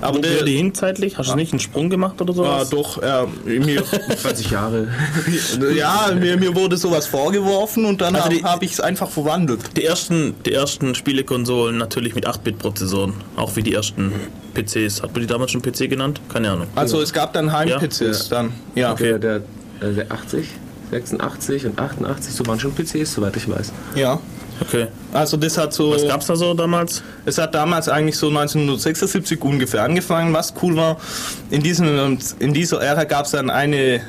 Aber 0.00 0.20
der, 0.20 0.42
die 0.44 0.56
hin 0.56 0.74
zeitlich? 0.74 1.18
Hast 1.18 1.30
du 1.30 1.36
nicht 1.36 1.52
einen 1.52 1.60
Sprung 1.60 1.90
gemacht 1.90 2.20
oder 2.20 2.32
so? 2.32 2.44
Ah, 2.44 2.64
doch, 2.64 3.02
äh, 3.02 3.26
mir, 3.46 3.82
20 4.22 4.50
Jahre. 4.50 4.88
ja, 5.74 6.10
mir, 6.18 6.36
mir 6.36 6.54
wurde 6.54 6.76
sowas 6.76 7.06
vorgeworfen 7.06 7.84
und 7.84 8.00
dann 8.00 8.14
Also 8.16 8.42
habe 8.42 8.64
ich 8.64 8.72
es 8.72 8.80
einfach 8.80 9.08
verwandelt. 9.10 9.76
Die 9.76 9.84
ersten, 9.84 10.34
die 10.46 10.52
ersten 10.52 10.94
Spielekonsolen 10.94 11.76
natürlich 11.78 12.14
mit 12.14 12.26
8-Bit-Prozessoren. 12.28 13.14
Auch 13.36 13.56
wie 13.56 13.62
die 13.62 13.74
ersten 13.74 14.12
PCs. 14.54 15.02
Hat 15.02 15.12
man 15.12 15.20
die 15.22 15.26
damals 15.26 15.50
schon 15.52 15.62
PC 15.62 15.88
genannt? 15.88 16.20
Keine 16.32 16.50
Ahnung. 16.50 16.66
Also 16.74 17.00
es 17.00 17.12
gab 17.12 17.32
dann 17.32 17.52
Heim-PCs 17.52 18.28
Ja. 18.30 18.36
dann. 18.36 18.52
Ja. 18.74 18.94
Der, 18.94 19.18
der, 19.18 19.36
äh, 19.80 19.92
der 19.94 20.12
80, 20.12 20.46
86 20.90 21.66
und 21.66 21.78
88, 21.78 22.32
so 22.34 22.46
waren 22.46 22.58
schon 22.60 22.72
PCs, 22.74 23.12
soweit 23.14 23.36
ich 23.36 23.48
weiß. 23.48 23.72
ja. 23.94 24.18
Okay. 24.60 24.88
Also 25.12 25.36
das 25.36 25.56
hat 25.56 25.72
so. 25.72 25.92
Was 25.92 26.06
gab's 26.06 26.26
da 26.26 26.36
so 26.36 26.54
damals? 26.54 27.02
Es 27.24 27.38
hat 27.38 27.54
damals 27.54 27.88
eigentlich 27.88 28.16
so 28.16 28.28
1976 28.28 29.40
ungefähr 29.42 29.82
angefangen. 29.82 30.32
Was 30.32 30.52
cool 30.62 30.76
war, 30.76 30.98
in, 31.50 31.62
diesem, 31.62 32.18
in 32.38 32.52
dieser 32.52 32.80
Ära 32.82 33.04
gab 33.04 33.26
es 33.26 33.32
dann 33.32 33.50
eine 33.50 34.00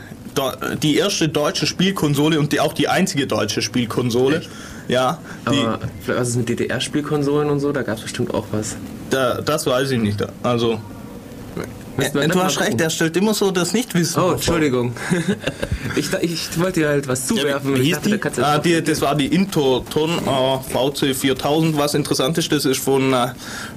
die 0.81 0.97
erste 0.97 1.27
deutsche 1.27 1.65
Spielkonsole 1.65 2.39
und 2.39 2.53
die, 2.53 2.59
auch 2.59 2.73
die 2.73 2.87
einzige 2.87 3.27
deutsche 3.27 3.61
Spielkonsole. 3.61 4.41
Ja, 4.87 5.19
die, 5.51 5.59
Aber 5.59 5.79
vielleicht 6.01 6.19
was 6.19 6.29
ist 6.29 6.35
mit 6.37 6.49
DDR-Spielkonsolen 6.49 7.49
und 7.49 7.59
so, 7.59 7.71
da 7.71 7.83
gab 7.83 7.97
es 7.97 8.03
bestimmt 8.03 8.33
auch 8.33 8.45
was. 8.51 8.75
da, 9.09 9.41
das 9.41 9.65
weiß 9.65 9.91
ich 9.91 9.99
nicht. 9.99 10.25
Also, 10.41 10.79
Du 11.99 12.37
mal 12.37 12.45
hast 12.45 12.59
recht, 12.59 12.79
der 12.79 12.89
stellt 12.89 13.15
immer 13.17 13.33
so 13.33 13.51
das 13.51 13.73
Nichtwissen. 13.73 14.21
Oh. 14.21 14.31
Entschuldigung. 14.31 14.93
ich, 15.95 16.11
ich 16.21 16.59
wollte 16.59 16.81
dir 16.81 16.89
halt 16.89 17.07
was 17.07 17.27
zuwerfen. 17.27 17.75
hieß 17.75 17.95
dachte, 17.95 18.09
die? 18.09 18.11
da 18.11 18.17
kannst 18.17 18.37
du 18.37 18.45
Ah, 18.45 18.57
die, 18.57 18.81
das 18.81 19.01
war 19.01 19.15
die 19.15 19.27
Interton 19.27 20.11
äh, 20.17 20.91
VC 20.91 21.15
4000. 21.15 21.77
Was 21.77 21.93
interessant 21.93 22.37
ist, 22.37 22.51
das 22.51 22.65
ist 22.65 22.81
von 22.81 23.13
äh, 23.13 23.27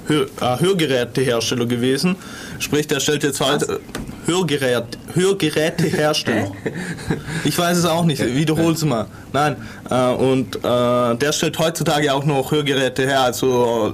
Hör, 0.07 0.25
äh, 0.41 0.59
Hörgerätehersteller 0.59 1.65
gewesen. 1.65 2.15
Sprich, 2.59 2.87
der 2.87 2.99
stellt 2.99 3.23
jetzt 3.23 3.41
halt 3.41 3.63
äh, 3.63 3.77
Hörgerät, 4.25 4.97
Hörgerätehersteller. 5.13 6.51
ich 7.43 7.57
weiß 7.57 7.77
es 7.77 7.85
auch 7.85 8.05
nicht. 8.05 8.23
Wiederhol's 8.25 8.83
mal. 8.83 9.07
Nein. 9.33 9.57
Äh, 9.89 10.11
und 10.13 10.55
äh, 10.57 10.59
der 10.61 11.31
stellt 11.31 11.59
heutzutage 11.59 12.13
auch 12.13 12.25
noch 12.25 12.51
Hörgeräte 12.51 13.03
her. 13.03 13.21
Also 13.21 13.93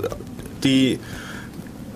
die 0.64 1.00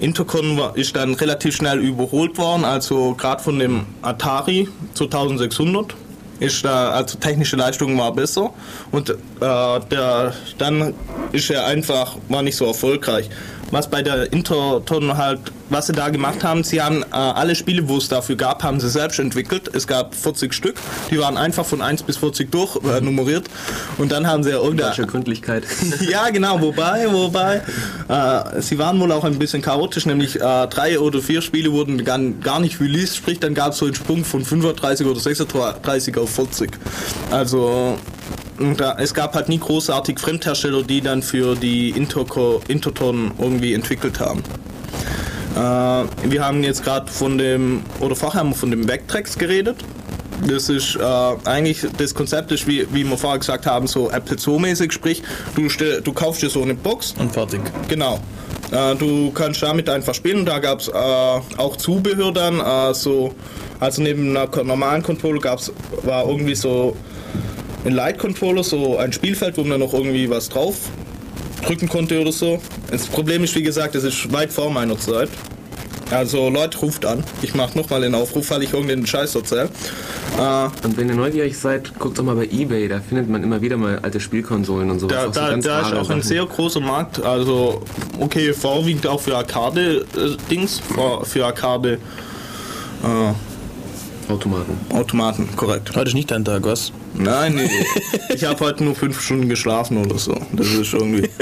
Intercon 0.04 0.60
ist 0.76 0.97
dann 0.97 1.14
relativ 1.14 1.56
schnell 1.56 1.80
überholt 1.80 2.38
worden, 2.38 2.66
also 2.66 3.16
gerade 3.16 3.41
von 3.41 3.58
dem 3.58 3.86
Atari 4.01 4.68
2600 4.95 5.95
ist 6.41 6.66
da, 6.66 6.89
also 6.89 7.18
technische 7.20 7.56
Leistung 7.56 7.97
war 7.97 8.12
besser 8.12 8.51
und 8.91 9.10
äh, 9.12 9.16
der, 9.39 10.34
dann 10.58 10.93
ist 11.32 11.49
er 11.49 11.66
einfach, 11.68 12.18
war 12.28 12.41
nicht 12.41 12.58
so 12.58 12.66
erfolgreich. 12.66 13.30
Was 13.74 13.90
bei 13.90 14.04
der 14.04 14.32
Interton 14.32 15.18
halt, 15.18 15.40
was 15.70 15.88
sie 15.88 15.94
da 15.94 16.10
gemacht 16.10 16.44
haben, 16.44 16.64
sie 16.64 16.80
haben 16.80 17.02
äh, 17.02 17.16
alle 17.16 17.56
Spiele, 17.56 17.90
wo 17.90 17.98
es 17.98 18.08
dafür 18.08 18.36
gab, 18.36 18.62
haben 18.62 18.80
sie 18.80 18.88
selbst 18.88 19.18
entwickelt. 19.18 19.68
Es 19.74 19.88
gab 19.88 20.14
40 20.14 20.54
Stück, 20.54 20.76
die 21.10 21.18
waren 21.18 21.38
einfach 21.38 21.66
von 21.66 21.82
1 21.82 22.04
bis 22.04 22.18
40 22.18 22.52
durch 22.52 22.76
äh, 22.84 23.02
nummeriert 23.02 23.48
und 23.98 24.12
dann 24.12 24.28
haben 24.28 24.44
sie 24.44 24.52
ja 24.52 24.58
irgendeine 24.58 24.90
Deutsche 24.90 25.08
Gründlichkeit. 25.08 25.64
ja, 26.08 26.30
genau, 26.30 26.62
wobei, 26.62 27.12
wobei, 27.12 27.64
äh, 28.10 28.62
sie 28.62 28.78
waren 28.78 29.00
wohl 29.00 29.12
auch 29.12 29.24
ein 29.24 29.40
bisschen 29.40 29.64
chaotisch, 29.64 30.06
nämlich 30.06 30.36
äh, 30.36 30.68
drei 30.68 31.00
oder 31.00 31.20
vier 31.20 31.42
Spiele 31.42 31.72
wurden 31.72 32.06
gar, 32.06 32.20
gar 32.20 32.60
nicht 32.60 32.80
released, 32.80 33.18
sprich 33.18 33.40
dann 33.40 33.56
gab 33.56 33.72
es 33.72 33.80
so 33.80 33.86
einen 33.86 33.96
Sprung 33.96 34.24
von 34.24 34.46
35 34.46 35.08
oder 35.08 35.20
36 35.20 36.16
auf 36.20 36.30
40. 36.30 36.70
Also 37.32 37.98
da, 38.78 38.97
es 38.99 39.14
gab 39.14 39.36
halt 39.36 39.49
nie 39.49 39.59
großartig 39.59 40.20
Fremdhersteller, 40.20 40.84
die 40.84 41.01
dann 41.01 41.22
für 41.22 41.55
die 41.55 41.89
Interco, 41.91 42.61
Interton 42.68 43.32
irgendwie 43.38 43.74
entwickelt 43.74 44.20
haben. 44.20 44.43
Äh, 45.55 45.59
wir 46.30 46.45
haben 46.45 46.64
jetzt 46.64 46.84
gerade 46.84 47.11
von 47.11 47.38
dem, 47.38 47.82
oder 47.99 48.16
vorher 48.16 48.39
haben 48.39 48.49
wir 48.49 48.55
von 48.55 48.72
dem 48.72 48.86
Backtracks 48.86 49.38
geredet. 49.38 49.78
Das 50.47 50.68
ist 50.68 50.95
äh, 50.95 51.01
eigentlich, 51.45 51.86
das 51.97 52.14
Konzept 52.14 52.51
ist, 52.51 52.68
wie, 52.68 52.88
wie 52.91 53.03
wir 53.03 53.18
vorher 53.18 53.39
gesagt 53.39 53.66
haben, 53.66 53.88
so 53.88 54.09
Apple 54.09 54.38
II-mäßig, 54.38 54.91
sprich, 54.91 55.24
du, 55.55 55.70
stell, 55.70 56.01
du 56.01 56.11
kaufst 56.11 56.41
dir 56.41 56.49
so 56.49 56.61
eine 56.61 56.74
Box 56.74 57.14
Und 57.18 57.32
fertig. 57.32 57.61
Genau. 57.88 58.20
Äh, 58.72 58.95
du 58.95 59.32
kannst 59.32 59.61
damit 59.61 59.89
einfach 59.89 60.14
spielen. 60.14 60.45
Da 60.45 60.59
gab 60.59 60.80
es 60.80 60.88
äh, 60.88 60.91
auch 60.91 61.78
Zubehör 61.78 62.32
dann. 62.32 62.59
Äh, 62.59 62.93
so, 62.93 63.34
also 63.80 64.01
neben 64.01 64.36
einer 64.36 64.64
normalen 64.64 65.03
Controller 65.03 65.39
gab's, 65.39 65.72
war 66.03 66.28
irgendwie 66.28 66.55
so 66.55 66.97
ein 67.86 67.94
Light 67.94 68.18
Controller, 68.20 68.64
so 68.64 68.98
ein 68.98 69.12
Spielfeld, 69.14 69.58
wo 69.58 69.64
man 69.64 69.80
noch 69.80 69.94
irgendwie 69.94 70.30
was 70.30 70.50
drauf 70.50 70.76
drücken 71.66 71.88
konnte 71.88 72.20
oder 72.20 72.32
so. 72.32 72.60
Das 72.92 73.08
Problem 73.08 73.44
ist, 73.44 73.56
wie 73.56 73.64
gesagt, 73.64 73.96
das 73.96 74.04
ist 74.04 74.32
weit 74.34 74.52
vor 74.52 74.70
meiner 74.70 74.98
Zeit. 75.00 75.30
Also 76.12 76.50
Leute, 76.50 76.78
ruft 76.80 77.06
an. 77.06 77.24
Ich 77.42 77.56
mache 77.56 77.78
nochmal 77.78 78.02
den 78.02 78.14
Aufruf, 78.14 78.50
weil 78.52 78.62
ich 78.64 78.74
irgendeinen 78.74 79.08
Scheiß 79.08 79.34
erzähle. 79.36 79.70
Äh, 80.38 80.86
Und 80.86 80.98
wenn 80.98 81.08
ihr 81.10 81.16
neugierig 81.16 81.58
seid, 81.58 81.98
guckt 81.98 82.20
doch 82.20 82.24
mal 82.24 82.36
bei 82.36 82.46
Ebay, 82.52 82.88
da 82.88 83.00
findet 83.00 83.30
man 83.30 83.42
immer 83.44 83.62
wieder 83.62 83.78
mal 83.78 84.00
alte 84.00 84.20
Spielkonsolen 84.20 84.92
und 84.92 85.00
sowas. 85.00 85.16
Da, 85.16 85.22
auch 85.22 85.34
so 85.34 85.40
da, 85.40 85.82
da 85.82 85.82
ist 85.82 85.94
auch 85.94 86.00
ein 86.00 86.06
Sachen. 86.06 86.22
sehr 86.22 86.46
großer 86.46 86.82
Markt. 86.82 87.24
Also, 87.24 87.82
okay, 88.20 88.54
vorwiegend 88.54 89.08
auch 89.08 89.22
für 89.22 89.36
Arcade-Dings, 89.38 90.82
für, 90.94 91.26
für 91.26 91.46
Arcade-Automaten, 91.46 93.36
Automaten. 94.30 95.50
korrekt. 95.56 95.96
Heute 95.96 96.10
ist 96.10 96.14
nicht 96.14 96.32
dein 96.32 96.46
Tag, 96.46 96.64
was? 96.64 96.92
Nein, 97.14 97.56
nee. 97.56 97.70
ich 98.34 98.44
habe 98.46 98.60
heute 98.62 98.84
nur 98.84 98.96
fünf 98.96 99.22
Stunden 99.22 99.50
geschlafen 99.50 99.98
oder 99.98 100.18
so. 100.18 100.36
Das 100.54 100.68
ist 100.68 100.94
irgendwie. 100.94 101.30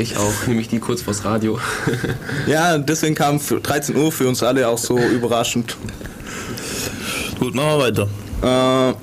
Ich 0.00 0.16
auch, 0.16 0.46
nämlich 0.46 0.68
die 0.68 0.78
kurz 0.78 1.02
vors 1.02 1.24
Radio. 1.24 1.58
Ja, 2.46 2.78
deswegen 2.78 3.16
kam 3.16 3.40
für 3.40 3.58
13 3.60 3.96
Uhr 3.96 4.12
für 4.12 4.28
uns 4.28 4.44
alle 4.44 4.68
auch 4.68 4.78
so 4.78 4.96
überraschend. 4.96 5.76
Gut, 7.40 7.52
machen 7.56 7.68
wir 7.68 8.06
weiter. 8.40 8.94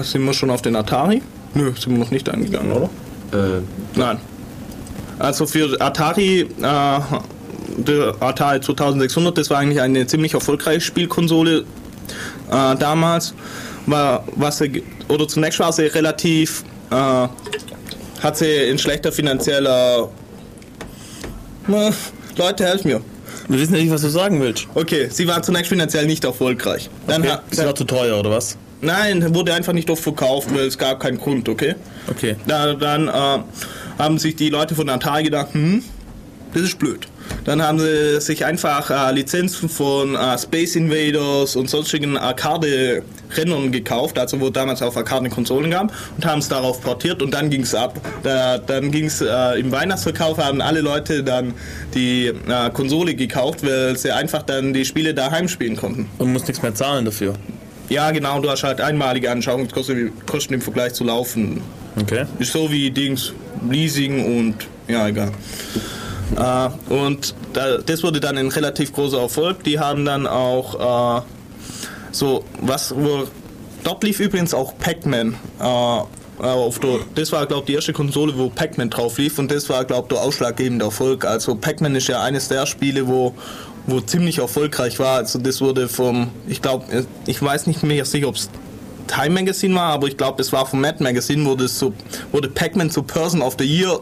Äh, 0.00 0.04
sind 0.04 0.24
wir 0.24 0.32
schon 0.32 0.50
auf 0.50 0.62
den 0.62 0.76
Atari? 0.76 1.22
Nö, 1.54 1.72
sind 1.76 1.90
wir 1.92 1.98
noch 1.98 2.12
nicht 2.12 2.28
eingegangen, 2.28 2.70
oder? 2.70 2.88
äh, 3.32 3.60
Nein. 3.96 4.18
Also 5.18 5.44
für 5.46 5.80
Atari, 5.80 6.42
äh, 6.62 7.00
der 7.76 8.14
Atari 8.20 8.60
2600, 8.60 9.36
das 9.38 9.50
war 9.50 9.58
eigentlich 9.58 9.80
eine 9.80 10.06
ziemlich 10.06 10.34
erfolgreiche 10.34 10.80
Spielkonsole 10.80 11.60
äh, 12.50 12.76
damals. 12.76 13.34
War, 13.86 14.24
was 14.36 14.58
sie, 14.58 14.82
oder 15.08 15.26
zunächst 15.28 15.58
war 15.60 15.72
sie 15.72 15.86
relativ, 15.86 16.64
äh, 16.90 16.94
hat 16.94 18.36
sie 18.36 18.70
ein 18.70 18.78
schlechter 18.78 19.12
finanzieller. 19.12 20.08
Na, 21.66 21.90
Leute, 22.36 22.64
helft 22.66 22.84
mir. 22.84 23.00
Wir 23.48 23.58
wissen 23.60 23.74
ja 23.74 23.80
nicht, 23.80 23.90
was 23.90 24.02
du 24.02 24.08
sagen 24.08 24.40
willst. 24.40 24.66
Okay, 24.74 25.08
sie 25.10 25.26
war 25.26 25.42
zunächst 25.42 25.68
finanziell 25.70 26.06
nicht 26.06 26.24
erfolgreich. 26.24 26.90
Dann 27.06 27.22
Okay. 27.22 27.30
hat, 27.32 27.42
Ist 27.50 27.64
war 27.64 27.74
zu 27.74 27.84
teuer, 27.84 28.18
oder 28.18 28.30
was? 28.30 28.56
nein, 28.80 29.34
wurde 29.34 29.54
einfach 29.54 29.72
nicht 29.72 29.88
oft 29.90 30.02
verkauft, 30.02 30.48
weil 30.54 30.66
es 30.66 30.76
gab 30.78 31.00
keinen 31.00 31.18
Grund, 31.18 31.48
okay? 31.48 31.74
Okay. 32.10 32.36
Da, 32.46 32.74
dann 32.74 33.08
äh, 33.08 33.12
haben 33.98 34.18
sich 34.18 34.36
die 34.36 34.50
Leute 34.50 34.74
von 34.74 34.88
Atari 34.88 35.24
gedacht, 35.24 35.48
hm, 35.52 35.82
das 36.54 36.62
ist 36.62 36.78
blöd. 36.78 37.08
Dann 37.44 37.62
haben 37.62 37.78
sie 37.78 38.20
sich 38.20 38.44
einfach 38.44 38.90
äh, 38.90 39.12
Lizenzen 39.14 39.68
von 39.68 40.14
äh, 40.14 40.38
Space 40.38 40.76
Invaders 40.76 41.56
und 41.56 41.70
sonstigen 41.70 42.16
Arcade-Rennern 42.16 43.72
gekauft, 43.72 44.18
also 44.18 44.40
wo 44.40 44.50
damals 44.50 44.82
auch 44.82 44.96
Arcade-Konsolen 44.96 45.70
gab, 45.70 45.92
und 46.16 46.26
haben 46.26 46.40
es 46.40 46.48
darauf 46.48 46.80
portiert 46.80 47.22
und 47.22 47.32
dann 47.32 47.50
ging 47.50 47.62
es 47.62 47.74
ab. 47.74 48.00
Da, 48.22 48.58
dann 48.58 48.90
ging 48.90 49.06
es 49.06 49.20
äh, 49.20 49.58
im 49.58 49.72
Weihnachtsverkauf, 49.72 50.38
haben 50.38 50.60
alle 50.60 50.80
Leute 50.80 51.22
dann 51.22 51.54
die 51.94 52.26
äh, 52.26 52.70
Konsole 52.72 53.14
gekauft, 53.14 53.64
weil 53.64 53.96
sie 53.96 54.12
einfach 54.12 54.42
dann 54.42 54.72
die 54.72 54.84
Spiele 54.84 55.14
daheim 55.14 55.48
spielen 55.48 55.76
konnten. 55.76 56.08
Und 56.18 56.32
musst 56.32 56.48
nichts 56.48 56.62
mehr 56.62 56.74
zahlen 56.74 57.04
dafür. 57.04 57.34
Ja, 57.88 58.10
genau, 58.10 58.40
du 58.40 58.50
hast 58.50 58.64
halt 58.64 58.80
einmalige 58.80 59.30
Anschauungskosten 59.30 60.12
Kosten 60.26 60.54
im 60.54 60.60
Vergleich 60.60 60.92
zu 60.92 61.04
laufen. 61.04 61.62
Okay. 61.98 62.26
Ist 62.38 62.52
so 62.52 62.70
wie 62.70 62.90
Dings, 62.90 63.32
Leasing 63.68 64.38
und 64.38 64.54
ja, 64.86 65.08
egal. 65.08 65.32
Äh, 66.36 66.92
und 66.92 67.34
da, 67.52 67.78
das 67.78 68.02
wurde 68.02 68.20
dann 68.20 68.38
ein 68.38 68.48
relativ 68.48 68.92
großer 68.92 69.20
Erfolg. 69.20 69.64
Die 69.64 69.78
haben 69.78 70.04
dann 70.04 70.26
auch 70.26 71.18
äh, 71.18 71.22
so, 72.12 72.44
was, 72.60 72.94
dort 73.84 74.04
lief 74.04 74.20
übrigens 74.20 74.54
auch 74.54 74.76
Pac-Man. 74.78 75.34
Äh, 75.60 76.02
auf 76.40 76.78
der, 76.78 77.00
das 77.16 77.32
war, 77.32 77.46
glaube 77.46 77.62
ich, 77.62 77.66
die 77.66 77.74
erste 77.74 77.92
Konsole, 77.92 78.36
wo 78.36 78.48
Pac-Man 78.48 78.90
drauf 78.90 79.18
lief 79.18 79.38
und 79.40 79.50
das 79.50 79.68
war, 79.68 79.84
glaube 79.84 80.08
ich, 80.08 80.14
der 80.14 80.24
ausschlaggebende 80.24 80.84
Erfolg. 80.84 81.24
Also 81.24 81.56
Pac-Man 81.56 81.96
ist 81.96 82.08
ja 82.08 82.22
eines 82.22 82.46
der 82.46 82.64
Spiele, 82.66 83.08
wo, 83.08 83.34
wo 83.86 84.00
ziemlich 84.00 84.38
erfolgreich 84.38 85.00
war. 85.00 85.16
Also 85.16 85.40
das 85.40 85.60
wurde 85.60 85.88
vom, 85.88 86.30
ich 86.46 86.62
glaube, 86.62 87.06
ich 87.26 87.42
weiß 87.42 87.66
nicht 87.66 87.82
mehr 87.82 88.04
sicher, 88.04 88.28
ob 88.28 88.36
es 88.36 88.50
Time 89.08 89.30
Magazine 89.30 89.74
war, 89.74 89.92
aber 89.94 90.06
ich 90.06 90.16
glaube, 90.16 90.40
es 90.40 90.52
war 90.52 90.64
vom 90.66 90.80
Mad 90.80 91.02
Magazine, 91.02 91.44
wurde, 91.44 91.66
so, 91.66 91.92
wurde 92.30 92.48
Pac-Man 92.48 92.90
zu 92.90 93.02
Person 93.02 93.42
of 93.42 93.56
the 93.58 93.64
Year 93.64 93.98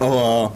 äh, 0.00 0.48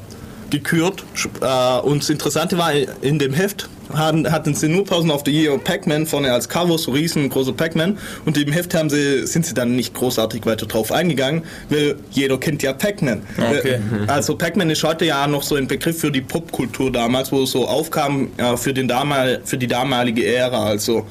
gekürt. 0.59 1.05
Äh, 1.41 1.81
und 1.81 2.03
das 2.03 2.11
Interessante 2.11 2.59
war, 2.59 2.73
in 3.03 3.19
dem 3.19 3.33
Heft 3.33 3.69
haben, 3.93 4.31
hatten 4.31 4.55
sie 4.55 4.69
nur 4.69 4.85
Person 4.85 5.11
of 5.11 5.23
the 5.27 5.31
Year 5.31 5.59
Pac-Man 5.59 6.07
vorne 6.07 6.33
als 6.33 6.49
Cover, 6.49 6.79
so 6.79 6.93
riesengroßer 6.93 7.53
Pac-Man. 7.53 7.99
Und 8.25 8.39
im 8.39 8.53
Heft 8.53 8.75
haben 8.75 8.89
sie, 8.91 9.27
sind 9.27 9.47
sie 9.47 9.55
dann 9.55 9.77
nicht 9.77 9.95
großartig 9.95 10.47
weiter 10.47 10.67
drauf 10.67 10.91
eingegangen, 10.91 11.43
weil 11.69 11.97
jeder 12.11 12.39
kennt 12.39 12.63
ja 12.63 12.73
Pac-Man. 12.73 13.23
Okay. 13.37 13.75
Äh, 13.75 13.81
Also 14.07 14.37
Pac-Man 14.37 14.71
ist 14.71 14.83
heute 14.85 15.05
ja 15.05 15.27
noch 15.27 15.43
so 15.43 15.57
ein 15.57 15.67
Begriff 15.67 15.99
für 15.99 16.11
die 16.11 16.23
Popkultur 16.23 16.91
damals, 16.91 17.33
wo 17.33 17.43
es 17.43 17.51
so 17.51 17.69
aufkam 17.69 18.29
äh, 18.37 18.57
für, 18.57 18.73
den 18.73 18.89
damal, 18.89 19.41
für 19.45 19.59
die 19.59 19.67
damalige 19.67 20.27
Ära. 20.27 20.65
Also 20.65 21.07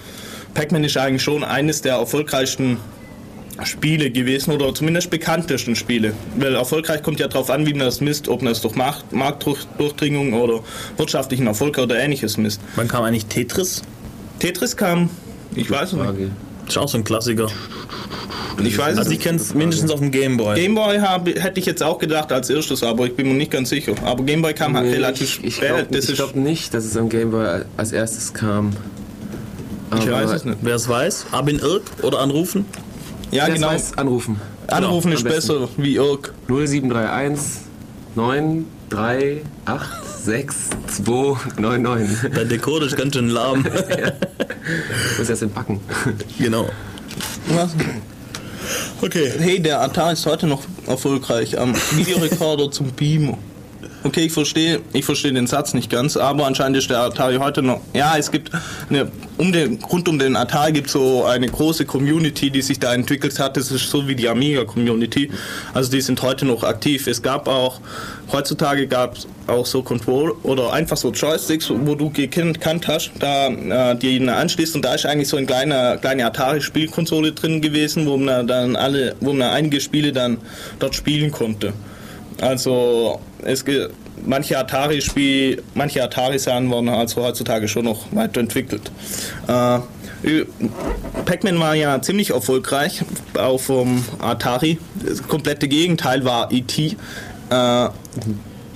Pac-Man 0.53 0.83
ist 0.83 0.97
eigentlich 0.97 1.23
schon 1.23 1.43
eines 1.43 1.81
der 1.81 1.95
erfolgreichsten 1.95 2.77
Spiele 3.63 4.09
gewesen 4.09 4.51
oder 4.51 4.73
zumindest 4.73 5.09
bekanntesten 5.09 5.75
Spiele. 5.75 6.13
Weil 6.37 6.55
erfolgreich 6.55 7.03
kommt 7.03 7.19
ja 7.19 7.27
darauf 7.27 7.49
an, 7.49 7.65
wie 7.67 7.71
man 7.73 7.85
das 7.85 8.01
misst, 8.01 8.27
ob 8.27 8.41
man 8.41 8.51
es 8.51 8.61
durch 8.61 8.75
Markt, 8.75 9.13
Marktdurchdringung 9.13 10.33
oder 10.33 10.61
wirtschaftlichen 10.97 11.47
Erfolg 11.47 11.77
oder 11.77 11.97
ähnliches 11.99 12.37
misst. 12.37 12.59
Wann 12.75 12.87
kam 12.87 13.03
eigentlich 13.03 13.25
Tetris? 13.27 13.83
Tetris 14.39 14.75
kam, 14.75 15.09
ich 15.55 15.69
weiß 15.69 15.89
es 15.89 15.93
nicht. 15.93 16.03
Frage. 16.03 16.31
Ist 16.67 16.77
auch 16.77 16.87
so 16.87 16.97
ein 16.97 17.03
Klassiker. 17.03 17.47
Ich 18.63 18.77
weiß 18.77 18.97
Also 18.97 19.09
ich 19.11 19.17
nicht. 19.17 19.23
kenne 19.23 19.37
es 19.37 19.53
mindestens 19.53 19.91
auf 19.91 19.99
dem 19.99 20.11
Gameboy. 20.11 20.55
Gameboy 20.55 20.99
hätte 20.99 21.59
ich 21.59 21.65
jetzt 21.65 21.81
auch 21.83 21.97
gedacht 21.99 22.31
als 22.31 22.49
erstes, 22.49 22.83
aber 22.83 23.05
ich 23.05 23.15
bin 23.15 23.27
mir 23.27 23.33
nicht 23.33 23.51
ganz 23.51 23.69
sicher. 23.69 23.93
Aber 24.03 24.23
Gameboy 24.23 24.53
kam 24.53 24.75
halt 24.77 24.87
Nee, 24.87 24.93
relativ 24.93 25.39
ich 25.39 25.43
ich 25.45 25.55
spät. 25.55 25.69
glaube 25.69 25.87
Das 25.91 26.05
ist, 26.09 26.15
glaub 26.15 26.35
nicht, 26.35 26.73
dass 26.73 26.85
es 26.85 26.95
am 26.95 27.09
Gameboy 27.09 27.63
als 27.77 27.91
erstes 27.91 28.33
kam. 28.33 28.71
ich 29.95 30.01
Aber 30.03 30.11
weiß 30.11 30.31
es 30.31 30.45
nicht. 30.45 30.57
Wer 30.61 30.75
es 30.75 30.87
weiß, 30.87 31.25
ab 31.31 31.49
in 31.49 31.59
Irk 31.59 31.83
oder 32.03 32.19
anrufen. 32.19 32.65
Ja, 33.33 33.47
wer 33.47 33.55
genau. 33.55 33.67
weiß, 33.67 33.97
anrufen. 33.97 34.39
Anrufen 34.67 35.11
Genau, 35.11 35.17
ist 35.17 35.23
besser 35.23 35.67
wie 35.77 35.95
Irk. 35.95 36.33
0731 36.47 37.61
938 38.15 39.87
6299. 40.23 42.31
Dein 42.33 42.49
Decoder 42.49 42.85
ist 42.85 42.95
ganz 42.95 43.15
schön 43.15 43.29
lahm. 43.29 43.65
Ich 45.11 45.19
muss 45.19 45.29
erst 45.29 45.41
entpacken. 45.41 45.81
genau. 46.39 46.69
Okay. 49.01 49.33
Hey, 49.37 49.61
der 49.61 49.81
Atari 49.81 50.13
ist 50.13 50.25
heute 50.25 50.47
noch 50.47 50.61
erfolgreich 50.87 51.59
am 51.59 51.75
Videorekorder 51.91 52.71
zum 52.71 52.87
Beamer. 52.93 53.37
Okay, 54.03 54.21
ich 54.21 54.33
verstehe, 54.33 54.81
ich 54.93 55.05
verstehe 55.05 55.33
den 55.33 55.47
Satz 55.47 55.73
nicht 55.73 55.89
ganz, 55.89 56.17
aber 56.17 56.45
anscheinend 56.45 56.77
ist 56.77 56.89
der 56.89 56.99
Atari 56.99 57.37
heute 57.37 57.61
noch. 57.61 57.81
Ja, 57.93 58.17
es 58.17 58.31
gibt 58.31 58.51
eine, 58.89 59.11
um 59.37 59.51
den, 59.51 59.79
rund 59.83 60.07
um 60.07 60.19
den 60.19 60.35
Atari 60.35 60.71
gibt 60.73 60.89
so 60.89 61.25
eine 61.25 61.47
große 61.47 61.85
Community, 61.85 62.49
die 62.49 62.61
sich 62.61 62.79
da 62.79 62.93
entwickelt 62.93 63.39
hat. 63.39 63.57
Das 63.57 63.71
ist 63.71 63.89
so 63.89 64.07
wie 64.07 64.15
die 64.15 64.29
Amiga 64.29 64.65
Community. 64.65 65.31
Also 65.73 65.91
die 65.91 66.01
sind 66.01 66.21
heute 66.21 66.45
noch 66.45 66.63
aktiv. 66.63 67.07
Es 67.07 67.21
gab 67.21 67.47
auch 67.47 67.79
heutzutage 68.31 68.87
gab 68.87 69.17
es 69.17 69.27
auch 69.47 69.65
so 69.65 69.83
Control 69.83 70.35
oder 70.43 70.71
einfach 70.73 70.97
so 70.97 71.11
Joysticks, 71.11 71.69
wo 71.69 71.95
du 71.95 72.09
gekannt 72.09 72.87
hast, 72.87 73.11
da 73.19 73.47
äh, 73.47 73.95
die 73.95 74.27
anschließt 74.27 74.75
und 74.75 74.83
da 74.83 74.95
ist 74.95 75.05
eigentlich 75.05 75.27
so 75.27 75.37
ein 75.37 75.45
kleiner 75.45 75.97
kleine 75.97 76.25
Atari 76.25 76.61
Spielkonsole 76.61 77.33
drin 77.33 77.61
gewesen, 77.61 78.05
wo 78.05 78.17
man 78.17 78.47
dann 78.47 78.75
alle, 78.75 79.15
wo 79.19 79.33
man 79.33 79.49
einige 79.49 79.81
Spiele 79.81 80.13
dann 80.13 80.37
dort 80.79 80.95
spielen 80.95 81.31
konnte. 81.31 81.73
Also 82.39 83.19
es 83.45 83.63
ge- 83.65 83.89
manche 84.25 84.57
Atari 84.57 85.01
Spiel, 85.01 85.61
manche 85.73 86.03
Atari 86.03 86.39
Sachen 86.39 86.69
wurden 86.69 86.89
also 86.89 87.23
heutzutage 87.23 87.67
schon 87.67 87.85
noch 87.85 88.05
weiterentwickelt. 88.11 88.91
Äh, 89.47 89.79
Pac-Man 91.25 91.59
war 91.59 91.75
ja 91.75 92.01
ziemlich 92.01 92.29
erfolgreich 92.29 93.03
auf 93.37 93.67
dem 93.67 94.03
Atari. 94.19 94.77
Das 95.05 95.21
komplette 95.23 95.67
Gegenteil 95.67 96.23
war 96.23 96.51
E.T. 96.51 96.95
Äh, 97.49 97.89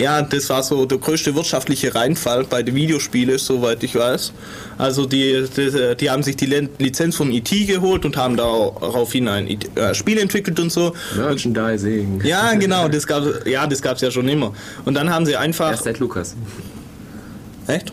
ja, 0.00 0.22
das 0.22 0.48
war 0.50 0.62
so 0.62 0.86
der 0.86 0.98
größte 0.98 1.34
wirtschaftliche 1.34 1.94
Reinfall 1.94 2.44
bei 2.44 2.62
den 2.62 2.74
Videospielen, 2.74 3.38
soweit 3.38 3.82
ich 3.82 3.94
weiß. 3.94 4.32
Also 4.78 5.06
die, 5.06 5.44
die, 5.56 5.96
die 5.96 6.10
haben 6.10 6.22
sich 6.22 6.36
die 6.36 6.46
Lizenz 6.78 7.16
von 7.16 7.32
E.T. 7.32 7.64
geholt 7.64 8.04
und 8.04 8.16
haben 8.16 8.36
daraufhin 8.36 9.28
ein 9.28 9.48
E.T. 9.48 9.68
äh, 9.80 9.94
Spiel 9.94 10.18
entwickelt 10.18 10.58
und 10.60 10.70
so. 10.70 10.94
Merchandising. 11.16 12.22
Ja, 12.24 12.54
genau, 12.54 12.88
das 12.88 13.06
gab 13.06 13.24
ja, 13.46 13.66
das 13.66 13.82
gab's 13.82 14.00
ja 14.00 14.10
schon 14.10 14.28
immer. 14.28 14.52
Und 14.84 14.94
dann 14.94 15.10
haben 15.10 15.26
sie 15.26 15.36
einfach 15.36 15.70
Erst 15.70 15.84
seit 15.84 15.98
Lukas. 15.98 16.34
echt? 17.66 17.92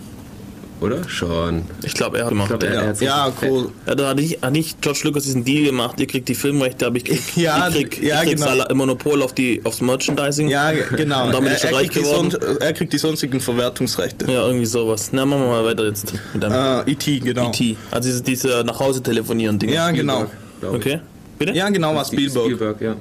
Oder? 0.82 1.08
Schon. 1.08 1.64
Ich 1.84 1.94
glaube, 1.94 2.18
er 2.18 2.26
hat 2.26 2.30
gemacht. 2.32 2.50
Glaub, 2.50 2.64
er- 2.64 2.94
sich 2.96 3.08
ja, 3.08 3.32
cool. 3.42 3.70
Ja, 3.88 3.96
da 3.96 4.10
hat 4.10 4.18
nicht, 4.18 4.42
hat 4.42 4.52
nicht 4.52 4.82
George 4.82 5.00
Lucas 5.04 5.24
diesen 5.24 5.46
Deal 5.46 5.66
gemacht, 5.66 6.00
ihr 6.00 6.08
kriegt 6.08 6.28
die 6.28 6.36
Filmrechte, 6.36 6.86
aber 6.86 6.98
ich 6.98 7.06
krieg, 7.06 7.22
Ja, 7.38 7.68
ich 7.70 7.74
krieg, 7.76 8.04
ja, 8.04 8.22
ich 8.24 8.30
krieg 8.30 8.38
genau. 8.44 8.74
Monopol 8.74 9.22
auf 9.22 9.34
die, 9.34 9.62
aufs 9.64 9.82
Merchandising. 9.82 10.50
Ja, 10.50 10.72
genau. 10.72 11.28
Und 11.28 11.34
damit 11.34 11.54
ist 11.54 11.64
er, 11.64 11.70
er 11.70 11.76
er, 11.76 11.80
reich 11.82 11.90
kriegt 11.90 12.06
die 12.06 12.10
geworden. 12.10 12.32
son 12.32 12.58
er 12.60 12.74
kriegt 12.74 12.94
die 12.94 12.98
sonstigen 12.98 13.40
Verwertungsrechte. 13.40 14.26
Ja, 14.32 14.46
irgendwie 14.46 14.66
sowas. 14.66 15.10
Na, 15.12 15.26
machen 15.26 15.44
wir 15.44 15.50
mal 15.50 15.66
weiter 15.66 15.86
jetzt 15.88 16.14
mit 16.34 16.44
dem 16.44 16.52
Äh, 16.52 16.92
E.T., 16.92 17.20
genau. 17.20 17.50
E.T. 17.50 17.78
Also 17.92 18.10
diese, 18.10 18.22
diese 18.24 18.64
nach 18.66 18.80
Hause 18.80 19.02
telefonieren 19.02 19.58
Ding. 19.58 19.70
Ja, 19.72 19.92
genau. 19.92 20.26
glaub 20.60 20.74
ich. 20.74 20.80
Okay. 20.80 21.00
Bitte? 21.38 21.54
Ja, 21.54 21.70
genau, 21.70 21.94
war 21.96 22.06
Spielberg. 22.06 22.46
Spielberg, 22.46 22.82
ja. 22.82 22.96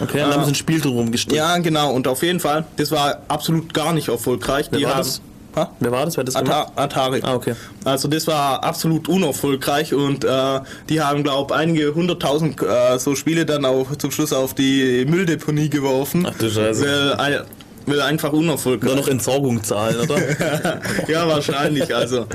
Okay, 0.00 0.18
dann 0.18 0.32
haben 0.32 0.44
sie 0.44 0.52
ein 0.52 0.54
Spiel 0.54 0.80
drum 0.80 1.12
gestrickt. 1.12 1.36
Ja, 1.36 1.58
genau. 1.58 1.92
Und 1.92 2.08
auf 2.08 2.22
jeden 2.22 2.40
Fall, 2.40 2.64
das 2.76 2.90
war 2.90 3.22
absolut 3.28 3.74
gar 3.74 3.92
nicht 3.92 4.08
erfolgreich. 4.08 4.68
Wer 4.70 4.78
die 4.78 4.84
war 4.86 4.92
haben, 4.92 4.98
das? 5.00 5.20
Ha? 5.56 5.70
Wer 5.80 5.92
war 5.92 6.04
das? 6.04 6.16
Wer 6.16 6.24
das? 6.24 6.36
Ata 6.36 6.72
Atari. 6.76 7.20
Ah, 7.22 7.34
okay. 7.34 7.54
Also 7.84 8.08
das 8.08 8.26
war 8.26 8.64
absolut 8.64 9.08
unerfolgreich 9.08 9.94
und 9.94 10.24
äh, 10.24 10.60
die 10.88 11.00
haben, 11.00 11.22
glaube 11.22 11.54
einige 11.54 11.94
hunderttausend 11.94 12.60
äh, 12.62 12.98
so 12.98 13.14
Spiele 13.14 13.46
dann 13.46 13.64
auch 13.64 13.94
zum 13.96 14.10
Schluss 14.10 14.32
auf 14.32 14.54
die 14.54 15.04
Mülldeponie 15.08 15.68
geworfen. 15.68 16.26
Ach 16.28 16.36
du 16.36 16.50
Scheiße. 16.50 17.14
Weil, 17.16 17.44
weil 17.86 18.00
einfach 18.00 18.32
unerfolgreich. 18.32 18.94
Nur 18.94 19.00
noch 19.02 19.08
Entsorgung 19.08 19.62
zahlen, 19.62 20.00
oder? 20.00 20.16
ja, 21.08 21.28
wahrscheinlich. 21.28 21.94
Also 21.94 22.26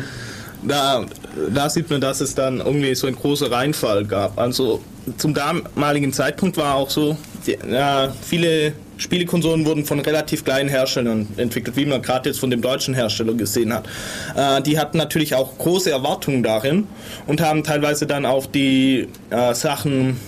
da, 0.64 1.06
da 1.54 1.70
sieht 1.70 1.90
man, 1.90 2.02
dass 2.02 2.22
es 2.22 2.36
dann 2.36 2.60
irgendwie 2.60 2.96
so 2.96 3.08
ein 3.08 3.16
großer 3.16 3.52
Reinfall 3.52 4.06
gab. 4.06 4.38
Also 4.38 4.82
zum 5.18 5.34
damaligen 5.34 6.14
Zeitpunkt 6.14 6.58
war 6.58 6.76
auch 6.76 6.90
so, 6.90 7.18
die, 7.46 7.58
ja, 7.70 8.14
viele 8.22 8.74
Spielekonsolen 9.00 9.66
wurden 9.66 9.86
von 9.86 10.00
relativ 10.00 10.44
kleinen 10.46 10.70
Herstellern 10.70 11.28
entwickelt, 11.38 11.76
wie 11.76 11.86
man 11.86 12.02
gerade 12.02 12.30
jetzt 12.30 12.40
von 12.40 12.52
dem 12.52 12.62
deutschen 12.62 12.94
Hersteller 12.94 13.34
gesehen 13.34 13.74
hat. 13.74 13.88
Äh, 14.36 14.62
die 14.62 14.78
hatten 14.78 14.98
natürlich 14.98 15.34
auch 15.34 15.58
große 15.58 15.90
Erwartungen 15.90 16.44
darin 16.44 16.88
und 17.26 17.42
haben 17.42 17.64
teilweise 17.64 18.06
dann 18.06 18.26
auch 18.26 18.46
die 18.46 19.08
äh, 19.30 19.54
Sachen 19.54 20.20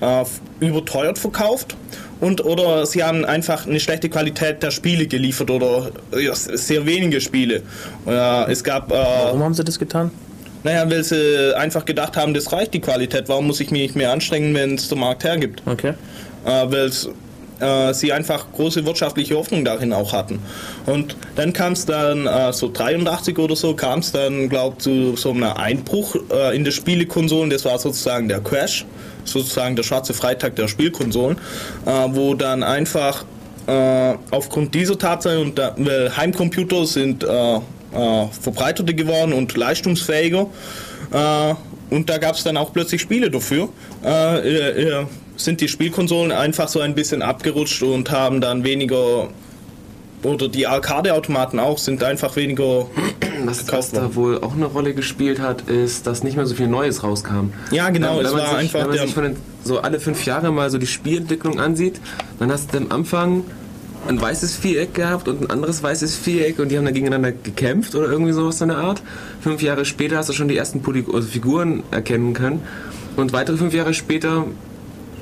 äh, 0.00 0.24
überteuert 0.60 1.18
verkauft 1.18 1.74
und 2.20 2.44
oder 2.44 2.84
sie 2.86 3.02
haben 3.02 3.24
einfach 3.24 3.66
eine 3.66 3.80
schlechte 3.80 4.08
Qualität 4.08 4.62
der 4.62 4.70
Spiele 4.70 5.06
geliefert 5.06 5.50
oder 5.50 5.90
ja, 6.18 6.34
sehr 6.34 6.84
wenige 6.84 7.20
Spiele. 7.20 7.62
Äh, 8.06 8.52
es 8.52 8.62
gab, 8.62 8.90
äh, 8.92 8.94
Warum 8.94 9.42
haben 9.42 9.54
sie 9.54 9.64
das 9.64 9.78
getan? 9.78 10.10
naja, 10.64 10.90
weil 10.90 11.04
sie 11.04 11.56
einfach 11.56 11.84
gedacht 11.84 12.16
haben, 12.16 12.34
das 12.34 12.52
reicht 12.52 12.74
die 12.74 12.80
Qualität. 12.80 13.28
Warum 13.28 13.46
muss 13.46 13.60
ich 13.60 13.70
mich 13.70 13.94
mehr 13.94 14.12
anstrengen, 14.12 14.54
wenn 14.54 14.74
es 14.74 14.88
der 14.88 14.98
Markt 14.98 15.24
hergibt? 15.24 15.62
Okay. 15.66 15.94
äh, 16.44 16.50
weil 16.70 16.90
äh, 17.60 17.92
sie 17.94 18.12
einfach 18.12 18.46
große 18.52 18.84
wirtschaftliche 18.84 19.36
Hoffnung 19.36 19.64
darin 19.64 19.92
auch 19.92 20.12
hatten. 20.12 20.38
Und 20.86 21.16
dann 21.36 21.52
kam 21.52 21.72
es 21.72 21.86
dann, 21.86 22.26
äh, 22.26 22.52
so 22.52 22.70
83 22.72 23.38
oder 23.38 23.56
so, 23.56 23.74
kam 23.74 24.00
es 24.00 24.12
dann, 24.12 24.48
glaube 24.48 24.78
zu 24.78 25.16
so 25.16 25.30
einem 25.30 25.44
Einbruch 25.44 26.16
äh, 26.30 26.56
in 26.56 26.64
die 26.64 26.72
Spielekonsolen. 26.72 27.50
Das 27.50 27.64
war 27.64 27.78
sozusagen 27.78 28.28
der 28.28 28.40
Crash, 28.40 28.84
sozusagen 29.24 29.76
der 29.76 29.82
schwarze 29.82 30.14
Freitag 30.14 30.56
der 30.56 30.68
Spielkonsolen, 30.68 31.36
äh, 31.86 31.90
wo 32.08 32.34
dann 32.34 32.62
einfach 32.62 33.24
äh, 33.66 34.14
aufgrund 34.30 34.74
dieser 34.74 34.98
Tatsache 34.98 35.40
und 35.40 35.58
da, 35.58 35.74
weil 35.76 36.16
Heimcomputer 36.16 36.86
sind 36.86 37.26
verbreiteter 37.90 38.92
geworden 38.92 39.32
und 39.32 39.56
leistungsfähiger. 39.56 40.46
Äh, 41.10 41.54
und 41.90 42.10
da 42.10 42.18
gab 42.18 42.34
es 42.34 42.44
dann 42.44 42.56
auch 42.56 42.72
plötzlich 42.72 43.00
Spiele 43.00 43.30
dafür. 43.30 43.68
Äh, 44.04 44.80
äh, 44.82 45.06
sind 45.38 45.60
die 45.62 45.68
Spielkonsolen 45.68 46.32
einfach 46.32 46.68
so 46.68 46.80
ein 46.80 46.94
bisschen 46.94 47.22
abgerutscht 47.22 47.82
und 47.82 48.10
haben 48.10 48.40
dann 48.42 48.64
weniger 48.64 49.28
oder 50.22 50.48
die 50.48 50.66
Arcade-Automaten 50.66 51.60
auch 51.60 51.78
sind 51.78 52.02
einfach 52.02 52.36
weniger 52.36 52.86
Was, 53.44 53.70
was 53.70 53.92
da 53.92 54.16
wohl 54.16 54.38
auch 54.42 54.54
eine 54.54 54.66
Rolle 54.66 54.94
gespielt 54.94 55.38
hat, 55.38 55.62
ist, 55.62 56.08
dass 56.08 56.24
nicht 56.24 56.36
mehr 56.36 56.44
so 56.44 56.56
viel 56.56 56.66
Neues 56.66 57.04
rauskam. 57.04 57.52
Ja, 57.70 57.88
genau, 57.90 58.18
Wenn, 58.18 58.26
es 58.26 58.32
war 58.32 58.40
sich, 58.40 58.56
einfach 58.56 58.80
wenn 58.80 58.88
man 58.88 58.98
sich 58.98 59.14
den, 59.14 59.36
so 59.62 59.78
alle 59.78 60.00
fünf 60.00 60.24
Jahre 60.24 60.50
mal 60.50 60.68
so 60.70 60.78
die 60.78 60.88
Spielentwicklung 60.88 61.60
ansieht, 61.60 62.00
dann 62.40 62.50
hast 62.50 62.74
du 62.74 62.78
am 62.78 62.90
Anfang 62.90 63.44
ein 64.08 64.20
weißes 64.20 64.56
Viereck 64.56 64.94
gehabt 64.94 65.28
und 65.28 65.42
ein 65.42 65.50
anderes 65.50 65.82
weißes 65.82 66.16
Viereck 66.16 66.58
und 66.58 66.70
die 66.70 66.78
haben 66.78 66.84
dann 66.84 66.94
gegeneinander 66.94 67.32
gekämpft 67.32 67.94
oder 67.94 68.10
irgendwie 68.10 68.32
sowas 68.32 68.60
in 68.60 68.68
der 68.68 68.78
Art. 68.78 69.02
Fünf 69.40 69.62
Jahre 69.62 69.84
später 69.84 70.16
hast 70.16 70.28
du 70.28 70.32
schon 70.32 70.48
die 70.48 70.56
ersten 70.56 70.82
Poly 70.82 71.04
also 71.12 71.28
Figuren 71.28 71.82
erkennen 71.90 72.34
können 72.34 72.62
und 73.16 73.32
weitere 73.32 73.56
fünf 73.56 73.74
Jahre 73.74 73.94
später 73.94 74.46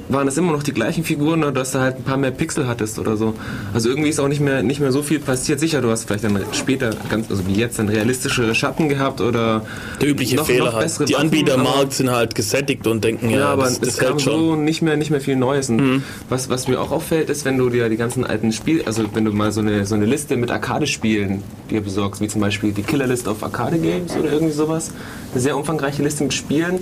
waren 0.08 0.28
es 0.28 0.36
immer 0.36 0.52
noch 0.52 0.62
die 0.62 0.72
gleichen 0.72 1.02
Figuren, 1.04 1.40
nur 1.40 1.52
dass 1.52 1.72
du 1.72 1.80
halt 1.80 1.96
ein 1.96 2.02
paar 2.04 2.16
mehr 2.16 2.30
Pixel 2.30 2.66
hattest 2.68 2.98
oder 2.98 3.16
so. 3.16 3.34
Also 3.74 3.88
irgendwie 3.88 4.08
ist 4.08 4.20
auch 4.20 4.28
nicht 4.28 4.40
mehr, 4.40 4.62
nicht 4.62 4.80
mehr 4.80 4.92
so 4.92 5.02
viel 5.02 5.18
passiert. 5.18 5.58
Sicher, 5.60 5.80
du 5.80 5.90
hast 5.90 6.04
vielleicht 6.04 6.22
dann 6.24 6.38
später, 6.52 6.90
ganz, 7.10 7.28
also 7.30 7.46
wie 7.46 7.54
jetzt, 7.54 7.78
dann 7.78 7.88
realistischere 7.88 8.54
Schatten 8.54 8.88
gehabt 8.88 9.20
oder 9.20 9.64
Der 10.00 10.08
übliche 10.08 10.36
noch, 10.36 10.46
Fehler 10.46 10.66
noch 10.66 10.74
halt. 10.74 10.86
Die 11.08 11.14
Waffen, 11.14 11.24
Anbieter 11.26 11.54
am 11.54 11.60
aber- 11.66 11.76
Markt 11.76 11.92
sind 11.94 12.10
halt 12.10 12.34
gesättigt 12.34 12.86
und 12.86 13.02
denken, 13.02 13.30
ja, 13.30 13.38
ja, 13.38 13.48
aber 13.48 13.64
das, 13.64 13.80
das 13.80 13.88
es 13.90 13.98
kam 13.98 14.18
schon. 14.18 14.32
so 14.38 14.56
nicht 14.56 14.82
mehr, 14.82 14.96
nicht 14.96 15.10
mehr 15.10 15.20
viel 15.20 15.36
Neues. 15.36 15.68
Und 15.70 16.02
was, 16.28 16.48
was 16.50 16.68
mir 16.68 16.80
auch 16.80 16.90
auffällt, 16.92 17.28
ist, 17.30 17.44
wenn 17.44 17.58
du 17.58 17.68
dir 17.68 17.88
die 17.88 17.96
ganzen 17.96 18.24
alten 18.24 18.52
Spiele, 18.52 18.86
also 18.86 19.04
wenn 19.14 19.24
du 19.24 19.32
mal 19.32 19.50
so 19.52 19.60
eine, 19.60 19.86
so 19.86 19.94
eine 19.96 20.06
Liste 20.06 20.36
mit 20.36 20.50
Arcade-Spielen 20.50 21.42
dir 21.70 21.80
besorgst, 21.80 22.20
wie 22.20 22.28
zum 22.28 22.40
Beispiel 22.40 22.72
die 22.72 22.82
Killer 22.82 23.06
List 23.08 23.26
of 23.26 23.42
Arcade 23.42 23.78
Games 23.78 24.14
oder 24.16 24.30
irgendwie 24.32 24.52
sowas, 24.52 24.90
eine 25.32 25.40
sehr 25.40 25.56
umfangreiche 25.56 26.02
Liste 26.02 26.22
mit 26.22 26.32
Spielen, 26.34 26.78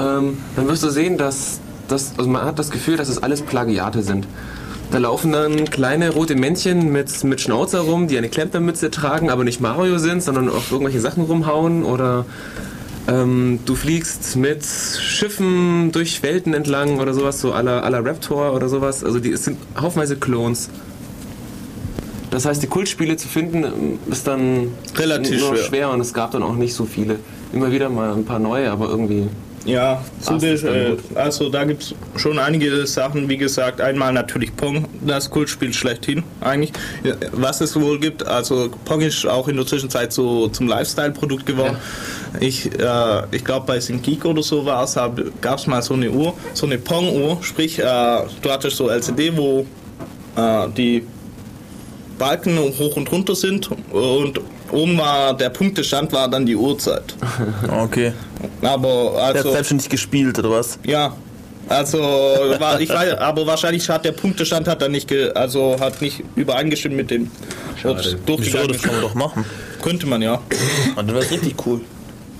ähm, 0.00 0.38
dann 0.56 0.68
wirst 0.68 0.82
du 0.82 0.90
sehen, 0.90 1.18
dass 1.18 1.60
das, 1.88 2.12
also 2.18 2.28
man 2.28 2.44
hat 2.44 2.58
das 2.58 2.70
Gefühl, 2.70 2.96
dass 2.96 3.08
es 3.08 3.22
alles 3.22 3.42
Plagiate 3.42 4.02
sind. 4.02 4.26
Da 4.90 4.98
laufen 4.98 5.32
dann 5.32 5.70
kleine 5.70 6.10
rote 6.10 6.34
Männchen 6.34 6.92
mit, 6.92 7.24
mit 7.24 7.40
Schnauzer 7.40 7.80
rum, 7.80 8.08
die 8.08 8.18
eine 8.18 8.28
Klempnermütze 8.28 8.90
tragen, 8.90 9.30
aber 9.30 9.42
nicht 9.42 9.60
Mario 9.60 9.96
sind, 9.98 10.22
sondern 10.22 10.50
auf 10.50 10.70
irgendwelche 10.70 11.00
Sachen 11.00 11.24
rumhauen 11.24 11.82
oder 11.82 12.26
ähm, 13.08 13.60
du 13.64 13.74
fliegst 13.74 14.36
mit 14.36 14.64
Schiffen 14.64 15.92
durch 15.92 16.22
Welten 16.22 16.52
entlang 16.54 17.00
oder 17.00 17.14
sowas, 17.14 17.40
so 17.40 17.52
à 17.52 17.62
la, 17.62 17.80
à 17.80 17.88
la 17.88 18.00
Raptor 18.00 18.52
oder 18.52 18.68
sowas. 18.68 19.02
Also 19.02 19.18
die, 19.18 19.32
es 19.32 19.44
sind 19.44 19.58
haufenweise 19.80 20.16
Klons. 20.16 20.68
Das 22.30 22.44
heißt, 22.44 22.62
die 22.62 22.66
Kultspiele 22.66 23.16
zu 23.16 23.28
finden 23.28 23.64
ähm, 23.64 23.98
ist 24.10 24.26
dann 24.26 24.68
Relativ 24.96 25.40
nur 25.40 25.56
schwer. 25.56 25.64
schwer 25.64 25.90
und 25.90 26.00
es 26.00 26.12
gab 26.14 26.32
dann 26.32 26.42
auch 26.42 26.54
nicht 26.54 26.74
so 26.74 26.84
viele. 26.84 27.16
Immer 27.52 27.72
wieder 27.72 27.88
mal 27.88 28.12
ein 28.12 28.24
paar 28.24 28.38
neue, 28.38 28.70
aber 28.70 28.88
irgendwie 28.88 29.28
Ja, 29.64 30.04
das, 30.18 30.62
dann 30.62 30.74
äh, 30.74 30.96
also 31.14 31.48
da 31.48 31.64
gibt 31.64 31.82
es 31.82 31.94
schon 32.16 32.38
einige 32.38 32.86
Sachen, 32.86 33.28
wie 33.28 33.36
gesagt, 33.36 33.80
einmal 33.80 34.12
natürlich 34.12 34.54
Pong, 34.56 34.86
das 35.06 35.30
Kultspiel 35.30 35.72
schlechthin 35.72 36.24
eigentlich. 36.40 36.72
Ja, 37.04 37.14
Was 37.32 37.60
es 37.60 37.78
wohl 37.80 38.00
gibt, 38.00 38.26
also 38.26 38.70
Pong 38.84 39.00
ist 39.02 39.26
auch 39.26 39.48
in 39.48 39.56
der 39.56 39.66
Zwischenzeit 39.66 40.12
so 40.12 40.48
zum 40.48 40.66
Lifestyle-Produkt 40.66 41.46
geworden. 41.46 41.76
Ich, 42.40 42.66
äh, 42.78 43.22
ich 43.30 43.44
glaube 43.44 43.66
bei 43.66 43.80
SingGeek 43.80 44.24
oder 44.24 44.42
so 44.42 44.64
war 44.64 44.84
es, 44.84 44.94
gab 45.40 45.58
es 45.58 45.66
mal 45.66 45.82
so 45.82 45.94
eine 45.94 46.10
Uhr, 46.10 46.34
so 46.54 46.66
eine 46.66 46.78
Pong-Uhr, 46.78 47.38
sprich 47.42 47.78
äh, 47.78 47.82
du 47.82 48.50
hattest 48.50 48.76
so 48.76 48.88
LCD, 48.88 49.36
wo 49.36 49.66
äh, 50.36 50.68
die 50.76 51.06
Balken 52.18 52.58
hoch 52.58 52.96
und 52.96 53.10
runter 53.10 53.34
sind 53.34 53.70
und 53.92 54.40
oben 54.70 54.98
war 54.98 55.36
der 55.36 55.50
Punktestand 55.50 56.12
war 56.12 56.28
dann 56.28 56.46
die 56.46 56.56
Uhrzeit. 56.56 57.14
Okay. 57.68 58.12
Aber 58.62 59.12
Der 59.16 59.22
hat 59.26 59.36
also 59.36 59.52
selbstständig 59.52 59.88
gespielt, 59.88 60.38
oder 60.38 60.50
was? 60.50 60.78
ja, 60.84 61.14
Also, 61.68 61.98
war, 61.98 62.80
ich 62.80 62.88
weiß, 62.90 63.14
aber 63.18 63.46
wahrscheinlich 63.46 63.88
hat 63.88 64.04
der 64.04 64.12
Punktestand 64.12 64.66
hat 64.68 64.82
dann 64.82 64.92
nicht, 64.92 65.08
ge, 65.08 65.30
also 65.32 65.76
hat 65.78 66.00
nicht 66.02 66.22
übereingestimmt 66.36 66.96
mit 66.96 67.10
dem. 67.10 67.30
Schade. 67.80 68.18
Wieso, 68.26 68.66
das 68.66 68.82
kann 68.82 68.92
man 68.94 69.02
doch 69.02 69.14
machen. 69.14 69.44
Könnte 69.82 70.06
man 70.06 70.22
ja. 70.22 70.34
Und 70.34 70.96
dann 70.96 71.08
wäre 71.08 71.20
es 71.24 71.30
richtig 71.30 71.54
cool. 71.66 71.80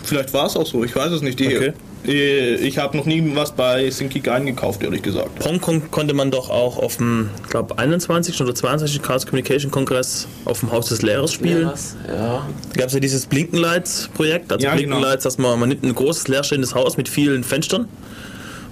Vielleicht 0.03 0.32
war 0.34 0.46
es 0.46 0.57
auch 0.57 0.66
so, 0.66 0.84
ich 0.84 0.94
weiß 0.94 1.12
es 1.12 1.22
nicht. 1.22 1.38
Die, 1.38 1.57
Okay. 1.57 1.72
Äh, 2.07 2.55
Ich 2.57 2.78
habe 2.78 2.96
noch 2.96 3.05
nie 3.07 3.22
was 3.34 3.53
bei 3.53 3.90
Synckick 3.90 4.28
eingekauft, 4.28 4.82
ehrlich 4.82 5.03
gesagt. 5.03 5.38
Pong 5.38 5.61
kon 5.61 5.90
konnte 5.90 6.14
man 6.14 6.30
doch 6.30 6.50
auch 6.50 6.78
auf 6.78 6.96
dem, 6.96 7.30
ich 7.44 7.50
glaube, 7.50 7.78
21. 7.78 8.40
oder 8.40 8.55
22. 8.55 9.03
Chaos 9.03 9.26
Communication 9.26 9.70
Kongress 9.70 10.26
auf 10.44 10.61
dem 10.61 10.72
Haus 10.72 10.88
des 10.88 11.03
Lehrers 11.03 11.32
spielen. 11.32 11.66
was? 11.66 11.96
Ja. 12.09 12.46
Da 12.74 12.78
gab 12.80 12.88
es 12.88 12.94
ja 12.94 13.00
dieses 13.00 13.26
Blinkenlights-Projekt. 13.26 14.53
Also 14.53 14.64
Ja, 14.64 14.74
genau. 14.74 14.96
Blinkenlights, 14.96 15.24
dass 15.24 15.38
man, 15.38 15.59
man 15.61 15.68
nimmt 15.68 15.84
ein 15.84 15.94
großes 15.94 16.28
leerstehendes 16.28 16.74
Haus 16.74 16.96
mit 16.96 17.09
vielen 17.09 17.44
Fenstern 17.44 17.88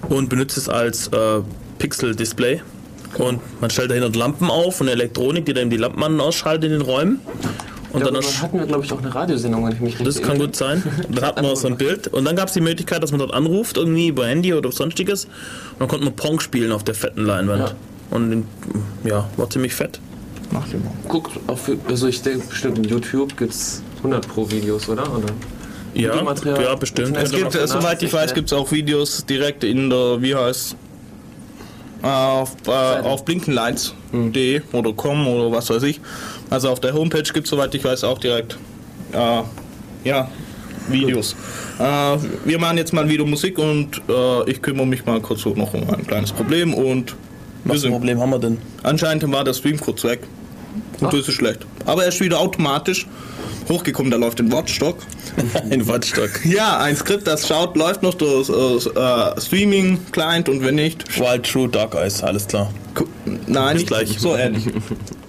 und 0.08 0.28
benutzt 0.28 0.56
es 0.56 0.68
als 0.68 1.08
äh, 1.08 1.40
Pixel-Display. 1.78 2.62
Und 3.18 3.40
man 3.60 3.70
stellt 3.70 3.90
dahinter 3.90 4.16
Lampen 4.16 4.50
auf 4.50 4.80
und 4.80 4.86
Elektronik, 4.88 5.44
die 5.44 5.52
dann 5.52 5.68
die 5.68 5.76
Lampen 5.76 6.02
an- 6.02 6.14
und 6.14 6.20
ausschaltet 6.20 6.64
in 6.64 6.70
den 6.78 6.82
Räumen. 6.82 7.20
Und 7.92 8.06
dann 8.06 8.16
hatten 8.16 8.58
wir, 8.58 8.66
glaube 8.66 8.84
ich, 8.84 8.92
auch 8.92 8.98
eine 8.98 9.12
Radiosendung, 9.12 9.64
wenn 9.64 9.72
ich 9.72 9.80
mich 9.80 9.98
richtig 9.98 10.14
das 10.14 10.22
kann 10.22 10.38
gut 10.38 10.54
sein. 10.54 10.82
Dann 11.08 11.24
hat 11.24 11.42
man 11.42 11.56
so 11.56 11.66
ein 11.66 11.76
Bild. 11.76 12.06
Und 12.08 12.24
dann 12.24 12.36
gab 12.36 12.48
es 12.48 12.54
die 12.54 12.60
Möglichkeit, 12.60 13.02
dass 13.02 13.10
man 13.10 13.18
dort 13.18 13.34
anruft, 13.34 13.76
irgendwie 13.76 14.08
über 14.08 14.26
Handy 14.26 14.54
oder 14.54 14.70
sonstiges. 14.70 15.24
Und 15.24 15.80
dann 15.80 15.88
konnte 15.88 16.04
man 16.04 16.14
Pong 16.14 16.38
spielen 16.38 16.70
auf 16.70 16.84
der 16.84 16.94
fetten 16.94 17.24
Leinwand. 17.24 17.60
Ja. 17.60 18.16
Und 18.16 18.44
ja, 19.04 19.28
war 19.36 19.50
ziemlich 19.50 19.74
fett. 19.74 20.00
Mach 20.52 20.68
den 20.68 20.84
mal. 20.84 20.92
Guck, 21.08 21.30
auf, 21.46 21.70
also 21.88 22.06
ich 22.06 22.22
denke, 22.22 22.46
bestimmt 22.48 22.78
in 22.78 22.84
YouTube 22.84 23.36
gibt 23.36 23.52
es 23.52 23.82
100 23.98 24.26
pro 24.26 24.50
Videos, 24.50 24.88
oder? 24.88 25.02
oder? 25.02 25.28
Ja, 25.94 26.14
ja 26.60 26.74
bestimmt. 26.74 27.16
Es 27.16 27.30
gibt, 27.32 27.52
soweit 27.52 28.02
ich 28.02 28.12
weiß, 28.12 28.34
gibt 28.34 28.52
es 28.52 28.52
auch 28.52 28.70
Videos 28.70 29.24
direkt 29.26 29.64
in 29.64 29.90
der, 29.90 30.22
wie 30.22 30.34
heißt 30.34 30.76
äh, 32.02 32.06
auf, 32.06 32.56
äh, 32.66 32.70
auf 32.70 33.24
blinkenlights.de 33.24 34.62
oder 34.72 34.92
com 34.92 35.26
oder 35.26 35.52
was 35.52 35.70
weiß 35.70 35.82
ich. 35.84 36.00
Also 36.50 36.68
auf 36.68 36.80
der 36.80 36.92
Homepage 36.92 37.22
gibt 37.22 37.46
es, 37.46 37.50
soweit 37.50 37.74
ich 37.74 37.84
weiß, 37.84 38.04
auch 38.04 38.18
direkt 38.18 38.58
äh, 39.12 39.42
ja, 40.04 40.28
Videos. 40.88 41.36
Äh, 41.78 41.82
wir 42.44 42.58
machen 42.58 42.76
jetzt 42.76 42.92
mal 42.92 43.08
wieder 43.08 43.24
Musik 43.24 43.58
und 43.58 44.02
äh, 44.08 44.50
ich 44.50 44.60
kümmere 44.60 44.86
mich 44.86 45.04
mal 45.06 45.20
kurz 45.20 45.42
so 45.42 45.50
noch 45.50 45.72
um 45.74 45.88
ein 45.88 46.06
kleines 46.06 46.32
Problem 46.32 46.74
und 46.74 47.14
Was 47.64 47.82
für 47.82 47.86
ein 47.88 47.92
Problem 47.92 48.20
haben 48.20 48.30
wir 48.30 48.38
denn? 48.38 48.58
anscheinend 48.82 49.30
war 49.30 49.44
der 49.44 49.54
Stream 49.54 49.78
kurz 49.78 50.04
weg. 50.04 50.20
Und 51.00 51.12
das 51.12 51.28
ist 51.28 51.34
schlecht. 51.34 51.64
Aber 51.86 52.02
er 52.02 52.08
ist 52.08 52.20
wieder 52.20 52.38
automatisch 52.38 53.06
hochgekommen, 53.68 54.10
da 54.10 54.18
läuft 54.18 54.40
ein 54.40 54.50
Wortstock. 54.52 54.98
Ein 55.70 55.86
Wattstock. 55.86 56.44
Ja, 56.44 56.78
ein 56.80 56.96
Skript, 56.96 57.26
das 57.26 57.46
schaut, 57.46 57.76
läuft 57.76 58.02
noch 58.02 58.14
das 58.14 58.48
äh, 58.48 59.40
Streaming-Client 59.40 60.48
und 60.48 60.64
wenn 60.64 60.74
nicht, 60.74 61.18
Wild 61.18 61.44
True 61.44 61.68
Dark 61.68 61.94
Eyes, 61.94 62.22
alles 62.22 62.46
klar. 62.48 62.72
nein, 63.46 63.76
nicht 63.76 63.86
gleich. 63.86 64.18
so 64.18 64.36
ähnlich. 64.36 64.64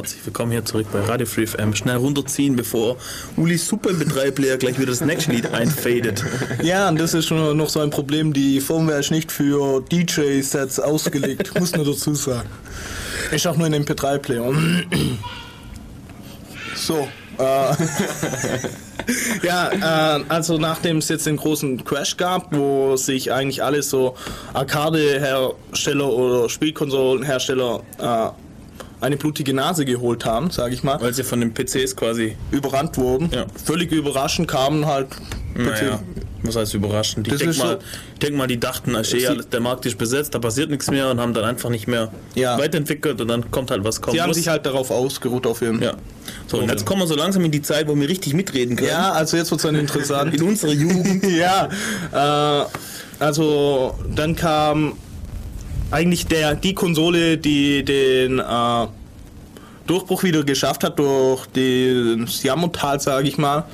herzlich 0.00 0.24
willkommen 0.24 0.50
hier 0.50 0.64
zurück 0.64 0.86
bei 0.94 1.00
Radio 1.00 1.26
Free 1.26 1.46
FM. 1.46 1.74
Schnell 1.74 1.96
runterziehen, 1.96 2.56
bevor 2.56 2.96
Ulis 3.36 3.68
Super 3.68 3.90
MP3-Player 3.90 4.56
gleich 4.56 4.78
wieder 4.78 4.92
das 4.92 5.02
nächste 5.02 5.30
Lied 5.30 5.52
einfadet. 5.52 6.24
Ja, 6.62 6.88
und 6.88 6.98
das 6.98 7.12
ist 7.12 7.26
schon 7.26 7.54
noch 7.54 7.68
so 7.68 7.80
ein 7.80 7.90
Problem. 7.90 8.32
Die 8.32 8.62
Firmware 8.62 9.00
ist 9.00 9.10
nicht 9.10 9.30
für 9.30 9.82
DJ-Sets 9.82 10.80
ausgelegt, 10.80 11.52
muss 11.60 11.76
nur 11.76 11.84
dazu 11.84 12.14
sagen. 12.14 12.48
Ist 13.30 13.46
auch 13.46 13.58
nur 13.58 13.66
ein 13.66 13.74
MP3-Player. 13.74 14.54
So. 16.76 17.06
Äh, 17.38 17.42
ja, 19.42 20.16
äh, 20.16 20.24
also 20.28 20.56
nachdem 20.56 20.98
es 20.98 21.10
jetzt 21.10 21.26
den 21.26 21.36
großen 21.36 21.84
Crash 21.84 22.16
gab, 22.16 22.56
wo 22.56 22.96
sich 22.96 23.32
eigentlich 23.32 23.62
alle 23.62 23.82
so 23.82 24.16
Arcade-Hersteller 24.54 26.08
oder 26.08 26.48
Spielkonsolenhersteller 26.48 27.82
äh, 27.98 28.30
eine 29.00 29.16
blutige 29.16 29.54
Nase 29.54 29.84
geholt 29.84 30.24
haben, 30.24 30.50
sage 30.50 30.74
ich 30.74 30.82
mal, 30.82 31.00
Weil 31.00 31.14
sie 31.14 31.24
von 31.24 31.40
den 31.40 31.52
PCs 31.54 31.96
quasi. 31.96 32.36
überrannt 32.50 32.96
wurden. 32.98 33.30
Ja. 33.32 33.46
Völlig 33.64 33.90
überraschend 33.92 34.48
kamen 34.48 34.86
halt 34.86 35.08
Naja, 35.54 36.00
was 36.42 36.56
heißt 36.56 36.74
überraschend? 36.74 37.26
Ich 37.28 37.36
denke 37.38 37.56
mal, 37.58 37.78
so- 37.80 38.18
denk 38.22 38.36
mal, 38.36 38.46
die 38.46 38.58
dachten, 38.60 38.94
alles, 38.96 39.10
der 39.50 39.60
Markt 39.60 39.84
ist 39.86 39.98
besetzt, 39.98 40.34
da 40.34 40.38
passiert 40.38 40.70
nichts 40.70 40.90
mehr 40.90 41.10
und 41.10 41.20
haben 41.20 41.34
dann 41.34 41.44
einfach 41.44 41.70
nicht 41.70 41.86
mehr 41.88 42.10
Ja. 42.34 42.58
weiterentwickelt 42.58 43.20
und 43.20 43.28
dann 43.28 43.50
kommt 43.50 43.70
halt 43.70 43.84
was 43.84 44.00
kommen 44.00 44.14
Sie 44.16 44.22
haben 44.22 44.32
sich 44.32 44.48
halt 44.48 44.64
darauf 44.66 44.90
ausgeruht 44.90 45.46
auf 45.46 45.60
ihren. 45.62 45.82
ja. 45.82 45.94
So, 46.46 46.58
und 46.58 46.68
jetzt 46.70 46.84
kommen 46.86 47.00
wir 47.02 47.06
so 47.06 47.16
langsam 47.16 47.44
in 47.44 47.50
die 47.50 47.62
Zeit, 47.62 47.88
wo 47.88 47.94
wir 47.96 48.08
richtig 48.08 48.34
mitreden 48.34 48.76
können. 48.76 48.88
Ja, 48.90 49.12
also 49.12 49.36
jetzt 49.36 49.50
wird 49.50 49.60
es 49.60 49.66
dann 49.66 49.74
interessant. 49.74 50.34
In 50.34 50.42
unserer 50.42 50.72
Jugend. 50.72 51.24
ja, 51.36 51.68
äh, 52.12 52.66
also 53.18 53.94
dann 54.14 54.36
kam 54.36 54.92
eigentlich 55.90 56.26
der, 56.26 56.54
die 56.54 56.74
Konsole, 56.74 57.38
die 57.38 57.84
den 57.84 58.38
äh, 58.38 58.86
Durchbruch 59.86 60.22
wieder 60.22 60.44
geschafft 60.44 60.84
hat 60.84 60.98
durch 60.98 61.46
das 61.46 62.42
Jammertal, 62.42 63.00
sage 63.00 63.28
ich 63.28 63.38
mal. 63.38 63.64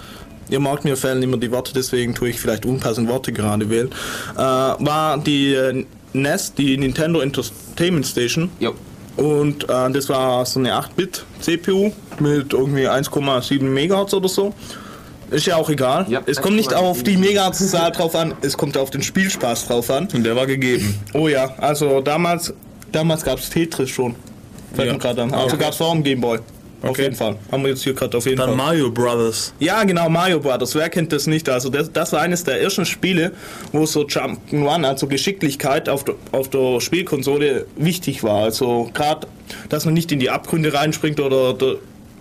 Ihr 0.48 0.60
mag 0.60 0.84
mir 0.84 0.96
fällen 0.96 1.22
immer 1.22 1.36
die 1.38 1.50
Worte, 1.50 1.72
deswegen 1.74 2.14
tue 2.14 2.30
ich 2.30 2.40
vielleicht 2.40 2.64
unpassende 2.64 3.10
Worte 3.10 3.32
gerade 3.32 3.68
wählen. 3.68 3.90
Äh, 4.34 4.38
war 4.38 5.18
die 5.18 5.54
äh, 5.54 5.84
NES, 6.12 6.54
die 6.54 6.76
Nintendo 6.78 7.20
Entertainment 7.20 8.06
Station. 8.06 8.50
Jo. 8.60 8.74
Und 9.16 9.64
äh, 9.64 9.90
das 9.90 10.08
war 10.08 10.44
so 10.46 10.60
eine 10.60 10.74
8-Bit 10.74 11.24
CPU 11.40 11.90
mit 12.20 12.52
irgendwie 12.52 12.88
1,7 12.88 13.62
Megahertz 13.62 14.14
oder 14.14 14.28
so. 14.28 14.54
Ist 15.30 15.46
ja 15.46 15.56
auch 15.56 15.68
egal. 15.70 16.06
Ja, 16.08 16.22
es 16.26 16.40
kommt 16.40 16.56
nicht 16.56 16.72
1,7 16.72 16.76
auf 16.76 17.02
die 17.02 17.16
Megahertz-Zahl 17.16 17.90
drauf 17.92 18.14
an, 18.14 18.34
es 18.42 18.56
kommt 18.56 18.76
auf 18.78 18.90
den 18.90 19.02
Spielspaß 19.02 19.66
drauf 19.66 19.90
an. 19.90 20.08
Und 20.14 20.24
der 20.24 20.36
war 20.36 20.46
gegeben. 20.46 20.98
Oh 21.14 21.28
ja, 21.28 21.52
also 21.58 22.00
damals, 22.00 22.52
damals 22.92 23.24
gab 23.24 23.38
es 23.38 23.50
Tetris 23.50 23.90
schon. 23.90 24.14
Fällt 24.74 24.86
Ja. 24.88 24.92
mir 24.94 24.98
gerade 25.00 25.22
an. 25.22 25.32
Also 25.34 25.54
Okay. 25.54 25.64
gab 25.64 25.70
es 25.72 25.76
vor 25.78 25.92
dem 25.92 26.02
Gameboy. 26.04 26.38
Auf 26.82 26.90
Okay. 26.90 27.02
jeden 27.04 27.16
Fall. 27.16 27.36
Haben 27.50 27.62
wir 27.62 27.70
jetzt 27.70 27.82
hier 27.82 27.94
gerade 27.94 28.16
auf 28.18 28.26
jeden 28.26 28.36
Dann 28.36 28.48
Fall. 28.50 28.56
Mario 28.56 28.90
Brothers. 28.90 29.54
Ja, 29.58 29.82
genau, 29.84 30.08
Mario 30.10 30.38
Brothers. 30.38 30.74
Wer 30.74 30.90
kennt 30.90 31.10
das 31.10 31.26
nicht? 31.26 31.48
Also 31.48 31.70
das, 31.70 31.90
das 31.90 32.12
war 32.12 32.20
eines 32.20 32.44
der 32.44 32.60
ersten 32.60 32.84
Spiele, 32.84 33.32
wo 33.72 33.86
so 33.86 34.02
Jump'n'Run, 34.02 34.84
also 34.84 35.06
Geschicklichkeit 35.08 35.88
auf 35.88 36.04
der, 36.04 36.14
auf 36.32 36.50
der 36.50 36.80
Spielkonsole 36.82 37.66
wichtig 37.76 38.22
war. 38.22 38.44
Also 38.44 38.90
gerade, 38.92 39.26
dass 39.70 39.86
man 39.86 39.94
nicht 39.94 40.12
in 40.12 40.20
die 40.20 40.28
Abgründe 40.30 40.72
reinspringt 40.74 41.18
oder, 41.18 41.54
oder 41.54 41.76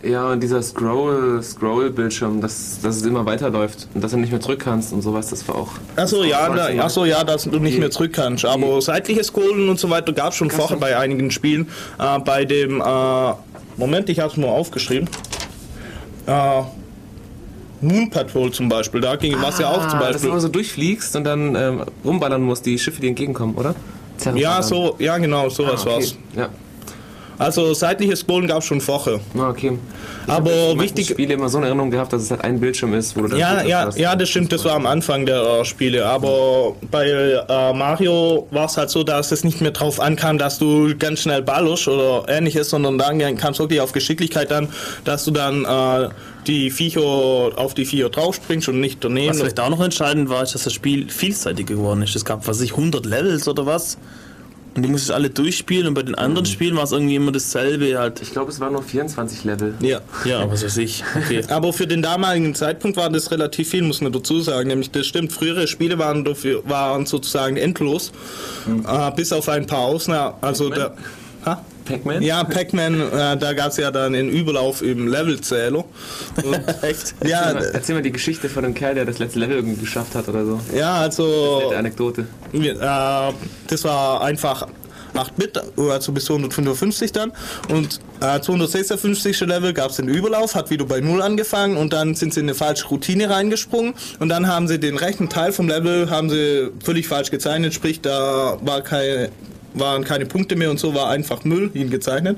Ja, 0.05 0.29
und 0.31 0.43
dieser 0.43 0.61
Scroll, 0.61 1.41
Scroll-Bildschirm, 1.41 2.39
dass, 2.39 2.79
dass 2.81 2.97
es 2.97 3.01
immer 3.03 3.25
weiterläuft 3.25 3.87
und 3.95 4.03
dass 4.03 4.11
du 4.11 4.17
nicht 4.17 4.31
mehr 4.31 4.39
zurück 4.41 4.59
kannst 4.63 4.93
und 4.93 5.01
sowas, 5.01 5.29
das 5.29 5.47
war 5.47 5.55
auch. 5.55 5.69
Achso, 5.95 6.23
ja, 6.23 6.47
ach 6.79 6.89
so, 6.91 7.05
ja, 7.05 7.23
dass 7.23 7.43
du 7.45 7.57
nicht 7.59 7.79
mehr 7.79 7.89
zurück 7.89 8.13
kannst. 8.13 8.45
Aber 8.45 8.79
seitliches 8.81 9.27
Scrollen 9.27 9.67
und 9.67 9.79
so 9.79 9.89
weiter 9.89 10.13
gab 10.13 10.29
es 10.29 10.35
schon 10.35 10.51
vorher 10.51 10.77
bei 10.77 10.95
einigen 10.97 11.31
Spielen. 11.31 11.67
Äh, 11.97 12.19
bei 12.19 12.45
dem, 12.45 12.81
äh, 12.81 13.33
Moment, 13.77 14.07
ich 14.09 14.19
habe 14.19 14.31
es 14.31 14.37
mal 14.37 14.47
aufgeschrieben. 14.47 15.09
Äh, 16.27 16.61
Moon 17.81 18.09
Patrol 18.09 18.51
zum 18.51 18.69
Beispiel, 18.69 19.01
da 19.01 19.15
ging 19.15 19.35
was 19.41 19.59
ja 19.59 19.69
auch 19.69 19.87
zum 19.89 19.99
Ah, 19.99 19.99
dass 19.99 20.07
du 20.07 20.11
Beispiel. 20.13 20.29
immer 20.29 20.39
so 20.39 20.47
durchfliegst 20.49 21.15
und 21.15 21.23
dann 21.23 21.55
ähm, 21.55 21.83
rumballern 22.03 22.41
musst, 22.41 22.65
die 22.65 22.77
Schiffe, 22.79 23.01
die 23.01 23.07
entgegenkommen, 23.09 23.55
oder? 23.55 23.75
Ja, 24.35 24.61
so, 24.63 24.95
ja, 24.97 25.17
genau, 25.17 25.47
Ah, 25.47 25.49
sowas 25.49 25.81
okay. 25.85 25.95
war's. 25.95 26.15
Ja, 26.35 26.49
Also 27.37 27.73
seitliches 27.73 28.19
Scrollen 28.21 28.47
gab 28.47 28.59
es 28.59 28.65
schon 28.65 28.81
vorher. 28.81 29.19
Ah, 29.37 29.49
okay. 29.49 29.77
Ich 30.25 30.31
Aber 30.31 30.51
hab 30.69 30.79
wichtig- 30.79 31.05
Ich 31.07 31.13
Spiele 31.13 31.33
immer 31.33 31.49
so 31.49 31.57
eine 31.57 31.67
Erinnerung 31.67 31.91
gehabt, 31.91 32.13
dass 32.13 32.21
es 32.23 32.31
halt 32.31 32.43
ein 32.43 32.59
Bildschirm 32.59 32.93
ist, 32.93 33.15
wo 33.15 33.21
du 33.21 33.27
dann 33.29 33.39
Ja, 33.39 33.61
ja, 33.63 33.85
hast. 33.85 33.97
ja, 33.97 34.15
das 34.15 34.29
stimmt, 34.29 34.51
das 34.51 34.63
war 34.65 34.73
am 34.73 34.85
Anfang 34.85 35.25
der 35.25 35.41
äh, 35.61 35.65
Spiele. 35.65 36.05
Aber 36.05 36.75
bei 36.91 37.07
äh, 37.09 37.73
Mario 37.73 38.47
war 38.51 38.65
es 38.65 38.77
halt 38.77 38.89
so, 38.89 39.03
dass 39.03 39.31
es 39.31 39.43
nicht 39.43 39.61
mehr 39.61 39.71
drauf 39.71 39.99
ankam, 39.99 40.37
dass 40.37 40.59
du 40.59 40.95
ganz 40.97 41.19
schnell 41.21 41.41
ballerst 41.41 41.87
oder 41.87 42.23
ähnliches, 42.27 42.69
sondern 42.69 42.97
dann 42.97 43.19
kam 43.37 43.53
es 43.53 43.59
wirklich 43.59 43.81
auf 43.81 43.91
Geschicklichkeit 43.91 44.51
an, 44.51 44.69
dass 45.03 45.25
du 45.25 45.31
dann 45.31 45.65
äh, 45.65 46.09
die 46.47 46.69
Viecher 46.71 47.01
auf 47.01 47.73
die 47.73 47.85
Viecher 47.85 48.09
draufspringst 48.09 48.69
und 48.69 48.79
nicht 48.79 49.03
daneben. 49.03 49.29
Was 49.29 49.37
vielleicht 49.39 49.59
auch 49.59 49.69
noch 49.69 49.81
entscheidend 49.83 50.29
war, 50.29 50.43
ist, 50.43 50.53
dass 50.55 50.63
das 50.63 50.73
Spiel 50.73 51.09
vielseitig 51.09 51.65
geworden 51.67 52.01
ist. 52.03 52.15
Es 52.15 52.23
gab, 52.23 52.47
was 52.47 52.57
weiß 52.57 52.61
ich, 52.61 52.71
100 52.71 53.05
Levels 53.05 53.47
oder 53.47 53.65
was. 53.65 53.97
Und 54.75 54.83
die 54.83 54.89
musstest 54.89 55.11
alle 55.11 55.29
durchspielen 55.29 55.87
und 55.87 55.93
bei 55.93 56.03
den 56.03 56.15
anderen 56.15 56.45
Spielen 56.45 56.75
war 56.75 56.83
es 56.83 56.91
irgendwie 56.91 57.15
immer 57.15 57.31
dasselbe 57.31 57.97
halt. 57.97 58.21
Ich 58.21 58.31
glaube, 58.31 58.51
es 58.51 58.59
waren 58.59 58.73
nur 58.73 58.83
24 58.83 59.45
Level. 59.45 59.73
ja. 59.79 60.01
Ja, 60.25 60.51
was 60.51 60.63
weiß 60.65 60.77
ich. 60.77 61.03
Okay. 61.15 61.43
Aber 61.49 61.71
für 61.71 61.87
den 61.87 62.01
damaligen 62.01 62.53
Zeitpunkt 62.55 62.97
war 62.97 63.09
das 63.09 63.31
relativ 63.31 63.69
viel, 63.69 63.83
muss 63.83 64.01
man 64.01 64.11
dazu 64.11 64.41
sagen. 64.41 64.67
Nämlich, 64.67 64.91
das 64.91 65.07
stimmt, 65.07 65.31
frühere 65.31 65.67
Spiele 65.67 65.97
waren, 65.97 66.25
dafür, 66.25 66.61
waren 66.67 67.05
sozusagen 67.05 67.55
endlos, 67.55 68.11
äh, 68.67 69.11
bis 69.15 69.31
auf 69.31 69.47
ein 69.47 69.65
paar 69.65 69.79
Ausnahmen. 69.79 70.35
Also 70.41 70.69
der, 70.69 70.95
ha? 71.45 71.63
Pac-Man? 71.85 72.21
Ja, 72.21 72.43
Pac-Man, 72.43 72.99
äh, 72.99 73.37
da 73.37 73.53
gab 73.53 73.69
es 73.71 73.77
ja 73.77 73.91
dann 73.91 74.15
einen 74.15 74.29
Überlauf 74.29 74.81
im 74.81 75.07
Levelzähler. 75.07 75.85
Echt? 76.81 77.15
ja, 77.25 77.41
Erzähl 77.41 77.53
mal, 77.53 77.71
erzähl 77.73 77.95
mal 77.95 78.01
die 78.01 78.11
Geschichte 78.11 78.49
von 78.49 78.63
dem 78.63 78.73
Kerl, 78.73 78.95
der 78.95 79.05
das 79.05 79.19
letzte 79.19 79.39
Level 79.39 79.57
irgendwie 79.57 79.79
geschafft 79.79 80.15
hat 80.15 80.27
oder 80.27 80.45
so. 80.45 80.59
ja, 80.75 80.95
also 80.95 81.61
Nette 81.63 81.77
Anekdote. 81.77 82.25
äh, 82.53 83.33
das 83.67 83.83
war 83.83 84.21
einfach 84.21 84.67
8-Bit, 85.15 85.61
also 85.77 86.11
bis 86.11 86.25
255 86.25 87.11
dann. 87.11 87.31
Und 87.69 87.99
äh, 88.21 88.39
256. 88.39 89.39
Level 89.41 89.73
gab 89.73 89.91
es 89.91 89.97
den 89.97 90.07
Überlauf, 90.07 90.55
hat 90.55 90.69
wieder 90.69 90.85
bei 90.85 90.99
0 90.99 91.21
angefangen 91.21 91.77
und 91.77 91.93
dann 91.93 92.15
sind 92.15 92.33
sie 92.33 92.41
in 92.41 92.47
eine 92.47 92.55
falsche 92.55 92.87
Routine 92.87 93.29
reingesprungen 93.29 93.93
und 94.19 94.29
dann 94.29 94.47
haben 94.47 94.67
sie 94.67 94.79
den 94.79 94.97
rechten 94.97 95.29
Teil 95.29 95.51
vom 95.51 95.67
Level 95.67 96.09
haben 96.09 96.29
sie 96.29 96.69
völlig 96.83 97.07
falsch 97.07 97.31
gezeichnet, 97.31 97.73
sprich 97.73 98.01
da 98.01 98.57
war 98.61 98.81
keine 98.81 99.29
waren 99.75 100.03
keine 100.03 100.25
Punkte 100.25 100.55
mehr 100.55 100.69
und 100.69 100.79
so 100.79 100.93
war 100.93 101.09
einfach 101.09 101.43
Müll 101.43 101.69
hingezeichnet 101.73 102.37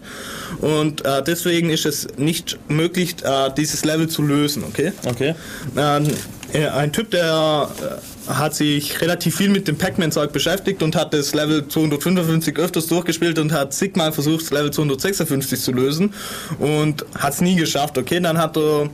und 0.62 1.06
äh, 1.06 1.24
deswegen 1.24 1.70
ist 1.70 1.86
es 1.86 2.08
nicht 2.18 2.58
möglich 2.70 3.16
äh, 3.24 3.50
dieses 3.56 3.86
Level 3.86 4.08
zu 4.08 4.22
lösen, 4.22 4.64
okay? 4.68 4.92
Okay. 5.06 5.36
Ähm, 5.78 6.08
äh, 6.54 6.68
ein 6.68 6.94
Typ, 6.94 7.12
der 7.12 7.70
äh, 8.28 8.32
hat 8.32 8.56
sich 8.56 9.02
relativ 9.02 9.36
viel 9.36 9.50
mit 9.50 9.68
dem 9.68 9.78
Pac-Man-Zeug 9.78 10.32
beschäftigt 10.32 10.82
und 10.84 10.96
hat 10.96 11.14
das 11.14 11.34
Level 11.34 11.68
255 11.68 12.58
öfters 12.58 12.88
durchgespielt 12.88 13.40
und 13.40 13.52
hat 13.52 13.74
zigmal 13.74 14.12
versucht, 14.12 14.44
das 14.44 14.52
Level 14.52 14.72
256 14.72 15.60
zu 15.60 15.72
lösen 15.72 16.14
und 16.60 17.06
hat 17.18 17.34
es 17.34 17.42
nie 17.42 17.56
geschafft. 17.56 17.98
Okay, 17.98 18.20
dann 18.20 18.38
hat 18.38 18.58
er 18.58 18.90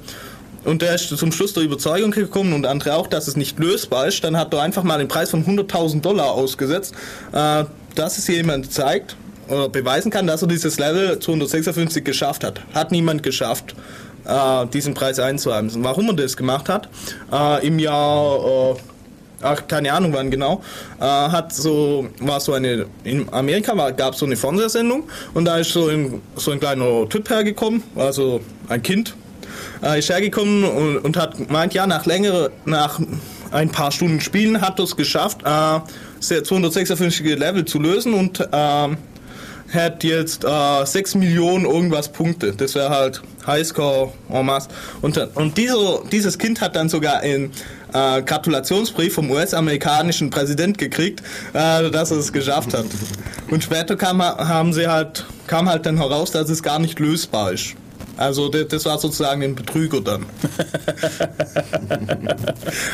und 0.66 0.82
der 0.82 0.96
ist 0.96 1.10
zum 1.10 1.32
Schluss 1.32 1.54
der 1.54 1.64
Überzeugung 1.64 2.12
gekommen 2.12 2.54
und 2.54 2.66
andere 2.66 2.96
auch, 2.96 3.08
dass 3.08 3.28
es 3.28 3.36
nicht 3.36 3.60
lösbar 3.60 4.08
ist. 4.08 4.24
Dann 4.24 4.38
hat 4.38 4.54
er 4.54 4.62
einfach 4.62 4.84
mal 4.84 4.98
den 4.98 5.10
Preis 5.10 5.30
von 5.30 5.46
100.000 5.46 6.02
Dollar 6.02 6.32
ausgesetzt, 6.32 6.94
äh, 7.34 7.66
dass 7.96 8.18
es 8.18 8.28
jemand 8.28 8.72
zeigt 8.72 9.16
oder 9.48 9.70
beweisen 9.70 10.12
kann, 10.12 10.28
dass 10.28 10.42
er 10.42 10.48
dieses 10.48 10.80
Level 10.80 11.20
256 11.20 12.04
geschafft 12.04 12.44
hat. 12.44 12.62
Hat 12.74 12.92
niemand 12.92 13.24
geschafft, 13.24 13.76
äh, 14.26 14.66
diesen 14.68 14.94
Preis 14.94 15.20
einzuheimsen. 15.20 15.84
Warum 15.84 16.08
er 16.08 16.14
das 16.14 16.38
gemacht 16.38 16.70
hat? 16.70 16.90
Äh, 17.32 17.68
Im 17.68 17.80
Jahr... 17.80 18.76
Äh, 18.76 18.76
ach, 19.44 19.68
keine 19.68 19.92
Ahnung 19.94 20.14
wann 20.14 20.32
genau, 20.32 20.62
äh, 21.00 21.04
hat 21.04 21.54
so, 21.54 22.08
war 22.20 22.40
so 22.40 22.54
eine, 22.54 22.86
in 23.04 23.32
Amerika 23.34 23.74
gab 23.92 24.14
es 24.14 24.20
so 24.20 24.26
eine 24.26 24.38
Fernsehsendung 24.38 25.04
und 25.34 25.46
da 25.46 25.58
ist 25.58 25.72
so 25.72 25.88
ein, 25.88 26.22
so 26.36 26.52
ein 26.52 26.60
kleiner 26.60 27.08
Typ 27.10 27.30
hergekommen, 27.30 27.84
also 27.96 28.42
ein 28.70 28.82
Kind, 28.82 29.16
äh, 29.84 30.00
ist 30.00 30.10
hergekommen 30.10 30.64
und, 30.64 30.98
und 31.00 31.18
hat 31.18 31.38
gemeint, 31.38 31.74
ja, 31.74 31.86
nach 31.86 32.06
längere, 32.06 32.52
nach 32.66 33.00
ein 33.52 33.70
paar 33.70 33.92
Stunden 33.92 34.20
Spielen 34.22 34.62
hat 34.62 34.80
er 34.80 34.86
es 34.86 34.96
geschafft, 34.96 35.40
äh, 35.44 35.80
256 36.28 37.38
Level 37.38 37.66
zu 37.66 37.80
lösen 37.80 38.14
und 38.14 38.48
ähm, 38.52 38.98
hat 39.74 40.04
jetzt 40.04 40.44
äh, 40.44 40.86
6 40.86 41.16
Millionen 41.16 41.66
irgendwas 41.66 42.12
Punkte. 42.12 42.54
Das 42.54 42.76
wäre 42.76 42.90
halt 42.90 43.22
Highscore 43.46 44.12
en 44.30 44.46
masse. 44.46 44.70
Und, 45.02 45.18
und 45.36 45.58
dieser, 45.58 46.02
dieses 46.12 46.38
Kind 46.38 46.62
hat 46.62 46.76
dann 46.76 46.90
sogar 46.90 47.22
einen 47.22 47.52
äh, 47.94 48.22
Gratulationsbrief 48.22 49.14
vom 49.14 49.32
US-amerikanischen 49.32 50.30
Präsident 50.30 50.78
gekriegt, 50.78 51.22
äh, 51.54 51.90
dass 51.90 52.12
er 52.12 52.18
es 52.18 52.32
geschafft 52.32 52.74
hat. 52.74 52.86
Und 53.50 53.64
später 53.64 53.96
kam, 53.96 54.22
haben 54.22 54.74
sie 54.74 54.88
halt, 54.88 55.26
kam 55.48 55.70
halt 55.70 55.86
dann 55.86 55.98
heraus, 55.98 56.32
dass 56.32 56.50
es 56.50 56.62
gar 56.62 56.80
nicht 56.80 57.00
lösbar 57.00 57.54
ist. 57.54 57.76
Also 58.16 58.50
das, 58.50 58.68
das 58.68 58.86
war 58.86 59.00
sozusagen 59.00 59.42
ein 59.42 59.56
Betrüger 59.56 60.02
dann. 60.02 60.26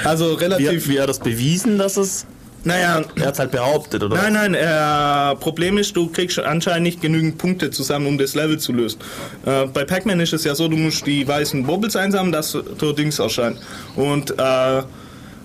also 0.05 0.31
Wie, 0.31 0.43
relativ. 0.43 0.87
wie 0.87 0.93
hat 0.93 1.03
er 1.03 1.07
das 1.07 1.19
bewiesen, 1.19 1.77
dass 1.77 1.97
es. 1.97 2.25
Naja, 2.63 3.01
Er 3.15 3.25
hat 3.25 3.33
es 3.33 3.39
halt 3.39 3.51
behauptet, 3.51 4.03
oder? 4.03 4.15
Nein, 4.15 4.33
nein, 4.33 4.53
äh, 4.53 5.35
Problem 5.35 5.77
ist, 5.77 5.95
du 5.95 6.07
kriegst 6.07 6.39
anscheinend 6.39 6.83
nicht 6.83 7.01
genügend 7.01 7.37
Punkte 7.37 7.71
zusammen, 7.71 8.07
um 8.07 8.17
das 8.17 8.35
Level 8.35 8.57
zu 8.57 8.73
lösen. 8.73 8.99
Äh, 9.45 9.65
bei 9.67 9.85
Pac-Man 9.85 10.19
ist 10.19 10.33
es 10.33 10.43
ja 10.43 10.55
so, 10.55 10.67
du 10.67 10.77
musst 10.77 11.05
die 11.05 11.27
weißen 11.27 11.63
Bubbles 11.65 11.95
einsammeln, 11.95 12.31
dass 12.31 12.57
der 12.81 12.93
Dings 12.93 13.19
erscheint. 13.19 13.57
Und 13.95 14.31
äh, 14.37 14.81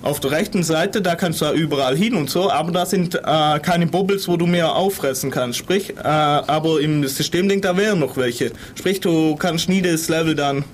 auf 0.02 0.20
der 0.20 0.32
rechten 0.32 0.62
Seite, 0.62 1.00
da 1.00 1.14
kannst 1.14 1.40
du 1.40 1.46
ja 1.46 1.52
überall 1.52 1.96
hin 1.96 2.14
und 2.14 2.28
so, 2.28 2.50
aber 2.50 2.72
da 2.72 2.84
sind 2.84 3.14
äh, 3.14 3.58
keine 3.60 3.86
Bubbles, 3.86 4.28
wo 4.28 4.36
du 4.36 4.46
mehr 4.46 4.74
auffressen 4.76 5.30
kannst. 5.30 5.58
Sprich, 5.58 5.90
äh, 5.96 6.02
aber 6.02 6.80
im 6.80 7.06
Systemlink, 7.06 7.62
da 7.62 7.76
wären 7.76 8.00
noch 8.00 8.16
welche. 8.16 8.52
Sprich, 8.74 9.00
du 9.00 9.34
kannst 9.36 9.68
nie 9.68 9.80
das 9.80 10.08
Level 10.08 10.34
dann 10.34 10.64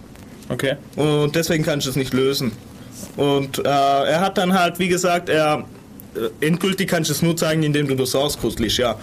Okay. 0.49 0.74
und 0.97 1.36
deswegen 1.36 1.62
kannst 1.64 1.86
du 1.86 1.91
es 1.91 1.97
nicht 1.97 2.12
lösen. 2.12 2.51
Und 3.16 3.59
äh, 3.61 3.62
er 3.68 4.20
hat 4.20 4.36
dann 4.36 4.53
halt, 4.59 4.80
wie 4.80 4.88
gesagt, 4.88 5.28
er 5.28 5.64
endgültig 6.40 6.88
kannst 6.88 7.11
du 7.11 7.14
es 7.14 7.22
nur 7.22 7.36
zeigen, 7.36 7.62
indem 7.62 7.88
du 7.88 7.94
das 7.94 8.16
liest, 8.58 8.78
ja. 8.78 8.96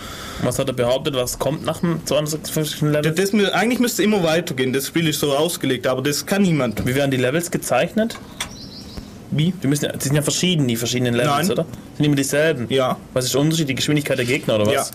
Was 0.43 0.60
hat 0.60 0.68
er 0.68 0.74
behauptet, 0.74 1.16
was 1.16 1.39
kommt 1.39 1.66
nach 1.66 1.80
dem 1.80 2.05
256. 2.05 2.82
Level? 2.82 3.01
Das, 3.12 3.32
das, 3.32 3.51
eigentlich 3.51 3.80
müsste 3.80 4.03
immer 4.03 4.24
weitergehen, 4.24 4.74
das 4.74 4.88
Spiel 4.88 5.08
ist 5.08 5.20
so 5.20 5.36
ausgelegt, 5.36 5.88
aber 5.88 6.01
das 6.01 6.26
kann 6.26 6.41
niemand. 6.41 6.86
Wie 6.86 6.95
werden 6.95 7.12
die 7.12 7.18
Levels 7.18 7.51
gezeichnet? 7.51 8.18
Wie? 9.32 9.53
Die, 9.62 9.68
müssen, 9.68 9.89
die 9.93 10.03
sind 10.03 10.16
ja 10.16 10.22
verschieden, 10.22 10.68
die 10.68 10.76
verschiedenen 10.76 11.14
Levels, 11.14 11.47
Nein. 11.47 11.51
oder? 11.51 11.66
Sind 11.95 12.05
immer 12.05 12.16
dieselben? 12.16 12.68
Ja. 12.70 12.97
Was 13.14 13.26
ist 13.26 13.34
der 13.34 13.41
Unterschied? 13.41 13.68
Die 13.70 13.76
Geschwindigkeit 13.76 14.18
der 14.18 14.26
Gegner, 14.26 14.55
oder 14.55 14.68
was? 14.68 14.74
Ja. 14.74 14.86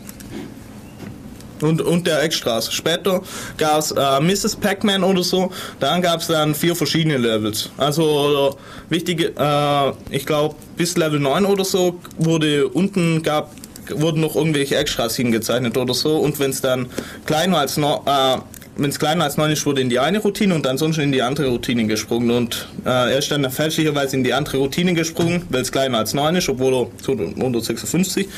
Und, 1.63 1.81
und 1.81 2.07
der 2.07 2.23
Eckstraße. 2.23 2.73
Später 2.73 3.23
gab 3.57 3.79
es 3.79 3.93
äh, 3.93 4.21
Mrs. 4.21 4.57
Pac-Man 4.57 5.05
oder 5.05 5.23
so. 5.23 5.51
Dann 5.81 6.03
gab 6.03 6.21
es 6.21 6.27
dann 6.27 6.55
vier 6.55 6.77
verschiedene 6.77 7.19
Levels. 7.19 7.71
Also 7.77 8.57
wichtige, 8.89 9.33
äh, 9.37 9.93
ich 10.11 10.27
glaube 10.27 10.55
bis 10.77 10.97
Level 10.97 11.21
9 11.21 11.45
oder 11.45 11.65
so 11.65 12.01
wurde 12.19 12.69
unten 12.69 13.23
gab 13.23 13.51
wurden 13.91 14.21
noch 14.21 14.37
irgendwelche 14.37 14.77
Extras 14.77 15.17
hingezeichnet 15.17 15.77
oder 15.77 15.95
so. 15.95 16.17
Und 16.17 16.39
wenn 16.39 16.51
es 16.51 16.61
dann 16.61 16.87
kleiner 17.27 17.59
als 17.59 17.77
no, 17.77 18.03
äh, 18.07 18.39
wenn 18.77 18.91
es 18.91 18.99
kleiner 18.99 19.25
als 19.25 19.37
9 19.37 19.51
ist, 19.53 19.67
wurde 19.67 19.81
in 19.81 19.89
die 19.91 19.99
eine 19.99 20.19
Routine 20.19 20.55
und 20.55 20.67
ansonsten 20.67 21.03
in 21.03 21.13
die 21.13 21.23
andere 21.23 21.49
Routine 21.49 21.87
gesprungen. 21.87 22.31
Und 22.31 22.69
äh, 22.85 22.89
er 22.89 23.19
ist 23.19 23.31
dann 23.31 23.49
fälschlicherweise 23.51 24.17
in 24.17 24.25
die 24.25 24.33
andere 24.33 24.59
Routine 24.59 24.95
gesprungen, 24.95 25.45
weil 25.51 25.63
es 25.63 25.73
kleiner 25.73 25.99
als 25.99 26.15
9 26.15 26.37
ist, 26.37 26.49
obwohl 26.49 26.75
er 26.75 26.87
so 27.03 27.13
156. 27.13 28.29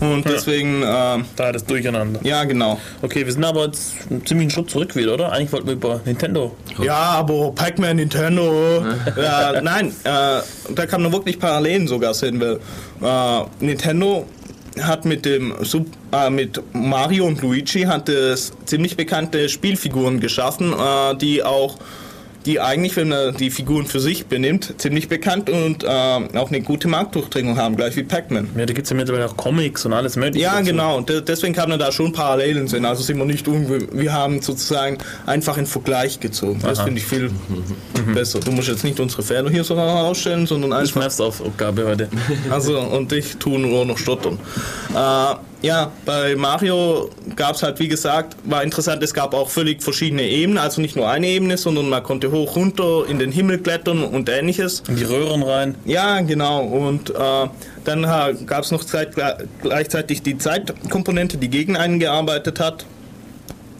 Und 0.00 0.24
deswegen, 0.24 0.82
äh, 0.82 0.84
Da 0.84 1.24
hat 1.38 1.56
es 1.56 1.64
durcheinander. 1.64 2.20
ja, 2.22 2.44
genau. 2.44 2.80
Okay, 3.02 3.24
wir 3.24 3.32
sind 3.32 3.44
aber 3.44 3.66
jetzt 3.66 3.92
einen 4.10 4.24
ziemlichen 4.24 4.50
Schritt 4.50 4.70
zurück 4.70 4.96
wieder, 4.96 5.14
oder? 5.14 5.32
Eigentlich 5.32 5.52
wollten 5.52 5.66
wir 5.66 5.74
über 5.74 6.00
Nintendo. 6.04 6.56
Ja, 6.82 6.94
aber 6.96 7.52
Pac-Man, 7.52 7.96
Nintendo. 7.96 8.84
äh, 9.16 9.60
nein, 9.62 9.88
äh, 10.04 10.40
da 10.74 10.86
kann 10.86 11.02
man 11.02 11.12
wirklich 11.12 11.38
Parallelen 11.38 11.86
sogar 11.86 12.14
sehen, 12.14 12.40
weil 12.40 12.58
äh, 13.02 13.64
Nintendo 13.64 14.26
hat 14.80 15.04
mit 15.04 15.24
dem 15.24 15.54
Sup 15.64 15.86
äh, 16.12 16.30
mit 16.30 16.60
Mario 16.72 17.26
und 17.26 17.42
Luigi 17.42 17.82
hat 17.82 18.08
es 18.08 18.52
ziemlich 18.66 18.96
bekannte 18.96 19.48
Spielfiguren 19.48 20.20
geschaffen, 20.20 20.72
äh, 20.72 21.16
die 21.16 21.42
auch 21.42 21.76
die 22.46 22.60
eigentlich, 22.60 22.96
wenn 22.96 23.08
man 23.08 23.36
die 23.36 23.50
Figuren 23.50 23.86
für 23.86 24.00
sich 24.00 24.26
benimmt, 24.26 24.74
ziemlich 24.78 25.08
bekannt 25.08 25.50
und 25.50 25.84
äh, 25.84 25.86
auch 25.88 26.48
eine 26.48 26.60
gute 26.62 26.88
Marktdurchdringung 26.88 27.56
haben, 27.58 27.76
gleich 27.76 27.96
wie 27.96 28.04
Pac-Man. 28.04 28.48
Ja, 28.56 28.64
da 28.66 28.72
gibt 28.72 28.84
es 28.86 28.90
ja 28.90 28.96
mittlerweile 28.96 29.26
auch 29.26 29.36
Comics 29.36 29.84
und 29.84 29.92
alles 29.92 30.16
mögliche. 30.16 30.44
Ja, 30.44 30.52
dazu. 30.54 30.64
genau. 30.66 30.96
Und 30.96 31.08
de- 31.08 31.20
deswegen 31.22 31.52
kann 31.54 31.68
man 31.68 31.78
da 31.78 31.92
schon 31.92 32.12
Parallelen 32.12 32.68
sehen. 32.68 32.84
Also 32.84 33.02
sind 33.02 33.18
wir 33.18 33.24
nicht 33.24 33.46
irgendwie, 33.46 33.86
wir 33.92 34.12
haben 34.12 34.40
sozusagen 34.40 34.98
einfach 35.26 35.56
einen 35.58 35.66
Vergleich 35.66 36.20
gezogen. 36.20 36.60
Das 36.62 36.80
finde 36.80 37.00
ich 37.00 37.06
viel 37.06 37.30
besser. 38.14 38.40
Du 38.40 38.52
musst 38.52 38.68
jetzt 38.68 38.84
nicht 38.84 39.00
unsere 39.00 39.22
Fehler 39.22 39.50
hier 39.50 39.64
so 39.64 39.76
herausstellen, 39.76 40.46
sondern 40.46 40.70
Ich 40.70 40.76
einfach. 40.78 40.92
schmerz's 40.92 41.20
auf 41.20 41.40
Aufgabe 41.40 41.84
heute. 41.86 42.08
Also, 42.50 42.78
und 42.78 43.12
ich 43.12 43.36
tue 43.38 43.58
nur 43.58 43.84
noch 43.84 43.98
stottern. 43.98 44.38
Äh, 44.94 45.34
ja, 45.62 45.90
bei 46.04 46.36
Mario 46.36 47.10
gab 47.34 47.56
es 47.56 47.62
halt, 47.62 47.78
wie 47.78 47.88
gesagt, 47.88 48.36
war 48.44 48.62
interessant, 48.62 49.02
es 49.02 49.14
gab 49.14 49.34
auch 49.34 49.48
völlig 49.48 49.82
verschiedene 49.82 50.22
Ebenen, 50.22 50.58
also 50.58 50.80
nicht 50.80 50.96
nur 50.96 51.08
eine 51.08 51.26
Ebene, 51.26 51.56
sondern 51.56 51.88
man 51.88 52.02
konnte 52.02 52.30
hoch, 52.30 52.56
runter, 52.56 53.04
in 53.08 53.18
den 53.18 53.32
Himmel 53.32 53.58
klettern 53.58 54.04
und 54.04 54.28
ähnliches. 54.28 54.82
In 54.88 54.96
die 54.96 55.04
Röhren 55.04 55.42
rein. 55.42 55.74
Ja, 55.84 56.20
genau. 56.20 56.64
Und 56.64 57.10
äh, 57.10 57.14
dann 57.84 58.02
gab 58.46 58.64
es 58.64 58.70
noch 58.70 58.84
zeit, 58.84 59.14
gleichzeitig 59.62 60.22
die 60.22 60.38
Zeitkomponente, 60.38 61.38
die 61.38 61.48
gegen 61.48 61.76
einen 61.76 61.98
gearbeitet 61.98 62.60
hat. 62.60 62.84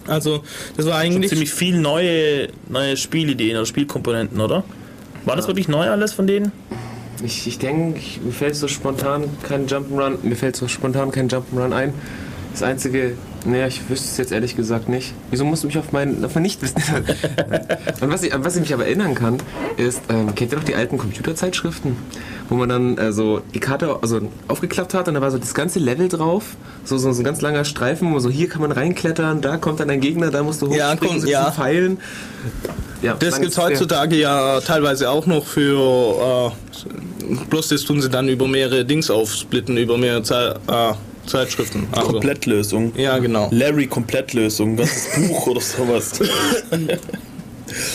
Also, 0.07 0.43
das 0.77 0.86
war 0.86 0.98
eigentlich. 0.98 1.31
Ziemlich 1.31 1.53
viel 1.53 1.78
neue, 1.78 2.48
neue 2.69 2.97
Spielideen 2.97 3.57
oder 3.57 3.66
Spielkomponenten, 3.66 4.40
oder? 4.40 4.65
War 5.24 5.36
das 5.36 5.48
wirklich 5.48 5.69
neu 5.69 5.90
alles 5.90 6.12
von 6.12 6.27
denen? 6.27 6.53
Ich, 7.24 7.47
ich 7.47 7.59
denke, 7.59 8.01
mir 8.22 8.32
fällt 8.32 8.56
so 8.56 8.68
spontan 8.68 9.24
kein 9.43 9.66
Jump'n'Run, 9.66 10.18
mir 10.22 10.36
fällt 10.36 10.56
so 10.56 10.68
spontan 10.68 11.10
kein 11.10 11.28
Jump'n'Run 11.28 11.72
ein. 11.72 11.94
Das 12.52 12.62
einzige, 12.62 13.12
naja, 13.47 13.66
ich 13.66 13.89
wüsste 13.89 14.09
es 14.09 14.16
jetzt 14.16 14.32
ehrlich 14.32 14.56
gesagt 14.56 14.89
nicht. 14.89 15.14
Wieso 15.31 15.44
musst 15.44 15.62
du 15.62 15.68
mich 15.68 15.78
auf 15.78 15.93
mein, 15.93 16.24
auf 16.24 16.35
mein 16.35 16.43
Nichtwissen 16.43 16.77
Und 18.01 18.12
was 18.12 18.23
ich, 18.23 18.35
an 18.35 18.44
was 18.44 18.56
ich 18.56 18.62
mich 18.62 18.74
aber 18.74 18.86
erinnern 18.86 19.14
kann, 19.14 19.39
ist, 19.77 20.02
ähm, 20.09 20.35
kennt 20.35 20.52
ihr 20.52 20.59
noch 20.59 20.64
die 20.64 20.74
alten 20.74 20.98
Computerzeitschriften? 20.98 21.97
Wo 22.48 22.56
man 22.56 22.68
dann 22.68 22.98
äh, 22.98 23.12
so 23.12 23.40
die 23.55 23.60
Karte 23.60 23.98
also 24.02 24.20
aufgeklappt 24.48 24.94
hat 24.94 25.09
und 25.09 25.14
da 25.14 25.20
war 25.20 25.31
so 25.31 25.39
das 25.39 25.55
ganze 25.55 25.78
Level 25.78 26.09
drauf, 26.09 26.56
so, 26.85 26.98
so, 26.98 27.12
so 27.12 27.20
ein 27.23 27.24
ganz 27.24 27.40
langer 27.40 27.64
Streifen, 27.64 28.12
wo 28.12 28.18
so 28.18 28.31
hier 28.31 28.48
kann 28.48 28.62
man 28.62 28.73
reinklettern, 28.73 29.40
da 29.40 29.56
kommt 29.56 29.81
dann 29.81 29.90
ein 29.90 30.01
Gegner, 30.01 30.31
da 30.31 30.43
musst 30.43 30.62
du 30.62 30.73
Ja, 30.73 30.90
hochspringen, 30.93 31.16
komm, 31.16 31.20
so 31.20 31.28
ja. 31.28 31.51
Pfeilen. 31.51 31.98
Ja, 33.02 33.14
Das 33.14 33.40
gibt 33.40 33.52
es 33.52 33.59
heutzutage 33.59 34.16
ja 34.16 34.60
teilweise 34.60 35.10
auch 35.10 35.27
noch 35.27 35.47
für. 35.47 36.52
Äh, 36.52 37.44
bloß 37.51 37.68
das 37.68 37.82
tun 37.82 38.01
sie 38.01 38.09
dann 38.09 38.28
über 38.28 38.47
mehrere 38.48 38.85
Dings 38.85 39.10
aufsplitten, 39.10 39.77
über 39.77 39.98
mehrere 39.98 40.23
Zei 40.23 40.48
äh, 40.48 40.94
Zeitschriften. 41.27 41.86
Also, 41.93 42.12
Komplettlösung. 42.12 42.93
Ja, 42.97 43.19
genau. 43.19 43.48
Larry 43.51 43.86
Komplettlösung, 43.86 44.77
ganzes 44.77 45.28
Buch 45.28 45.47
oder 45.47 45.61
sowas. 45.61 46.20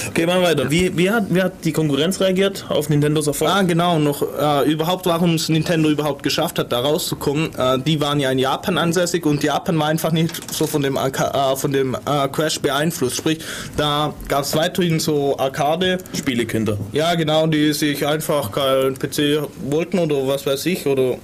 Okay, 0.09 0.25
machen 0.25 0.41
wir 0.41 0.49
weiter. 0.49 0.69
Wie, 0.69 0.95
wie, 0.97 1.09
hat, 1.09 1.25
wie 1.29 1.41
hat 1.41 1.63
die 1.63 1.71
Konkurrenz 1.71 2.19
reagiert 2.19 2.65
auf 2.69 2.89
Nintendos 2.89 3.27
Erfolg? 3.27 3.51
Ah, 3.51 3.61
genau, 3.61 3.99
noch 3.99 4.21
äh, 4.21 4.69
überhaupt, 4.69 5.05
warum 5.05 5.35
es 5.35 5.49
Nintendo 5.49 5.89
überhaupt 5.89 6.23
geschafft 6.23 6.59
hat, 6.59 6.71
da 6.71 6.79
rauszukommen. 6.79 7.55
Äh, 7.55 7.79
die 7.79 8.01
waren 8.01 8.19
ja 8.19 8.31
in 8.31 8.39
Japan 8.39 8.77
ansässig 8.77 9.25
und 9.25 9.43
Japan 9.43 9.79
war 9.79 9.87
einfach 9.87 10.11
nicht 10.11 10.53
so 10.53 10.67
von 10.67 10.81
dem, 10.81 10.97
Arca 10.97 11.53
äh, 11.53 11.55
von 11.55 11.71
dem 11.71 11.95
äh, 11.95 12.27
Crash 12.27 12.59
beeinflusst. 12.59 13.17
Sprich, 13.17 13.39
da 13.77 14.13
gab 14.27 14.43
es 14.43 14.55
weiterhin 14.55 14.99
so 14.99 15.37
Arcade. 15.37 15.99
Spielekinder. 16.17 16.77
Ja, 16.91 17.15
genau, 17.15 17.47
die 17.47 17.73
sich 17.73 18.05
einfach 18.05 18.51
keinen 18.51 18.99
PC 18.99 19.47
wollten 19.69 19.99
oder 19.99 20.27
was 20.27 20.45
weiß 20.45 20.65
ich. 20.65 20.85
Oder 20.85 21.17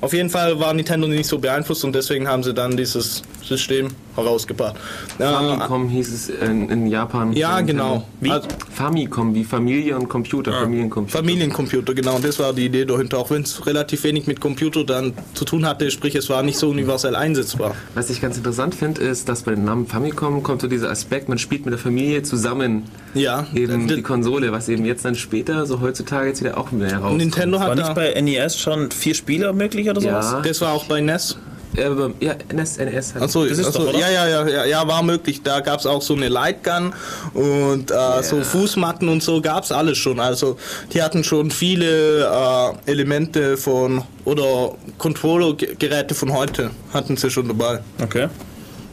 auf 0.00 0.12
jeden 0.12 0.30
Fall 0.30 0.58
war 0.58 0.72
Nintendo 0.72 1.06
nicht 1.08 1.26
so 1.26 1.38
beeinflusst 1.38 1.84
und 1.84 1.94
deswegen 1.94 2.28
haben 2.28 2.42
sie 2.42 2.54
dann 2.54 2.76
dieses 2.76 3.22
System 3.42 3.88
herausgebracht. 4.16 4.76
Äh, 5.18 5.24
Famicom 5.24 5.88
hieß 5.88 6.12
es 6.12 6.28
in, 6.28 6.68
in 6.68 6.86
Japan. 6.86 7.32
ja, 7.32 7.60
genau. 7.60 8.04
Wie? 8.20 8.30
Also, 8.30 8.48
Famicom, 8.72 9.34
wie 9.34 9.44
Familie 9.44 9.96
und 9.96 10.08
Computer, 10.08 10.52
Familiencomputer. 10.52 11.18
Familiencomputer, 11.18 11.94
genau, 11.94 12.18
das 12.18 12.38
war 12.38 12.52
die 12.52 12.66
Idee 12.66 12.84
dahinter. 12.84 13.18
Auch 13.18 13.30
wenn 13.30 13.42
es 13.42 13.66
relativ 13.66 14.04
wenig 14.04 14.26
mit 14.26 14.40
Computer 14.40 14.84
dann 14.84 15.12
zu 15.34 15.44
tun 15.44 15.66
hatte, 15.66 15.90
sprich, 15.90 16.14
es 16.14 16.28
war 16.28 16.42
nicht 16.42 16.58
so 16.58 16.70
universell 16.70 17.16
einsetzbar. 17.16 17.74
Was 17.94 18.10
ich 18.10 18.20
ganz 18.20 18.36
interessant 18.36 18.74
finde, 18.74 19.00
ist, 19.02 19.28
dass 19.28 19.42
bei 19.42 19.52
dem 19.52 19.64
Namen 19.64 19.86
Famicom 19.86 20.42
kommt 20.42 20.62
so 20.62 20.68
dieser 20.68 20.90
Aspekt, 20.90 21.28
man 21.28 21.38
spielt 21.38 21.64
mit 21.64 21.72
der 21.72 21.78
Familie 21.78 22.22
zusammen 22.22 22.84
Ja, 23.14 23.46
eben 23.54 23.88
die 23.88 24.02
Konsole, 24.02 24.52
was 24.52 24.68
eben 24.68 24.84
jetzt 24.84 25.04
dann 25.04 25.14
später, 25.14 25.66
so 25.66 25.80
heutzutage 25.80 26.28
jetzt 26.28 26.40
wieder 26.40 26.58
auch 26.58 26.72
mehr 26.72 26.96
rauskommt. 26.98 27.18
Nintendo 27.18 27.58
War 27.58 27.68
hat 27.68 27.76
nicht 27.76 27.88
da, 27.88 27.94
bei 27.94 28.20
NES 28.20 28.58
schon 28.58 28.90
vier 28.90 29.14
Spieler 29.14 29.52
möglich 29.52 29.88
oder 29.88 30.00
sowas? 30.00 30.32
Ja, 30.32 30.40
das 30.40 30.60
war 30.60 30.72
auch 30.72 30.84
bei 30.84 31.00
NES. 31.00 31.36
Äh, 31.76 32.24
ja, 32.24 32.34
NES, 32.52 32.78
NES 32.78 33.14
hat 33.14 33.22
Achso, 33.22 33.44
Das 33.46 33.58
ist 33.58 33.66
achso, 33.66 33.90
ja, 33.90 34.10
ja, 34.10 34.28
ja, 34.28 34.48
ja, 34.48 34.64
ja, 34.64 34.88
war 34.88 35.02
möglich. 35.02 35.42
Da 35.42 35.60
gab 35.60 35.80
es 35.80 35.86
auch 35.86 36.02
so 36.02 36.14
eine 36.14 36.28
Lightgun 36.28 36.92
und 37.34 37.90
äh, 37.90 38.22
so 38.22 38.42
Fußmatten 38.42 39.08
und 39.08 39.22
so 39.22 39.40
gab 39.40 39.64
es 39.64 39.72
alles 39.72 39.98
schon. 39.98 40.20
Also 40.20 40.56
die 40.92 41.02
hatten 41.02 41.24
schon 41.24 41.50
viele 41.50 42.24
äh, 42.24 42.90
Elemente 42.90 43.56
von 43.56 44.02
oder 44.24 44.74
Controller-Geräte 44.98 46.14
von 46.14 46.32
heute 46.32 46.70
hatten 46.92 47.16
sie 47.16 47.30
schon 47.30 47.48
dabei. 47.48 47.80
Okay. 48.02 48.28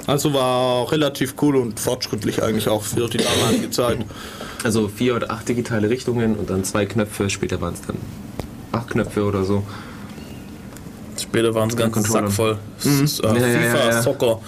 Also 0.05 0.33
war 0.33 0.89
relativ 0.91 1.35
cool 1.41 1.57
und 1.57 1.79
fortschrittlich 1.79 2.41
eigentlich 2.41 2.69
auch 2.69 2.83
für 2.83 3.09
die 3.09 3.17
damalige 3.17 3.69
Zeit. 3.71 3.99
also 4.63 4.87
vier 4.87 5.15
oder 5.15 5.31
acht 5.31 5.49
digitale 5.49 5.89
Richtungen 5.89 6.35
und 6.35 6.49
dann 6.49 6.63
zwei 6.63 6.85
Knöpfe, 6.85 7.29
später 7.29 7.59
waren 7.59 7.73
es 7.73 7.81
dann 7.81 7.97
acht 8.71 8.89
Knöpfe 8.89 9.25
oder 9.25 9.43
so. 9.43 9.63
Später 11.21 11.53
waren 11.55 11.69
es 11.69 11.75
ganz 11.75 11.93
Controller. 11.93 12.27
Sack 12.27 12.31
voll. 12.35 12.57
S- 12.79 13.19
Äh, 13.19 13.27
Ja, 13.27 13.33
FIFA, 13.33 13.77
ja, 13.77 13.89
ja. 13.91 14.01
Soccer. 14.01 14.39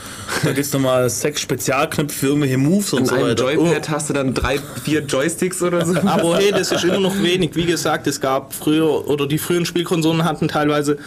Da 0.44 0.48
gibt 0.52 0.60
es 0.66 0.74
nochmal 0.74 1.10
sechs 1.10 1.42
Spezialknöpfe 1.42 2.14
für 2.18 2.28
irgendwelche 2.28 2.58
Moves 2.58 2.94
und 2.94 3.00
An 3.02 3.06
so 3.08 3.16
einem 3.16 3.28
weiter. 3.30 3.52
Joypad 3.54 3.90
hast 3.90 4.10
du 4.10 4.14
dann 4.14 4.34
drei, 4.34 4.60
vier 4.84 5.02
Joysticks 5.04 5.62
oder 5.62 5.86
so. 5.86 5.98
Aber 6.06 6.38
hey, 6.38 6.52
das 6.52 6.72
ist 6.72 6.84
immer 6.84 7.00
noch 7.00 7.22
wenig. 7.22 7.52
Wie 7.56 7.66
gesagt, 7.66 8.08
es 8.08 8.22
gab 8.22 8.54
früher, 8.54 9.08
oder 9.08 9.28
die 9.28 9.38
frühen 9.38 9.66
Spielkonsolen 9.66 10.24
hatten 10.24 10.48
teilweise 10.48 10.98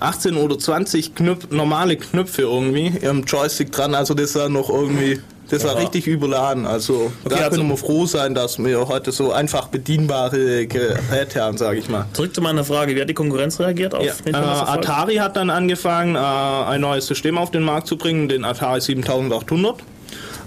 18 0.00 0.36
oder 0.36 0.58
20 0.58 1.14
Knöp 1.14 1.52
normale 1.52 1.96
Knöpfe 1.96 2.42
irgendwie 2.42 2.86
im 3.02 3.24
Joystick 3.24 3.70
dran. 3.72 3.94
Also 3.94 4.14
das 4.14 4.34
war 4.34 4.48
noch 4.48 4.70
irgendwie, 4.70 5.20
das 5.50 5.64
war 5.64 5.74
Ja. 5.74 5.80
richtig 5.80 6.06
überladen. 6.06 6.66
Also 6.66 7.12
da 7.28 7.36
also- 7.36 7.50
können 7.58 7.68
wir 7.68 7.76
froh 7.76 8.06
sein, 8.06 8.34
dass 8.34 8.58
wir 8.58 8.88
heute 8.88 9.12
so 9.12 9.32
einfach 9.32 9.68
bedienbare 9.68 10.66
Geräte 10.66 11.42
haben, 11.42 11.58
sage 11.58 11.78
ich 11.78 11.88
mal. 11.88 12.06
Zurück 12.12 12.34
zu 12.34 12.40
meiner 12.40 12.64
Frage, 12.64 12.96
wie 12.96 13.00
hat 13.00 13.08
die 13.08 13.14
Konkurrenz 13.14 13.60
reagiert 13.60 13.94
auf 13.94 14.04
Ja. 14.04 14.12
Äh? 14.24 14.34
Atari 14.34 15.16
hat 15.16 15.36
dann 15.36 15.50
angefangen, 15.50 16.14
äh, 16.14 16.18
ein 16.18 16.80
neues 16.80 17.06
System 17.06 17.36
auf 17.36 17.50
den 17.50 17.62
Markt 17.62 17.86
zu 17.86 17.96
bringen, 17.98 18.28
den 18.28 18.44
Atari 18.44 18.80
7800. 18.80 19.82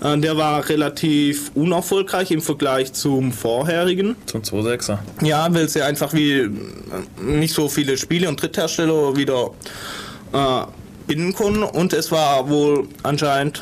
Äh, 0.04 0.18
der 0.18 0.38
war 0.38 0.68
relativ 0.68 1.52
unerfolgreich 1.56 2.32
im 2.32 2.42
Vergleich 2.42 2.94
zum 2.94 3.32
vorherigen. 3.32 4.16
Zum 4.26 4.42
2.6er. 4.44 5.00
Ja, 5.22 5.48
weil 5.54 5.70
sie 5.70 5.82
einfach 5.82 6.14
wie 6.14 6.40
äh, 6.40 6.50
nicht 7.22 7.54
so 7.54 7.70
viele 7.70 7.98
Spiele 7.98 8.28
und 8.28 8.42
Dritthersteller 8.42 9.16
wieder 9.16 9.52
äh, 10.34 10.38
binden 11.08 11.34
konnten. 11.34 11.64
Und 11.64 11.94
es 11.94 12.12
war 12.12 12.50
wohl 12.50 12.88
anscheinend 13.04 13.62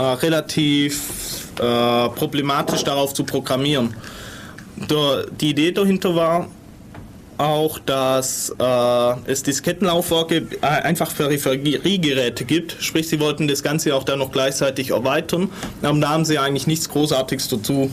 äh, 0.00 0.02
relativ 0.02 1.48
äh, 1.58 2.08
problematisch 2.08 2.84
darauf 2.84 3.12
zu 3.12 3.22
programmieren. 3.22 3.94
Die 5.40 5.50
Idee 5.50 5.72
dahinter 5.72 6.16
war 6.16 6.48
auch, 7.36 7.78
dass 7.80 8.54
äh, 8.58 9.30
es 9.30 9.42
Diskettenlaufwerke 9.42 10.46
äh, 10.62 10.66
einfach 10.66 11.14
Peripheriegeräte 11.14 12.46
gibt. 12.46 12.76
Sprich, 12.80 13.08
sie 13.08 13.20
wollten 13.20 13.46
das 13.46 13.62
Ganze 13.62 13.94
auch 13.94 14.04
dann 14.04 14.20
noch 14.20 14.32
gleichzeitig 14.32 14.90
erweitern. 14.90 15.50
Aber 15.82 15.98
da 15.98 16.08
haben 16.08 16.24
sie 16.24 16.38
eigentlich 16.38 16.66
nichts 16.66 16.88
Großartiges 16.88 17.48
dazu 17.48 17.90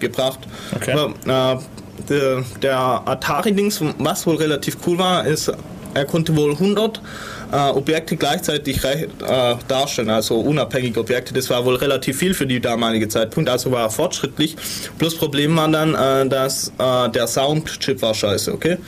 gebracht. 0.00 0.40
Okay. 0.74 0.92
Aber, 0.92 1.56
äh, 1.56 1.60
der, 2.08 2.44
der 2.62 2.78
Atari-Dings, 3.06 3.80
was 3.98 4.26
wohl 4.26 4.36
relativ 4.36 4.78
cool 4.86 4.98
war, 4.98 5.24
ist, 5.24 5.52
er 5.94 6.04
konnte 6.04 6.36
wohl 6.36 6.52
100 6.52 7.00
äh, 7.52 7.70
Objekte 7.70 8.16
gleichzeitig 8.16 8.82
äh, 8.84 9.06
darstellen, 9.66 10.10
also 10.10 10.40
unabhängige 10.40 11.00
Objekte. 11.00 11.34
Das 11.34 11.50
war 11.50 11.64
wohl 11.64 11.76
relativ 11.76 12.18
viel 12.18 12.34
für 12.34 12.46
die 12.46 12.60
damalige 12.60 13.08
Zeitpunkt, 13.08 13.48
also 13.50 13.70
war 13.70 13.82
er 13.82 13.90
fortschrittlich. 13.90 14.56
Plus 14.98 15.16
Problem 15.16 15.56
war 15.56 15.68
dann, 15.68 15.94
äh, 15.94 16.28
dass 16.28 16.72
äh, 16.78 17.08
der 17.10 17.26
Soundchip 17.26 18.02
war 18.02 18.14
scheiße, 18.14 18.52
okay? 18.52 18.78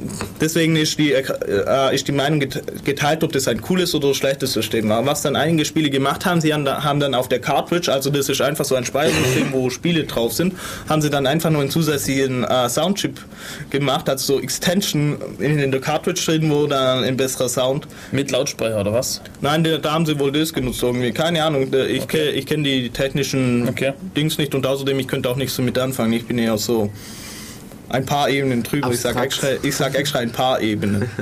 Äh, 0.00 0.06
deswegen 0.40 0.76
ist 0.76 0.98
die, 0.98 1.12
äh, 1.12 1.94
ist 1.94 2.08
die 2.08 2.12
Meinung 2.12 2.40
get- 2.40 2.84
geteilt, 2.84 3.22
ob 3.24 3.32
das 3.32 3.48
ein 3.48 3.60
cooles 3.60 3.94
oder 3.94 4.14
schlechtes 4.14 4.52
System 4.52 4.88
war. 4.88 5.04
Was 5.06 5.22
dann 5.22 5.36
einige 5.36 5.64
Spiele 5.64 5.90
gemacht 5.90 6.24
haben, 6.26 6.40
sie 6.40 6.52
haben, 6.54 6.64
da, 6.64 6.82
haben 6.84 7.00
dann 7.00 7.14
auf 7.14 7.28
der 7.28 7.40
Cartridge, 7.40 7.92
also 7.92 8.10
das 8.10 8.28
ist 8.28 8.40
einfach 8.40 8.64
so 8.64 8.74
ein 8.74 8.84
Speichersystem, 8.84 9.52
wo 9.52 9.70
Spiele 9.70 10.04
drauf 10.04 10.32
sind, 10.32 10.54
haben 10.88 11.02
sie 11.02 11.10
dann 11.10 11.26
einfach 11.26 11.50
nur 11.50 11.60
einen 11.62 11.70
zusätzlichen 11.70 12.44
äh, 12.44 12.68
Soundchip 12.68 13.20
gemacht, 13.70 14.08
also 14.08 14.34
so 14.34 14.40
Extension 14.40 15.16
in, 15.38 15.58
in 15.58 15.70
der 15.70 15.80
Cartridge 15.80 16.22
drin, 16.24 16.50
wo 16.50 16.66
dann 16.66 17.04
ein 17.04 17.16
besserer 17.16 17.48
Sound. 17.48 17.86
Mit 18.12 18.30
Lautsprecher 18.30 18.80
oder 18.80 18.92
was? 18.92 19.20
Nein, 19.40 19.64
da, 19.64 19.78
da 19.78 19.92
haben 19.92 20.06
sie 20.06 20.18
wohl 20.18 20.32
das 20.32 20.52
genutzt 20.52 20.82
irgendwie. 20.82 21.12
Keine 21.12 21.42
Ahnung, 21.42 21.68
ich 21.88 22.02
Okay. 22.02 22.30
ich 22.30 22.46
kenne 22.46 22.62
die 22.64 22.90
technischen 22.90 23.68
Okay. 23.68 23.92
Dings 24.16 24.38
nicht 24.38 24.54
und 24.54 24.66
außerdem, 24.66 24.98
ich 24.98 25.06
könnte 25.08 25.28
auch 25.28 25.36
nichts 25.36 25.56
damit 25.56 25.78
anfangen. 25.78 26.12
Ich 26.12 26.26
bin 26.26 26.38
eher 26.38 26.56
so 26.58 26.90
ein 27.90 28.06
paar 28.06 28.28
Ebenen 28.30 28.62
drüber. 28.62 28.90
Ich 28.90 29.00
sag, 29.00 29.16
Abstrakt. 29.16 29.52
extra, 29.54 29.68
ich 29.68 29.76
sag 29.76 29.94
extra 29.94 30.18
ein 30.20 30.32
paar 30.32 30.60
Ebenen. 30.60 31.08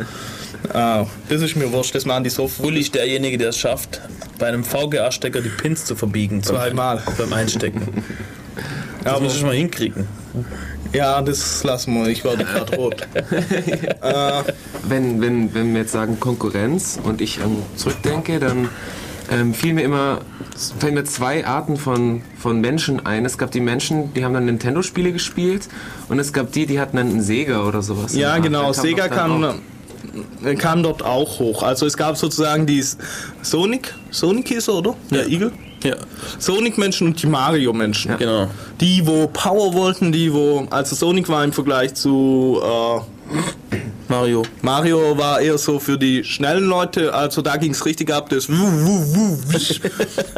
Ah, 0.74 1.06
das 1.28 1.40
ist 1.40 1.54
mir 1.56 1.70
wurscht, 1.72 1.94
das 1.94 2.04
machen 2.04 2.24
die 2.24 2.30
so 2.30 2.48
ist 2.48 2.92
derjenige, 2.94 3.38
der 3.38 3.50
es 3.50 3.58
schafft, 3.58 4.00
bei 4.40 4.48
einem 4.48 4.64
VGA-Stecker 4.64 5.40
die 5.40 5.50
Pins 5.50 5.84
zu 5.84 5.94
verbiegen. 5.94 6.42
Zweimal. 6.42 7.00
Beim 7.16 7.32
Einstecken. 7.32 8.02
Das 9.04 9.12
aber- 9.14 9.22
muss 9.22 9.36
ich 9.36 9.42
mal 9.44 9.54
hinkriegen. 9.54 10.08
Ja, 10.92 11.22
das 11.22 11.62
lassen 11.62 11.94
wir. 11.94 12.08
Ich 12.08 12.24
werde 12.24 12.44
gerade 12.44 12.74
rot. 12.76 13.06
Wenn, 14.88 15.20
wenn, 15.20 15.54
wenn 15.54 15.72
wir 15.74 15.82
jetzt 15.82 15.92
sagen 15.92 16.18
Konkurrenz 16.18 16.98
und 17.02 17.20
ich 17.20 17.40
an 17.40 17.62
zurückdenke, 17.76 18.40
dann 18.40 18.68
ähm, 19.30 19.54
fiel 19.54 19.74
mir 19.74 19.82
immer, 19.82 20.20
es 20.54 20.72
fallen 20.78 20.94
mir 20.94 21.04
zwei 21.04 21.46
Arten 21.46 21.76
von, 21.76 22.22
von 22.38 22.60
Menschen 22.60 23.04
ein. 23.04 23.24
Es 23.24 23.38
gab 23.38 23.50
die 23.50 23.60
Menschen, 23.60 24.12
die 24.14 24.24
haben 24.24 24.34
dann 24.34 24.46
Nintendo-Spiele 24.46 25.12
gespielt 25.12 25.68
und 26.08 26.18
es 26.18 26.32
gab 26.32 26.52
die, 26.52 26.66
die 26.66 26.80
hatten 26.80 26.96
dann 26.96 27.08
einen 27.08 27.22
Sega 27.22 27.64
oder 27.64 27.82
sowas. 27.82 28.14
Ja, 28.14 28.38
genau. 28.38 28.64
kam 28.64 28.74
Sega 28.74 29.08
kam, 29.08 29.60
kam 30.58 30.82
dort 30.82 31.02
auch 31.02 31.38
hoch. 31.38 31.62
Also 31.62 31.86
es 31.86 31.96
gab 31.96 32.16
sozusagen 32.16 32.66
die 32.66 32.84
Sonic, 33.42 33.94
Sonic 34.10 34.48
hieß 34.48 34.68
er, 34.68 34.74
oder? 34.74 34.90
Ja. 35.10 35.18
Der 35.18 35.28
Igel? 35.28 35.52
Ja, 35.82 35.94
Sonic-Menschen 36.38 37.08
und 37.08 37.22
die 37.22 37.26
Mario-Menschen. 37.28 38.16
genau. 38.18 38.48
Die, 38.80 39.06
wo 39.06 39.28
Power 39.28 39.74
wollten, 39.74 40.10
die, 40.10 40.32
wo. 40.32 40.66
Also 40.70 40.96
Sonic 40.96 41.28
war 41.28 41.44
im 41.44 41.52
Vergleich 41.52 41.94
zu 41.94 42.60
äh, 42.60 43.76
Mario. 44.08 44.42
Mario 44.62 45.16
war 45.18 45.40
eher 45.40 45.58
so 45.58 45.78
für 45.78 45.98
die 45.98 46.24
schnellen 46.24 46.64
Leute, 46.64 47.14
also 47.14 47.42
da 47.42 47.56
ging 47.56 47.72
es 47.72 47.84
richtig 47.84 48.12
ab, 48.12 48.28
das 48.30 48.48
wuh, 48.48 48.54
wuh, 48.54 49.14
wuh, 49.14 49.38
wisch. 49.48 49.80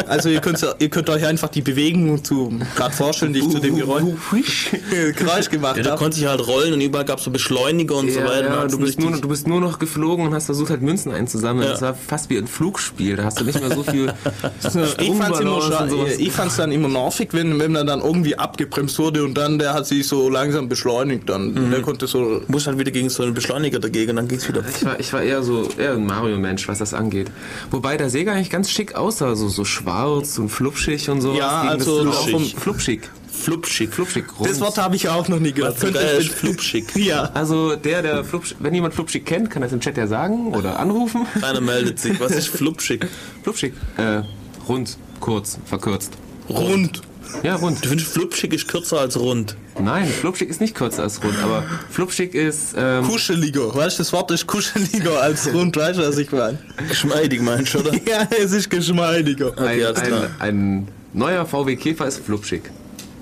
Also 0.07 0.29
ihr 0.29 0.41
könnt, 0.41 0.65
ihr 0.81 0.89
könnt 0.89 1.09
euch 1.09 1.25
einfach 1.25 1.49
die 1.51 1.63
Bewegung 1.63 2.23
zu 2.25 2.53
gerade 2.75 2.93
vorstellen, 2.95 3.33
die 3.33 3.39
ich 3.41 3.49
zu 3.49 3.61
dem 3.61 3.77
Geräusch, 3.77 4.03
Geräusch 5.17 5.49
gemacht 5.49 5.77
Ja, 5.77 5.83
da 5.85 5.91
habe. 5.91 5.99
konnte 6.01 6.17
sich 6.17 6.27
halt 6.27 6.45
rollen 6.47 6.73
und 6.73 6.81
überall 6.81 7.05
gab 7.05 7.19
es 7.19 7.25
so 7.25 7.31
Beschleuniger 7.31 7.95
und 7.97 8.11
so 8.11 8.19
Ja, 8.19 8.27
weiter. 8.27 8.47
ja, 8.47 8.67
du, 8.67 8.79
bist 8.79 8.99
nur, 8.99 9.13
du 9.21 9.29
bist 9.29 9.47
nur 9.47 9.61
noch 9.61 9.79
geflogen 9.79 10.27
und 10.27 10.35
hast 10.35 10.47
versucht 10.47 10.71
halt 10.71 10.83
Münzen 10.83 11.13
einzusammeln. 11.13 11.67
Ja. 11.67 11.73
Das 11.73 11.83
war 11.83 11.95
fast 11.95 12.29
wie 12.29 12.39
ein 12.39 12.49
Flugspiel. 12.49 13.15
Da 13.17 13.25
hast 13.25 13.39
du 13.41 13.45
nicht 13.45 13.61
mehr 13.61 13.73
so 13.75 13.85
viel 13.85 14.07
Ich 15.01 15.17
fand's, 15.17 15.41
immer 15.41 16.07
ich 16.19 16.33
fand's 16.33 16.57
dann 16.57 16.73
immer 16.73 16.89
nervig, 16.89 17.29
wenn, 17.33 17.59
wenn 17.61 17.73
man 17.73 17.87
dann 17.87 18.01
irgendwie 18.01 18.37
abgebremst 18.37 18.99
wurde 18.99 19.25
und 19.25 19.35
dann 19.35 19.59
der 19.59 19.75
hat 19.75 19.87
sich 19.87 20.07
so 20.09 20.29
langsam 20.29 20.69
beschleunigt 20.69 21.29
dann. 21.29 21.53
Mhm. 21.53 21.71
Der 21.71 21.83
konnte 21.83 22.07
so. 22.07 22.41
Du 22.41 22.45
musst 22.49 22.67
halt 22.67 22.79
wieder 22.79 22.91
gegen 22.91 23.09
so 23.11 23.31
Beschleuniger 23.61 23.79
dagegen 23.79 24.11
und 24.11 24.17
dann 24.17 24.29
ging's 24.29 24.49
wieder. 24.49 24.63
Ich 24.69 24.85
war, 24.85 24.99
ich 25.01 25.13
war 25.13 25.23
eher 25.23 25.43
so 25.43 25.69
eher 25.77 25.93
ein 25.93 26.07
Mario-Mensch, 26.07 26.67
was 26.69 26.79
das 26.79 26.95
angeht. 26.95 27.31
Wobei 27.71 27.97
der 27.97 28.09
Sega 28.11 28.33
eigentlich 28.33 28.51
ganz 28.51 28.71
schick 28.71 28.95
aussah, 28.95 29.37
so, 29.37 29.49
so 29.49 29.65
schwarz 29.65 30.39
und 30.39 30.49
flupschig 30.49 31.09
und 31.11 31.21
sowas. 31.21 31.39
Ja, 31.39 31.61
also 31.63 32.05
das 32.05 32.25
flupschig. 32.25 32.57
flupschig. 32.57 33.01
Flupschig. 33.31 33.91
Flupschig, 33.95 34.25
rund. 34.39 34.51
Das 34.51 34.61
Wort 34.61 34.77
habe 34.79 34.97
ich 34.97 35.09
auch 35.09 35.29
noch 35.29 35.39
nie 35.39 35.53
gehört. 35.53 35.75
Was 35.75 35.81
Könnte- 35.81 35.99
ist 36.01 36.33
flupschig. 36.33 36.87
Ja. 36.97 37.31
Also 37.35 37.77
der, 37.77 38.03
der 38.03 38.25
flupschig, 38.25 38.57
wenn 38.61 38.75
jemand 38.75 38.95
flupschig 38.95 39.25
kennt, 39.25 39.51
kann 39.51 39.63
das 39.63 39.73
im 39.73 39.81
Chat 39.81 39.97
ja 39.97 40.07
sagen 40.07 40.55
oder 40.55 40.79
anrufen. 40.79 41.27
Keiner 41.41 41.61
meldet 41.61 41.99
sich. 41.99 42.19
Was 42.21 42.33
ist 42.33 42.49
flupschig? 42.49 43.07
flupschig. 43.43 43.73
Äh, 43.97 44.23
rund, 44.69 44.97
kurz, 45.21 45.59
verkürzt. 45.65 46.13
Rund. 46.49 47.03
Ja, 47.43 47.55
rund. 47.57 47.83
Du 47.85 47.89
findest 47.89 48.13
flupschig 48.13 48.53
ist 48.53 48.69
kürzer 48.69 48.99
als 49.01 49.19
rund. 49.19 49.57
Nein, 49.83 50.07
flupschig 50.07 50.49
ist 50.49 50.61
nicht 50.61 50.75
kürzer 50.75 51.03
als 51.05 51.23
rund, 51.23 51.39
aber 51.43 51.65
flupschig 51.91 52.35
ist 52.35 52.75
ähm, 52.77 53.05
Kuscheliger. 53.05 53.75
Weißt 53.75 53.99
du, 53.99 54.03
das 54.03 54.13
Wort 54.13 54.31
ist 54.31 54.47
kuscheliger 54.47 55.21
als 55.21 55.53
rund. 55.53 55.77
Weißt 55.77 55.99
du, 55.99 56.07
was 56.07 56.19
ich 56.19 56.31
meine? 56.33 56.59
Geschmeidig 56.89 57.41
meinst 57.43 57.75
du, 57.75 57.79
oder? 57.81 57.93
Ja, 58.09 58.27
es 58.43 58.53
ist 58.53 58.69
geschmeidiger. 58.71 59.57
ein, 59.59 59.81
Okay, 59.83 60.03
klar. 60.03 60.31
ein, 60.39 60.49
ein 60.49 60.89
neuer 61.13 61.47
VW 61.47 61.77
Käfer 61.77 62.07
ist 62.07 62.25
flupschig. 62.25 62.63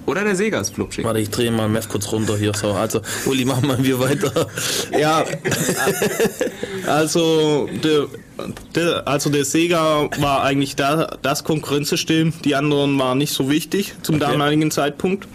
Oder 0.07 0.25
der 0.25 0.35
Sega 0.37 0.59
ist 0.61 0.75
flupschig. 0.75 1.05
Warte, 1.05 1.21
ich 1.21 1.29
drehe 1.29 1.51
mal 1.51 1.69
Mev 1.69 1.87
kurz 1.87 2.11
runter 2.11 2.39
hier. 2.39 2.55
So, 2.55 2.73
also, 2.73 3.03
Uli, 3.27 3.45
machen 3.45 3.69
wir 3.69 3.85
wir 3.85 4.01
weiter. 4.01 4.47
Ja, 4.99 5.23
also 6.87 7.69
der, 7.85 8.07
der, 8.75 9.07
also 9.07 9.29
der 9.31 9.45
Sega 9.45 10.09
war 10.19 10.43
eigentlich 10.45 10.77
da, 10.77 11.19
das 11.23 11.45
Konkurrenzsystem. 11.45 12.33
Die 12.45 12.55
anderen 12.55 12.99
waren 12.99 13.19
nicht 13.19 13.33
so 13.35 13.51
wichtig 13.51 13.95
zum 14.03 14.17
Okay. 14.17 14.25
damaligen 14.33 14.71
Zeitpunkt. 14.71 15.29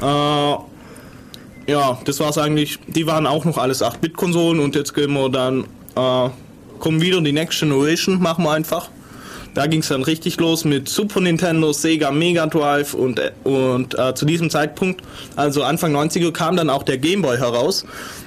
Äh, 0.00 0.54
ja, 1.70 1.98
das 2.04 2.20
war's 2.20 2.38
eigentlich. 2.38 2.78
Die 2.88 3.06
waren 3.06 3.26
auch 3.26 3.44
noch 3.44 3.58
alles 3.58 3.82
8-Bit-Konsolen 3.82 4.60
und 4.60 4.74
jetzt 4.74 4.94
gehen 4.94 5.12
wir 5.12 5.28
dann, 5.28 5.64
äh, 5.96 6.28
kommen 6.78 7.00
wieder 7.00 7.20
die 7.20 7.32
Next 7.32 7.60
Generation, 7.60 8.20
machen 8.20 8.44
wir 8.44 8.52
einfach. 8.52 8.88
Da 9.54 9.66
ging 9.66 9.80
es 9.80 9.88
dann 9.88 10.02
richtig 10.02 10.40
los 10.40 10.64
mit 10.64 10.88
Super 10.88 11.20
Nintendo, 11.20 11.72
Sega 11.72 12.10
Mega 12.10 12.46
Drive 12.46 12.94
und, 12.94 13.18
äh, 13.18 13.32
und 13.44 13.96
äh, 13.98 14.14
zu 14.14 14.24
diesem 14.24 14.48
Zeitpunkt, 14.48 15.02
also 15.36 15.62
Anfang 15.62 15.94
90er, 15.94 16.32
kam 16.32 16.56
dann 16.56 16.70
auch 16.70 16.82
der 16.82 16.96
Game 16.98 17.20
Boy 17.22 17.36
heraus. 17.36 17.84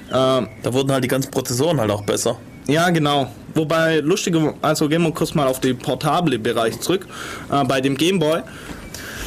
Äh, 0.10 0.11
Da 0.11 0.48
wurden 0.65 0.91
halt 0.91 1.03
die 1.03 1.07
ganzen 1.07 1.32
Prozessoren 1.32 1.80
halt 1.80 1.90
auch 1.91 2.03
besser. 2.03 2.38
ja, 2.68 2.90
genau. 2.91 3.32
Wobei, 3.56 3.99
lustige, 4.02 4.53
also 4.61 4.90
gehen 4.90 5.02
wir 5.02 5.11
kurz 5.11 5.34
mal 5.34 5.48
auf 5.48 5.61
den 5.61 5.77
portable 5.77 6.38
Bereich 6.38 6.80
zurück. 6.82 7.07
Äh, 7.52 7.64
bei 7.64 7.80
dem 7.82 7.95
Game 7.98 8.19
Boy, 8.19 8.41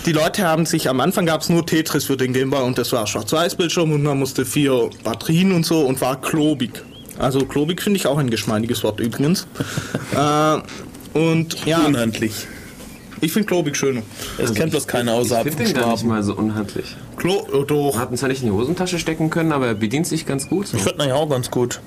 die 0.09 0.15
Leute 0.15 0.43
haben 0.45 0.65
sich, 0.65 0.89
am 0.89 1.01
Anfang 1.01 1.27
gab 1.27 1.43
es 1.43 1.51
nur 1.51 1.67
Tetris 1.67 2.07
für 2.07 2.17
den 2.17 2.33
Game 2.33 2.49
Boy 2.49 2.63
und 2.63 2.79
das 2.79 2.93
war 2.93 3.07
Schwarz-Weiß-Bildschirm 3.07 3.93
und 3.93 4.03
man 4.03 4.19
musste 4.19 4.47
vier 4.47 4.89
Batterien 5.05 5.53
und 5.53 5.67
so 5.67 5.83
und 5.83 6.01
war 6.01 6.19
klobig. 6.19 6.83
Also 7.19 7.45
klobig 7.45 7.83
finde 7.83 7.99
ich 7.99 8.07
auch 8.07 8.17
ein 8.17 8.31
geschmeidiges 8.31 8.83
Wort 8.85 9.01
übrigens. 9.01 9.47
äh, 10.17 11.19
und 11.19 11.67
ja, 11.67 11.85
Unhandlich. 11.85 12.47
ich 13.21 13.33
finde 13.33 13.49
klobig 13.49 13.77
schöner. 13.77 14.01
Es 14.39 14.55
kennt 14.55 14.71
bloß 14.71 14.87
keiner 14.87 15.13
Ich 15.13 15.19
außerhalb 15.19 15.47
finde 15.47 15.65
den 15.65 15.75
gar 15.75 15.93
nicht 15.93 16.07
mal 16.07 16.23
so 16.23 16.35
unhandlich. 16.35 16.97
Klo, 17.19 17.47
oh, 17.53 17.65
doch. 17.65 17.99
Hat 17.99 18.11
ihn 18.11 18.17
zwar 18.17 18.31
nicht 18.31 18.41
in 18.41 18.47
die 18.49 18.55
Hosentasche 18.55 18.99
stecken 18.99 19.29
können, 19.29 19.53
aber 19.53 19.67
er 19.67 19.75
bedient 19.75 20.07
sich 20.07 20.25
ganz 20.25 20.49
gut. 20.49 20.69
So. 20.69 20.79
Ich 20.79 20.85
finde 20.85 21.05
ihn 21.05 21.13
auch 21.13 21.29
ganz 21.29 21.51
gut. 21.51 21.81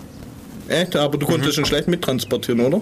Echt? 0.67 0.95
Aber 0.95 1.17
du 1.17 1.25
konntest 1.25 1.57
ihn 1.57 1.65
schlecht 1.65 1.87
mittransportieren, 1.87 2.61
oder? 2.61 2.81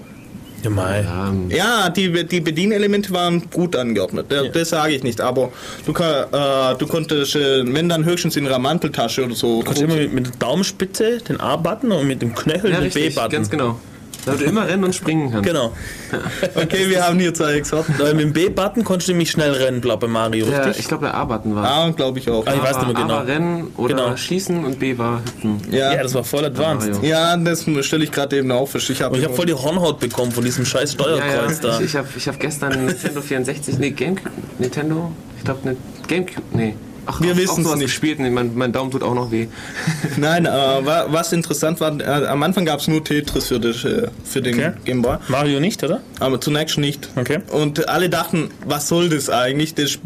Ja, 0.64 0.70
mei. 0.70 1.00
Ähm, 1.00 1.50
Ja, 1.50 1.90
die, 1.90 2.26
die 2.26 2.42
Bedienelemente 2.42 3.12
waren 3.12 3.50
gut 3.52 3.76
angeordnet. 3.76 4.28
Das, 4.30 4.46
Ja. 4.46 4.52
das 4.52 4.70
sage 4.70 4.94
ich 4.94 5.04
nicht. 5.04 5.22
Aber 5.22 5.52
du, 5.86 5.92
äh, 5.94 6.76
du 6.78 6.88
konntest, 6.88 7.36
äh, 7.36 7.64
wenn 7.74 7.90
dann 7.90 8.06
höchstens 8.06 8.36
in 8.36 8.46
einer 8.46 8.60
Manteltasche 8.60 9.26
oder 9.26 9.36
so. 9.36 9.60
Du 9.60 9.66
kannst 9.66 9.82
immer 9.82 9.96
mit, 9.96 10.14
mit 10.14 10.26
der 10.28 10.34
Daumenspitze 10.40 11.20
den 11.20 11.40
A-Button 11.40 11.92
und 11.92 12.08
mit 12.08 12.22
dem 12.22 12.36
Knöchel 12.36 12.72
ja, 12.72 12.82
den 12.82 12.92
B-Button. 12.92 13.30
ganz 13.30 13.50
genau. 13.50 13.80
Damit 14.26 14.42
du 14.42 14.46
immer 14.46 14.68
rennen 14.68 14.84
und 14.84 14.94
springen 14.94 15.32
kannst. 15.32 15.48
Genau. 15.48 15.74
Okay, 16.56 16.90
wir 16.90 17.06
haben 17.06 17.20
hier 17.20 17.34
zwei 17.34 17.54
Experten. 17.54 17.96
Weil 17.98 18.14
mit 18.14 18.26
dem 18.26 18.34
B-Button 18.34 18.84
konntest 18.84 19.08
du 19.08 19.14
nämlich 19.14 19.32
schnell 19.32 19.52
rennen, 19.52 19.82
glaube 19.82 20.06
ich, 20.06 20.12
bei 20.12 20.20
Mario, 20.20 20.46
richtig? 20.46 20.80
ich 20.80 20.88
glaube, 20.88 21.06
der 21.06 21.14
A-Button 21.16 21.56
war. 21.56 21.66
Ah, 21.66 21.90
glaube 21.90 22.20
ich 22.20 22.30
auch. 22.30 22.46
Ah, 22.46 22.54
ich 22.56 22.62
weiß 22.62 22.78
nicht 22.78 22.88
mehr 22.88 22.98
A 22.98 23.02
genau. 23.02 23.14
war 23.16 23.28
Rennen 23.28 23.68
oder 23.78 23.96
Genau. 23.96 24.18
Schießen 24.18 24.64
und 24.66 24.80
B 24.80 24.98
war 24.98 25.22
Hüpfen. 25.24 25.62
Ja, 25.72 25.94
Ja, 25.94 26.04
das 26.04 26.14
war 26.14 26.24
voll 26.24 26.46
advanced. 26.46 26.92
Mario. 26.94 27.10
ja 27.10 27.38
das 27.38 27.66
stelle 27.82 28.04
ich 28.04 28.12
gerade 28.12 28.38
eben 28.38 28.52
auf. 28.52 28.76
Ich 28.76 29.02
habe 29.02 29.22
habe 29.22 29.34
voll 29.34 29.46
die 29.46 29.54
Hornhaut 29.54 30.00
bekommen 30.00 30.32
von 30.32 30.44
diesem 30.44 30.66
scheiß 30.66 30.96
Ja, 31.00 31.08
ja, 31.10 31.18
Steuerkreuz 31.18 31.60
da. 31.62 31.80
ich, 31.80 31.86
ich 31.86 31.96
habe 31.96 32.08
ich 32.16 32.28
hab 32.28 32.40
gestern 32.40 32.86
Nintendo 32.86 33.22
64, 33.22 33.78
nee, 33.80 33.92
Gamecube, 33.92 34.30
Nintendo, 34.58 35.12
ich 35.38 35.44
glaube, 35.44 35.68
ne, 35.68 35.78
Gamecube, 36.08 36.42
nee. 36.54 36.76
Ach, 37.12 37.22
Wir 37.22 37.32
auch 37.50 37.56
sowas 37.58 37.76
nicht. 37.76 37.86
gespielt, 37.88 38.20
nee, 38.20 38.30
mein, 38.30 38.56
mein 38.56 38.72
Daumen 38.72 38.92
tut 38.92 39.02
auch 39.04 39.16
noch 39.16 39.32
weh. 39.32 39.48
Nein, 40.18 40.46
äh, 40.46 40.50
wa- 40.50 41.08
was 41.10 41.34
interessant 41.34 41.80
war, 41.80 42.00
äh, 42.00 42.28
am 42.28 42.44
Anfang 42.44 42.66
gab 42.66 42.80
es 42.80 42.88
nur 42.88 43.04
Tetris 43.04 43.48
für, 43.48 43.60
das, 43.60 43.84
äh, 43.84 44.08
für 44.24 44.42
den 44.42 44.56
Okay. 44.56 44.72
Game 44.86 45.02
Boy, 45.02 45.18
Mario 45.28 45.60
nicht, 45.60 45.84
oder? 45.84 46.02
aber 46.20 46.40
zunächst 46.40 46.78
nicht. 46.78 47.10
Okay. 47.16 47.40
Und 47.52 47.90
alle 47.90 48.10
dachten, 48.10 48.50
was 48.66 48.88
soll 48.88 49.10
das 49.10 49.30
eigentlich? 49.30 49.74
Das, 49.74 49.98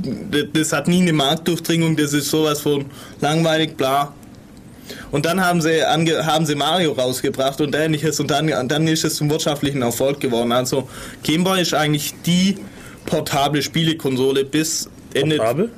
das, 0.53 0.71
hat 0.73 0.87
nie 0.87 1.01
eine 1.01 1.13
Marktdurchdringung, 1.13 1.95
das 1.97 2.13
ist 2.13 2.29
sowas 2.29 2.61
von 2.61 2.85
langweilig, 3.21 3.75
bla. 3.77 4.13
Und 5.11 5.25
dann 5.25 5.43
haben 5.43 5.61
sie, 5.61 5.83
ange, 5.83 6.25
haben 6.25 6.45
sie 6.45 6.55
Mario 6.55 6.91
rausgebracht 6.93 7.61
und 7.61 7.73
ähnliches 7.75 8.19
und 8.19 8.29
dann, 8.31 8.51
dann 8.67 8.87
ist 8.87 9.03
es 9.05 9.15
zum 9.15 9.29
wirtschaftlichen 9.29 9.81
Erfolg 9.81 10.19
geworden. 10.19 10.51
Also 10.51 10.87
Game 11.23 11.43
Boy 11.43 11.61
ist 11.61 11.73
eigentlich 11.73 12.13
die 12.25 12.57
portable 13.05 13.61
Spielekonsole 13.61 14.45
bis 14.45 14.89
Ende. 15.13 15.37
Portabel? 15.37 15.69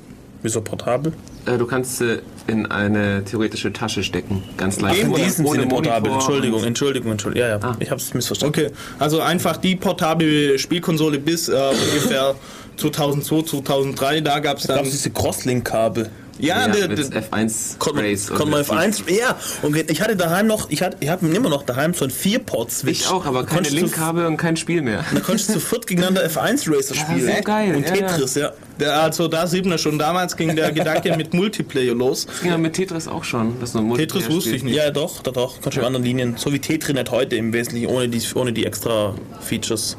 Wieso 0.46 0.62
portabel? 0.62 1.12
Äh, 1.48 1.58
du 1.58 1.66
kannst 1.66 1.98
sie 1.98 2.22
in 2.46 2.68
eine 2.68 3.24
theoretische 3.26 3.74
Tasche 3.74 4.04
stecken, 4.04 4.44
ganz 4.58 4.80
leicht. 4.80 5.02
In 5.02 5.10
Ohne- 5.10 5.24
diesem 5.24 5.48
Sinne 5.48 5.66
portabel. 5.66 6.12
Entschuldigung, 6.12 6.64
Entschuldigung, 6.64 7.12
Entschuldigung. 7.14 7.50
Ja, 7.50 7.58
ja, 7.58 7.64
Ah. 7.68 7.76
ich 7.80 7.90
habe 7.90 8.00
es 8.00 8.14
missverstanden. 8.14 8.62
Okay, 8.66 8.72
also 9.00 9.22
einfach 9.22 9.58
die 9.58 9.76
portable 9.76 10.60
Spielkonsole 10.60 11.18
bis 11.18 11.50
äh, 11.50 11.54
ungefähr 11.54 12.36
2002, 12.78 13.42
2003, 13.42 14.22
da 14.22 14.38
gab 14.38 14.58
es 14.58 14.64
Da 14.68 14.74
gab 14.76 14.84
dann... 14.84 14.86
es 14.86 14.92
diese 14.92 15.10
Crosslink-Kabel. 15.10 16.10
Ja, 16.40 16.62
Ja, 16.62 16.68
der, 16.68 16.88
der, 16.90 17.24
F1 17.24 17.78
Konnte 17.80 18.02
man, 18.02 18.06
Race. 18.12 18.30
man 18.30 18.54
auf 18.62 18.72
eins, 18.72 19.04
ja. 19.08 19.38
Und 19.62 19.76
ich 19.90 20.02
hatte 20.02 20.16
daheim 20.16 20.48
noch, 20.48 20.70
ich 20.70 20.82
hatte, 20.82 20.98
ich 21.00 21.10
habe 21.10 21.26
immer 21.28 21.50
noch 21.50 21.64
daheim 21.64 21.94
so 21.94 22.06
ein 22.06 22.12
Vier-Port-Switch. 22.12 23.02
Ich 23.02 23.08
auch, 23.08 23.26
aber 23.26 23.46
keine 23.46 23.70
Linkkabel 23.70 24.26
und 24.26 24.38
kein 24.38 24.58
Spiel 24.58 24.82
mehr. 24.82 25.06
Da 25.14 25.20
konntest 25.22 25.50
du 25.50 25.54
zu 25.54 25.60
viert 25.60 25.88
gegeneinander 25.88 26.26
F1 26.26 26.70
Racer 26.70 26.96
Ja, 26.96 27.02
spielen. 27.02 27.36
so 27.38 27.42
geil, 27.44 27.76
Und 27.76 27.88
ja, 27.88 27.96
ja. 27.96 28.08
Tetris, 28.08 28.36
ja. 28.36 28.52
der, 28.80 29.02
also 29.02 29.28
da 29.28 29.48
sieht 29.48 29.66
man 29.66 29.78
schon, 29.78 29.98
damals 29.98 30.36
ging 30.36 30.56
der 30.56 30.72
Gedanke 30.72 31.16
mit 31.16 31.34
Multiplayer 31.34 31.94
los. 31.96 32.26
Das 32.26 32.42
ging 32.42 32.52
ja 32.52 32.58
mit 32.58 32.74
Tetris 32.74 33.08
auch 33.08 33.24
schon. 33.24 33.60
Dass 33.60 33.72
du 33.72 33.80
ein 33.80 33.94
Tetris 33.96 34.30
wusste 34.30 34.56
ich 34.56 34.64
nicht. 34.64 34.76
Ja, 34.76 34.92
doch, 34.92 35.22
doch, 35.24 35.34
doch. 35.34 35.62
Kannst 35.62 35.78
du 35.78 35.82
in 35.82 35.88
anderen 35.88 36.06
Linien. 36.06 36.36
So 36.38 36.52
wie 36.52 36.60
Tetrinet 36.60 37.12
heute 37.12 37.36
im 37.38 37.54
Wesentlichen, 37.54 37.88
ohne 37.88 38.10
die, 38.10 38.22
ohne 38.36 38.52
die 38.52 38.66
extra 38.66 39.16
Features. 39.42 39.98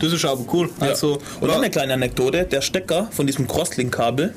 Das 0.00 0.12
ist 0.12 0.24
aber 0.24 0.44
cool. 0.52 0.70
Also, 0.80 1.18
Und 1.40 1.48
noch 1.48 1.56
eine 1.56 1.70
kleine 1.70 1.94
Anekdote: 1.94 2.44
Der 2.44 2.60
Stecker 2.60 3.08
von 3.10 3.26
diesem 3.26 3.46
Crosslink-Kabel, 3.48 4.34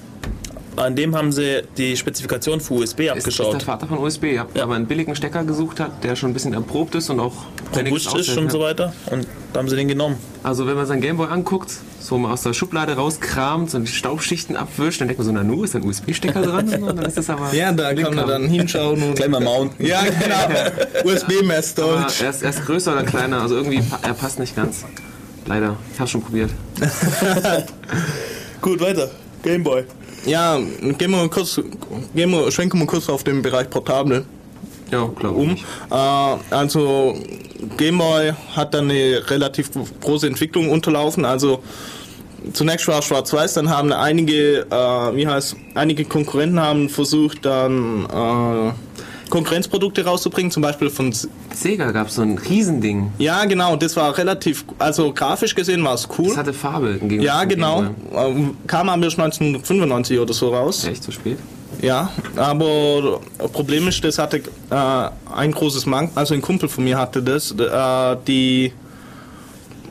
an 0.76 0.96
dem 0.96 1.16
haben 1.16 1.32
sie 1.32 1.64
die 1.78 1.96
Spezifikation 1.98 2.60
für 2.60 2.76
USB 2.76 3.02
Ist, 3.02 3.28
ist 3.28 3.40
der 3.40 3.46
abgeschaut. 3.46 3.64
Vater 3.64 3.88
von 3.88 4.00
USB, 4.00 4.26
ja. 4.26 4.46
Der 4.56 4.64
aber 4.64 4.76
einen 4.76 4.88
billigen 4.88 5.16
Stecker 5.16 5.44
gesucht 5.44 5.80
hat, 5.80 6.04
der 6.04 6.16
schon 6.16 6.32
ein 6.32 6.34
bisschen 6.34 6.54
erprobt 6.54 6.96
ist 6.96 7.10
und 7.10 7.20
auch 7.20 7.34
Robust 7.76 8.16
ist 8.16 8.38
und 8.38 8.46
ja. 8.46 8.50
so 8.50 8.60
weiter. 8.60 8.94
Und 9.12 9.28
da 9.52 9.60
haben 9.60 9.70
sie 9.70 9.76
den 9.76 9.88
genommen. 9.88 10.18
Also 10.42 10.68
wenn 10.68 10.76
man 10.76 10.86
seinen 10.86 11.02
Gameboy 11.02 11.28
anguckt, 11.28 11.72
so 12.00 12.18
mal 12.18 12.32
aus 12.34 12.42
der 12.44 12.54
Schublade 12.54 12.94
rauskramt 12.94 13.74
und 13.76 13.88
die 13.88 13.92
Staubschichten 13.92 14.56
abwischt, 14.58 15.00
dann 15.00 15.08
denkt 15.08 15.20
man 15.20 15.26
so, 15.26 15.32
na 15.32 15.44
nu, 15.44 15.64
ist 15.64 15.74
da 15.74 15.80
ein 15.80 15.86
USB-Stecker 15.86 16.42
dran? 16.42 16.70
Und 16.84 16.98
dann 16.98 17.06
ist 17.06 17.18
das 17.18 17.30
aber 17.30 17.54
ja, 17.54 17.72
da 17.72 17.94
kann 17.94 18.16
man 18.16 18.28
dann 18.28 18.48
hinschauen 18.48 19.02
und... 19.02 19.16
Gleich 19.16 19.30
mal 19.30 19.40
mounten. 19.40 19.86
Ja, 19.86 20.02
genau. 20.04 21.12
USB-Mess 21.14 21.76
Deutsch. 21.76 22.22
er 22.22 22.30
ist, 22.32 22.44
er 22.44 22.50
ist 22.50 22.66
größer 22.66 22.94
oder 22.94 23.04
kleiner, 23.04 23.42
also 23.42 23.56
irgendwie, 23.56 23.82
er 24.02 24.14
passt 24.14 24.40
nicht 24.40 24.56
ganz. 24.56 24.84
Leider, 25.46 25.78
ich 25.94 26.00
hab's 26.00 26.12
schon 26.12 26.22
probiert. 26.22 26.52
Gut, 28.62 28.80
weiter. 28.80 29.12
Gameboy. 29.44 29.84
Ja, 30.26 30.58
gehen 30.58 31.12
wir 31.12 31.18
mal 31.18 31.30
kurz, 31.30 31.60
gehen 32.16 32.32
wir, 32.32 32.52
schwenken 32.52 32.80
wir 32.80 32.88
kurz 32.88 33.10
auf 33.10 33.24
den 33.24 33.42
Bereich 33.42 33.70
Portable. 33.70 34.26
Ja, 34.92 35.06
glaube 35.08 35.36
um. 35.36 35.58
Äh, 35.92 36.56
also 36.56 37.18
Game 37.78 37.98
Boy 37.98 38.34
hat 38.56 38.74
dann 38.74 38.90
eine 38.90 39.22
relativ 39.30 39.72
große 40.02 40.28
Entwicklung 40.28 40.70
unterlaufen. 40.70 41.26
Also 41.26 41.64
zunächst 42.54 42.88
war 42.88 43.00
es 43.00 43.06
Schwarz-Weiß, 43.06 43.54
dann 43.54 43.70
haben 43.70 43.92
einige, 43.92 44.62
äh, 44.70 45.16
wie 45.16 45.28
heißt, 45.28 45.56
einige 45.76 46.06
Konkurrenten 46.06 46.60
haben 46.60 46.90
versucht, 46.90 47.46
dann 47.46 48.06
äh, 48.06 48.93
Konkurrenzprodukte 49.30 50.06
rauszubringen, 50.06 50.52
zum 50.52 50.62
Beispiel 50.62 50.90
von 50.90 51.10
S- 51.10 51.28
Sega 51.54 51.92
gab 51.92 52.10
so 52.10 52.22
ein 52.22 52.38
Riesending. 52.38 53.12
ja 53.18 53.46
genau, 53.46 53.76
das 53.76 53.96
war 53.96 54.16
relativ, 54.18 54.66
also 54.80 55.12
grafisch 55.14 55.56
gesehen 55.56 55.84
war 55.84 55.94
es 55.96 56.08
cool. 56.18 56.28
Das 56.28 56.38
hatte 56.38 56.54
Farbe 56.54 57.00
Ja 57.20 57.44
genau, 57.46 57.82
Gameboy. 58.12 58.32
ähm, 58.32 58.58
kam 58.68 58.90
aber 58.90 59.04
erst 59.04 59.20
1995 59.20 60.20
oder 60.20 60.34
so 60.34 60.50
raus. 60.54 60.86
Echt 60.86 61.04
zu 61.04 61.12
spät? 61.12 61.38
Ja, 61.82 62.12
aber 62.36 63.20
Problem 63.52 63.88
ist, 63.88 64.04
das 64.04 64.20
hatte 64.20 64.38
äh, 64.70 65.10
ein 65.36 65.52
großes 65.52 65.86
Mang, 65.88 66.12
also 66.16 66.34
ein 66.36 66.42
Kumpel 66.42 66.70
von 66.70 66.84
mir 66.84 66.98
hatte 67.00 67.22
das, 67.24 67.52
äh, 67.52 68.18
die 68.28 68.72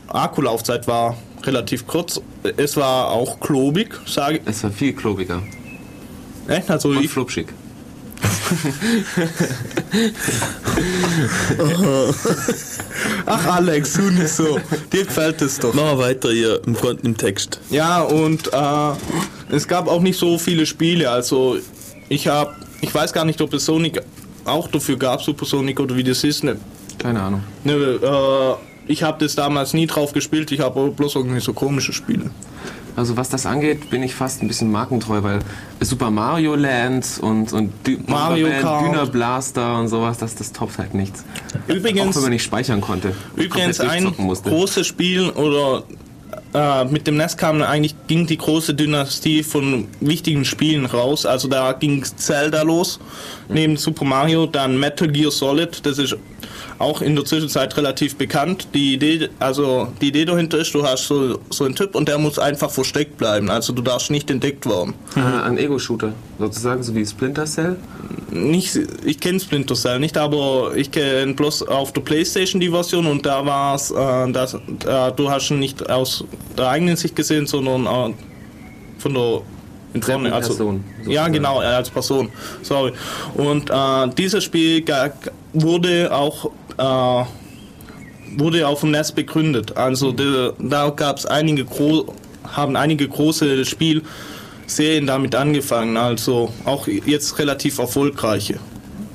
Akkulaufzeit 0.07 0.87
war 0.87 1.17
relativ 1.43 1.85
kurz. 1.87 2.21
Es 2.57 2.77
war 2.77 3.09
auch 3.09 3.39
klobig, 3.39 3.89
sage 4.05 4.39
Es 4.45 4.63
war 4.63 4.71
viel 4.71 4.93
klobiger. 4.93 5.41
ich. 6.47 6.53
Echt? 6.53 6.69
Also 6.71 6.89
Und 6.89 7.03
ich, 7.03 7.09
flupschig. 7.11 7.47
ach 13.25 13.45
Alex, 13.55 13.93
tu 13.93 14.01
nicht 14.03 14.29
so. 14.29 14.59
Dir 14.91 15.05
gefällt 15.05 15.41
es 15.41 15.59
doch. 15.59 15.73
Machen 15.73 15.97
wir 15.97 16.05
weiter 16.05 16.31
hier 16.31 16.61
im, 16.65 16.75
im 17.03 17.17
Text. 17.17 17.59
Ja, 17.69 18.01
und 18.01 18.51
äh, 18.53 19.55
es 19.55 19.67
gab 19.67 19.87
auch 19.87 20.01
nicht 20.01 20.17
so 20.17 20.37
viele 20.37 20.65
Spiele. 20.65 21.09
Also 21.09 21.57
ich 22.09 22.27
habe, 22.27 22.53
ich 22.81 22.93
weiß 22.93 23.13
gar 23.13 23.25
nicht, 23.25 23.41
ob 23.41 23.53
es 23.53 23.65
Sonic 23.65 24.01
auch 24.45 24.67
dafür 24.67 24.97
gab, 24.97 25.21
Super 25.21 25.45
Sonic 25.45 25.79
oder 25.79 25.95
wie 25.95 26.03
das 26.03 26.23
ist. 26.23 26.43
Ne, 26.43 26.57
Keine 26.99 27.21
Ahnung. 27.21 27.43
ne, 27.63 27.73
äh, 27.73 28.53
ich 28.87 29.03
habe 29.03 29.23
das 29.23 29.35
damals 29.35 29.73
nie 29.73 29.87
drauf 29.87 30.13
gespielt. 30.13 30.51
Ich 30.51 30.59
habe 30.59 30.91
bloß 30.91 31.15
irgendwie 31.15 31.39
so 31.39 31.53
komische 31.53 31.93
Spiele. 31.93 32.31
Also 32.95 33.17
was 33.17 33.29
das 33.29 33.45
angeht, 33.45 33.89
bin 33.89 34.03
ich 34.03 34.13
fast 34.13 34.41
ein 34.41 34.47
bisschen 34.47 34.71
markentreu, 34.71 35.23
weil 35.23 35.39
Super 35.79 36.11
Mario 36.11 36.55
Land 36.55 37.19
und, 37.21 37.51
und 37.51 37.71
Dü 37.85 37.97
Mario 38.07 38.47
Kart. 38.61 38.85
Düner 38.85 39.05
Blaster 39.07 39.79
und 39.79 39.87
sowas, 39.87 40.17
das, 40.19 40.35
das 40.35 40.51
toppt 40.51 40.77
halt 40.77 40.93
nichts. 40.93 41.23
Übrigens, 41.67 42.09
Auch 42.09 42.15
wenn 42.15 42.21
man 42.23 42.31
nicht 42.31 42.43
speichern 42.43 42.81
konnte. 42.81 43.15
Übrigens 43.35 43.79
ein 43.79 44.13
großes 44.15 44.85
Spiel 44.85 45.29
oder 45.31 45.83
äh, 46.53 46.85
mit 46.85 47.07
dem 47.07 47.17
NES 47.17 47.37
kam 47.37 47.61
eigentlich 47.61 47.95
ging 48.07 48.27
die 48.27 48.37
große 48.37 48.73
Dynastie 48.75 49.43
von 49.43 49.87
wichtigen 49.99 50.45
Spielen 50.45 50.85
raus. 50.85 51.25
Also 51.25 51.47
da 51.47 51.73
ging 51.73 52.03
Zelda 52.03 52.61
los, 52.61 52.99
neben 53.49 53.77
Super 53.77 54.05
Mario, 54.05 54.45
dann 54.45 54.79
Metal 54.79 55.07
Gear 55.07 55.31
Solid, 55.31 55.85
das 55.85 55.97
ist 55.97 56.15
auch 56.79 57.01
in 57.01 57.15
der 57.15 57.25
Zwischenzeit 57.25 57.75
relativ 57.77 58.15
bekannt. 58.15 58.67
Die 58.73 58.93
Idee, 58.95 59.29
also 59.39 59.87
die 60.01 60.09
Idee 60.09 60.25
dahinter 60.25 60.59
ist, 60.59 60.73
du 60.73 60.83
hast 60.83 61.07
so, 61.07 61.39
so 61.49 61.65
einen 61.65 61.75
Typ 61.75 61.95
und 61.95 62.07
der 62.07 62.17
muss 62.17 62.39
einfach 62.39 62.69
versteckt 62.69 63.17
bleiben. 63.17 63.49
Also 63.49 63.73
du 63.73 63.81
darfst 63.81 64.11
nicht 64.11 64.29
entdeckt 64.29 64.65
werden. 64.65 64.93
Äh, 65.15 65.19
ein 65.19 65.57
Ego-Shooter, 65.57 66.13
sozusagen, 66.39 66.83
so 66.83 66.95
wie 66.95 67.05
Splinter 67.05 67.45
Cell. 67.45 67.77
Nicht, 68.31 68.77
ich 69.05 69.19
kenne 69.19 69.39
Splinter 69.39 69.75
Cell 69.75 69.99
nicht, 69.99 70.17
aber 70.17 70.73
ich 70.75 70.91
kenne 70.91 71.33
bloß 71.33 71.63
auf 71.63 71.93
der 71.93 72.01
Playstation 72.01 72.59
die 72.59 72.69
Version 72.69 73.05
und 73.05 73.25
da 73.25 73.45
war 73.45 73.75
es, 73.75 73.91
äh, 73.91 74.31
das, 74.31 74.55
äh, 74.55 75.11
du 75.15 75.29
hast 75.29 75.51
ihn 75.51 75.59
nicht 75.59 75.89
aus 75.89 76.25
der 76.57 76.69
eigenen 76.69 76.95
Sicht 76.95 77.15
gesehen, 77.15 77.45
sondern 77.45 77.85
äh, 77.85 78.13
von 78.97 79.13
der 79.13 79.41
in 79.93 80.01
vorne, 80.01 80.33
also, 80.33 80.49
Person, 80.49 80.83
ja 81.05 81.27
genau, 81.27 81.61
äh, 81.61 81.65
als 81.65 81.89
Person. 81.89 82.29
Sorry. 82.61 82.93
Und 83.35 83.69
äh, 83.69 84.09
dieses 84.17 84.43
Spiel 84.43 84.83
wurde 85.53 86.13
auch 86.13 86.49
äh, 86.77 87.25
wurde 88.37 88.67
auf 88.67 88.81
dem 88.81 88.91
NES 88.91 89.11
begründet. 89.11 89.77
Also 89.77 90.11
de, 90.11 90.53
da 90.59 90.89
gab 90.89 91.17
es 91.17 91.25
einige 91.25 91.65
gro 91.65 92.13
haben 92.51 92.75
einige 92.75 93.07
große 93.07 93.63
Spielserien 93.65 95.07
damit 95.07 95.33
angefangen, 95.35 95.95
also 95.97 96.51
auch 96.65 96.87
jetzt 96.87 97.39
relativ 97.39 97.79
erfolgreiche 97.79 98.59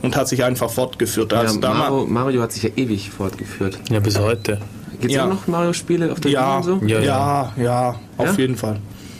und 0.02 0.16
hat 0.16 0.28
sich 0.28 0.42
einfach 0.44 0.70
fortgeführt. 0.70 1.32
Ja, 1.32 1.40
Also 1.40 1.60
damals- 1.60 1.90
Mario, 1.90 2.06
Mario 2.06 2.42
hat 2.42 2.52
sich 2.52 2.62
ja 2.62 2.70
ewig 2.76 3.10
fortgeführt. 3.10 3.78
Ja, 3.90 4.00
bis 4.00 4.18
heute. 4.18 4.58
Gibt 4.92 5.12
es 5.12 5.16
Ja. 5.16 5.26
noch 5.26 5.46
Mario-Spiele 5.46 6.10
auf 6.10 6.20
der 6.20 6.30
ja, 6.32 6.64
Wii 6.64 6.70
und 6.72 6.80
so? 6.80 6.86
ja, 6.86 7.00
Ja, 7.00 7.52
ja, 7.56 7.94
auf 8.16 8.26
Ja? 8.26 8.32
jeden 8.34 8.56
Fall. 8.56 8.78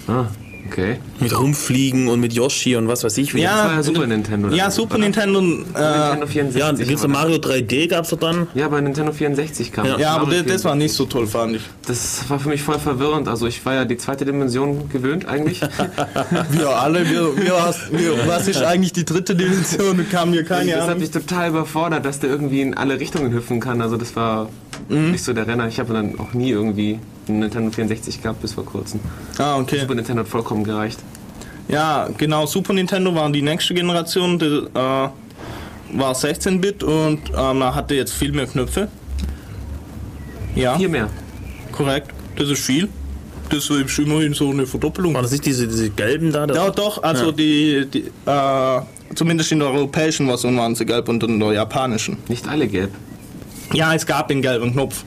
Ah, 0.08 0.24
Okay. 0.70 0.96
Mit 1.20 1.38
rumfliegen 1.38 2.08
und 2.08 2.20
mit 2.20 2.32
Yoshi 2.32 2.76
und 2.76 2.88
was 2.88 3.04
weiß 3.04 3.16
ich. 3.18 3.34
wie. 3.34 3.42
Das 3.42 3.52
war 3.52 3.72
ja 3.74 3.82
Super 3.82 4.06
Nintendo. 4.06 4.48
Ja, 4.50 4.70
Super 4.70 4.94
oder? 4.94 5.04
Nintendo. 5.04 5.40
Äh, 5.40 5.42
Nintendo 5.42 6.26
64. 6.26 6.60
Ja, 6.60 6.72
gibt's 6.72 7.06
Mario 7.06 7.36
3D 7.36 7.88
gab's 7.88 8.10
doch 8.10 8.18
dann. 8.18 8.46
Ja, 8.54 8.68
bei 8.68 8.80
Nintendo 8.80 9.12
64 9.12 9.72
kam 9.72 9.86
Ja. 9.86 9.98
ja, 9.98 10.16
aber 10.16 10.26
das, 10.32 10.44
das 10.44 10.64
war 10.64 10.72
64. 10.72 10.78
nicht 10.78 10.92
so 10.94 11.04
toll, 11.06 11.26
fand 11.26 11.56
ich. 11.56 11.62
Das 11.86 12.28
war 12.28 12.38
für 12.38 12.48
mich 12.48 12.62
voll 12.62 12.78
verwirrend. 12.78 13.28
Also 13.28 13.46
ich 13.46 13.64
war 13.64 13.74
ja 13.74 13.84
die 13.84 13.96
zweite 13.96 14.24
Dimension 14.24 14.88
gewöhnt 14.88 15.26
eigentlich. 15.26 15.60
Wir 16.50 16.68
alle, 16.70 17.08
wir, 17.08 17.36
wir, 17.36 17.52
was, 17.54 17.90
wir, 17.92 18.26
was 18.26 18.48
ist 18.48 18.62
eigentlich 18.62 18.92
die 18.92 19.04
dritte 19.04 19.34
Dimension? 19.34 20.04
Kam 20.10 20.30
mir 20.30 20.44
keine 20.44 20.70
das 20.72 20.80
hat 20.82 20.88
Ahnung. 20.88 21.00
mich 21.00 21.10
total 21.10 21.50
überfordert, 21.50 22.04
dass 22.04 22.20
der 22.20 22.30
irgendwie 22.30 22.60
in 22.60 22.74
alle 22.74 22.98
Richtungen 23.00 23.32
hüpfen 23.32 23.60
kann. 23.60 23.80
Also 23.80 23.96
das 23.96 24.14
war 24.16 24.48
Mhm. 24.88 25.10
nicht 25.12 25.24
so 25.24 25.32
der 25.32 25.46
Renner. 25.46 25.68
Ich 25.68 25.78
habe 25.78 25.92
dann 25.92 26.18
auch 26.18 26.32
nie 26.32 26.50
irgendwie 26.50 26.98
einen 27.28 27.40
Nintendo 27.40 27.70
64 27.70 28.22
gehabt 28.22 28.40
bis 28.42 28.52
vor 28.54 28.64
kurzem. 28.64 29.00
Ah, 29.38 29.58
okay. 29.58 29.80
Super 29.80 29.94
Nintendo 29.94 30.22
hat 30.22 30.28
vollkommen 30.28 30.64
gereicht. 30.64 30.98
Ja, 31.68 32.08
genau. 32.16 32.46
Super 32.46 32.72
Nintendo 32.72 33.14
war 33.14 33.30
die 33.30 33.42
nächste 33.42 33.74
Generation. 33.74 34.38
Die, 34.38 34.46
äh, 34.46 35.08
war 35.90 36.12
16-Bit 36.14 36.82
und 36.82 37.30
äh, 37.30 37.54
man 37.54 37.74
hatte 37.74 37.94
jetzt 37.94 38.12
viel 38.12 38.32
mehr 38.32 38.46
Knöpfe. 38.46 38.88
Ja, 40.54 40.76
Hier 40.76 40.88
mehr. 40.88 41.08
korrekt. 41.72 42.10
Das 42.36 42.48
ist 42.50 42.60
viel. 42.64 42.88
Das 43.50 43.70
ist 43.70 43.98
immerhin 43.98 44.34
so 44.34 44.50
eine 44.50 44.66
Verdoppelung. 44.66 45.14
War 45.14 45.22
das 45.22 45.32
nicht 45.32 45.46
diese, 45.46 45.66
diese 45.66 45.88
gelben 45.90 46.32
da? 46.32 46.46
Ja, 46.46 46.68
doch, 46.70 47.02
also 47.02 47.26
Ja. 47.26 47.32
die, 47.32 47.86
die 47.86 48.04
äh, 48.26 48.80
zumindest 49.14 49.52
in 49.52 49.60
der 49.60 49.68
europäischen 49.70 50.26
Version 50.26 50.56
waren 50.58 50.74
sie 50.74 50.84
gelb 50.84 51.08
und 51.08 51.22
in 51.22 51.40
der 51.40 51.52
japanischen. 51.52 52.18
Nicht 52.28 52.46
alle 52.48 52.66
gelb. 52.68 52.90
Ja, 53.72 53.94
es 53.94 54.06
gab 54.06 54.28
den 54.28 54.42
gelben 54.42 54.72
Knopf. 54.72 55.04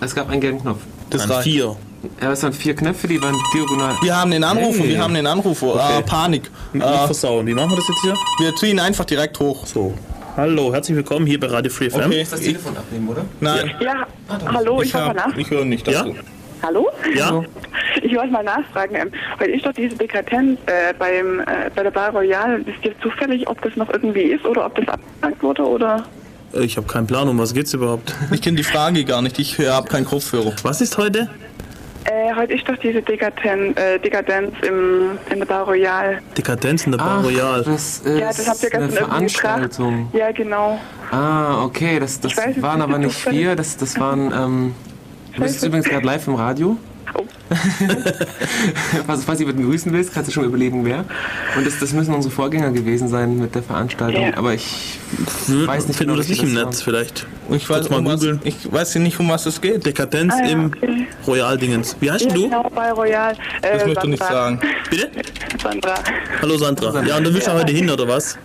Es 0.00 0.14
gab 0.14 0.28
einen 0.30 0.40
gelben 0.40 0.60
Knopf. 0.60 0.80
Das 1.10 1.28
reicht. 1.28 1.44
vier. 1.44 1.76
Ja, 2.20 2.32
es 2.32 2.42
waren 2.42 2.52
vier 2.52 2.74
Knöpfe, 2.74 3.08
die 3.08 3.20
waren 3.22 3.34
diagonal. 3.54 3.94
Wir 4.02 4.14
haben 4.16 4.30
den 4.30 4.44
Anrufer, 4.44 4.80
Hey. 4.80 4.88
wir 4.90 4.98
haben 5.02 5.14
den 5.14 5.26
Anrufer. 5.26 5.68
Okay. 5.74 5.98
Äh, 5.98 6.02
Panik. 6.02 6.50
Nicht 6.72 6.84
Äh, 6.86 7.06
versauen. 7.06 7.46
Wie 7.46 7.54
machen 7.54 7.70
wir 7.70 7.76
das 7.76 7.88
jetzt 7.88 8.00
hier? 8.02 8.14
wir 8.40 8.54
ziehen 8.56 8.78
einfach 8.78 9.04
direkt 9.06 9.38
hoch. 9.40 9.64
So. 9.66 9.94
Hallo, 10.36 10.72
herzlich 10.72 10.96
willkommen 10.96 11.26
hier 11.26 11.40
bei 11.40 11.46
Radio 11.46 11.70
Free 11.70 11.88
FM. 11.88 12.06
Okay. 12.06 12.26
das 12.28 12.40
Telefon 12.40 12.76
abnehmen, 12.76 13.08
oder? 13.08 13.24
Nein, 13.40 13.70
Ja, 13.80 14.06
hallo, 14.52 14.82
ich, 14.82 14.88
ich, 14.88 14.94
wollte 14.94 15.06
mal 15.06 15.14
nach. 15.14 15.36
ich 15.36 15.50
höre 15.50 15.64
nicht 15.64 15.86
Ja? 15.86 16.02
dazu. 16.02 16.14
Hallo? 16.62 16.88
Ja? 17.14 17.42
Ich 18.02 18.14
wollte 18.16 18.32
mal 18.32 18.42
nachfragen, 18.44 18.94
ähm, 18.96 19.10
weil 19.38 19.50
ich 19.50 19.62
doch 19.62 19.72
diese 19.72 19.96
Dekadenz 19.96 20.58
äh, 20.66 20.92
beim, 20.98 21.40
äh, 21.40 21.70
bei 21.74 21.82
der 21.84 21.90
Bar 21.90 22.10
Royal, 22.10 22.60
wisst 22.66 22.84
ihr 22.84 22.94
zufällig, 23.00 23.48
ob 23.48 23.60
das 23.62 23.76
noch 23.76 23.88
irgendwie 23.90 24.22
ist 24.22 24.44
oder 24.44 24.66
ob 24.66 24.74
das 24.74 24.88
abgesagt 24.88 25.42
wurde 25.42 25.62
oder? 25.62 26.02
Äh, 26.54 26.64
Ich 26.64 26.76
habe 26.76 26.86
keinen 26.86 27.06
Plan, 27.06 27.28
um 27.28 27.38
was 27.38 27.54
geht's 27.54 27.74
überhaupt. 27.74 28.14
Ich 28.32 28.42
kenne 28.42 28.56
die 28.56 28.64
Frage 28.64 29.04
gar 29.04 29.22
nicht. 29.22 29.38
Ich 29.38 29.58
habe 29.58 29.88
keinen 29.88 30.06
Kopfhörer. 30.06 30.52
Was 30.62 30.80
ist 30.80 30.98
heute? 30.98 31.28
Äh, 32.06 32.34
heute 32.36 32.52
ist 32.52 32.68
doch 32.68 32.76
diese 32.76 33.00
Dekadenz, 33.00 33.78
äh, 33.78 33.98
Dekadenz 33.98 34.52
im, 34.66 35.18
in 35.30 35.38
der 35.38 35.46
Bar 35.46 35.64
Royal. 35.64 36.20
Dekadenz 36.36 36.84
in 36.84 36.92
der 36.92 36.98
Bar 36.98 37.22
Royal. 37.24 37.62
das 37.62 38.00
ist 38.02 38.06
Ja, 38.06 38.26
das 38.28 38.46
habt 38.46 38.62
ihr 38.62 38.74
eine 38.74 38.88
gestern. 38.88 39.06
Veranstaltung. 39.06 40.10
Ja, 40.12 40.30
genau. 40.30 40.78
Ah, 41.10 41.64
okay, 41.64 41.98
das, 41.98 42.20
das 42.20 42.36
weiß 42.36 42.60
waren 42.60 42.82
aber 42.82 42.98
nicht 42.98 43.30
wir, 43.30 43.56
das, 43.56 43.78
das 43.78 43.98
waren, 43.98 44.32
ähm, 44.32 44.74
du 45.34 45.42
bist 45.42 45.64
übrigens 45.64 45.88
gerade 45.88 46.04
live 46.04 46.26
im 46.28 46.34
Radio. 46.34 46.76
Oh. 47.16 47.24
falls, 49.06 49.24
falls 49.24 49.38
du 49.38 49.44
jemanden 49.44 49.68
grüßen 49.68 49.92
willst, 49.92 50.12
kannst 50.12 50.28
du 50.28 50.32
schon 50.32 50.44
überlegen, 50.44 50.84
wer. 50.84 51.04
Und 51.56 51.66
das, 51.66 51.78
das 51.78 51.92
müssen 51.92 52.14
unsere 52.14 52.32
Vorgänger 52.34 52.70
gewesen 52.70 53.08
sein 53.08 53.38
mit 53.38 53.54
der 53.54 53.62
Veranstaltung, 53.62 54.22
Ja. 54.22 54.36
aber 54.36 54.54
ich 54.54 54.98
Hm, 55.46 55.66
weiß 55.66 55.86
nicht 55.88 55.98
genau, 55.98 56.14
wir 56.14 56.18
das 56.18 56.28
nicht 56.28 56.40
welche 56.42 56.50
im 56.52 56.56
das 56.56 56.64
Netz 56.66 56.82
vielleicht? 56.82 57.26
Ich 57.50 57.68
weiß, 57.68 57.90
mal 57.90 57.98
um 57.98 58.06
was, 58.06 58.20
googeln. 58.20 58.40
ich 58.44 58.72
weiß 58.72 58.94
ja 58.94 59.00
nicht, 59.00 59.20
um 59.20 59.28
was 59.28 59.46
es 59.46 59.60
geht. 59.60 59.84
Dekadenz 59.86 60.32
Ah, 60.34 60.44
ja, 60.44 60.50
im 60.52 60.66
okay. 60.66 61.06
Royal-Dingens. 61.26 61.96
Wie 62.00 62.10
heißt 62.10 62.22
Ja, 62.24 62.28
denn 62.30 62.36
du? 62.36 62.44
genau, 62.44 62.70
bei 62.74 62.90
Royal. 62.92 63.32
Äh, 63.62 63.78
Das 63.78 63.86
möchte 63.86 64.00
ich 64.04 64.10
nicht 64.10 64.22
sagen. 64.24 64.60
Bitte? 64.90 65.10
Sandra. 65.62 65.94
Hallo 66.42 66.56
Sandra. 66.56 67.02
Ja, 67.04 67.16
und 67.18 67.24
du 67.24 67.34
willst 67.34 67.46
ja 67.46 67.52
heute 67.54 67.72
hin, 67.72 67.88
oder 67.90 68.08
was? 68.08 68.38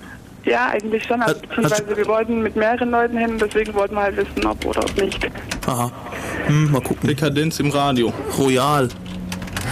Ja, 0.49 0.67
eigentlich 0.71 1.03
schon. 1.05 1.21
Also, 1.21 1.39
beziehungsweise 1.41 1.95
wir 1.95 2.07
wollten 2.07 2.41
mit 2.41 2.55
mehreren 2.55 2.89
Leuten 2.91 3.17
hin, 3.17 3.37
deswegen 3.39 3.73
wollten 3.75 3.95
wir 3.95 4.01
halt 4.03 4.17
wissen, 4.17 4.45
ob 4.47 4.65
oder 4.65 4.81
ob 4.81 4.97
nicht. 5.01 5.19
Aha. 5.67 5.91
Hm, 6.47 6.71
mal 6.71 6.81
gucken. 6.81 7.07
Dekadenz 7.07 7.59
im 7.59 7.69
Radio. 7.69 8.11
Royal. 8.37 8.87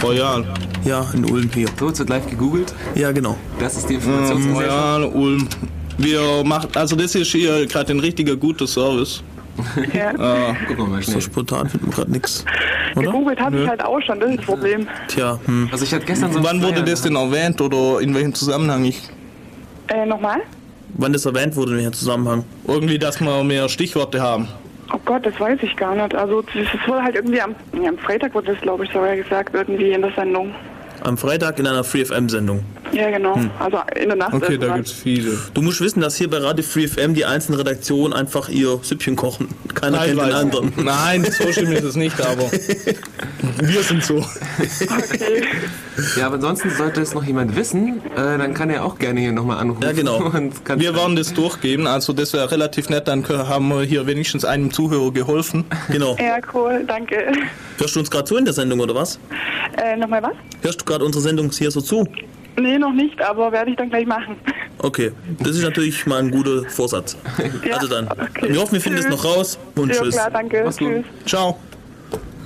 Royal. 0.02 0.44
Ja, 0.84 1.04
in 1.14 1.24
Ulm 1.30 1.50
hier. 1.52 1.68
So, 1.78 1.88
es 1.88 1.98
wird 1.98 2.08
live 2.08 2.26
gegoogelt. 2.30 2.72
Ja, 2.94 3.10
genau. 3.12 3.36
Das 3.58 3.76
ist 3.76 3.88
die 3.90 3.94
Informationsgesellschaft. 3.94 4.70
Royal, 4.70 5.04
Ulm. 5.06 5.48
Wir 5.98 6.44
machen, 6.44 6.68
also 6.74 6.94
das 6.94 7.14
ist 7.16 7.32
hier 7.32 7.66
gerade 7.66 7.92
ein 7.92 7.98
richtiger 7.98 8.36
guter 8.36 8.66
Service. 8.68 9.22
Ja. 9.92 10.12
Gucken 10.12 10.76
wir 10.76 10.86
mal 10.86 11.02
So 11.02 11.10
schnell. 11.10 11.22
spontan 11.22 11.68
finden 11.68 11.86
wir 11.86 11.94
gerade 11.94 12.12
nichts. 12.12 12.44
Gegoogelt 12.94 13.40
habe 13.40 13.60
ich 13.60 13.68
halt 13.68 13.84
auch 13.84 14.00
schon, 14.02 14.20
das 14.20 14.30
ist 14.30 14.38
das 14.38 14.46
Problem. 14.46 14.86
Tja, 15.08 15.40
hm. 15.46 15.68
Also 15.72 15.84
ich 15.84 15.92
hatte 15.92 16.06
gestern 16.06 16.32
so 16.32 16.44
Wann 16.44 16.62
wurde 16.62 16.84
das 16.84 17.02
denn 17.02 17.16
erwähnt 17.16 17.60
oder 17.60 18.00
in 18.00 18.14
welchem 18.14 18.32
Zusammenhang? 18.34 18.84
Ich, 18.84 19.02
Äh, 19.88 20.06
nochmal? 20.06 20.42
Wann 20.94 21.12
das 21.12 21.26
erwähnt 21.26 21.54
wurde 21.56 21.72
in 21.72 21.78
welchem 21.78 21.92
Zusammenhang? 21.92 22.44
irgendwie, 22.66 22.98
dass 22.98 23.20
wir 23.20 23.44
mehr 23.44 23.68
Stichworte 23.68 24.20
haben. 24.20 24.48
Oh 24.92 24.98
Gott, 25.04 25.26
das 25.26 25.38
weiß 25.38 25.58
ich 25.62 25.76
gar 25.76 25.94
nicht. 25.94 26.14
Also 26.14 26.42
das 26.42 26.54
das 26.72 26.88
wurde 26.88 27.02
halt 27.02 27.14
irgendwie 27.14 27.40
am, 27.40 27.54
ja, 27.80 27.90
am 27.90 27.98
Freitag 27.98 28.34
wurde 28.34 28.52
das, 28.52 28.60
glaube 28.62 28.84
ich, 28.84 28.92
sogar 28.92 29.16
gesagt, 29.16 29.54
irgendwie 29.54 29.92
in 29.92 30.02
der 30.02 30.12
Sendung. 30.12 30.54
Am 31.02 31.16
Freitag 31.16 31.58
in 31.58 31.66
einer 31.66 31.84
Free 31.84 32.04
FM-Sendung. 32.04 32.64
Ja, 32.92 33.10
genau. 33.10 33.38
Also 33.58 33.78
in 34.00 34.08
der 34.08 34.16
Nacht. 34.16 34.34
Okay, 34.34 34.46
da 34.46 34.52
irgendwann. 34.52 34.76
gibt's 34.76 34.92
viele. 34.92 35.38
Du 35.54 35.62
musst 35.62 35.80
wissen, 35.80 36.00
dass 36.00 36.16
hier 36.16 36.30
bei 36.30 36.38
Radio 36.38 36.64
Free 36.64 36.88
FM 36.88 37.14
die 37.14 37.24
einzelnen 37.24 37.60
Redaktionen 37.60 38.12
einfach 38.12 38.48
ihr 38.48 38.78
Süppchen 38.82 39.16
kochen. 39.16 39.48
Keiner 39.74 39.98
kennt 39.98 40.20
den 40.20 40.32
anderen. 40.32 40.72
Nein, 40.76 41.24
so 41.24 41.52
schlimm 41.52 41.72
ist 41.72 41.84
es 41.84 41.96
nicht, 41.96 42.20
aber 42.20 42.50
wir 43.60 43.82
sind 43.82 44.04
so. 44.04 44.16
Okay. 44.16 45.42
Ja, 46.16 46.26
aber 46.26 46.36
ansonsten 46.36 46.70
sollte 46.70 47.00
es 47.00 47.14
noch 47.14 47.24
jemand 47.24 47.56
wissen, 47.56 48.00
äh, 48.16 48.38
dann 48.38 48.54
kann 48.54 48.70
er 48.70 48.84
auch 48.84 48.98
gerne 48.98 49.20
hier 49.20 49.32
nochmal 49.32 49.58
anrufen. 49.58 49.82
Ja, 49.82 49.92
genau. 49.92 50.32
Wir 50.76 50.94
werden 50.94 51.16
das 51.16 51.34
durchgeben, 51.34 51.86
also 51.86 52.12
das 52.12 52.32
wäre 52.32 52.50
relativ 52.50 52.88
nett, 52.88 53.08
dann 53.08 53.26
haben 53.28 53.68
wir 53.68 53.82
hier 53.82 54.06
wenigstens 54.06 54.44
einem 54.44 54.72
Zuhörer 54.72 55.12
geholfen. 55.12 55.64
Genau. 55.90 56.16
Ja, 56.18 56.38
cool, 56.54 56.84
danke. 56.86 57.32
Hörst 57.78 57.96
du 57.96 58.00
uns 58.00 58.10
gerade 58.10 58.24
zu 58.24 58.36
in 58.36 58.44
der 58.44 58.54
Sendung, 58.54 58.80
oder 58.80 58.94
was? 58.94 59.18
Äh, 59.76 59.96
nochmal 59.96 60.22
was? 60.22 60.32
Hörst 60.62 60.80
du 60.80 60.84
gerade 60.88 61.04
unsere 61.04 61.22
Sendung 61.22 61.50
hier 61.50 61.70
so 61.70 61.80
zu? 61.80 62.06
Nee, 62.60 62.76
noch 62.78 62.92
nicht, 62.92 63.20
aber 63.22 63.52
werde 63.52 63.70
ich 63.70 63.76
dann 63.76 63.88
gleich 63.88 64.06
machen. 64.06 64.36
Okay, 64.78 65.12
das 65.40 65.56
ist 65.56 65.62
natürlich 65.62 66.06
mal 66.06 66.18
ein 66.20 66.30
guter 66.30 66.64
Vorsatz. 66.68 67.16
Ja, 67.64 67.76
Also 67.76 67.86
dann, 67.88 68.08
okay. 68.08 68.52
wir 68.52 68.60
hoffen, 68.60 68.72
wir 68.72 68.80
finden 68.80 68.98
es 68.98 69.08
noch 69.08 69.24
raus 69.24 69.58
und 69.76 69.94
Ja, 69.94 70.02
tschüss. 70.02 70.14
klar, 70.14 70.30
danke. 70.30 70.62
Mach's 70.64 70.76
gut. 70.78 70.88
Tschüss. 70.88 71.04
Ciao. 71.26 71.58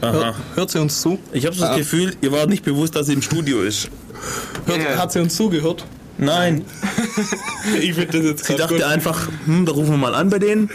Aha. 0.02 0.34
Hört 0.54 0.70
sie 0.70 0.80
uns 0.80 1.00
zu? 1.00 1.18
Ich 1.32 1.46
habe 1.46 1.54
so 1.54 1.62
das 1.62 1.70
Ja. 1.70 1.76
Gefühl, 1.78 2.14
ihr 2.20 2.32
wart 2.32 2.48
nicht 2.50 2.64
bewusst, 2.64 2.94
dass 2.96 3.06
sie 3.06 3.12
im 3.14 3.22
Studio 3.22 3.62
ist. 3.62 3.88
Hört, 4.66 4.78
Ja. 4.82 4.98
Hat 4.98 5.12
sie 5.12 5.20
uns 5.20 5.34
zugehört? 5.36 5.84
Nein, 6.18 6.64
Ich 7.80 7.94
finde 7.94 8.18
das 8.18 8.24
jetzt 8.26 8.44
sie 8.44 8.56
dachte 8.56 8.86
einfach, 8.86 9.28
hm, 9.46 9.64
da 9.64 9.72
rufen 9.72 9.92
wir 9.92 9.96
mal 9.98 10.14
an 10.14 10.28
bei 10.28 10.38
denen 10.38 10.70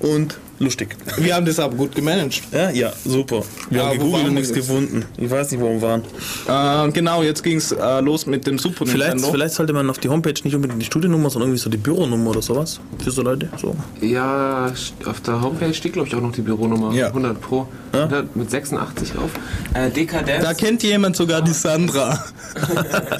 und 0.00 0.38
lustig. 0.58 0.96
Wir 1.18 1.34
haben 1.34 1.46
das 1.46 1.58
aber 1.58 1.74
gut 1.76 1.94
gemanagt. 1.94 2.42
Ja, 2.52 2.70
ja, 2.70 2.92
super. 3.04 3.42
Wir 3.70 3.78
Ja, 3.78 3.86
haben 3.88 3.98
gegoogelt 3.98 4.26
und 4.28 4.34
nichts 4.34 4.52
gefunden. 4.52 5.04
Ich 5.16 5.30
weiß 5.30 5.50
nicht, 5.52 5.60
wo 5.60 5.68
wir 5.70 5.82
waren. 5.82 6.88
Äh, 6.88 6.92
genau, 6.92 7.22
jetzt 7.22 7.42
ging 7.42 7.58
es 7.58 7.72
äh, 7.72 8.00
los 8.00 8.26
mit 8.26 8.46
dem 8.46 8.58
Super 8.58 8.86
Vielleicht, 8.86 9.14
Nintendo. 9.14 9.32
vielleicht 9.32 9.54
sollte 9.54 9.72
man 9.72 9.88
auf 9.90 9.98
die 9.98 10.08
Homepage 10.08 10.34
nicht 10.44 10.54
unbedingt 10.54 10.80
die 10.80 10.86
Studiennummer, 10.86 11.30
sondern 11.30 11.50
irgendwie 11.50 11.62
so 11.62 11.70
die 11.70 11.76
Büronummer 11.76 12.30
oder 12.30 12.42
sowas. 12.42 12.80
Für 13.02 13.10
so 13.10 13.22
Leute. 13.22 13.48
So. 13.60 13.74
Ja, 14.00 14.72
auf 15.04 15.20
der 15.20 15.40
Homepage 15.42 15.74
steht, 15.74 15.92
glaube 15.94 16.08
ich, 16.08 16.14
auch 16.14 16.20
noch 16.20 16.32
die 16.32 16.42
Büronummer. 16.42 16.92
Ja. 16.92 17.08
100 17.08 17.40
Pro. 17.40 17.66
Da 17.92 18.24
Mit 18.34 18.50
86 18.50 19.12
drauf. 19.12 19.30
Äh, 19.74 19.90
Dekadenz. 19.90 20.44
Da 20.44 20.54
kennt 20.54 20.82
jemand 20.82 21.16
sogar 21.16 21.42
die 21.42 21.52
Sandra. 21.52 22.24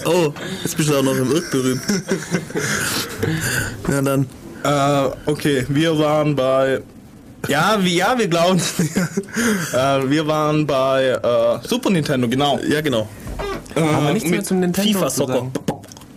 Oh, 0.05 0.33
jetzt 0.63 0.77
bist 0.77 0.89
du 0.89 0.97
auch 0.97 1.03
noch 1.03 1.15
im 1.17 1.31
Irk 1.31 1.51
berühmt. 1.51 1.81
ja, 3.89 4.03
dann. 4.03 4.27
Äh, 4.65 5.11
okay, 5.31 5.65
wir 5.69 5.99
waren 5.99 6.35
bei. 6.35 6.81
Ja, 7.47 7.77
wie, 7.81 7.97
ja, 7.97 8.19
wir 8.19 8.27
glauben. 8.29 8.59
äh, 9.73 9.77
wir 10.11 10.27
waren 10.27 10.67
bei 10.67 11.05
äh, 11.05 11.67
Super 11.69 11.91
Nintendo, 11.91 12.29
genau. 12.29 12.59
Ja, 12.69 12.81
genau. 12.81 13.09
Aber 13.75 14.13
nichts 14.13 14.29
mehr 14.29 14.43
zum 14.43 14.61
Nintendo 14.61 14.99
FIFA 14.99 15.11
Soccer. 15.11 15.47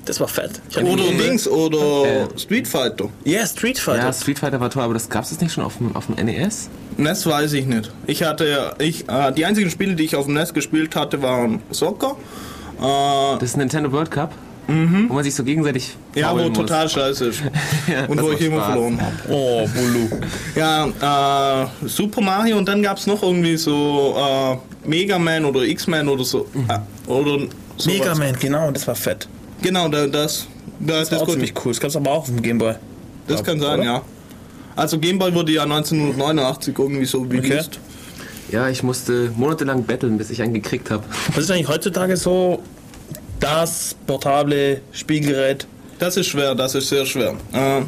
Das 0.06 0.20
war 0.20 0.28
fett. 0.28 0.60
Oder 0.82 1.04
Dings 1.12 1.48
oder 1.48 2.24
Äh. 2.34 2.40
Street 2.40 2.68
Fighter. 2.68 3.10
Ja, 3.24 3.46
Street 3.46 3.78
Fighter. 3.78 4.06
Ja, 4.06 4.14
Street 4.14 4.40
Fighter 4.40 4.60
war 4.60 4.70
toll, 4.72 4.82
aber 4.84 4.96
das 4.96 5.08
gab 5.10 5.24
es 5.24 5.40
nicht 5.40 5.54
schon 5.54 5.64
auf 5.64 5.78
dem, 5.78 5.96
auf 5.96 6.08
dem 6.08 6.16
NES? 6.26 6.70
NES 6.98 7.28
weiß 7.28 7.54
ich 7.54 7.68
nicht. 7.68 7.92
Ich 8.08 8.24
hatte, 8.24 8.74
ich, 8.80 9.08
äh, 9.08 9.32
die 9.32 9.46
einzigen 9.46 9.70
Spiele, 9.70 9.94
die 9.94 10.04
ich 10.04 10.16
auf 10.16 10.26
dem 10.26 10.34
NES 10.34 10.54
gespielt 10.56 10.96
hatte, 10.96 11.22
waren 11.22 11.62
Soccer. 11.70 12.18
Äh, 12.82 12.84
Das 13.40 13.44
ist 13.52 13.58
Nintendo 13.58 13.92
World 13.92 14.10
Cup, 14.10 14.32
wo 15.10 15.14
man 15.14 15.24
sich 15.24 15.34
so 15.36 15.44
gegenseitig 15.44 15.96
ja, 16.16 16.32
wo 16.34 16.48
muss. 16.48 16.58
total 16.58 16.90
scheiße 16.90 17.26
ist. 17.28 17.42
Ja, 17.88 18.06
Und 18.06 18.22
wo 18.22 18.32
ich 18.32 18.42
immer 18.42 18.64
verloren 18.64 19.00
habe. 19.02 19.14
oh, 19.30 19.68
Bulu. 19.68 20.08
Ja, 20.56 21.64
äh, 21.64 21.68
Super 21.88 22.22
Mario 22.22 22.58
und 22.58 22.68
dann 22.68 22.82
gab 22.82 22.98
es 22.98 23.08
noch 23.08 23.22
irgendwie 23.24 23.58
so 23.58 24.16
äh, 24.18 24.88
Mega 24.88 25.18
Man 25.20 25.46
oder 25.46 25.64
X-Man 25.64 26.08
oder 26.08 26.24
so. 26.24 26.48
Äh, 26.68 27.10
oder 27.10 27.40
sowas. 27.78 27.86
Mega 27.86 28.16
Man, 28.16 28.36
genau, 28.40 28.72
das 28.72 28.88
war 28.88 28.96
fett. 28.96 29.28
Genau, 29.62 29.88
da, 29.90 30.08
das, 30.08 30.48
da, 30.80 31.00
Das 31.00 31.10
das, 31.10 31.20
war 31.20 31.28
auch 31.28 31.32
ziemlich 31.32 31.54
cool. 31.66 31.72
Das 31.72 31.80
gab's 31.80 31.96
aber 31.96 32.12
auch 32.12 32.20
auf 32.20 32.26
dem 32.28 32.42
Gameboy. 32.42 32.76
das 33.28 33.44
kann 33.44 33.60
sein, 33.60 33.80
Oder? 33.80 33.84
ja. 33.84 34.02
Also 34.76 35.00
Gameboy 35.00 35.34
wurde 35.34 35.52
ja 35.52 35.64
1989 35.64 36.76
irgendwie 36.78 37.06
so 37.06 37.22
released. 37.22 37.80
Ja, 38.52 38.68
ich 38.70 38.84
musste 38.84 39.32
monatelang 39.36 39.84
betteln, 39.84 40.18
bis 40.18 40.30
ich 40.30 40.42
einen 40.42 40.54
gekriegt 40.54 40.92
habe. 40.92 41.04
Was 41.34 41.46
ist 41.46 41.52
eigentlich 41.52 41.68
heutzutage 41.70 42.18
so 42.18 42.62
das 43.42 43.96
portable 44.08 44.80
Spielgerät. 44.94 45.68
Das 46.00 46.16
ist 46.16 46.28
schwer, 46.28 46.56
das 46.56 46.74
ist 46.76 46.88
sehr 46.88 47.06
schwer. 47.06 47.36
Äh, 47.54 47.82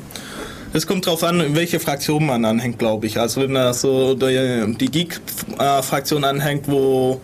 Es 0.76 0.88
kommt 0.88 1.06
darauf 1.06 1.24
an, 1.24 1.56
welche 1.56 1.80
Fraktion 1.80 2.26
man 2.26 2.44
anhängt, 2.46 2.80
glaube 2.80 3.06
ich. 3.06 3.20
Also 3.20 3.42
wenn 3.42 3.56
er 3.56 3.74
so 3.76 4.16
die, 4.16 4.76
die 4.80 4.88
Geek-Fraktion 4.90 6.24
anhängt, 6.24 6.68
wo 6.68 7.22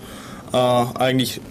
äh, 0.54 0.58
eigentlich 0.58 1.42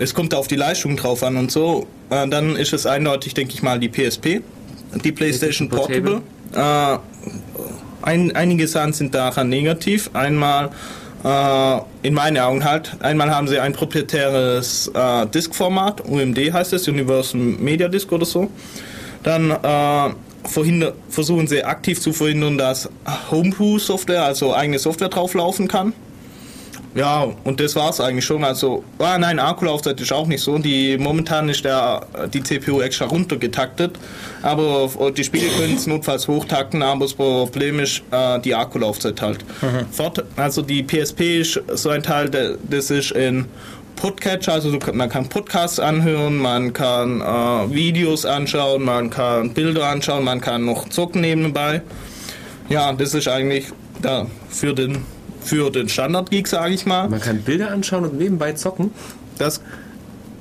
es 0.00 0.12
kommt 0.14 0.34
auf 0.34 0.48
die 0.48 0.56
Leistung 0.56 0.96
drauf 0.96 1.22
an 1.22 1.36
und 1.36 1.52
so, 1.52 1.86
äh, 2.10 2.28
dann 2.28 2.56
ist 2.56 2.72
es 2.72 2.84
eindeutig, 2.84 3.34
denke 3.34 3.54
ich 3.54 3.62
mal, 3.62 3.78
die 3.78 3.88
PSP, 3.88 4.40
die 5.04 5.12
PlayStation 5.12 5.68
Portable. 5.68 6.22
Äh, 6.52 6.98
ein, 8.02 8.34
einige 8.34 8.66
Sachen 8.66 8.92
sind 8.92 9.14
daran 9.14 9.48
negativ. 9.48 10.10
Einmal, 10.14 10.70
in 11.22 12.14
meinen 12.14 12.38
Augen 12.38 12.64
halt, 12.64 12.96
einmal 13.00 13.34
haben 13.34 13.48
sie 13.48 13.58
ein 13.58 13.72
proprietäres 13.72 14.88
äh, 14.94 15.26
Diskformat, 15.26 16.08
UMD 16.08 16.38
heißt 16.52 16.72
es, 16.72 16.86
Universal 16.86 17.40
Media 17.40 17.88
Disk 17.88 18.12
oder 18.12 18.24
so. 18.24 18.50
Dann 19.24 19.50
äh, 19.50 20.14
versuchen 20.44 21.46
sie 21.46 21.64
aktiv 21.64 22.00
zu 22.00 22.12
verhindern, 22.12 22.56
dass 22.56 22.88
Homebrew-Software, 23.30 24.22
also 24.22 24.54
eigene 24.54 24.78
Software 24.78 25.08
drauflaufen 25.08 25.66
kann. 25.66 25.92
Ja, 26.94 27.28
und 27.44 27.60
das 27.60 27.76
war's 27.76 28.00
eigentlich 28.00 28.24
schon. 28.24 28.42
Also, 28.42 28.82
ah, 28.98 29.18
nein, 29.18 29.38
Akkulaufzeit 29.38 30.00
ist 30.00 30.12
auch 30.12 30.26
nicht 30.26 30.42
so. 30.42 30.58
Die, 30.58 30.96
momentan 30.98 31.48
ist 31.48 31.64
der, 31.64 32.06
die 32.32 32.42
CPU 32.42 32.80
extra 32.80 33.04
runtergetaktet, 33.06 33.98
aber 34.42 34.88
die 35.16 35.22
Spiele 35.22 35.48
können 35.58 35.76
es 35.76 35.86
notfalls 35.86 36.26
hochtakten, 36.26 36.82
aber 36.82 37.04
das 37.04 37.14
Problem 37.14 37.78
ist 37.80 38.02
äh, 38.10 38.40
die 38.40 38.54
Akkulaufzeit 38.54 39.20
halt. 39.22 39.44
Fort, 39.92 40.24
also 40.36 40.62
die 40.62 40.82
PSP 40.82 41.40
ist 41.40 41.60
so 41.74 41.90
ein 41.90 42.02
Teil, 42.02 42.30
der- 42.30 42.56
das 42.68 42.90
ist 42.90 43.12
in 43.12 43.44
Podcatcher, 43.96 44.54
also 44.54 44.76
kann- 44.78 44.96
man 44.96 45.08
kann 45.10 45.28
Podcasts 45.28 45.78
anhören, 45.78 46.38
man 46.38 46.72
kann 46.72 47.20
äh, 47.20 47.74
Videos 47.74 48.24
anschauen, 48.24 48.82
man 48.84 49.10
kann 49.10 49.52
Bilder 49.52 49.88
anschauen, 49.88 50.24
man 50.24 50.40
kann 50.40 50.64
noch 50.64 50.88
zocken 50.88 51.20
nebenbei. 51.20 51.82
Ja, 52.68 52.92
das 52.92 53.14
ist 53.14 53.28
eigentlich 53.28 53.66
da 54.00 54.26
für 54.48 54.72
den 54.74 54.98
für 55.48 55.70
den 55.70 55.88
Standard-Geek, 55.88 56.46
sage 56.48 56.74
ich 56.74 56.86
mal. 56.86 57.08
Man 57.08 57.20
kann 57.20 57.38
Bilder 57.42 57.70
anschauen 57.70 58.04
und 58.04 58.18
nebenbei 58.18 58.52
zocken. 58.52 58.90
Das 59.38 59.60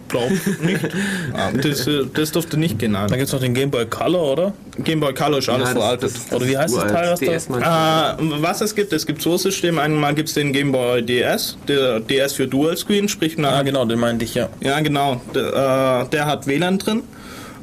glaube 0.10 0.34
ich 0.34 0.60
nicht. 0.62 0.80
Ah, 1.34 1.52
das, 1.52 1.86
äh, 1.86 2.06
das 2.14 2.32
dürfte 2.32 2.58
nicht 2.58 2.80
gehen. 2.80 2.94
Dann 2.94 3.08
gibt 3.10 3.24
es 3.24 3.34
noch 3.34 3.42
den 3.42 3.54
Game 3.54 3.70
Boy 3.70 3.86
Color, 3.86 4.32
oder? 4.32 4.54
Game 4.84 5.00
Boy 5.02 5.14
Color 5.14 5.38
ist 5.40 5.50
alles 5.50 5.68
Ja, 5.70 5.74
das- 5.74 6.14
veraltet. 6.14 6.14
Oder 6.32 6.48
wie 6.48 6.58
heißt 6.58 6.76
das. 6.76 6.92
Teil, 6.92 7.12
was 7.12 7.20
da- 7.20 7.26
DS. 7.26 7.48
Äh, 7.48 8.42
was 8.42 8.62
es 8.62 8.74
gibt, 8.74 8.94
es 8.94 9.06
gibt 9.06 9.22
so 9.22 9.38
Systeme. 9.38 9.82
Einmal 9.82 10.16
gibt 10.16 10.30
es 10.30 10.36
den 10.36 10.52
Game 10.54 10.72
Boy 10.72 11.04
DS, 11.04 11.58
der 11.68 12.00
DS 12.00 12.34
für 12.34 12.48
Dual 12.48 12.76
Screen, 12.78 13.08
sprich 13.10 13.38
man 13.38 13.54
Ah, 13.54 13.62
genau, 13.64 13.86
den 13.86 14.00
meinte 14.00 14.24
ich 14.26 14.34
ja. 14.36 14.50
Ja, 14.62 14.80
genau. 14.80 15.22
Der, 15.36 16.06
äh, 16.06 16.10
der 16.10 16.26
hat 16.26 16.48
WLAN 16.48 16.80
drin. 16.80 17.04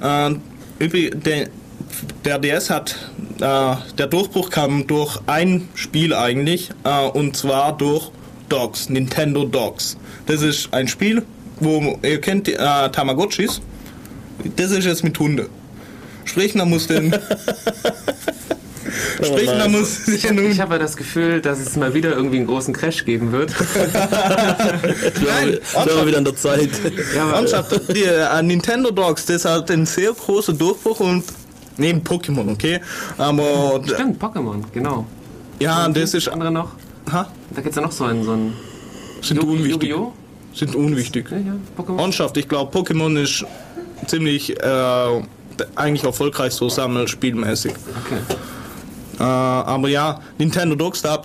Äh, 0.02 0.34
übrig, 0.78 1.14
der, 1.24 1.48
der 2.24 2.38
DS 2.38 2.70
hat, 2.70 2.96
äh, 3.40 3.74
der 3.98 4.06
Durchbruch 4.06 4.50
kam 4.50 4.86
durch 4.86 5.18
ein 5.26 5.68
Spiel 5.74 6.14
eigentlich, 6.14 6.70
äh, 6.84 7.06
und 7.08 7.36
zwar 7.36 7.76
durch 7.76 8.10
Dogs, 8.48 8.88
Nintendo 8.88 9.44
Dogs. 9.44 9.96
Das 10.26 10.42
ist 10.42 10.72
ein 10.72 10.88
Spiel, 10.88 11.24
wo 11.60 11.98
ihr 12.02 12.20
kennt 12.20 12.46
die, 12.46 12.54
äh, 12.54 12.90
Tamagotchis. 12.90 13.60
Das 14.56 14.70
ist 14.70 14.84
jetzt 14.84 15.04
mit 15.04 15.18
Hunde. 15.18 15.48
Sprich, 16.24 16.54
man 16.54 16.70
muss 16.70 16.86
den. 16.86 17.14
Sprich, 19.22 19.46
man 19.46 19.72
muss 19.72 20.08
Ich 20.08 20.26
habe 20.28 20.54
hab 20.58 20.70
ja 20.70 20.78
das 20.78 20.96
Gefühl, 20.96 21.40
dass 21.40 21.58
es 21.58 21.76
mal 21.76 21.94
wieder 21.94 22.12
irgendwie 22.12 22.38
einen 22.38 22.46
großen 22.46 22.74
Crash 22.74 23.04
geben 23.04 23.32
wird. 23.32 23.50
Nein, 23.92 25.58
Das 25.72 25.86
wäre 25.86 26.06
wieder 26.06 26.18
an 26.18 26.24
der 26.24 26.36
Zeit. 26.36 26.70
ja, 27.14 27.24
aber, 27.26 27.78
die 27.92 28.04
äh, 28.04 28.42
Nintendo 28.42 28.90
Dogs, 28.90 29.26
das 29.26 29.44
hat 29.44 29.70
einen 29.70 29.86
sehr 29.86 30.12
großen 30.12 30.56
Durchbruch 30.58 31.00
und 31.00 31.24
neben 31.76 32.00
Pokémon, 32.02 32.50
okay? 32.52 32.80
Aber 33.18 33.80
stimmt, 33.84 34.22
Pokémon, 34.22 34.62
genau. 34.72 35.06
ja, 35.60 35.88
das 35.88 36.14
ist 36.14 36.28
andere 36.28 36.50
noch. 36.50 36.70
ha, 37.12 37.28
Da 37.54 37.60
gibt 37.60 37.70
es 37.70 37.76
ja 37.76 37.82
noch 37.82 37.92
so 37.92 38.04
einen, 38.04 38.24
so 38.24 38.32
einen 38.32 38.52
sind 39.20 39.42
Yu- 39.42 39.50
unwichtig. 39.50 39.90
Yu-Gi-Oh! 39.90 40.12
Sind 40.54 40.74
unwichtig. 40.76 41.30
Ja, 41.30 41.38
ja. 41.38 41.98
Ernsthaft, 41.98 42.36
ich 42.36 42.48
glaube, 42.48 42.76
Pokémon 42.78 43.20
ist 43.20 43.44
ziemlich 44.06 44.50
äh, 44.62 45.22
eigentlich 45.74 46.04
erfolgreich 46.04 46.52
so 46.52 46.68
sammelspielmäßig. 46.68 47.72
Okay. 47.72 48.20
Äh, 49.18 49.22
aber 49.22 49.88
ja, 49.88 50.20
Nintendo 50.38 50.74
Dogs, 50.74 51.02
da 51.02 51.20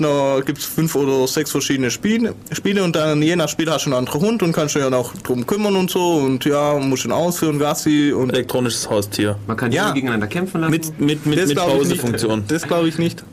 gibt 0.46 0.60
es 0.60 0.66
fünf 0.66 0.96
oder 0.96 1.28
sechs 1.28 1.52
verschiedene 1.52 1.90
Spiele, 1.92 2.36
Spiele 2.52 2.84
und 2.84 2.96
dann 2.96 3.22
je 3.22 3.36
nach 3.36 3.50
Spiel 3.50 3.70
hast 3.72 3.86
du 3.86 3.90
einen 3.90 4.00
anderen 4.00 4.22
Hund 4.22 4.44
und 4.44 4.52
kannst 4.54 4.76
dich 4.76 4.84
dann 4.84 4.94
auch 4.94 5.14
drum 5.24 5.46
kümmern 5.46 5.76
und 5.76 5.90
so 5.90 6.16
und 6.18 6.46
ja, 6.46 6.76
musst 6.76 7.06
ihn 7.06 7.12
ausführen, 7.12 7.60
Gassi 7.60 8.14
und 8.14 8.32
Elektronisches 8.32 8.90
Haustier. 8.90 9.38
Man 9.48 9.58
kann 9.58 9.72
Ja. 9.72 9.90
die 9.90 9.96
gegeneinander 9.96 10.28
kämpfen 10.28 10.62
lassen. 10.62 10.72
Mit, 10.72 11.00
mit, 11.00 11.26
mit, 11.26 11.26
mit 11.26 11.40
ich 11.40 11.46
nicht. 11.48 11.58
Pausefunktion. 11.58 12.44
Das 12.48 12.64
glaube 12.64 12.88
ich 12.88 12.98
nicht. 12.98 13.24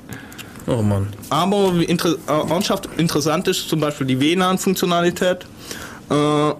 Oh 0.67 0.83
Mann. 0.83 1.09
Aber 1.31 1.79
wie 1.79 1.85
inter 1.85 2.15
äh, 2.27 2.51
ernsthaft 2.51 2.89
interessant 2.97 3.47
ist 3.49 3.69
zum 3.69 3.81
Beispiel 3.81 4.07
die 4.07 4.19
WLAN-Funktionalität. 4.19 5.47
Äh, 6.11 6.53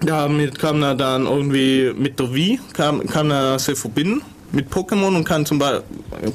damit 0.00 0.58
kann 0.58 0.82
er 0.82 0.94
dann 0.94 1.26
irgendwie 1.26 1.92
mit 1.96 2.20
der 2.20 2.32
Wii 2.32 2.60
kann, 2.74 3.04
kann 3.06 3.30
er 3.32 3.58
sie 3.58 3.74
verbinden 3.74 4.22
mit 4.52 4.70
Pokémon 4.70 5.14
und 5.14 5.24
kann 5.24 5.46
zum 5.46 5.58
Beispiel 5.58 5.82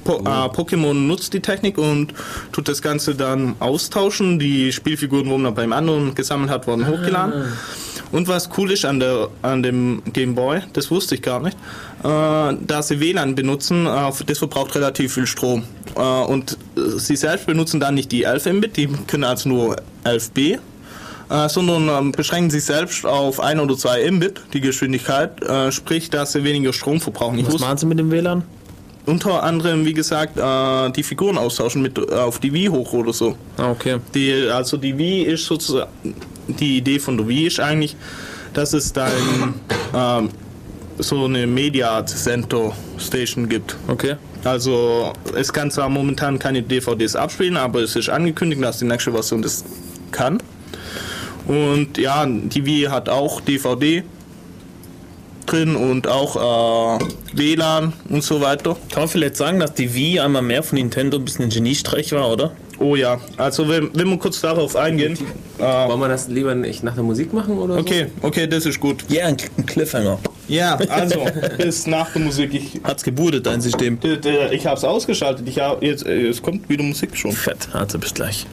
po, 0.04 0.18
äh, 0.18 0.22
Pokémon 0.24 0.94
nutzt 0.94 1.34
die 1.34 1.40
Technik 1.40 1.78
und 1.78 2.14
tut 2.52 2.68
das 2.68 2.82
Ganze 2.82 3.16
dann 3.16 3.56
austauschen. 3.60 4.40
Die 4.40 4.72
Spielfiguren, 4.72 5.30
wo 5.30 5.38
man 5.38 5.54
beim 5.54 5.74
anderen 5.74 6.16
gesammelt 6.16 6.52
hat, 6.52 6.68
wurden 6.68 6.88
hochgeladen. 6.88 7.46
Und 8.12 8.28
was 8.28 8.50
cool 8.58 8.72
ist 8.72 8.86
an, 8.86 9.00
der, 9.00 9.30
an 9.42 9.64
dem 9.64 10.04
Game 10.14 10.36
Boy, 10.36 10.62
das 10.74 10.92
wusste 10.92 11.16
ich 11.16 11.22
gar 11.22 11.40
nicht, 11.40 11.58
äh, 12.04 12.08
da 12.08 12.82
sie 12.82 13.00
WLAN 13.00 13.34
benutzen, 13.34 13.88
äh, 13.88 14.12
das 14.26 14.38
verbraucht 14.38 14.76
relativ 14.76 15.16
viel 15.16 15.26
Strom. 15.26 15.64
Äh, 15.96 16.00
und 16.00 16.58
äh, 16.78 17.00
sie 17.00 17.16
selbst 17.16 17.48
benutzen 17.48 17.80
dann 17.80 17.96
nicht 17.96 18.12
die 18.12 18.24
11 18.24 18.46
Mbit, 18.54 18.78
die 18.78 18.88
können 19.08 19.24
also 19.24 19.50
nur 19.50 19.78
11B, 20.04 20.60
äh, 21.34 21.50
sondern 21.50 21.90
ähm, 21.90 22.12
beschränken 22.12 22.52
sich 22.52 22.64
selbst 22.64 23.06
auf 23.06 23.40
1 23.40 23.60
oder 23.60 23.76
2 23.76 24.12
Mbit, 24.12 24.42
die 24.54 24.62
Geschwindigkeit, 24.62 25.42
äh, 25.42 25.72
sprich, 25.72 26.10
dass 26.10 26.34
sie 26.34 26.44
weniger 26.44 26.72
Strom 26.74 27.02
verbrauchen. 27.02 27.40
Ich 27.40 27.48
Was 27.48 27.60
machen 27.60 27.78
Sie 27.78 27.86
mit 27.88 28.00
dem 28.00 28.12
WLAN? 28.12 28.44
unter 29.06 29.44
anderem, 29.44 29.86
wie 29.86 29.94
gesagt, 29.94 30.38
äh, 30.38 30.92
die 30.92 31.04
Figuren 31.04 31.38
austauschen 31.38 31.82
mit 31.82 32.00
auf 32.12 32.40
die 32.40 32.54
Wii 32.54 32.68
hoch 32.68 32.94
oder 32.94 33.12
so. 33.12 33.36
Ah, 33.58 33.72
okay. 33.72 33.98
Die, 34.14 34.48
also 34.50 34.78
die 34.78 34.98
Wii 34.98 35.24
ist 35.24 35.46
sozusagen, 35.46 35.90
die 36.48 36.78
Idee 36.78 37.00
von 37.00 37.18
der 37.18 37.28
Wii 37.28 37.48
ist 37.48 37.60
eigentlich, 37.60 37.98
dass 38.54 38.72
es 38.72 38.94
dann 38.94 39.12
ähm, 39.94 40.30
so 41.00 41.26
eine 41.26 41.48
Media 41.48 42.06
Center 42.06 42.72
Station 42.98 43.50
gibt. 43.50 43.76
Okay. 43.88 44.16
Also 44.46 45.12
es 45.36 45.52
kann 45.52 45.72
zwar 45.72 45.90
momentan 45.90 46.40
keine 46.40 46.62
DVDs 46.62 47.16
abspielen, 47.16 47.58
aber 47.58 47.82
es 47.82 47.96
ist 47.96 48.10
angekündigt, 48.10 48.64
dass 48.64 48.80
die 48.80 48.86
nächste 48.86 49.12
Version 49.12 49.42
das 49.42 49.66
kann. 50.12 50.42
Und 51.48 51.98
ja, 51.98 52.26
die 52.26 52.66
Wii 52.66 52.84
hat 52.84 53.10
auch 53.10 53.42
DVD 53.42 54.04
drin 55.46 55.76
und 55.76 56.08
auch 56.08 57.00
äh, 57.02 57.06
WLAN 57.34 57.94
und 58.10 58.24
so 58.24 58.42
weiter. 58.42 58.78
Kann 58.92 59.04
man 59.04 59.10
vielleicht 59.10 59.36
sagen, 59.36 59.60
dass 59.60 59.74
die 59.74 59.94
Wii 59.94 60.20
einmal 60.22 60.42
mehr 60.42 60.64
von 60.64 60.78
Nintendo 60.78 61.18
ein 61.18 61.26
bisschen 61.26 61.46
ein 61.46 61.50
Geniestreich 61.50 62.12
war, 62.14 62.32
oder? 62.32 62.52
Oh 62.80 62.96
ja, 62.96 63.20
also 63.38 63.68
wenn, 63.70 63.90
wenn 63.94 64.10
wir 64.10 64.18
kurz 64.18 64.42
darauf 64.42 64.76
eingehen. 64.76 65.18
Äh, 65.60 65.62
Wollen 65.62 66.00
wir 66.00 66.08
das 66.08 66.28
lieber 66.28 66.56
nicht 66.56 66.84
nach 66.84 66.96
der 66.96 67.04
Musik 67.04 67.32
machen 67.34 67.58
oder 67.58 67.78
okay, 67.78 68.08
okay, 68.22 68.48
das 68.48 68.66
ist 68.66 68.80
gut. 68.80 69.06
Ja, 69.10 69.28
ein 69.28 69.38
ein 69.58 69.66
Cliffhanger. 69.66 70.20
Ja, 70.48 70.76
also 70.90 71.26
bis 71.58 71.88
nach 71.88 72.12
der 72.12 72.22
Musik. 72.22 72.54
Ich, 72.54 72.82
Hat's 72.84 73.04
gebootet, 73.04 73.46
dein 73.46 73.62
System. 73.62 73.98
ich 74.52 74.66
habe 74.66 74.78
es 74.78 74.84
ausgeschaltet. 74.84 75.48
Ich 75.48 75.60
hab, 75.60 75.82
jetzt, 75.82 76.06
äh, 76.06 76.28
es 76.28 76.42
kommt 76.42 76.68
wieder 76.70 76.84
Musik 76.84 77.16
schon. 77.16 77.32
Fett. 77.32 77.70
Also 77.74 78.00
bis 78.00 78.14
gleich. 78.14 78.46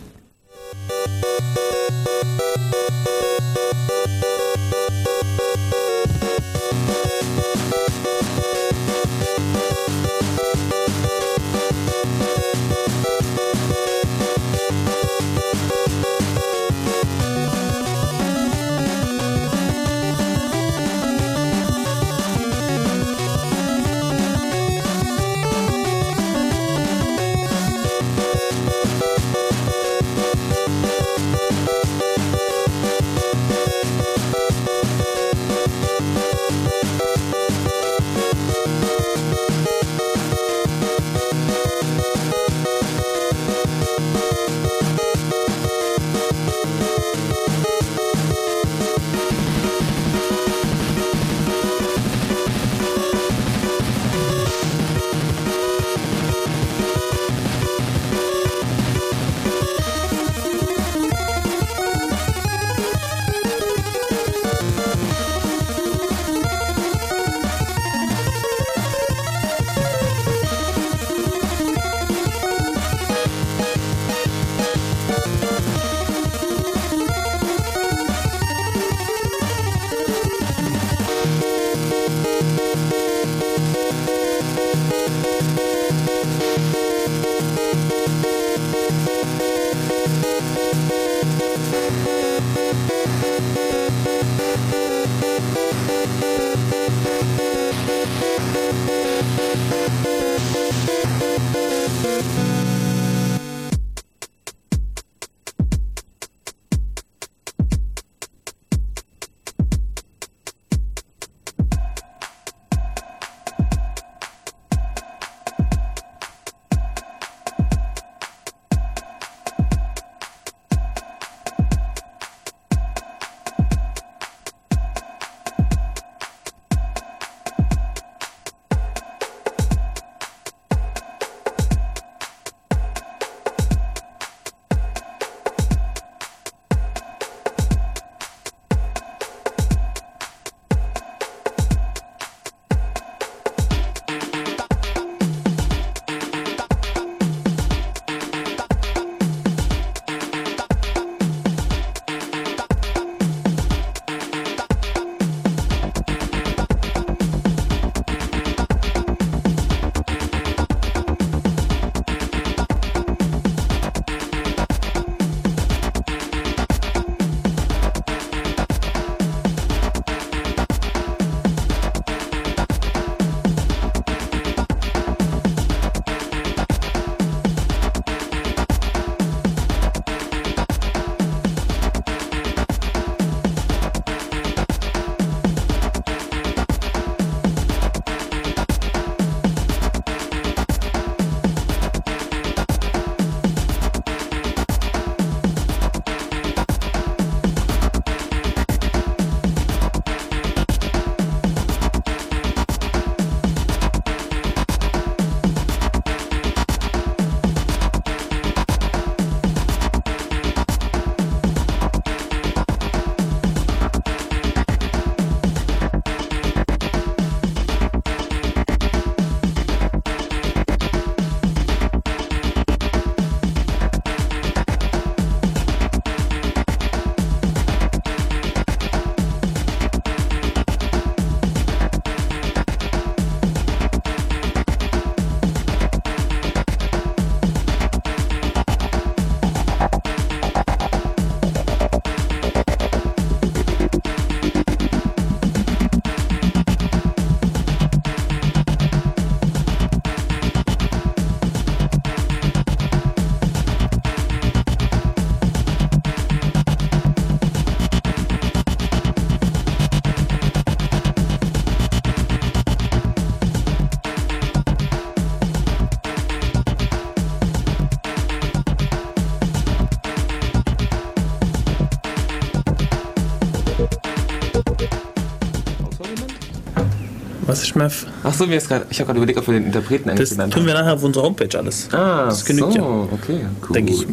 Meth? 277.75 278.07
Achso, 278.23 278.47
mir 278.47 278.57
ist 278.57 278.69
gerade, 278.69 278.87
ich 278.91 278.99
habe 278.99 279.07
gerade 279.07 279.19
überlegt, 279.19 279.39
ob 279.39 279.47
wir 279.47 279.55
den 279.55 279.67
Interpreten 279.67 280.09
eigentlich 280.11 280.29
Das 280.29 280.31
genannt 280.31 280.53
tun 280.53 280.63
haben. 280.63 280.67
wir 280.69 280.75
nachher 280.75 280.95
auf 280.95 281.03
unserer 281.03 281.25
Homepage 281.25 281.59
alles. 281.59 281.89
Ah, 281.93 282.27
das 282.27 282.45
genügt 282.45 282.73
so, 282.73 282.79
ja. 282.79 282.85
okay, 283.13 283.41
cool. 283.69 283.75
Denke 283.75 283.93
ich. 283.93 284.07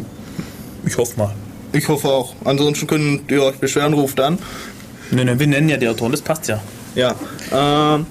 Ich 0.86 0.96
hoffe 0.96 1.18
mal. 1.18 1.34
Ich 1.72 1.86
hoffe 1.88 2.08
auch. 2.08 2.34
Ansonsten 2.44 2.86
könnt 2.86 3.30
ihr 3.30 3.42
euch 3.42 3.56
beschweren, 3.56 3.92
ruft 3.92 4.20
an. 4.20 4.38
Ne, 5.10 5.24
ne, 5.24 5.38
wir 5.38 5.46
nennen 5.46 5.68
ja 5.68 5.76
die 5.76 5.88
Autoren, 5.88 6.12
das 6.12 6.22
passt 6.22 6.48
ja. 6.48 6.60
Ja. 6.94 7.14
Ähm, 7.52 8.06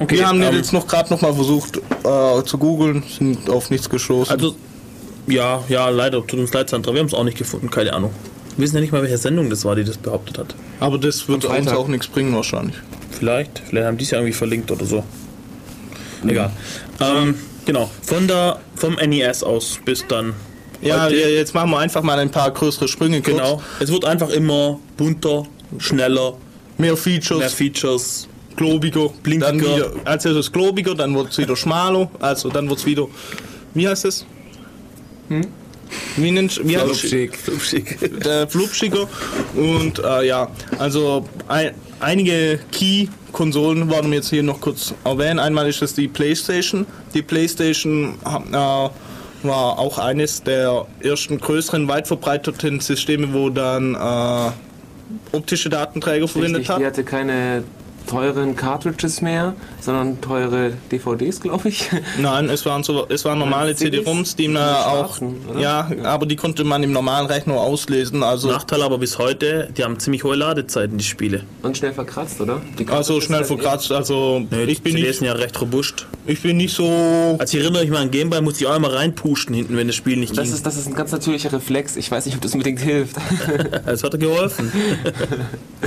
Okay, 0.00 0.16
wir 0.16 0.26
haben 0.26 0.42
ähm, 0.42 0.54
jetzt 0.56 0.72
noch 0.72 0.86
gerade 0.86 1.12
noch 1.12 1.20
mal 1.20 1.32
versucht 1.34 1.76
äh, 1.76 2.42
zu 2.44 2.58
googeln, 2.58 3.04
sind 3.06 3.48
auf 3.50 3.70
nichts 3.70 3.88
gestoßen. 3.88 4.34
Also, 4.34 4.56
ja, 5.28 5.62
ja, 5.68 5.88
leider, 5.90 6.26
tut 6.26 6.40
uns 6.40 6.52
leid, 6.52 6.70
Sandra, 6.70 6.92
wir 6.92 7.00
haben 7.00 7.06
es 7.06 7.14
auch 7.14 7.22
nicht 7.24 7.38
gefunden, 7.38 7.70
keine 7.70 7.92
Ahnung. 7.92 8.10
Wir 8.56 8.64
wissen 8.64 8.76
ja 8.76 8.80
nicht 8.80 8.92
mal, 8.92 9.02
welche 9.02 9.18
Sendung 9.18 9.48
das 9.50 9.64
war, 9.64 9.76
die 9.76 9.84
das 9.84 9.98
behauptet 9.98 10.38
hat. 10.38 10.54
Aber 10.80 10.98
das 10.98 11.28
wird 11.28 11.44
uns 11.44 11.54
Freitag. 11.54 11.76
auch 11.76 11.88
nichts 11.88 12.08
bringen 12.08 12.34
wahrscheinlich. 12.34 12.74
Vielleicht, 13.22 13.62
vielleicht 13.64 13.86
haben 13.86 13.96
die 13.98 14.02
es 14.02 14.10
ja 14.10 14.18
irgendwie 14.18 14.32
verlinkt 14.32 14.68
oder 14.72 14.84
so. 14.84 15.04
Egal. 16.26 16.50
Ähm, 16.98 17.36
genau, 17.64 17.88
von 18.02 18.26
der, 18.26 18.58
vom 18.74 18.94
NES 18.96 19.44
aus 19.44 19.78
bis 19.84 20.04
dann. 20.08 20.34
Ja, 20.80 21.04
heute. 21.04 21.14
jetzt 21.14 21.54
machen 21.54 21.70
wir 21.70 21.78
einfach 21.78 22.02
mal 22.02 22.18
ein 22.18 22.32
paar 22.32 22.50
größere 22.50 22.88
Sprünge. 22.88 23.22
kurz. 23.22 23.36
Genau. 23.36 23.62
Es 23.78 23.92
wird 23.92 24.04
einfach 24.06 24.28
immer 24.30 24.80
bunter, 24.96 25.44
schneller, 25.78 26.34
Mehr 26.78 26.96
Features, 26.96 27.38
mehr 27.38 27.48
Features. 27.48 28.26
globiger, 28.56 29.10
Blinkiger. 29.22 29.52
Dann 29.52 29.60
wieder, 29.60 29.92
als 30.04 30.24
erstes 30.24 30.50
globiger, 30.50 30.96
dann 30.96 31.14
wird 31.14 31.30
es 31.30 31.38
wieder 31.38 31.54
schmaler, 31.54 32.10
also 32.18 32.48
dann 32.48 32.68
wird 32.68 32.80
es 32.80 32.86
wieder, 32.86 33.06
wie 33.72 33.86
heißt 33.86 34.04
es? 34.04 34.26
Wie 36.16 36.30
nennt 36.30 36.60
wie 36.66 36.78
heißt 36.78 37.04
es? 37.04 37.10
Flupschig. 37.40 38.02
äh, 38.26 38.46
flupschiger 38.46 39.08
und 39.54 39.98
äh, 39.98 40.26
ja, 40.26 40.48
also 40.78 41.24
ein, 41.48 41.72
einige 42.00 42.58
Key-Konsolen 42.70 43.88
wollen 43.90 44.10
wir 44.10 44.16
jetzt 44.16 44.30
hier 44.30 44.42
noch 44.42 44.60
kurz 44.60 44.94
erwähnen. 45.04 45.38
Einmal 45.38 45.68
ist 45.68 45.82
es 45.82 45.94
die 45.94 46.08
PlayStation. 46.08 46.86
Die 47.14 47.22
PlayStation 47.22 48.14
äh, 48.24 48.54
war 48.54 49.78
auch 49.78 49.98
eines 49.98 50.42
der 50.42 50.86
ersten 51.00 51.38
größeren, 51.38 51.88
weit 51.88 52.06
verbreiteten 52.06 52.80
Systeme, 52.80 53.32
wo 53.32 53.50
dann 53.50 53.94
äh, 53.94 55.36
optische 55.36 55.68
Datenträger 55.68 56.28
verwendet 56.28 56.68
hat. 56.68 56.80
die 56.80 56.86
hatte 56.86 57.04
keine 57.04 57.64
teuren 58.06 58.56
Cartridges 58.56 59.20
mehr, 59.20 59.54
sondern 59.84 60.20
teure 60.20 60.72
DVDs, 60.90 61.40
glaube 61.40 61.68
ich. 61.68 61.90
Nein, 62.20 62.48
es 62.48 62.64
waren 62.64 62.84
so, 62.84 63.06
es 63.08 63.24
waren 63.24 63.38
normale 63.38 63.74
CDs? 63.74 64.00
CD-ROMs, 64.04 64.36
die 64.36 64.48
man 64.48 64.62
auch, 64.62 65.20
oder? 65.20 65.60
ja, 65.60 65.90
aber 66.04 66.26
die 66.26 66.36
konnte 66.36 66.62
man 66.64 66.82
im 66.82 66.92
normalen 66.92 67.26
Rechner 67.26 67.54
auslesen. 67.54 68.22
Also 68.22 68.48
Nachteil 68.48 68.82
aber 68.82 68.98
bis 68.98 69.18
heute, 69.18 69.68
die 69.76 69.82
haben 69.84 69.98
ziemlich 69.98 70.22
hohe 70.24 70.36
Ladezeiten, 70.36 70.96
die 70.98 71.04
Spiele. 71.04 71.42
Und 71.62 71.76
schnell 71.76 71.92
verkratzt, 71.92 72.40
oder? 72.40 72.62
Also 72.90 73.20
schnell 73.20 73.42
eh- 73.42 73.44
verkratzt. 73.44 73.90
Also 73.92 74.40
Nee, 74.50 74.66
die 74.66 74.72
ich 74.72 74.82
bin 74.82 74.92
CDs 74.92 75.06
nicht, 75.08 75.18
sind 75.18 75.26
ja 75.26 75.32
recht 75.34 75.60
robust. 75.60 76.06
ich 76.26 76.40
bin 76.42 76.56
nicht 76.58 76.74
so 76.74 77.36
Also 77.38 77.56
ich 77.58 77.62
erinnere 77.64 77.82
mich 77.82 77.90
mal 77.90 78.02
an 78.02 78.10
Gameboy, 78.12 78.40
musste 78.40 78.62
ich 78.64 78.70
auch 78.70 78.76
immer 78.76 78.92
reinpusten 78.92 79.54
hinten, 79.54 79.76
wenn 79.76 79.88
das 79.88 79.96
Spiel 79.96 80.16
nicht 80.16 80.36
Das 80.38 80.44
ging. 80.44 80.54
ist, 80.54 80.64
das 80.64 80.76
ist 80.76 80.86
ein 80.86 80.94
ganz 80.94 81.10
natürlicher 81.12 81.52
Reflex. 81.52 81.96
Ich 81.96 82.08
weiß 82.10 82.26
nicht, 82.26 82.36
ob 82.36 82.40
das 82.40 82.52
unbedingt 82.52 82.80
hilft. 82.80 83.16
Es 83.86 84.04
hat 84.04 84.18
geholfen. 84.20 84.70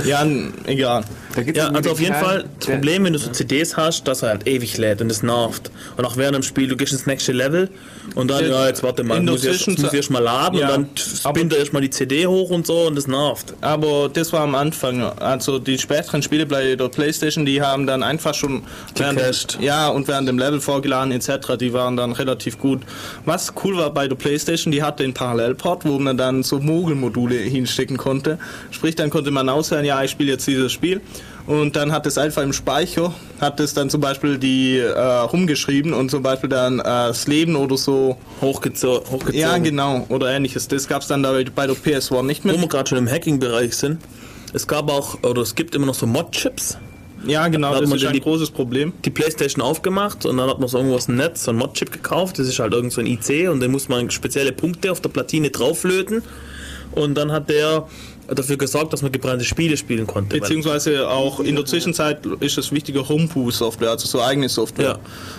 Ja, 0.04 0.26
egal. 0.66 1.04
Da 1.34 1.42
gibt's 1.42 1.58
Ja, 1.58 1.68
also 1.68 1.90
auf 1.90 1.96
den 1.96 2.04
jeden 2.04 2.14
Ja, 2.16 2.22
Fall 2.24 2.44
das 2.58 2.68
Problem, 2.68 3.04
wenn 3.04 3.12
du 3.14 3.18
so 3.18 3.30
CDs 3.30 3.76
hast, 3.76 3.85
dass 3.90 4.22
er 4.22 4.30
halt 4.30 4.46
ewig 4.46 4.76
lädt 4.76 5.00
und 5.00 5.10
es 5.10 5.22
nervt. 5.22 5.70
Und 5.96 6.04
auch 6.04 6.16
während 6.16 6.36
dem 6.36 6.42
Spiel, 6.42 6.68
du 6.68 6.76
gehst 6.76 6.92
ins 6.92 7.06
nächste 7.06 7.32
Level 7.32 7.70
und 8.14 8.30
dann, 8.30 8.48
ja, 8.48 8.66
jetzt 8.66 8.82
warte 8.82 9.02
mal, 9.02 9.20
muss 9.20 9.44
ich 9.44 9.66
muss 9.66 9.78
ich 9.78 9.92
erst 9.92 10.10
mal 10.10 10.22
laden 10.22 10.58
Ja, 10.58 10.74
und 10.74 10.88
dann 11.24 11.34
spinnt 11.34 11.52
er 11.52 11.58
erstmal 11.58 11.82
die 11.82 11.90
CD 11.90 12.26
hoch 12.26 12.50
und 12.50 12.66
so 12.66 12.86
und 12.86 12.94
das 12.96 13.06
nervt. 13.06 13.54
Aber 13.60 14.08
das 14.12 14.32
war 14.32 14.40
am 14.42 14.54
Anfang. 14.54 15.02
Also 15.02 15.58
die 15.58 15.78
späteren 15.78 16.22
Spiele 16.22 16.46
bei 16.46 16.76
der 16.76 16.88
Playstation, 16.88 17.46
die 17.46 17.62
haben 17.62 17.86
dann 17.86 18.02
einfach 18.02 18.34
schon 18.34 18.62
während, 18.94 19.58
ja, 19.60 19.88
und 19.88 20.08
während 20.08 20.28
dem 20.28 20.38
Level 20.38 20.60
vorgeladen 20.60 21.12
etc. 21.12 21.56
Die 21.58 21.72
waren 21.72 21.96
dann 21.96 22.12
relativ 22.12 22.58
gut. 22.58 22.82
Was 23.24 23.52
cool 23.64 23.76
war 23.76 23.90
bei 23.90 24.08
der 24.08 24.16
Playstation, 24.16 24.72
die 24.72 24.82
hatte 24.82 25.02
den 25.02 25.14
Parallelport, 25.14 25.84
wo 25.84 25.98
man 25.98 26.16
dann 26.16 26.42
so 26.42 26.58
Mogelmodule 26.58 27.36
hinstecken 27.36 27.96
konnte. 27.96 28.38
Sprich, 28.70 28.94
dann 28.94 29.10
konnte 29.10 29.30
man 29.30 29.48
auswählen, 29.48 29.84
ja, 29.84 30.02
ich 30.02 30.10
spiele 30.10 30.32
jetzt 30.32 30.46
dieses 30.46 30.72
Spiel. 30.72 31.00
Und 31.46 31.76
dann 31.76 31.92
hat 31.92 32.06
es 32.06 32.18
einfach 32.18 32.42
im 32.42 32.52
Speicher, 32.52 33.14
hat 33.40 33.60
es 33.60 33.72
dann 33.72 33.88
zum 33.88 34.00
Beispiel 34.00 34.36
die 34.36 34.78
äh, 34.78 34.98
rumgeschrieben 34.98 35.92
und 35.94 36.10
zum 36.10 36.22
Beispiel 36.22 36.48
dann 36.48 36.80
äh, 36.80 36.82
das 36.82 37.28
Leben 37.28 37.54
oder 37.54 37.76
so. 37.76 38.16
Hochgezo 38.40 39.02
hochgezogen. 39.08 39.34
Ja, 39.38 39.56
genau. 39.58 40.04
Oder 40.08 40.30
ähnliches. 40.32 40.66
Das 40.66 40.88
gab 40.88 41.02
es 41.02 41.08
dann 41.08 41.22
da 41.22 41.32
bei 41.54 41.66
der 41.68 41.76
PS1 41.76 42.22
nicht 42.24 42.44
Wo 42.44 42.48
mehr. 42.48 42.60
wir 42.60 42.68
gerade 42.68 42.88
schon 42.88 42.98
im 42.98 43.08
Hacking-Bereich 43.08 43.76
sind, 43.76 44.00
es 44.52 44.66
gab 44.66 44.90
auch, 44.90 45.22
oder 45.22 45.42
es 45.42 45.54
gibt 45.54 45.74
immer 45.76 45.86
noch 45.86 45.94
so 45.94 46.06
Mod-Chips. 46.06 46.78
Ja, 47.26 47.46
genau, 47.48 47.72
Da 47.74 47.80
das 47.80 47.90
ist 47.92 48.04
ein 48.04 48.12
die- 48.12 48.20
großes 48.20 48.50
Problem. 48.50 48.92
die 49.04 49.10
Playstation 49.10 49.62
aufgemacht 49.62 50.26
und 50.26 50.36
dann 50.36 50.48
hat 50.50 50.58
man 50.60 50.68
so 50.68 50.78
irgendwas 50.78 51.08
im 51.08 51.16
Netz, 51.16 51.44
so 51.44 51.50
ein 51.52 51.56
Mod-Chip 51.56 51.90
gekauft, 51.92 52.38
das 52.38 52.46
ist 52.48 52.58
halt 52.58 52.72
irgend 52.72 52.92
so 52.92 53.00
ein 53.00 53.06
IC 53.06 53.48
und 53.48 53.60
dann 53.60 53.70
muss 53.70 53.88
man 53.88 54.10
spezielle 54.10 54.52
Punkte 54.52 54.90
auf 54.92 55.00
der 55.00 55.08
Platine 55.08 55.50
drauflöten 55.50 56.22
und 56.92 57.14
dann 57.16 57.32
hat 57.32 57.48
der 57.50 57.86
dafür 58.28 58.56
gesorgt, 58.56 58.92
dass 58.92 59.02
man 59.02 59.12
gebrannte 59.12 59.44
Spiele 59.44 59.76
spielen 59.76 60.06
konnte. 60.06 60.38
Beziehungsweise 60.40 61.08
auch 61.08 61.40
in 61.40 61.54
der 61.56 61.64
Zwischenzeit 61.64 62.24
ist 62.40 62.58
es 62.58 62.72
wichtige 62.72 63.08
Homebrew-Software, 63.08 63.90
also 63.90 64.06
so 64.06 64.22
eigene 64.22 64.48
Software. 64.48 64.84
ja. 64.86 64.98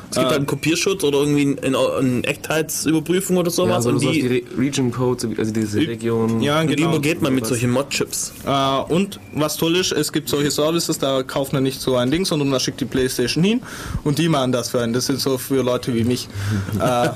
Es 0.10 0.16
gibt 0.16 0.18
Äh, 0.18 0.30
halt 0.30 0.38
einen 0.38 0.46
Kopierschutz 0.46 1.04
oder 1.04 1.20
irgendwie 1.20 1.58
eine, 1.66 1.78
eine 1.78 2.24
Echtheitsüberprüfung 2.24 3.38
oder 3.38 3.50
Ja, 3.50 3.56
sowas 3.56 3.84
so, 3.84 3.90
und 3.90 4.00
so 4.00 4.12
die, 4.12 4.22
die 4.22 4.28
Re 4.28 4.42
Region 4.58 4.92
Codes, 4.92 5.28
also 5.38 5.52
diese 5.52 5.80
Region. 5.80 6.42
Ja, 6.42 6.62
und 6.62 6.70
die 6.70 6.76
genau. 6.76 6.90
übergeht 6.92 7.22
man 7.22 7.36
mit 7.36 7.46
solchen 7.46 7.72
Mod-Chips. 7.72 8.34
Äh, 8.46 8.94
und 8.94 9.20
was 9.34 9.58
toll 9.58 9.76
ist, 9.76 9.92
es 9.92 10.12
gibt 10.14 10.30
solche 10.30 10.52
Services, 10.52 10.98
da 10.98 11.24
kauft 11.24 11.54
man 11.54 11.64
nicht 11.64 11.82
so 11.82 11.96
ein 11.98 12.10
Ding, 12.12 12.26
sondern 12.26 12.48
man 12.50 12.60
schickt 12.60 12.80
die 12.80 12.86
Playstation 12.86 13.44
hin 13.44 13.62
und 14.04 14.18
die 14.18 14.30
machen 14.30 14.52
das 14.52 14.70
für 14.70 14.82
einen. 14.82 14.94
Das 14.94 15.08
sind 15.08 15.20
so 15.20 15.38
für 15.38 15.62
Leute 15.62 15.94
wie 15.94 16.04
mich. 16.04 16.28
äh, 16.80 17.10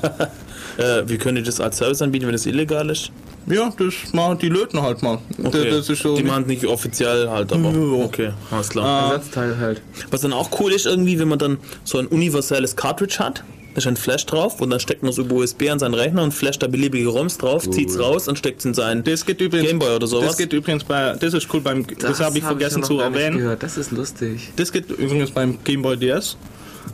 Äh, 0.78 1.02
wie 1.06 1.18
können 1.18 1.36
die 1.36 1.42
das 1.42 1.60
als 1.60 1.78
Service 1.78 2.02
anbieten, 2.02 2.26
wenn 2.26 2.32
das 2.32 2.46
illegal 2.46 2.88
ist? 2.90 3.10
ja, 3.46 3.72
das 3.76 4.12
machen 4.12 4.38
die 4.38 4.48
löten 4.48 4.80
halt 4.82 5.02
mal. 5.02 5.18
Okay. 5.42 5.70
Das 5.70 5.88
ist 5.90 6.02
so 6.02 6.16
die 6.16 6.22
machen 6.22 6.42
es 6.42 6.48
nicht 6.48 6.66
offiziell 6.66 7.28
halt, 7.28 7.52
aber 7.52 7.70
Ja. 7.70 8.04
okay, 8.04 8.30
alles 8.50 8.68
klar. 8.68 9.12
Ersatzteil 9.12 9.58
halt. 9.58 9.82
Was 10.10 10.20
dann 10.20 10.32
auch 10.32 10.48
cool 10.60 10.72
ist 10.72 10.86
irgendwie, 10.86 11.18
wenn 11.18 11.28
man 11.28 11.38
dann 11.38 11.58
so 11.84 11.98
ein 11.98 12.06
universelles 12.06 12.76
Cartridge 12.76 13.18
hat, 13.18 13.42
da 13.74 13.78
ist 13.78 13.86
ein 13.86 13.96
Flash 13.96 14.26
drauf 14.26 14.60
und 14.60 14.70
dann 14.70 14.80
steckt 14.80 15.02
man 15.02 15.12
so 15.12 15.22
über 15.22 15.36
USB 15.36 15.70
an 15.70 15.78
seinen 15.78 15.94
Rechner 15.94 16.22
und 16.22 16.32
flasht 16.32 16.62
da 16.62 16.66
beliebige 16.68 17.08
ROMs 17.08 17.38
drauf, 17.38 17.68
zieht's 17.70 17.98
raus 17.98 18.28
und 18.28 18.38
steckt's 18.38 18.64
in 18.66 18.74
seinen 18.74 19.02
das 19.02 19.24
geht 19.24 19.40
übrigens, 19.40 19.68
Gameboy 19.70 19.96
oder 19.96 20.06
sowas. 20.06 20.28
Das 20.28 20.36
geht 20.36 20.52
übrigens 20.52 20.84
bei, 20.84 21.14
das 21.18 21.32
ist 21.32 21.48
cool 21.52 21.62
beim, 21.62 21.86
das, 21.98 22.20
habe 22.20 22.36
ich 22.36 22.44
hab 22.44 22.50
vergessen 22.50 22.76
ja 22.76 22.80
noch 22.80 22.88
zu 22.88 22.96
gar 22.98 23.10
nicht 23.10 23.18
erwähnen. 23.18 23.38
Gehört. 23.38 23.62
Das 23.62 23.78
ist 23.78 23.90
lustig. 23.90 24.50
Das 24.56 24.70
geht 24.72 24.90
übrigens 24.90 25.30
beim 25.30 25.58
Game 25.64 25.82
Boy 25.82 25.96
DS. 25.96 26.36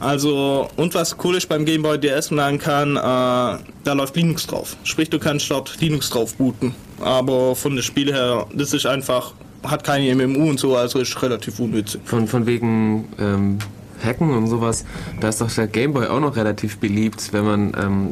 Also, 0.00 0.68
und 0.76 0.94
was 0.94 1.16
cool 1.24 1.36
ist 1.36 1.48
beim 1.48 1.64
Game 1.64 1.82
Boy 1.82 1.98
DS, 1.98 2.30
man 2.30 2.58
kann, 2.58 2.96
äh, 2.96 3.00
da 3.00 3.92
läuft 3.94 4.16
Linux 4.16 4.46
drauf. 4.46 4.76
Sprich, 4.84 5.10
du 5.10 5.18
kannst 5.18 5.50
dort 5.50 5.80
Linux 5.80 6.10
drauf 6.10 6.34
booten. 6.34 6.74
Aber 7.00 7.54
von 7.56 7.74
den 7.74 7.82
Spiel 7.82 8.12
her, 8.12 8.46
das 8.54 8.72
ist 8.72 8.86
einfach, 8.86 9.32
hat 9.64 9.84
keine 9.84 10.14
MMU 10.14 10.50
und 10.50 10.60
so, 10.60 10.76
also 10.76 11.00
ist 11.00 11.20
relativ 11.22 11.58
unnützig. 11.58 12.00
Von, 12.04 12.26
von 12.26 12.46
wegen 12.46 13.08
ähm, 13.18 13.58
Hacken 14.04 14.30
und 14.30 14.46
sowas, 14.46 14.84
da 15.20 15.28
ist 15.28 15.40
doch 15.40 15.50
der 15.50 15.66
Gameboy 15.66 16.06
auch 16.06 16.20
noch 16.20 16.36
relativ 16.36 16.78
beliebt, 16.78 17.32
wenn 17.32 17.44
man, 17.44 17.72
ähm, 17.80 18.10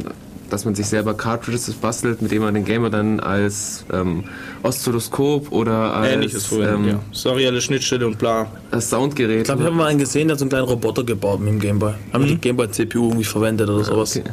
dass 0.50 0.64
man 0.64 0.74
sich 0.74 0.86
selber 0.86 1.14
Cartridges 1.14 1.72
bastelt, 1.74 2.22
mit 2.22 2.30
denen 2.30 2.42
man 2.42 2.54
den 2.54 2.64
Gamer 2.64 2.90
dann 2.90 3.20
als 3.20 3.84
ähm, 3.92 4.24
Oszilloskop 4.62 5.52
oder 5.52 5.94
als, 5.94 6.12
Ähnliches 6.12 6.46
vorhin, 6.46 6.74
ähm, 6.74 6.88
ja. 6.88 7.00
Serielle 7.12 7.60
Schnittstelle 7.60 8.06
und 8.06 8.18
bla. 8.18 8.50
als 8.70 8.90
Soundgerät. 8.90 9.38
Ich 9.38 9.44
glaube, 9.44 9.62
ich 9.62 9.66
habe 9.66 9.76
mal 9.76 9.86
einen 9.86 9.98
gesehen, 9.98 10.28
der 10.28 10.34
hat 10.34 10.38
so 10.38 10.44
einen 10.44 10.50
kleinen 10.50 10.66
Roboter 10.66 11.04
gebaut 11.04 11.40
mit 11.40 11.48
dem 11.48 11.60
Gameboy. 11.60 11.94
Haben 12.12 12.26
die 12.26 12.36
Gameboy-CPU 12.36 13.08
irgendwie 13.08 13.24
verwendet 13.24 13.68
oder 13.68 13.84
sowas. 13.84 14.16
Okay. 14.16 14.30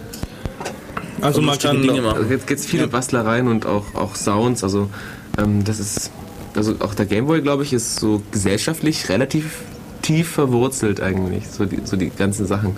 Also 1.21 1.41
man 1.41 1.57
kann, 1.57 1.81
Dinge 1.81 2.01
machen. 2.01 2.17
Also 2.17 2.29
jetzt 2.29 2.47
gibt's 2.47 2.65
viele 2.65 2.87
Bastlereien 2.87 3.47
und 3.47 3.65
auch, 3.65 3.95
auch 3.95 4.15
Sounds. 4.15 4.63
Also 4.63 4.89
ähm, 5.37 5.63
das 5.63 5.79
ist, 5.79 6.11
also 6.55 6.75
auch 6.79 6.93
der 6.93 7.05
Gameboy, 7.05 7.41
glaube 7.41 7.63
ich, 7.63 7.73
ist 7.73 7.99
so 7.99 8.21
gesellschaftlich 8.31 9.09
relativ 9.09 9.61
tief 10.01 10.29
verwurzelt 10.29 11.01
eigentlich, 11.01 11.47
so 11.47 11.65
die, 11.65 11.79
so 11.85 11.95
die 11.95 12.09
ganzen 12.09 12.45
Sachen. 12.45 12.75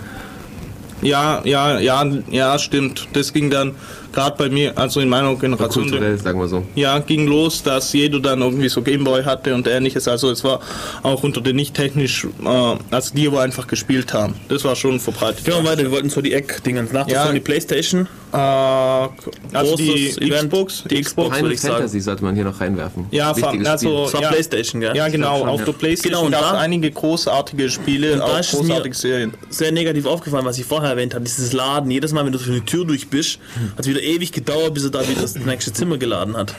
Ja, 1.02 1.40
ja, 1.44 1.78
ja, 1.78 2.04
ja, 2.30 2.58
stimmt. 2.58 3.08
Das 3.12 3.32
ging 3.32 3.50
dann 3.50 3.72
gerade 4.12 4.34
bei 4.38 4.48
mir, 4.48 4.76
also 4.78 5.00
in 5.00 5.08
meiner 5.08 5.34
Generation, 5.36 5.84
Kulturell, 5.90 6.16
sagen 6.18 6.38
wir 6.40 6.48
so. 6.48 6.64
ja, 6.74 6.98
ging 7.00 7.26
los, 7.26 7.62
dass 7.62 7.92
jeder 7.92 8.18
dann 8.20 8.40
irgendwie 8.40 8.68
so 8.68 8.80
Gameboy 8.82 9.24
hatte 9.24 9.54
und 9.54 9.66
ähnliches. 9.68 10.08
Also 10.08 10.30
es 10.30 10.42
war 10.42 10.60
auch 11.02 11.22
unter 11.22 11.40
den 11.42 11.56
nicht 11.56 11.74
technisch, 11.74 12.24
äh, 12.44 12.76
also 12.90 13.14
die, 13.14 13.30
wo 13.30 13.38
einfach 13.38 13.66
gespielt 13.66 14.14
haben. 14.14 14.34
Das 14.48 14.64
war 14.64 14.74
schon 14.74 14.98
verbreitet. 15.00 15.44
Gehen 15.44 15.54
wir 15.62 15.70
weiter, 15.70 15.82
wir 15.82 15.90
wollten 15.90 16.08
so 16.10 16.20
die 16.22 16.32
Eckdinge 16.32 16.82
nach. 16.92 17.04
Das 17.04 17.12
Ja. 17.12 17.24
war 17.26 17.32
die 17.32 17.40
Playstation. 17.40 18.08
Äh, 18.36 19.56
also 19.56 19.76
die. 19.76 20.14
Xbox, 20.30 20.84
Die 20.90 21.00
Xbox, 21.00 21.28
Final 21.28 21.42
würde 21.42 21.54
ich 21.54 21.60
sagen. 21.60 21.74
Fantasy 21.76 22.00
sollte 22.00 22.24
man 22.24 22.34
hier 22.34 22.44
noch 22.44 22.60
reinwerfen. 22.60 23.06
Ja, 23.10 23.34
Wichtiges 23.36 23.66
also- 23.66 24.12
war 24.12 24.22
Ja. 24.22 24.28
Playstation, 24.30 24.80
gell? 24.80 24.94
Ja, 24.96 25.08
genau. 25.08 25.38
schon, 25.40 25.48
Auf 25.48 25.60
ja. 25.60 25.66
der 25.66 25.72
PlayStation 25.72 26.12
Genau, 26.12 26.26
und 26.26 26.32
gab 26.32 26.42
es 26.42 26.50
da- 26.52 26.58
einige 26.58 26.90
großartige 26.90 27.70
Spiele, 27.70 28.12
Und 28.14 28.18
da 28.20 28.24
auch 28.26 28.38
ist 28.38 28.52
es 28.52 28.60
mir- 28.60 28.66
großartige 28.68 28.94
Serien. 28.96 29.34
sehr 29.48 29.72
negativ 29.72 30.06
aufgefallen, 30.06 30.44
was 30.44 30.58
ich 30.58 30.64
vorher 30.64 30.90
erwähnt 30.90 31.14
habe, 31.14 31.24
dieses 31.24 31.52
Laden. 31.52 31.90
Jedes 31.90 32.12
Mal, 32.12 32.24
wenn 32.24 32.32
du 32.32 32.38
durch 32.38 32.50
eine 32.50 32.64
Tür 32.64 32.84
durch 32.84 33.08
bist, 33.08 33.38
hat 33.76 33.80
es 33.84 33.86
wieder 33.88 34.02
ewig 34.02 34.32
gedauert, 34.32 34.74
bis 34.74 34.84
er 34.84 34.90
da 34.90 35.08
wieder 35.08 35.22
das 35.22 35.34
nächste 35.36 35.72
Zimmer 35.72 35.96
geladen 35.98 36.36
hat. 36.36 36.54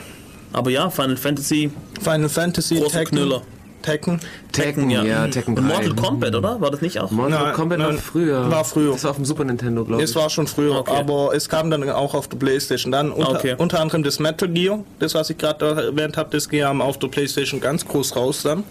Aber 0.52 0.70
ja, 0.70 0.88
Final 0.90 1.16
Fantasy, 1.16 1.70
Final 2.02 2.28
Fantasy, 2.28 2.76
Großer 2.76 3.04
Knüller. 3.04 3.42
Tekken. 3.82 4.20
Tekken, 4.52 4.90
ja, 4.90 5.28
Tekken 5.28 5.56
Und 5.56 5.68
3. 5.68 5.74
Mortal 5.74 5.94
Kombat, 5.94 6.34
oder? 6.34 6.60
War 6.60 6.70
das 6.70 6.80
nicht 6.82 6.98
auch? 6.98 7.10
Mortal 7.10 7.44
Nein, 7.44 7.54
Kombat 7.54 7.78
war 7.78 7.88
nein, 7.88 7.98
früher. 7.98 8.50
war 8.50 8.64
früher. 8.64 8.92
Das 8.92 9.04
war 9.04 9.10
auf 9.12 9.16
dem 9.16 9.24
Super 9.24 9.44
Nintendo, 9.44 9.84
glaube 9.84 10.02
ich. 10.02 10.08
Es 10.10 10.16
war 10.16 10.28
schon 10.30 10.46
früher, 10.46 10.76
Okay. 10.80 10.96
aber 10.96 11.34
es 11.34 11.48
kam 11.48 11.70
dann 11.70 11.88
auch 11.90 12.14
auf 12.14 12.28
der 12.28 12.36
Playstation. 12.38 12.90
Dann 12.92 13.10
unter, 13.12 13.36
Okay. 13.36 13.54
unter 13.56 13.80
anderem 13.80 14.02
das 14.02 14.18
Metal 14.18 14.48
Gear, 14.48 14.80
das 14.98 15.14
was 15.14 15.30
ich 15.30 15.38
gerade 15.38 15.64
erwähnt 15.64 16.16
habe, 16.16 16.30
das 16.30 16.48
kam 16.48 16.82
auf 16.82 16.98
der 16.98 17.08
Playstation 17.08 17.60
ganz 17.60 17.86
groß 17.86 18.16
raus 18.16 18.42
dann. 18.42 18.64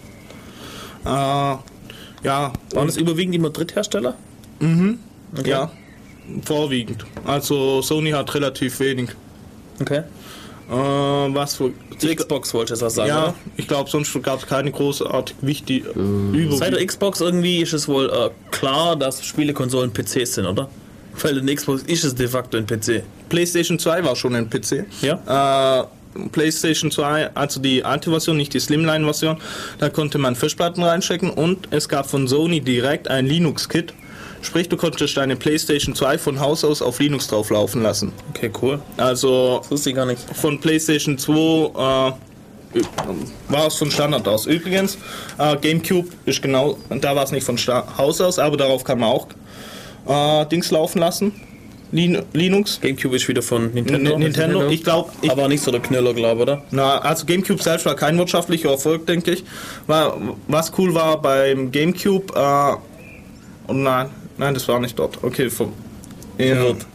Äh, 1.04 1.08
ja, 1.08 1.62
Waren 2.24 2.52
und, 2.74 2.86
das 2.88 2.96
überwiegend 2.96 3.34
immer 3.34 3.50
Dritthersteller? 3.50 4.14
ja, 5.44 5.70
vorwiegend. 6.44 7.04
Also 7.24 7.80
Sony 7.82 8.10
hat 8.10 8.34
relativ 8.34 8.80
wenig. 8.80 9.10
Okay. 9.80 10.02
Äh, 10.70 10.74
was 10.74 11.54
für 11.56 11.70
Die 12.02 12.14
Xbox 12.14 12.52
wollte 12.52 12.74
ich 12.74 12.82
auch 12.82 12.90
sagen, 12.90 13.08
Ja, 13.08 13.22
oder? 13.24 13.34
ich 13.56 13.66
glaube, 13.66 13.88
sonst 13.88 14.12
gab 14.22 14.40
es 14.40 14.46
keine 14.46 14.70
großartig 14.70 15.36
wichtige 15.40 15.88
Seit 16.50 16.74
der. 16.74 16.84
Xbox 16.86 17.20
irgendwie 17.20 17.62
ist 17.62 17.72
es 17.72 17.88
wohl 17.88 18.10
äh, 18.10 18.30
klar, 18.50 18.94
dass 18.96 19.24
Spielekonsolen 19.24 19.92
PCs 19.92 20.34
sind, 20.34 20.46
oder? 20.46 20.68
Weil 21.22 21.38
in 21.38 21.46
der 21.46 21.56
Xbox 21.56 21.82
ist 21.84 22.04
es 22.04 22.14
de 22.14 22.28
facto 22.28 22.56
ein 22.58 22.66
PC. 22.66 23.02
PlayStation 23.28 23.78
2 23.78 24.04
war 24.04 24.14
schon 24.14 24.34
ein 24.34 24.48
PC. 24.50 24.84
Ja. 25.02 25.80
Äh, 25.82 25.86
PlayStation 26.32 26.90
2, 26.90 27.34
also 27.34 27.60
die 27.60 27.84
alte 27.84 28.10
Version, 28.10 28.36
nicht 28.36 28.52
die 28.54 28.60
Slimline-Version, 28.60 29.36
da 29.78 29.88
konnte 29.88 30.18
man 30.18 30.34
Fischplatten 30.36 30.82
reinstecken 30.82 31.30
und 31.30 31.68
es 31.70 31.88
gab 31.88 32.08
von 32.10 32.26
Sony 32.28 32.60
direkt 32.60 33.08
ein 33.08 33.26
Linux-Kit. 33.26 33.94
Sprich, 34.48 34.66
du 34.70 34.78
konntest 34.78 35.14
deine 35.14 35.36
PlayStation 35.36 35.94
2 35.94 36.16
von 36.16 36.40
Haus 36.40 36.64
aus 36.64 36.80
auf 36.80 37.00
Linux 37.00 37.26
drauf 37.26 37.50
laufen 37.50 37.82
lassen. 37.82 38.14
Okay, 38.30 38.50
cool. 38.62 38.80
Also 38.96 39.58
Das 39.58 39.70
wusste 39.70 39.90
ich 39.90 39.96
gar 39.96 40.06
nicht. 40.06 40.22
von 40.34 40.58
PlayStation 40.58 41.18
2 41.18 41.32
äh, 41.34 42.82
war 43.50 43.66
es 43.66 43.74
von 43.74 43.90
Standard 43.90 44.26
aus. 44.26 44.46
Übrigens, 44.46 44.96
äh, 45.36 45.54
GameCube 45.58 46.08
ist 46.24 46.40
genau, 46.40 46.78
da 46.88 47.14
war 47.14 47.24
es 47.24 47.30
nicht 47.30 47.44
von 47.44 47.58
Sta 47.58 47.86
Haus 47.98 48.22
aus, 48.22 48.38
aber 48.38 48.56
darauf 48.56 48.84
kann 48.84 49.00
man 49.00 49.10
auch 49.10 49.26
äh, 50.06 50.46
Dings 50.46 50.70
laufen 50.70 51.00
lassen. 51.00 51.32
Lin 51.92 52.22
Linux. 52.32 52.80
Gamecube 52.80 53.16
ist 53.16 53.28
wieder 53.28 53.42
von 53.42 53.70
Nintendo. 53.74 54.14
N 54.14 54.20
Nintendo. 54.20 54.66
Ich 54.68 54.82
glaube, 54.82 55.10
Aber 55.28 55.46
nicht 55.48 55.62
so 55.62 55.70
der 55.70 55.80
Knüller, 55.80 56.14
glaube 56.14 56.40
oder? 56.40 56.62
Na, 56.70 56.98
also 57.00 57.26
GameCube 57.26 57.62
selbst 57.62 57.84
war 57.84 57.96
kein 57.96 58.16
wirtschaftlicher 58.16 58.70
Erfolg, 58.70 59.06
denke 59.06 59.32
ich. 59.32 59.44
War, 59.86 60.16
was 60.46 60.72
cool 60.78 60.94
war 60.94 61.20
beim 61.20 61.70
GameCube, 61.70 62.32
äh, 62.34 62.76
oh 63.68 63.72
nein, 63.74 64.08
nein, 64.38 64.54
das 64.54 64.66
war 64.68 64.80
nicht 64.80 64.98
dort. 64.98 65.18
Okay, 65.22 65.50
vom, 65.50 65.72
ja, 66.38 66.54
Verwirrt. 66.56 66.86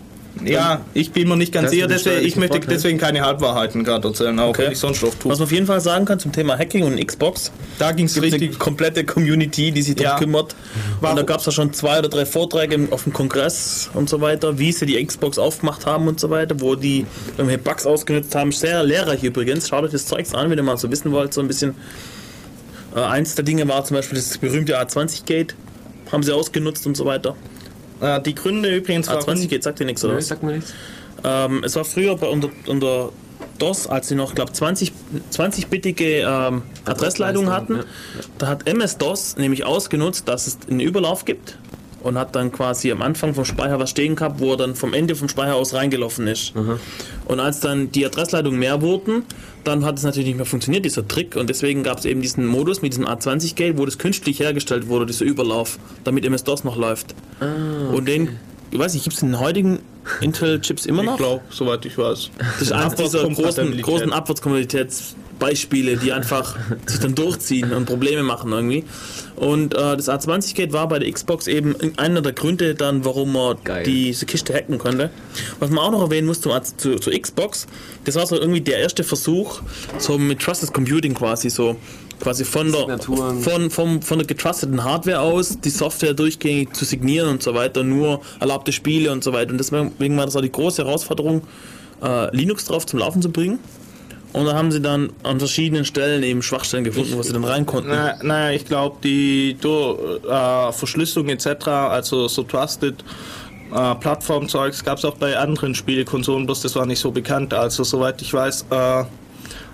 ja, 0.45 0.81
ich 0.93 1.11
bin 1.11 1.27
mir 1.27 1.35
nicht 1.37 1.51
ganz 1.53 1.69
sicher, 1.69 1.87
deswegen, 1.87 2.25
ich 2.25 2.35
möchte 2.35 2.59
deswegen 2.59 2.97
keine 2.97 3.21
Halbwahrheiten 3.21 3.83
gerade 3.83 4.07
erzählen, 4.07 4.39
auch 4.39 4.49
Okay. 4.49 4.63
wenn 4.65 4.71
ich 4.71 4.79
sonst 4.79 5.03
oft 5.03 5.19
tue. 5.19 5.31
Was 5.31 5.39
man 5.39 5.45
auf 5.45 5.51
jeden 5.51 5.67
Fall 5.67 5.79
sagen 5.81 6.05
kann 6.05 6.19
zum 6.19 6.31
Thema 6.31 6.57
Hacking 6.57 6.83
und 6.85 7.05
Xbox, 7.05 7.51
Da 7.77 7.91
ging 7.91 8.05
es 8.07 8.13
gibt 8.15 8.25
eine 8.25 8.33
richtig. 8.41 8.57
komplette 8.59 9.03
Community, 9.03 9.71
die 9.71 9.81
sich 9.83 9.95
darum 9.95 10.11
Ja. 10.13 10.17
kümmert. 10.19 10.55
Warum- 11.01 11.17
Und 11.17 11.19
da 11.19 11.23
gab 11.33 11.39
es 11.41 11.45
ja 11.45 11.51
schon 11.51 11.71
zwei 11.73 11.99
oder 11.99 12.09
drei 12.09 12.25
Vorträge 12.25 12.87
auf 12.91 13.03
dem 13.03 13.13
Kongress 13.13 13.89
und 13.93 14.09
so 14.09 14.21
weiter, 14.21 14.57
wie 14.57 14.71
sie 14.71 14.85
die 14.87 15.03
Xbox 15.05 15.37
aufgemacht 15.37 15.85
haben 15.85 16.07
und 16.07 16.19
so 16.19 16.29
weiter, 16.29 16.55
wo 16.61 16.75
die 16.75 17.05
irgendwelche 17.37 17.59
Bugs 17.61 17.85
ausgenutzt 17.85 18.33
haben. 18.33 18.51
Sehr 18.51 18.83
lehrreich 18.83 19.23
übrigens. 19.23 19.67
Schaut 19.69 19.83
euch 19.83 19.91
das 19.91 20.07
Zeugs 20.07 20.33
an, 20.33 20.49
wenn 20.49 20.57
ihr 20.57 20.63
mal 20.63 20.77
so 20.77 20.89
wissen 20.89 21.11
wollt, 21.11 21.33
so 21.33 21.41
ein 21.41 21.47
bisschen 21.47 21.75
Äh, 22.95 22.99
eins 22.99 23.33
der 23.33 23.43
Dinge 23.43 23.67
war 23.67 23.83
zum 23.85 23.95
Beispiel 23.97 24.19
das 24.19 24.37
berühmte 24.37 24.79
A20-Gate. 24.79 25.55
Haben 26.13 26.23
sie 26.23 26.31
ausgenutzt 26.31 26.87
und 26.87 26.95
so 26.95 27.05
weiter. 27.05 27.35
Äh, 27.99 28.21
die 28.21 28.35
Gründe 28.35 28.73
übrigens 28.73 29.07
warum 29.07 29.21
A20-Gate 29.21 29.63
sagt 29.63 29.79
dir 29.79 29.85
nichts, 29.85 30.03
oder? 30.05 30.15
Was? 30.15 30.27
sagt 30.27 30.43
mir 30.43 30.53
nichts. 30.53 30.73
Ähm, 31.23 31.63
es 31.63 31.75
war 31.75 31.85
früher 31.85 32.15
bei, 32.15 32.27
unter, 32.27 32.49
unter 32.67 33.11
DOS, 33.57 33.87
als 33.87 34.07
sie 34.09 34.15
noch, 34.15 34.35
glaube 34.35 34.51
20, 34.51 34.91
20-bittige 35.31 36.21
ähm, 36.25 36.63
Adressleitungen 36.85 37.51
hatten. 37.51 37.77
ja. 37.77 37.83
Da 38.37 38.47
hat 38.47 38.67
MS-DOS 38.67 39.37
nämlich 39.37 39.65
ausgenutzt, 39.65 40.27
dass 40.27 40.47
es 40.47 40.57
einen 40.69 40.79
Überlauf 40.79 41.25
gibt 41.25 41.57
und 42.03 42.17
hat 42.17 42.35
dann 42.35 42.51
quasi 42.51 42.91
am 42.91 43.01
Anfang 43.01 43.33
vom 43.33 43.45
Speicher 43.45 43.79
was 43.79 43.89
stehen 43.89 44.15
gehabt, 44.15 44.39
wo 44.39 44.51
er 44.51 44.57
dann 44.57 44.75
vom 44.75 44.93
Ende 44.93 45.15
vom 45.15 45.29
Speicher 45.29 45.55
aus 45.55 45.73
reingelaufen 45.73 46.27
ist. 46.27 46.53
Und 47.25 47.39
als 47.39 47.59
dann 47.61 47.91
die 47.91 48.05
Adressleitungen 48.05 48.59
mehr 48.59 48.81
wurden, 48.81 49.23
dann 49.63 49.85
hat 49.85 49.97
es 49.97 50.03
natürlich 50.03 50.27
nicht 50.27 50.37
mehr 50.37 50.45
funktioniert, 50.45 50.85
dieser 50.85 51.07
Trick. 51.07 51.35
Und 51.35 51.49
deswegen 51.49 51.83
gab 51.83 51.97
es 51.97 52.05
eben 52.05 52.21
diesen 52.21 52.45
Modus 52.45 52.81
mit 52.81 52.93
diesem 52.93 53.05
A20-Gate, 53.07 53.77
wo 53.77 53.85
das 53.85 53.97
künstlich 53.97 54.39
hergestellt 54.39 54.87
wurde, 54.87 55.05
dieser 55.05 55.25
Überlauf, 55.25 55.79
damit 56.03 56.25
MS-DOS 56.25 56.65
noch 56.65 56.75
läuft. 56.75 57.15
und 57.39 58.07
den, 58.07 58.37
ich 58.71 58.79
weiß 58.79 58.93
nicht, 58.93 59.03
gibt 59.03 59.13
es 59.13 59.21
den 59.21 59.39
heutigen 59.39 59.79
Intel-Chips 60.19 60.85
immer 60.85 61.03
noch? 61.03 61.13
Ich 61.13 61.19
glaube, 61.19 61.41
soweit 61.49 61.85
ich 61.85 61.97
weiß. 61.97 62.31
Das 62.37 62.61
ist 62.61 62.71
eines 62.73 62.95
dieser 62.95 63.29
großen, 63.29 63.81
großen 63.81 64.11
Abwärtskompatibilitätsbeispiele, 65.43 65.97
die 65.97 66.11
einfach 66.11 66.57
sich 66.85 66.99
dann 66.99 67.15
durchziehen 67.15 67.73
und 67.73 67.85
Probleme 67.85 68.23
machen 68.23 68.51
irgendwie. 68.51 68.83
Und 69.35 69.73
äh, 69.73 69.97
das 69.97 70.09
A20-Gate 70.09 70.73
war 70.73 70.87
bei 70.87 70.99
der 70.99 71.11
Xbox 71.11 71.47
eben 71.47 71.75
einer 71.97 72.21
der 72.21 72.33
Gründe 72.33 72.75
dann, 72.75 73.03
warum 73.05 73.33
man 73.33 73.57
Geil. 73.63 73.83
diese 73.83 74.25
Kiste 74.25 74.53
hacken 74.53 74.77
konnte. 74.77 75.09
Was 75.59 75.69
man 75.69 75.79
auch 75.79 75.91
noch 75.91 76.01
erwähnen 76.01 76.27
muss 76.27 76.41
zum, 76.41 76.53
zu, 76.77 76.95
zur 76.95 77.13
Xbox, 77.13 77.67
das 78.05 78.15
war 78.15 78.25
so 78.27 78.35
irgendwie 78.39 78.61
der 78.61 78.79
erste 78.79 79.03
Versuch, 79.03 79.61
so 79.97 80.17
mit 80.17 80.39
Trusted 80.39 80.73
Computing 80.73 81.13
quasi 81.13 81.49
so 81.49 81.75
quasi 82.19 82.45
von 82.45 82.71
der, 82.71 82.99
von, 82.99 83.69
vom, 83.69 84.01
von 84.01 84.17
der 84.19 84.27
getrusteten 84.27 84.83
Hardware 84.83 85.19
aus 85.19 85.59
die 85.59 85.69
Software 85.69 86.13
durchgängig 86.13 86.73
zu 86.73 86.85
signieren 86.85 87.27
und 87.27 87.43
so 87.43 87.53
weiter, 87.53 87.83
nur 87.83 88.21
erlaubte 88.39 88.71
Spiele 88.71 89.11
und 89.11 89.23
so 89.23 89.33
weiter. 89.33 89.51
Und 89.51 89.57
deswegen 89.57 90.17
war 90.17 90.25
das 90.25 90.35
auch 90.35 90.41
die 90.41 90.51
große 90.51 90.85
Herausforderung, 90.85 91.41
äh, 92.01 92.33
Linux 92.35 92.65
drauf 92.65 92.85
zum 92.85 92.99
Laufen 92.99 93.21
zu 93.21 93.29
bringen. 93.29 93.59
Und 94.33 94.45
da 94.45 94.53
haben 94.53 94.71
sie 94.71 94.81
dann 94.81 95.11
an 95.21 95.37
verschiedenen 95.37 95.85
Stellen 95.85 96.23
eben 96.23 96.41
Schwachstellen 96.41 96.83
gefunden, 96.83 97.13
wo 97.15 97.21
sie 97.21 97.33
dann 97.33 97.43
rein 97.43 97.67
konnten. 97.67 97.89
Na, 97.89 98.15
naja, 98.23 98.55
ich 98.55 98.65
glaube, 98.65 98.97
die 99.03 99.51
äh, 99.51 100.71
Verschlüsselung 100.71 101.29
etc., 101.29 101.67
also 101.67 102.27
so 102.27 102.41
Trusted 102.41 102.95
äh, 103.71 103.95
Plattformzeugs, 103.95 104.83
gab 104.83 104.97
es 104.97 105.05
auch 105.05 105.15
bei 105.17 105.37
anderen 105.37 105.75
Spielekonsolen, 105.75 106.47
bloß 106.47 106.61
das 106.61 106.75
war 106.75 106.87
nicht 106.87 106.99
so 106.99 107.11
bekannt. 107.11 107.53
Also, 107.53 107.83
soweit 107.83 108.21
ich 108.23 108.33
weiß, 108.33 108.65
äh, 108.71 109.03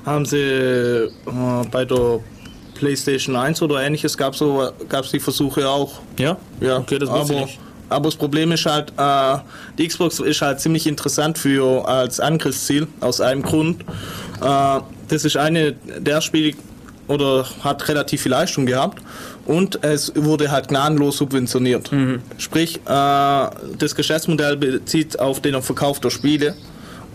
haben 0.06 0.26
sie 0.26 0.38
äh, 0.38 1.10
bei 1.72 1.86
der 1.86 2.20
PlayStation 2.76 3.36
1 3.38 3.62
oder 3.62 3.82
ähnliches, 3.82 4.18
gab 4.18 4.34
es 4.34 4.40
so, 4.40 4.72
gab's 4.90 5.12
die 5.12 5.20
Versuche 5.20 5.70
auch. 5.70 6.00
Ja? 6.18 6.38
Ja, 6.60 6.78
Okay, 6.78 7.00
das 7.00 7.10
wusste 7.10 7.34
ich 7.34 7.40
aber, 7.40 7.46
nicht. 7.46 7.60
Aber 7.90 8.06
das 8.06 8.16
Problem 8.16 8.52
ist 8.52 8.66
halt, 8.66 8.94
äh, 8.98 9.38
die 9.78 9.88
Xbox 9.88 10.20
ist 10.20 10.42
halt 10.42 10.60
ziemlich 10.60 10.88
interessant 10.88 11.38
für 11.38 11.88
als 11.88 12.20
Angriffsziel 12.20 12.88
aus 13.00 13.22
einem 13.22 13.42
Grund. 13.42 13.82
Äh, 14.42 14.80
das 15.08 15.26
ist 15.26 15.38
eine 15.38 15.74
der 15.74 16.22
Spiele 16.22 16.56
oder 17.08 17.46
hat 17.64 17.88
relativ 17.90 18.22
viel 18.22 18.32
Leistung 18.32 18.66
gehabt 18.66 19.02
und 19.46 19.84
es 19.84 20.14
wurde 20.16 20.52
halt 20.52 20.68
gnadenlos 20.68 21.18
subventioniert. 21.18 21.92
Mhm. 21.92 22.22
Sprich, 22.38 22.78
äh, 22.78 22.80
das 22.86 23.96
Geschäftsmodell 23.96 24.58
bezieht 24.58 25.20
auf 25.20 25.42
den 25.42 25.60
Verkauf 25.62 26.00
der 26.00 26.12
Spiele 26.12 26.56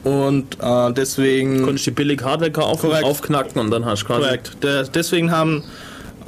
und 0.03 0.59
äh, 0.61 0.93
deswegen 0.93 1.63
Konntest 1.63 1.87
die 1.87 1.93
billig 1.93 2.23
Hardware 2.23 2.51
kaufen, 2.51 2.89
Korrekt. 2.91 3.05
aufknacken 3.05 3.61
und 3.61 3.71
dann 3.71 3.85
hast 3.85 4.03
du 4.03 4.07
quasi. 4.07 4.23
Korrekt. 4.23 4.57
Der, 4.63 4.83
deswegen 4.85 5.31
haben 5.31 5.63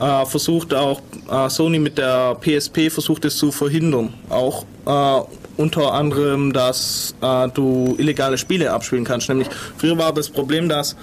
äh, 0.00 0.26
versucht 0.26 0.74
auch 0.74 1.00
äh, 1.30 1.48
Sony 1.48 1.78
mit 1.78 1.98
der 1.98 2.36
PSP 2.40 2.90
versucht 2.90 3.24
es 3.24 3.36
zu 3.36 3.50
verhindern. 3.50 4.14
Auch 4.28 4.64
äh, 4.86 5.20
unter 5.56 5.92
anderem, 5.92 6.52
dass 6.52 7.14
äh, 7.20 7.48
du 7.48 7.94
illegale 7.98 8.38
Spiele 8.38 8.70
abspielen 8.72 9.04
kannst. 9.04 9.28
Nämlich 9.28 9.48
früher 9.76 9.96
war 9.98 10.12
das 10.12 10.28
Problem, 10.28 10.68
dass 10.68 10.96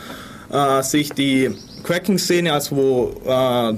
äh, 0.52 0.82
sich 0.84 1.11
die 1.11 1.56
Cracking-Szene, 1.84 2.53
also 2.53 2.76
wo 2.76 3.14
äh, 3.26 3.74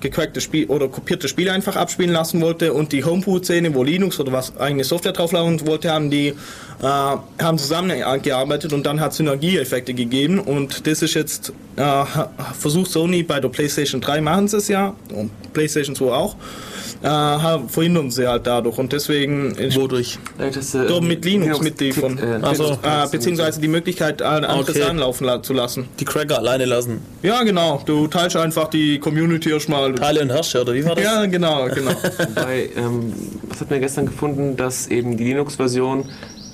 gecrackte 0.00 0.40
Spiel 0.40 0.66
oder 0.66 0.88
kopierte 0.88 1.28
Spiele 1.28 1.52
einfach 1.52 1.76
abspielen 1.76 2.12
lassen 2.12 2.40
wollte 2.40 2.72
und 2.72 2.92
die 2.92 3.04
Homebrew-Szene, 3.04 3.74
wo 3.74 3.82
Linux 3.82 4.18
oder 4.20 4.32
was 4.32 4.56
eigene 4.56 4.84
Software 4.84 5.12
drauflaufen 5.12 5.66
wollte, 5.66 5.92
haben 5.92 6.10
die 6.10 6.28
äh, 6.28 6.84
haben 6.84 7.58
zusammengearbeitet 7.58 8.72
und 8.72 8.86
dann 8.86 9.00
hat 9.00 9.12
Synergieeffekte 9.12 9.94
gegeben 9.94 10.38
und 10.38 10.86
das 10.86 11.02
ist 11.02 11.14
jetzt 11.14 11.52
äh, 11.76 12.04
versucht 12.58 12.90
Sony 12.90 13.22
bei 13.22 13.40
der 13.40 13.48
PlayStation 13.48 14.00
3 14.00 14.20
machen 14.20 14.48
sie 14.48 14.56
es 14.56 14.68
ja 14.68 14.94
und 15.14 15.30
PlayStation 15.52 15.94
2 15.94 16.06
auch 16.06 16.36
äh, 17.02 17.58
verhindern 17.68 18.10
sie 18.10 18.26
halt 18.28 18.46
dadurch 18.46 18.76
und 18.78 18.92
deswegen 18.92 19.52
ist 19.52 19.76
Wodurch? 19.76 20.18
Dass, 20.38 20.74
äh, 20.74 21.00
mit 21.00 21.24
Linux, 21.24 21.60
mit 21.60 21.80
die 21.80 21.92
von, 21.92 22.18
äh, 22.18 22.38
Ach 22.42 22.54
so. 22.54 22.72
äh, 22.72 23.08
beziehungsweise 23.10 23.60
die 23.60 23.68
Möglichkeit, 23.68 24.20
äh, 24.20 24.24
andere 24.24 24.60
Okay. 24.60 24.80
Sachen 24.80 24.98
laufen 24.98 25.24
la 25.24 25.42
zu 25.42 25.52
lassen. 25.52 25.88
Die 25.98 26.04
Cracker 26.04 26.38
alleine 26.38 26.66
lassen. 26.66 27.00
Ja, 27.22 27.42
genau. 27.42 27.82
Du 27.86 28.06
teilst 28.06 28.36
einfach 28.36 28.68
die 28.68 28.98
Community 28.98 29.50
erstmal. 29.50 29.94
Teile 29.94 30.20
und 30.22 30.30
Herrscher, 30.30 30.60
oder 30.62 30.74
wie 30.74 30.84
war 30.84 30.94
das? 30.94 31.04
Ja, 31.04 31.24
genau, 31.26 31.66
genau. 31.74 31.90
Wobei, 32.34 32.68
ähm, 32.76 33.12
was 33.48 33.60
hat 33.60 33.70
mir 33.70 33.80
gestern 33.80 34.06
gefunden, 34.06 34.56
dass 34.56 34.86
eben 34.88 35.16
die 35.16 35.24
Linux-Version 35.24 36.04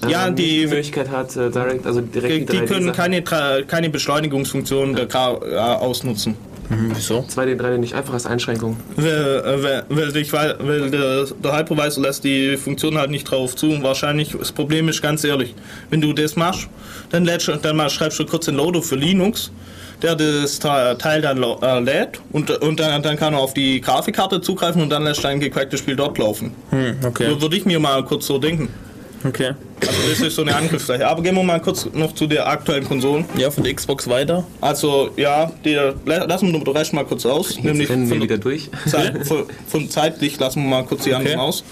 ähm, 0.02 0.08
Ja, 0.08 0.30
die- 0.30 0.60
die 0.60 0.66
Möglichkeit 0.66 1.10
hat, 1.10 1.34
äh, 1.36 1.50
direkt, 1.50 1.86
also 1.86 2.00
direkt 2.02 2.32
Die, 2.34 2.46
die 2.46 2.58
3D 2.62 2.66
können 2.66 2.92
keine, 2.92 3.20
Tra- 3.22 3.62
keine 3.64 3.90
Beschleunigungsfunktion 3.90 4.94
der 4.94 5.06
K 5.06 5.38
äh, 5.42 5.56
ausnutzen. 5.56 6.36
Hm, 6.68 6.90
wieso? 6.94 7.20
2D, 7.20 7.56
3D 7.60 7.78
nicht 7.78 7.94
einfach 7.94 8.14
als 8.14 8.26
Einschränkung. 8.26 8.76
Weil, 8.96 9.62
weil, 9.62 9.84
weil, 9.88 10.56
weil 10.58 10.90
der, 10.90 11.24
der 11.42 11.58
Hypervisor 11.58 12.02
lässt 12.02 12.24
die 12.24 12.56
Funktion 12.56 12.98
halt 12.98 13.10
nicht 13.10 13.24
drauf 13.30 13.54
zu. 13.56 13.70
Und 13.70 13.82
wahrscheinlich, 13.82 14.34
das 14.38 14.52
Problem 14.52 14.88
ist 14.88 15.02
ganz 15.02 15.22
ehrlich, 15.24 15.54
wenn 15.90 16.00
du 16.00 16.12
das 16.12 16.36
machst, 16.36 16.68
dann, 17.10 17.24
lädst, 17.24 17.48
du- 17.48 17.56
dann 17.56 17.76
mal 17.76 17.88
schreibst 17.90 18.18
du 18.18 18.26
kurz 18.26 18.46
den 18.46 18.56
Loader 18.56 18.82
für 18.82 18.96
Linux, 18.96 19.50
der 20.02 20.14
das 20.16 20.58
Te- 20.58 20.96
Teil 20.98 21.22
dann 21.22 21.42
äh, 21.42 21.80
lädt 21.80 22.20
und, 22.32 22.50
und 22.50 22.80
dann, 22.80 23.02
dann 23.02 23.16
kann 23.16 23.32
er 23.34 23.40
auf 23.40 23.54
die 23.54 23.80
Grafikkarte 23.80 24.40
zugreifen 24.40 24.82
und 24.82 24.90
dann 24.90 25.04
lässt 25.04 25.24
dein 25.24 25.40
gecracktes 25.40 25.80
Spiel 25.80 25.96
dort 25.96 26.18
laufen. 26.18 26.52
Hm, 26.70 26.96
okay. 27.06 27.28
So 27.30 27.40
würde 27.40 27.56
ich 27.56 27.64
mir 27.64 27.78
mal 27.78 28.04
kurz 28.04 28.26
so 28.26 28.38
denken. 28.38 28.68
Okay. 29.26 29.54
Also 29.80 29.92
das 30.08 30.20
ist 30.20 30.36
so 30.36 30.42
eine 30.42 30.54
Angriffsfläche. 30.54 31.06
Aber 31.06 31.22
gehen 31.22 31.34
wir 31.34 31.42
mal 31.42 31.60
kurz 31.60 31.88
noch 31.92 32.14
zu 32.14 32.26
der 32.26 32.48
aktuellen 32.48 32.84
Konsolen. 32.84 33.24
Ja, 33.36 33.50
von 33.50 33.64
der 33.64 33.74
Xbox 33.74 34.08
weiter. 34.08 34.44
Also 34.60 35.10
ja, 35.16 35.52
die, 35.64 35.74
lassen 36.04 36.52
wir 36.52 36.60
den 36.60 36.76
Rest 36.76 36.92
mal 36.92 37.04
kurz 37.04 37.26
aus. 37.26 37.56
Jetzt 37.56 37.64
rennen 37.64 38.08
wir 38.08 38.16
von, 38.16 38.22
wieder 38.22 38.38
durch. 38.38 38.70
Zeit, 38.86 39.26
von, 39.26 39.44
von 39.66 39.90
zeitlich 39.90 40.38
lassen 40.38 40.62
wir 40.62 40.70
mal 40.70 40.84
kurz 40.84 41.04
die 41.04 41.14
anderen 41.14 41.38
Okay. 41.38 41.48
aus. 41.48 41.64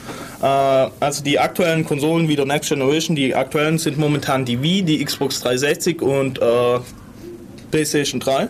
Äh, 0.43 0.91
also 1.01 1.23
die 1.23 1.39
aktuellen 1.39 1.85
Konsolen 1.85 2.29
wie 2.29 2.37
der 2.37 2.47
Next 2.47 2.69
Generation, 2.69 3.17
die 3.17 3.35
aktuellen 3.35 3.79
sind 3.79 3.99
momentan 3.99 4.45
die 4.45 4.63
Wii, 4.63 4.83
die 4.83 5.05
Xbox 5.05 5.41
360 5.41 6.03
und 6.03 6.41
äh, 6.41 6.81
PlayStation 7.71 8.21
3. 8.21 8.49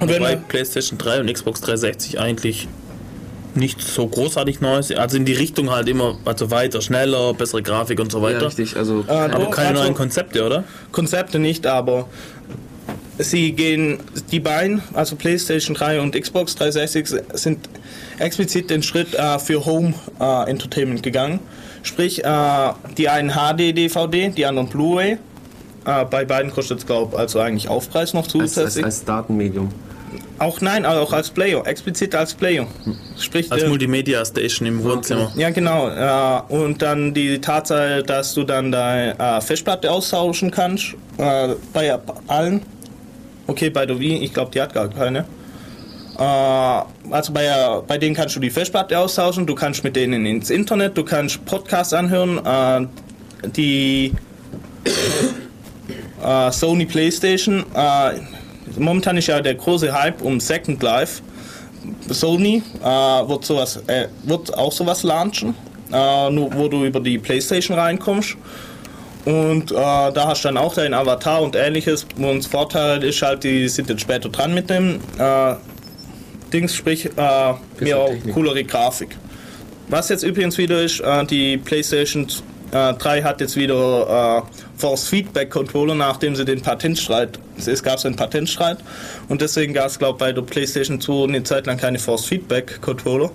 Und 0.00 0.08
wenn 0.08 0.20
Wobei 0.20 0.30
wir, 0.30 0.36
PlayStation 0.36 0.98
3 0.98 1.20
und 1.20 1.32
Xbox 1.32 1.60
360 1.60 2.18
eigentlich 2.18 2.68
nicht 3.54 3.80
so 3.80 4.06
großartig 4.06 4.60
Neues. 4.60 4.92
Also 4.92 5.16
in 5.16 5.24
die 5.24 5.32
Richtung 5.32 5.70
halt 5.70 5.88
immer, 5.88 6.18
also 6.24 6.50
weiter, 6.50 6.80
schneller, 6.80 7.34
bessere 7.34 7.62
Grafik 7.62 8.00
und 8.00 8.10
so 8.12 8.18
Ja, 8.18 8.24
weiter. 8.24 8.46
richtig. 8.46 8.76
Also, 8.76 9.04
Äh, 9.08 9.12
Aber 9.12 9.38
doch, 9.44 9.50
keine 9.50 9.70
also- 9.70 9.82
neuen 9.82 9.94
Konzepte, 9.94 10.44
oder? 10.44 10.64
Konzepte 10.92 11.38
nicht, 11.38 11.66
aber 11.66 12.06
sie 13.18 13.52
gehen, 13.52 13.98
die 14.30 14.40
beiden, 14.40 14.82
also 14.94 15.16
PlayStation 15.16 15.74
3 15.74 16.00
und 16.00 16.14
Xbox 16.20 16.54
360, 16.56 17.08
sind 17.34 17.68
explizit 18.18 18.70
den 18.70 18.82
Schritt 18.82 19.14
äh, 19.14 19.38
für 19.38 19.64
Home 19.66 19.94
äh, 20.20 20.48
Entertainment 20.50 21.02
gegangen. 21.02 21.40
Sprich, 21.82 22.24
äh, 22.24 22.72
die 22.98 23.08
einen 23.08 23.30
HD-DVD, 23.30 24.30
die 24.30 24.46
anderen 24.46 24.68
Blu-ray. 24.68 25.18
Äh, 25.86 26.04
bei 26.04 26.24
beiden 26.26 26.50
kostet 26.52 26.78
es, 26.80 26.86
glaube 26.86 27.18
also 27.18 27.40
eigentlich 27.40 27.68
Aufpreis 27.68 28.12
noch 28.12 28.24
als, 28.24 28.34
als, 28.34 28.52
zusätzlich. 28.54 28.84
als 28.84 29.04
Datenmedium. 29.04 29.70
Auch 30.38 30.60
nein, 30.60 30.86
auch 30.86 31.12
als 31.12 31.30
Player, 31.30 31.66
explizit 31.66 32.14
als 32.14 32.34
Player. 32.34 32.66
Sprich, 33.18 33.50
Als 33.52 33.60
der- 33.60 33.68
Multimedia 33.68 34.24
Station 34.24 34.66
im 34.66 34.82
Wohnzimmer. 34.82 35.30
ja, 35.36 35.50
genau. 35.50 35.88
Äh, 35.88 36.40
und 36.52 36.80
dann 36.82 37.12
die 37.14 37.40
Tatsache, 37.40 38.02
dass 38.02 38.34
du 38.34 38.44
dann 38.44 38.72
deine 38.72 39.18
äh, 39.18 39.40
Festplatte 39.40 39.90
austauschen 39.90 40.50
kannst. 40.50 40.94
Äh, 41.18 41.54
bei 41.72 41.96
allen. 42.26 42.62
Okay, 43.46 43.70
bei 43.70 43.84
der 43.86 43.98
Wii, 44.00 44.18
ich 44.24 44.32
glaube, 44.32 44.50
die 44.52 44.60
hat 44.60 44.72
gar 44.72 44.88
keine. 44.88 45.26
Äh, 46.18 46.22
also 46.22 47.32
bei, 47.32 47.44
äh, 47.46 47.82
bei 47.86 47.98
denen 47.98 48.14
kannst 48.14 48.34
du 48.36 48.40
die 48.40 48.50
Festplatte 48.50 48.98
austauschen, 48.98 49.46
du 49.46 49.54
kannst 49.54 49.84
mit 49.84 49.94
denen 49.96 50.24
ins 50.26 50.50
Internet, 50.50 50.96
du 50.96 51.04
kannst 51.04 51.44
Podcasts 51.44 51.92
anhören. 51.92 52.40
Äh, 52.44 53.48
die 53.50 54.12
äh, 56.24 56.50
Sony 56.52 56.86
PlayStation, 56.86 57.64
äh, 57.74 58.10
momentan 58.78 59.16
ist 59.16 59.26
ja 59.28 59.40
der 59.40 59.54
große 59.54 59.92
Hype 59.92 60.22
um 60.22 60.40
Second 60.40 60.82
Life. 60.82 61.22
Sony 62.08 62.62
äh, 62.82 62.84
wird, 62.84 63.44
sowas, 63.44 63.82
äh, 63.86 64.08
wird 64.24 64.56
auch 64.56 64.72
sowas 64.72 65.02
launchen, 65.02 65.54
äh, 65.92 66.30
nur 66.30 66.52
wo 66.54 66.68
du 66.68 66.84
über 66.84 67.00
die 67.00 67.18
Playstation 67.18 67.78
reinkommst. 67.78 68.36
Und 69.24 69.70
äh, 69.70 69.74
da 69.74 70.26
hast 70.26 70.44
du 70.44 70.48
dann 70.48 70.56
auch 70.56 70.74
deinen 70.74 70.94
Avatar 70.94 71.42
und 71.42 71.56
ähnliches. 71.56 72.06
Und 72.16 72.38
das 72.38 72.46
Vorteil 72.46 73.02
ist 73.02 73.20
halt, 73.22 73.44
die 73.44 73.68
sind 73.68 73.88
jetzt 73.88 74.02
später 74.02 74.28
dran 74.28 74.54
mit 74.54 74.70
dem. 74.70 75.00
Äh, 75.18 75.54
Dings, 76.52 76.74
sprich 76.74 77.06
äh, 77.06 77.54
mehr 77.80 77.98
auch 77.98 78.12
coolere 78.34 78.64
Grafik. 78.64 79.16
Was 79.88 80.08
jetzt 80.08 80.22
übrigens 80.22 80.58
wieder 80.58 80.82
ist, 80.82 81.00
äh, 81.00 81.24
die 81.24 81.56
PlayStation 81.56 82.26
äh, 82.72 82.94
3 82.94 83.22
hat 83.22 83.40
jetzt 83.40 83.56
wieder 83.56 84.44
äh, 84.46 84.78
Force 84.78 85.08
Feedback 85.08 85.50
Controller, 85.50 85.94
nachdem 85.94 86.36
sie 86.36 86.44
den 86.44 86.60
Patentstreit, 86.60 87.38
es 87.56 87.82
gab 87.82 87.98
so 87.98 88.08
einen 88.08 88.16
Patentstreit 88.16 88.78
und 89.28 89.40
deswegen 89.40 89.74
gab 89.74 89.86
es 89.86 89.98
glaube 89.98 90.18
bei 90.18 90.32
der 90.32 90.42
PlayStation 90.42 91.00
2 91.00 91.24
eine 91.24 91.42
Zeit 91.42 91.66
lang 91.66 91.78
keine 91.78 91.98
Force 91.98 92.26
Feedback 92.26 92.80
Controller. 92.80 93.30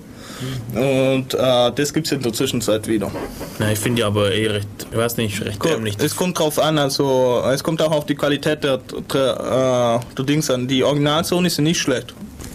Und 0.74 1.34
äh, 1.34 1.72
das 1.72 1.94
gibt 1.94 2.08
es 2.08 2.12
in 2.12 2.22
der 2.22 2.34
Zwischenzeit 2.34 2.88
wieder. 2.88 3.12
Na, 3.60 3.72
ich 3.72 3.80
finde 3.80 3.98
die 3.98 4.04
aber 4.04 4.34
eh 4.34 4.48
recht, 4.48 4.68
ich 4.92 4.98
weiß 4.98 5.18
nicht, 5.18 5.42
recht 5.46 5.64
dämlich. 5.64 5.96
Es 6.00 6.16
kommt 6.16 6.38
drauf 6.38 6.60
an, 6.60 6.78
also 6.78 7.42
es 7.52 7.64
kommt 7.64 7.82
auch 7.82 7.92
auf 7.92 8.06
die 8.06 8.16
Qualität 8.16 8.64
der, 8.64 8.80
der, 9.14 10.02
äh, 10.04 10.16
der 10.16 10.26
Dings 10.26 10.50
an. 10.50 10.68
Die 10.68 10.84
Original-Sony 10.84 11.50
sind 11.50 11.64
nicht 11.64 11.80
schlecht. 11.80 12.14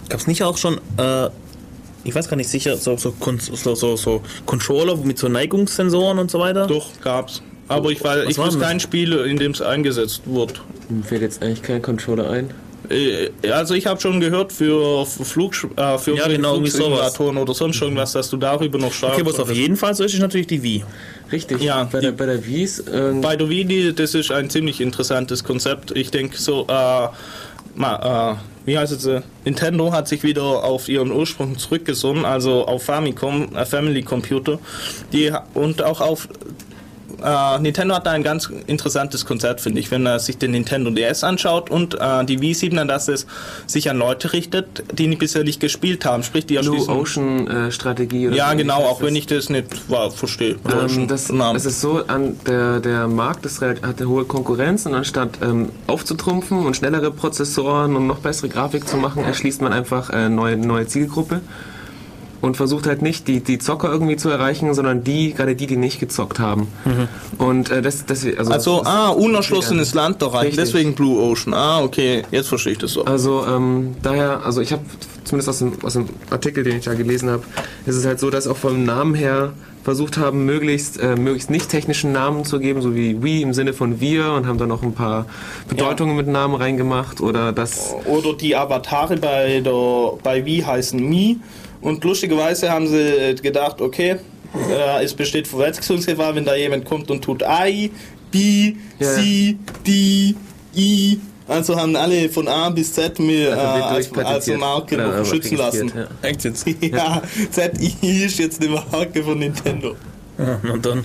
Gab 0.08 0.20
es 0.20 0.26
nicht 0.26 0.42
auch 0.42 0.58
schon, 0.58 0.78
äh, 0.98 1.30
ich 2.04 2.14
weiß 2.14 2.28
gar 2.28 2.36
nicht 2.36 2.48
sicher, 2.48 2.76
so, 2.76 2.96
so, 2.96 3.14
so, 3.20 3.74
so, 3.74 3.96
so 3.96 4.22
Controller 4.46 4.96
mit 4.96 5.18
so 5.18 5.28
Neigungssensoren 5.28 6.18
und 6.18 6.30
so 6.30 6.38
weiter? 6.38 6.66
Doch, 6.66 6.86
gab's. 7.02 7.42
Aber 7.68 7.90
ich, 7.90 8.02
weiß, 8.02 8.28
ich 8.28 8.36
wusste 8.38 8.58
kein 8.58 8.80
Spiel, 8.80 9.12
in 9.12 9.36
dem 9.36 9.52
es 9.52 9.62
eingesetzt 9.62 10.22
wurde. 10.24 10.54
Mir 10.88 11.04
fällt 11.04 11.22
jetzt 11.22 11.42
eigentlich 11.42 11.62
kein 11.62 11.80
Controller 11.82 12.28
ein. 12.30 12.50
Äh, 12.88 13.28
Also 13.48 13.74
ich 13.74 13.86
habe 13.86 14.00
schon 14.00 14.18
gehört 14.18 14.52
für 14.52 15.06
Flug, 15.06 15.52
äh, 15.76 15.96
für 15.98 16.16
Ja, 16.16 16.26
genau. 16.26 16.56
Flugsimulatoren 16.56 17.36
oder 17.36 17.54
sonst 17.54 17.80
irgendwas, 17.80 18.10
dass 18.12 18.28
du 18.28 18.36
darüber 18.38 18.78
noch 18.78 18.92
steuern 18.92 19.12
Okay, 19.12 19.24
was 19.26 19.38
auf 19.38 19.52
jeden 19.52 19.76
Fall 19.76 19.94
so 19.94 20.02
ist, 20.02 20.14
ist 20.14 20.20
natürlich 20.20 20.48
die 20.48 20.60
Wii. 20.64 20.84
Richtig, 21.30 21.62
Ja, 21.62 21.84
bei, 21.84 22.00
die- 22.00 22.06
der, 22.06 22.12
bei 22.12 22.26
der 22.26 22.44
Wii 22.44 22.64
ist, 22.64 22.84
ähm, 22.92 23.20
Bei 23.20 23.36
der 23.36 23.48
Wii, 23.48 23.64
die- 23.64 23.94
das 23.94 24.14
ist 24.16 24.32
ein 24.32 24.50
ziemlich 24.50 24.80
interessantes 24.80 25.44
Konzept. 25.44 25.92
Ich 25.96 26.10
denke 26.10 26.36
so, 26.38 26.66
äh, 26.68 27.08
ma, 27.74 28.32
äh, 28.32 28.66
wie 28.66 28.78
heißt 28.78 28.92
es? 28.92 29.06
äh, 29.06 29.22
Nintendo 29.44 29.92
hat 29.92 30.08
sich 30.08 30.22
wieder 30.22 30.64
auf 30.64 30.88
ihren 30.88 31.10
Ursprung 31.10 31.58
zurückgesonnen, 31.58 32.24
also 32.24 32.66
auf 32.66 32.84
Famicom, 32.84 33.54
äh, 33.54 33.64
Family 33.64 34.02
Computer, 34.02 34.58
die 35.12 35.32
und 35.54 35.82
auch 35.82 36.00
auf 36.00 36.28
äh, 37.24 37.58
Nintendo 37.60 37.94
hat 37.94 38.06
da 38.06 38.10
ein 38.12 38.22
ganz 38.22 38.50
interessantes 38.66 39.24
Konzept, 39.26 39.60
finde 39.60 39.80
ich, 39.80 39.90
wenn 39.90 40.06
er 40.06 40.18
sich 40.18 40.38
den 40.38 40.50
Nintendo 40.52 40.90
DS 40.90 41.24
anschaut 41.24 41.70
und 41.70 41.94
äh, 42.00 42.24
die 42.24 42.40
Wii 42.40 42.54
sieht 42.54 42.72
man, 42.72 42.88
dass 42.88 43.08
es 43.08 43.26
sich 43.66 43.90
an 43.90 43.98
Leute 43.98 44.32
richtet, 44.32 44.84
die 44.92 45.06
nicht- 45.06 45.18
bisher 45.20 45.44
nicht 45.44 45.60
gespielt 45.60 46.04
haben, 46.04 46.22
sprich 46.22 46.46
die 46.46 46.56
Blue 46.58 46.76
erschließen- 46.78 46.88
Ocean 46.98 47.46
äh, 47.46 47.72
Strategie. 47.72 48.28
Oder 48.28 48.36
Ja, 48.36 48.50
so 48.50 48.56
genau, 48.56 48.76
auch 48.84 49.02
wenn 49.02 49.14
ich 49.16 49.26
das 49.26 49.50
nicht 49.50 49.90
war, 49.90 50.10
verstehe. 50.10 50.56
Ähm, 50.70 51.06
das, 51.08 51.30
es 51.30 51.66
ist 51.66 51.80
so, 51.80 52.02
an 52.06 52.36
der, 52.46 52.80
der 52.80 53.06
Markt 53.06 53.44
ist, 53.46 53.60
hat 53.60 53.78
eine 53.82 54.08
hohe 54.08 54.24
Konkurrenz 54.24 54.86
und 54.86 54.94
anstatt 54.94 55.38
ähm, 55.42 55.68
aufzutrumpfen 55.86 56.64
und 56.64 56.74
schnellere 56.76 57.10
Prozessoren 57.10 57.96
und 57.96 58.06
noch 58.06 58.18
bessere 58.20 58.48
Grafik 58.48 58.88
zu 58.88 58.96
machen, 58.96 59.24
erschließt 59.24 59.60
man 59.62 59.72
einfach 59.72 60.10
eine 60.10 60.30
neue, 60.30 60.56
neue 60.56 60.86
Zielgruppe 60.86 61.40
und 62.40 62.56
versucht 62.56 62.86
halt 62.86 63.02
nicht 63.02 63.28
die, 63.28 63.40
die 63.40 63.58
Zocker 63.58 63.90
irgendwie 63.90 64.16
zu 64.16 64.28
erreichen, 64.28 64.72
sondern 64.74 65.04
die, 65.04 65.32
gerade 65.34 65.54
die, 65.54 65.66
die 65.66 65.76
nicht 65.76 66.00
gezockt 66.00 66.38
haben. 66.38 66.68
Und 67.38 67.70
äh, 67.70 67.82
das, 67.82 68.06
das, 68.06 68.24
also, 68.24 68.52
Also, 68.52 68.82
ah, 68.84 69.08
unerschlossenes 69.08 69.94
Land 69.94 70.22
rein, 70.22 70.46
Richtig. 70.46 70.56
deswegen 70.56 70.94
Blue 70.94 71.20
Ocean. 71.20 71.54
Ah, 71.54 71.82
okay, 71.82 72.22
jetzt 72.30 72.48
verstehe 72.48 72.72
ich 72.72 72.78
das 72.78 72.92
so. 72.92 73.04
Also 73.04 73.44
ähm, 73.46 73.96
daher, 74.02 74.44
also 74.44 74.60
ich 74.60 74.72
habe 74.72 74.82
zumindest 75.24 75.48
aus 75.48 75.58
dem, 75.58 75.72
aus 75.82 75.92
dem 75.94 76.06
Artikel, 76.30 76.64
den 76.64 76.76
ich 76.78 76.84
da 76.84 76.94
gelesen 76.94 77.30
habe, 77.30 77.42
ist 77.86 77.96
es 77.96 78.04
halt 78.04 78.20
so, 78.20 78.30
dass 78.30 78.46
auch 78.46 78.56
vom 78.56 78.84
Namen 78.84 79.14
her 79.14 79.52
versucht 79.82 80.18
haben, 80.18 80.44
möglichst, 80.44 81.00
äh, 81.00 81.16
möglichst 81.16 81.50
nicht 81.50 81.70
technischen 81.70 82.12
Namen 82.12 82.44
zu 82.44 82.58
geben, 82.60 82.82
so 82.82 82.94
wie 82.94 83.22
we 83.22 83.40
im 83.40 83.54
Sinne 83.54 83.72
von 83.72 84.00
wir 84.00 84.32
und 84.32 84.46
haben 84.46 84.58
da 84.58 84.66
noch 84.66 84.82
ein 84.82 84.92
paar 84.92 85.26
Bedeutungen 85.68 86.16
mit 86.16 86.26
Namen 86.26 86.54
reingemacht 86.54 87.20
oder 87.20 87.52
das 87.52 87.94
Oder 88.04 88.34
die 88.34 88.54
Avatare 88.56 89.16
bei 89.16 89.60
der 89.60 90.12
bei 90.22 90.44
Wii 90.44 90.60
heißen 90.62 91.00
Mi 91.00 91.38
und 91.80 92.02
lustigerweise 92.04 92.70
haben 92.70 92.86
sie 92.86 93.34
gedacht, 93.42 93.80
okay, 93.80 94.16
äh, 94.54 95.04
es 95.04 95.14
besteht 95.14 95.46
Verwechslungsgefahr, 95.48 96.34
wenn 96.34 96.44
da 96.44 96.54
jemand 96.54 96.84
kommt 96.84 97.10
und 97.10 97.22
tut 97.22 97.42
I, 97.42 97.90
B, 98.30 98.74
Ja, 98.98 99.06
ja. 99.06 99.14
C, 99.14 99.56
D, 99.86 100.34
I. 100.76 101.20
Also 101.48 101.74
haben 101.76 101.96
alle 101.96 102.28
von 102.28 102.46
A 102.46 102.70
bis 102.70 102.92
Z 102.92 103.18
mir 103.18 103.48
äh, 103.48 103.52
Also 103.52 104.14
wird 104.14 104.26
als, 104.26 104.48
als. 104.48 104.58
Marke 104.58 104.96
noch 104.96 105.04
aber 105.12 105.24
schützen 105.24 105.56
lassen. 105.56 105.88
registriert, 105.88 106.10
Echt 106.22 106.44
jetzt? 106.44 106.66
Ja, 106.80 107.22
ZI 107.50 108.24
ist 108.24 108.38
jetzt 108.38 108.62
eine 108.62 108.70
Marke 108.70 109.22
von 109.24 109.38
Nintendo. 109.38 109.96
Und 110.72 110.86
dann. 110.86 111.04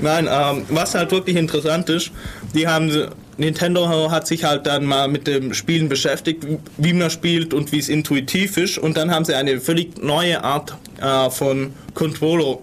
Nein, 0.00 0.28
ähm, 0.30 0.64
was 0.68 0.94
halt 0.94 1.10
wirklich 1.10 1.36
interessant 1.36 1.88
ist, 1.88 2.10
die 2.54 2.66
haben 2.66 3.08
Nintendo 3.38 4.10
hat 4.10 4.26
sich 4.26 4.44
halt 4.44 4.66
dann 4.66 4.84
mal 4.84 5.08
mit 5.08 5.26
dem 5.26 5.54
Spielen 5.54 5.88
beschäftigt, 5.88 6.46
wie 6.76 6.92
man 6.92 7.10
spielt 7.10 7.54
und 7.54 7.72
wie 7.72 7.78
es 7.78 7.88
intuitiv 7.88 8.56
ist 8.56 8.78
und 8.78 8.96
dann 8.96 9.10
haben 9.10 9.24
sie 9.24 9.34
eine 9.34 9.60
völlig 9.60 10.02
neue 10.02 10.42
Art 10.44 10.76
äh, 11.00 11.30
von 11.30 11.72
Controller 11.94 12.58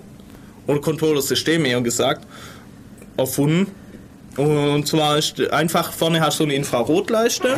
oder 0.68 0.80
Controller-System 0.80 1.66
eher 1.66 1.82
gesagt 1.82 2.26
erfunden. 3.18 3.68
Und 4.38 4.88
zwar 4.88 5.18
ist 5.18 5.42
einfach 5.52 5.92
vorne 5.92 6.22
hast 6.22 6.40
du 6.40 6.46
eine 6.46 6.54
Infrarotleiste. 6.54 7.58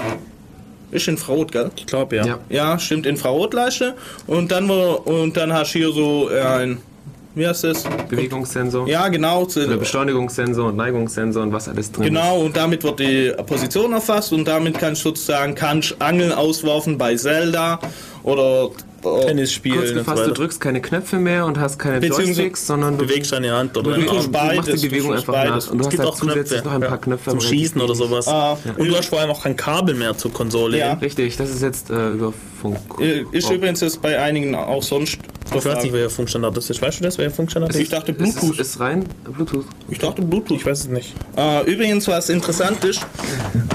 Ist 0.90 1.08
Infrarot, 1.08 1.52
gell? 1.52 1.70
Ich 1.76 1.86
glaube 1.86 2.16
ja. 2.16 2.26
Ja. 2.26 2.40
Ja, 2.50 2.80
stimmt, 2.80 3.06
Infrarotleiste. 3.06 3.96
Und 4.28 4.52
dann, 4.52 4.68
wo- 4.68 4.96
und 5.06 5.38
dann 5.38 5.54
hast 5.54 5.74
du 5.76 5.80
hier 5.80 5.92
so 5.92 6.30
äh, 6.32 6.42
ein, 6.42 6.78
wie 7.36 7.48
heißt 7.48 7.64
das? 7.64 7.84
Bewegungssensor 8.10 8.88
Ja, 8.88 9.08
genau. 9.08 9.44
oder 9.44 9.78
Beschleunigungssensor 9.78 10.68
und 10.70 10.76
Neigungssensor 10.76 11.44
und 11.44 11.53
was 11.53 11.68
alles 11.70 11.91
drin 11.91 12.06
Genau, 12.06 12.41
und 12.41 12.56
damit 12.58 12.84
wird 12.84 12.99
die 12.99 13.34
Position 13.45 13.94
erfasst 13.94 14.34
und 14.34 14.45
damit 14.48 14.78
kannst 14.80 15.03
du 15.06 15.10
sozusagen 15.10 15.56
kannst 15.56 15.95
Angeln 16.02 16.32
auswerfen 16.32 16.98
bei 16.98 17.16
Zelda 17.16 17.80
oder 18.24 18.70
äh, 19.03 19.26
Tennis 19.26 19.52
spielen 19.52 19.78
Kurz 19.78 19.90
und 19.90 19.95
so 19.98 20.03
gefasst, 20.03 20.28
du 20.28 20.32
drückst 20.34 20.61
keine 20.61 20.82
Knöpfe 20.82 21.18
mehr 21.18 21.45
und 21.45 21.60
hast 21.60 21.80
keine 21.80 22.06
Joysticks, 22.06 22.68
sondern 22.68 22.98
du 22.98 23.06
bewegst 23.06 23.32
deine 23.32 23.52
Hand 23.52 23.76
oder 23.78 23.91
Du, 23.95 24.02
du, 24.02 24.07
du 24.07 24.14
machst 24.15 24.32
beides, 24.32 24.82
die 24.82 24.88
Bewegung 24.90 25.14
einfach 25.14 25.34
beides. 25.34 25.65
nach. 25.68 25.72
Und 25.72 25.78
du 25.78 25.82
es 25.82 25.86
hast 25.88 25.91
gibt 25.91 25.99
halt 26.03 26.10
auch 26.10 26.15
zusätzlich 26.15 26.61
Knöpfe 26.61 26.68
noch 26.68 26.73
ein 26.76 26.82
paar 26.82 26.91
ja, 26.91 26.98
Knöpfe 26.98 27.30
zum 27.32 27.41
Schießen 27.41 27.82
oder 27.82 27.95
sowas. 27.95 28.28
Ah. 28.28 28.57
Und 28.78 28.88
du 28.88 28.95
hast 28.95 29.07
vor 29.10 29.19
allem 29.19 29.32
auch 29.32 29.44
kein 29.44 29.56
Kabel 29.56 29.95
mehr 29.95 30.18
zur 30.18 30.32
Konsole. 30.34 30.78
Ja. 30.78 30.94
Richtig, 30.94 31.38
das 31.38 31.49
ist 31.49 31.61
jetzt 31.61 31.90
äh, 31.90 32.10
über 32.10 32.34
Funk. 32.61 32.78
Äh, 32.99 33.23
Ist 33.32 33.49
Oh. 33.49 33.53
übrigens 33.53 33.82
jetzt 33.82 34.02
bei 34.02 34.19
einigen 34.19 34.53
auch 34.56 34.84
sonst. 34.84 35.18
Ich 35.53 35.65
weiß 35.65 35.84
nicht, 35.84 35.91
welcher 35.91 36.10
Funkstandard 36.10 36.56
das 36.56 36.69
ist. 36.69 36.82
Weißt 36.82 36.99
du 36.99 37.03
das, 37.03 37.18
welcher 37.18 37.32
Funkstandard 37.36 37.76
Ich 37.76 37.82
ist? 37.82 37.94
dachte 37.94 38.11
Es 38.14 38.18
Bluetooth. 38.18 38.52
ist, 38.53 38.60
ist 38.60 38.80
rein 38.80 39.03
Bluetooth. 39.26 39.65
Ich 39.90 39.98
dachte 39.99 40.22
Bluetooth. 40.22 40.57
Ich 40.57 40.65
weiß 40.65 40.80
es 40.82 40.88
nicht. 40.88 41.14
Äh, 41.36 41.69
übrigens, 41.69 42.07
was 42.07 42.30
interessant 42.30 42.84
ist, 42.86 43.02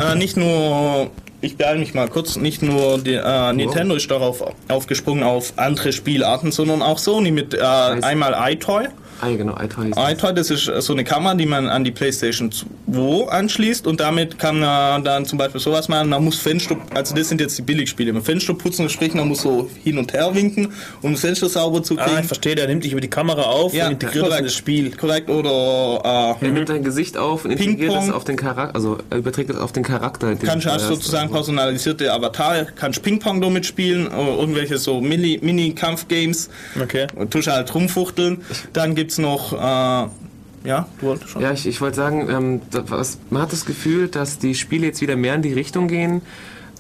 äh, 0.01 0.15
nicht 0.15 0.37
nur, 0.39 1.11
ich 1.41 1.57
beeile 1.57 1.79
mich 1.79 1.95
mal 1.95 2.09
kurz, 2.09 2.37
nicht 2.37 2.63
nur 2.63 2.99
die, 2.99 3.15
äh, 3.15 3.53
Nintendo 3.53 3.95
ist 3.95 4.11
darauf 4.11 4.45
aufgesprungen 4.69 5.23
auf 5.23 5.53
andere 5.57 5.93
Spielarten, 5.93 6.53
sondern 6.53 6.83
auch 6.83 6.99
Sony 6.99 7.31
mit 7.31 7.55
äh, 7.55 7.59
einmal 7.61 8.35
iToy. 8.53 8.89
Ah, 9.21 9.29
ja, 9.29 9.37
genau, 9.37 9.55
iToy. 9.61 9.91
ist- 9.91 9.99
iToy, 9.99 10.35
das 10.35 10.51
ist 10.51 10.65
so 10.81 10.93
eine 10.93 11.05
Kamera, 11.05 11.35
die 11.35 11.47
man 11.47 11.69
an 11.69 11.85
die 11.85 11.91
PlayStation 11.91 12.51
2 12.53 13.29
anschließt 13.29 13.87
und 13.87 14.01
damit 14.01 14.39
kann 14.39 14.61
man 14.61 15.05
dann 15.05 15.25
zum 15.25 15.39
Beispiel 15.39 15.61
sowas 15.61 15.89
machen. 15.89 16.09
Man 16.09 16.25
muss 16.25 16.39
Fenster, 16.39 16.77
also 16.95 17.15
das 17.15 17.29
sind 17.29 17.41
jetzt 17.41 17.57
die 17.59 17.63
Billigspiele, 17.63 18.13
man 18.13 18.23
Fenster 18.23 18.55
putzen, 18.55 18.89
sprich 18.89 19.15
man 19.15 19.29
muss 19.29 19.43
so 19.43 19.71
hin 19.83 19.99
und 19.99 20.13
her 20.13 20.35
winken, 20.35 20.73
um 21.03 21.13
das 21.13 21.21
Fenster 21.23 21.49
sauber 21.49 21.83
zu 21.83 21.99
Ah, 21.99 22.05
kriegen. 22.05 22.21
ich 22.21 22.27
verstehe, 22.27 22.55
der 22.55 22.67
nimmt 22.69 22.85
dich 22.85 22.93
über 22.93 23.01
die 23.01 23.09
Kamera 23.11 23.43
auf 23.43 23.73
und 23.73 23.79
integriert 23.81 24.27
das 24.31 24.39
in 24.39 24.45
das 24.45 24.55
Spiel. 24.55 24.91
Korrekt, 24.97 25.31
oder 25.31 26.37
äh, 26.41 26.45
Er 26.47 26.53
nimmt 26.53 26.69
dein 26.69 26.83
Gesicht 26.85 27.17
auf 27.17 27.45
und 27.45 27.53
integriert 27.53 27.95
es 28.03 28.11
auf 28.11 28.25
den 28.25 28.37
Charakter, 28.37 28.75
also 28.75 28.99
er 29.11 29.19
überträgt 29.19 29.51
es 29.51 29.57
auf 29.57 29.73
den 29.73 29.83
Charakter. 29.83 30.35
den 30.35 30.39
kannst 30.41 30.67
du 30.67 30.71
hast 30.71 30.89
sozusagen 30.89 31.31
personalisierte 31.31 32.13
Avatare, 32.13 32.67
kannst 32.77 33.03
Ping-Pong 33.03 33.41
damit 33.41 33.67
spielen, 33.67 34.09
oder 34.09 34.39
irgendwelche 34.39 34.79
so 34.79 35.01
Mini- 35.01 35.39
Mini-Kampf-Games, 35.43 36.49
Okay. 36.83 37.07
und 37.15 37.31
tust 37.31 37.49
halt 37.49 37.75
rumfuchteln. 37.75 38.43
Dann 38.73 38.95
gibt's 39.07 39.19
noch, 39.19 39.53
äh, 39.53 39.57
ja, 39.57 40.89
du 40.99 41.07
wolltest 41.07 41.31
schon. 41.31 41.43
Ja, 41.43 41.53
ich, 41.53 41.65
ich 41.65 41.81
wollte 41.81 41.95
sagen, 41.95 42.29
ähm, 42.29 42.61
da, 42.73 42.83
was, 42.91 43.19
man 43.31 43.43
hat 43.43 43.53
das 43.53 43.65
Gefühl, 43.65 44.09
dass 44.09 44.41
die 44.41 44.57
Spiele 44.57 44.87
jetzt 44.87 45.01
wieder 45.01 45.15
mehr 45.15 45.37
in 45.37 45.43
die 45.43 45.53
Richtung 45.53 45.87
gehen, 45.87 46.23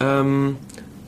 ähm, 0.00 0.56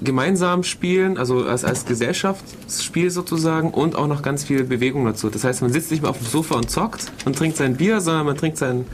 gemeinsam 0.01 0.62
spielen, 0.62 1.19
also 1.19 1.45
als, 1.45 1.65
als 1.65 1.86
Gesellschaftsspiel 1.86 3.11
sozusagen 3.11 3.73
und 3.73 3.97
auch 3.97 4.07
noch 4.07 4.23
ganz 4.23 4.45
viel 4.45 4.62
Bewegung 4.62 5.07
dazu. 5.07 5.28
Das 5.28 5.43
heißt, 5.43 5.61
man 5.61 5.73
sitzt 5.73 5.90
nicht 5.90 6.03
mehr 6.03 6.11
auf 6.11 6.19
dem 6.19 6.28
Sofa 6.28 6.55
und 6.55 6.70
zockt 6.70 7.11
und 7.24 7.35
trinkt 7.35 7.57
sein 7.57 7.77
Bier, 7.77 8.01
sondern 8.01 8.27
man 8.27 8.36
trinkt 8.36 8.59
sein 8.59 8.85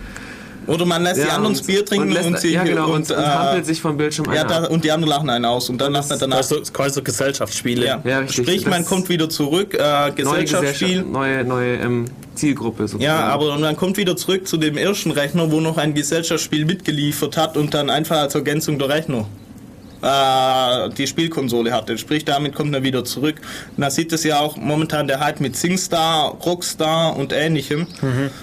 Oder 0.67 0.87
man 0.87 1.03
lässt 1.03 1.23
die 1.23 1.31
anderen 1.31 1.55
das 1.55 1.67
Bier 1.67 1.85
trinken 1.85 2.09
und, 2.09 2.15
lässt, 2.15 2.39
sich 2.41 2.53
ja, 2.53 2.65
genau, 2.65 2.93
und, 2.93 3.11
und, 3.11 3.17
äh, 3.17 3.63
sich 3.63 3.81
vom 3.81 3.97
Bildschirm 3.97 4.33
ja, 4.33 4.45
da, 4.45 4.67
und 4.67 4.85
die 4.85 4.91
anderen 4.91 5.11
lachen 5.11 5.31
einen 5.31 5.45
aus 5.45 5.69
und 5.69 5.81
dann 5.81 5.93
macht 5.93 6.09
man 6.09 6.19
danach. 6.19 6.39
Also 6.39 6.61
quasi 6.73 6.95
so 6.95 7.03
Gesellschaftsspiele. 7.03 7.87
Ja. 7.87 8.03
Ja, 8.05 8.19
richtig. 8.21 8.47
Sprich, 8.47 8.67
man 8.67 8.85
kommt 8.85 9.09
wieder 9.09 9.29
zurück, 9.29 9.75
äh, 9.75 9.79
neue 9.79 10.13
Gesellschaftsspiel. 10.13 10.89
Gesellschaft, 10.89 11.13
neue, 11.13 11.45
neue 11.45 11.77
ähm, 11.77 12.05
Zielgruppe 12.35 12.89
sozusagen. 12.89 13.05
Ja, 13.05 13.29
aber 13.29 13.59
man 13.59 13.77
kommt 13.77 13.97
wieder 13.97 14.17
zurück 14.17 14.47
zu 14.47 14.57
dem 14.57 14.77
ersten 14.77 15.11
Rechner, 15.11 15.51
wo 15.51 15.61
noch 15.61 15.79
ein 15.79 15.95
Gesellschaftsspiel 15.95 16.65
mitgeliefert 16.65 17.37
hat 17.37 17.57
und 17.57 17.75
dann 17.75 17.91
einfach 17.91 18.19
als 18.19 18.35
Ergänzung 18.35 18.79
der 18.79 18.89
Rechner 18.89 19.27
äh, 20.05 20.91
die 20.91 21.07
Spielkonsole 21.07 21.73
hatte. 21.73 21.97
Sprich, 21.99 22.25
damit 22.25 22.55
kommt 22.55 22.71
man 22.71 22.83
wieder 22.83 23.05
zurück. 23.05 23.37
Und 23.77 23.81
da 23.81 23.91
sieht 23.91 24.13
es 24.13 24.25
ja 24.25 24.39
auch 24.39 24.57
momentan 24.57 25.07
der 25.07 25.21
Hype 25.21 25.41
mit 25.41 25.57
SingStar, 25.57 26.37
Rockstar 26.45 27.17
und 27.17 27.33
ähnlichem. 27.33 27.87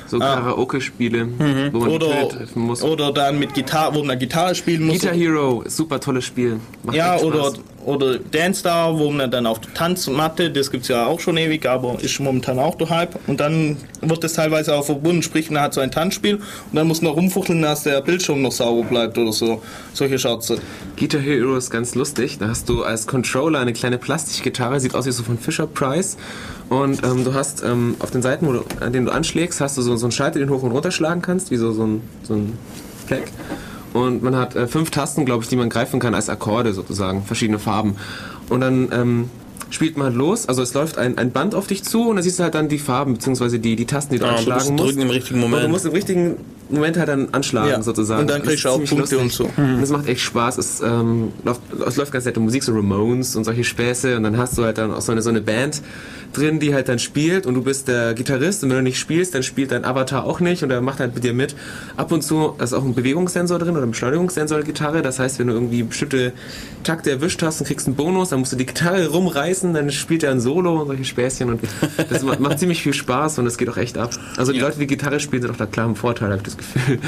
so 0.07 0.19
Karaoke-Spiele, 0.19 1.27
wo 1.71 1.79
man. 1.79 1.89
Oder, 1.89 2.29
treffen 2.29 2.61
muss. 2.63 2.81
oder 2.83 3.11
dann 3.11 3.39
mit 3.39 3.53
Gitarre, 3.53 3.95
wo 3.95 4.03
man 4.03 4.17
Gitarre 4.17 4.55
spielen 4.55 4.83
muss. 4.83 4.99
Guitar 4.99 5.15
Hero, 5.15 5.63
super 5.67 5.99
tolles 5.99 6.25
Spiel. 6.25 6.59
Macht 6.83 6.95
Ja, 6.95 7.17
oder. 7.19 7.53
Oder 7.85 8.17
Dance 8.17 8.61
Star, 8.61 8.97
wo 8.97 9.11
man 9.11 9.31
dann 9.31 9.45
auf 9.45 9.59
der 9.59 9.73
Tanzmatte, 9.73 10.51
das 10.51 10.71
gibt's 10.71 10.87
ja 10.87 11.05
auch 11.05 11.19
schon 11.19 11.37
ewig, 11.37 11.65
aber 11.65 11.97
ist 12.01 12.19
momentan 12.19 12.59
auch 12.59 12.75
der 12.75 12.89
Hype. 12.89 13.17
Und 13.27 13.39
dann 13.39 13.77
wird 14.01 14.23
das 14.23 14.33
teilweise 14.33 14.75
auch 14.75 14.85
verbunden, 14.85 15.21
sprich 15.23 15.49
man 15.51 15.61
hat 15.63 15.73
so 15.73 15.81
ein 15.81 15.91
Tanzspiel 15.91 16.35
und 16.35 16.43
dann 16.73 16.87
muss 16.87 17.01
man 17.01 17.13
rumfuchteln, 17.13 17.61
dass 17.61 17.83
der 17.83 18.01
Bildschirm 18.01 18.41
noch 18.41 18.51
sauber 18.51 18.87
bleibt 18.87 19.17
oder 19.17 19.31
so. 19.31 19.61
Solche 19.93 20.19
Scherze. 20.19 20.59
Guitar 20.97 21.21
Hero 21.21 21.55
ist 21.55 21.69
ganz 21.69 21.95
lustig. 21.95 22.37
Da 22.39 22.47
hast 22.47 22.69
du 22.69 22.83
als 22.83 23.07
Controller 23.07 23.59
eine 23.59 23.73
kleine 23.73 23.97
Plastikgitarre, 23.97 24.79
sieht 24.79 24.95
aus 24.95 25.05
wie 25.05 25.11
so 25.11 25.23
von 25.23 25.37
Fisher 25.37 25.67
Price. 25.67 26.17
Und 26.69 27.03
ähm, 27.03 27.25
du 27.25 27.33
hast 27.33 27.63
ähm, 27.63 27.95
auf 27.99 28.11
den 28.11 28.21
Seiten, 28.21 28.45
du, 28.45 28.63
an 28.79 28.93
denen 28.93 29.05
du 29.05 29.11
anschlägst, 29.11 29.59
hast 29.59 29.77
du 29.77 29.81
so, 29.81 29.95
so 29.97 30.05
einen 30.05 30.11
Schalter, 30.11 30.39
den 30.39 30.47
du 30.47 30.55
hoch 30.55 30.63
und 30.63 30.71
runter 30.71 30.91
schlagen 30.91 31.21
kannst, 31.21 31.51
wie 31.51 31.57
so, 31.57 31.71
so 31.73 31.85
ein, 31.85 32.01
so 32.23 32.35
ein 32.35 32.57
Fleck. 33.07 33.31
Und 33.93 34.23
man 34.23 34.35
hat 34.35 34.55
äh, 34.55 34.67
fünf 34.67 34.91
Tasten, 34.91 35.25
glaube 35.25 35.43
ich, 35.43 35.49
die 35.49 35.55
man 35.55 35.69
greifen 35.69 35.99
kann 35.99 36.15
als 36.15 36.29
Akkorde 36.29 36.73
sozusagen, 36.73 37.23
verschiedene 37.23 37.59
Farben. 37.59 37.97
Und 38.49 38.61
dann 38.61 38.89
ähm, 38.91 39.29
spielt 39.71 39.97
man 39.97 40.07
halt 40.07 40.15
los, 40.15 40.47
also 40.47 40.61
es 40.61 40.73
läuft 40.75 40.97
ein, 40.99 41.17
ein 41.17 41.31
Band 41.31 41.55
auf 41.55 41.65
dich 41.65 41.83
zu 41.83 42.09
und 42.09 42.17
dann 42.17 42.23
siehst 42.23 42.37
du 42.37 42.43
halt 42.43 42.53
dann 42.53 42.69
die 42.69 42.77
Farben, 42.77 43.13
beziehungsweise 43.13 43.57
die, 43.57 43.75
die 43.75 43.85
Tasten, 43.85 44.13
die 44.13 44.19
du 44.19 44.25
du 44.25 44.31
anschlagen 44.31 44.59
musst 44.59 44.71
musst. 44.71 44.83
drücken 44.85 45.01
im 45.01 45.09
richtigen 45.09 45.35
Und 45.43 45.49
du 45.49 45.55
Moment. 45.55 45.71
musst 45.71 45.85
im 45.85 45.91
richtigen 45.93 46.35
Moment 46.69 46.97
halt 46.97 47.09
dann 47.09 47.29
anschlagen 47.33 47.69
Ja. 47.69 47.81
sozusagen. 47.81 48.21
Und 48.21 48.29
dann 48.29 48.43
kriegst 48.43 48.63
du 48.63 48.69
auch 48.69 48.77
Punkte 48.77 48.95
lustig. 49.15 49.19
und 49.19 49.31
so. 49.31 49.43
Und 49.57 49.81
das 49.81 49.89
macht 49.89 50.07
echt 50.07 50.21
Spaß. 50.21 50.57
Es, 50.57 50.79
ähm, 50.81 51.33
läuft, 51.43 51.61
es 51.85 51.97
läuft 51.97 52.11
ganz 52.13 52.23
nette 52.25 52.39
Musik, 52.39 52.63
so 52.63 52.71
Ramones 52.73 53.35
und 53.35 53.43
solche 53.43 53.65
Späße. 53.65 54.15
Und 54.15 54.23
dann 54.23 54.37
hast 54.37 54.57
du 54.57 54.63
halt 54.63 54.77
dann 54.77 54.93
auch 54.93 55.01
so 55.01 55.11
eine, 55.11 55.21
so 55.21 55.29
eine 55.29 55.41
Band 55.41 55.81
drin, 56.31 56.61
die 56.61 56.73
halt 56.73 56.87
dann 56.87 56.97
spielt 56.97 57.45
und 57.45 57.55
du 57.55 57.61
bist 57.61 57.89
der 57.89 58.13
Gitarrist 58.13 58.63
und 58.63 58.69
wenn 58.69 58.77
du 58.77 58.83
nicht 58.83 58.97
spielst, 58.99 59.35
dann 59.35 59.43
spielt 59.43 59.71
dein 59.73 59.83
Avatar 59.83 60.23
auch 60.23 60.39
nicht 60.39 60.63
und 60.63 60.71
er 60.71 60.79
macht 60.79 61.01
halt 61.01 61.13
mit 61.13 61.25
dir 61.25 61.33
mit. 61.33 61.55
Ab 61.97 62.09
und 62.13 62.21
zu 62.23 62.53
ist 62.63 62.71
auch 62.71 62.85
ein 62.85 62.93
Bewegungssensor 62.93 63.59
drin 63.59 63.75
oder 63.75 63.83
ein 63.85 63.91
Beschleunigungssensor 63.91 64.59
der 64.59 64.65
Gitarre. 64.65 65.01
Das 65.01 65.19
heißt, 65.19 65.39
wenn 65.39 65.47
du 65.47 65.53
irgendwie 65.53 65.83
bestimmte 65.83 66.31
Takte 66.85 67.11
erwischt 67.11 67.43
hast 67.43 67.59
und 67.59 67.67
kriegst 67.67 67.85
einen 67.87 67.97
Bonus, 67.97 68.29
dann 68.29 68.39
musst 68.39 68.53
du 68.53 68.55
die 68.55 68.65
Gitarre 68.65 69.07
rumreißen, 69.09 69.60
dann 69.61 69.91
spielt 69.91 70.23
er 70.23 70.31
ein 70.31 70.39
Solo 70.39 70.81
und 70.81 70.87
solche 70.87 71.05
Späßchen 71.05 71.49
und 71.49 71.61
das 72.09 72.23
macht, 72.23 72.59
ziemlich 72.59 72.81
viel 72.81 72.93
Spaß 72.93 73.39
und 73.39 73.45
es 73.45 73.57
geht 73.57 73.69
auch 73.69 73.77
echt 73.77 73.97
ab. 73.97 74.11
Also 74.37 74.51
die 74.51 74.59
Leute, 74.59 74.79
die 74.79 74.87
Gitarre 74.87 75.19
spielen, 75.19 75.43
sind 75.43 75.51
auch 75.51 75.57
da 75.57 75.65
klar 75.65 75.85
im 75.87 75.95
Vorteil, 75.95 76.29
habe 76.29 76.37
ich 76.37 76.43
das 76.43 76.57
Gefühl. 76.57 76.99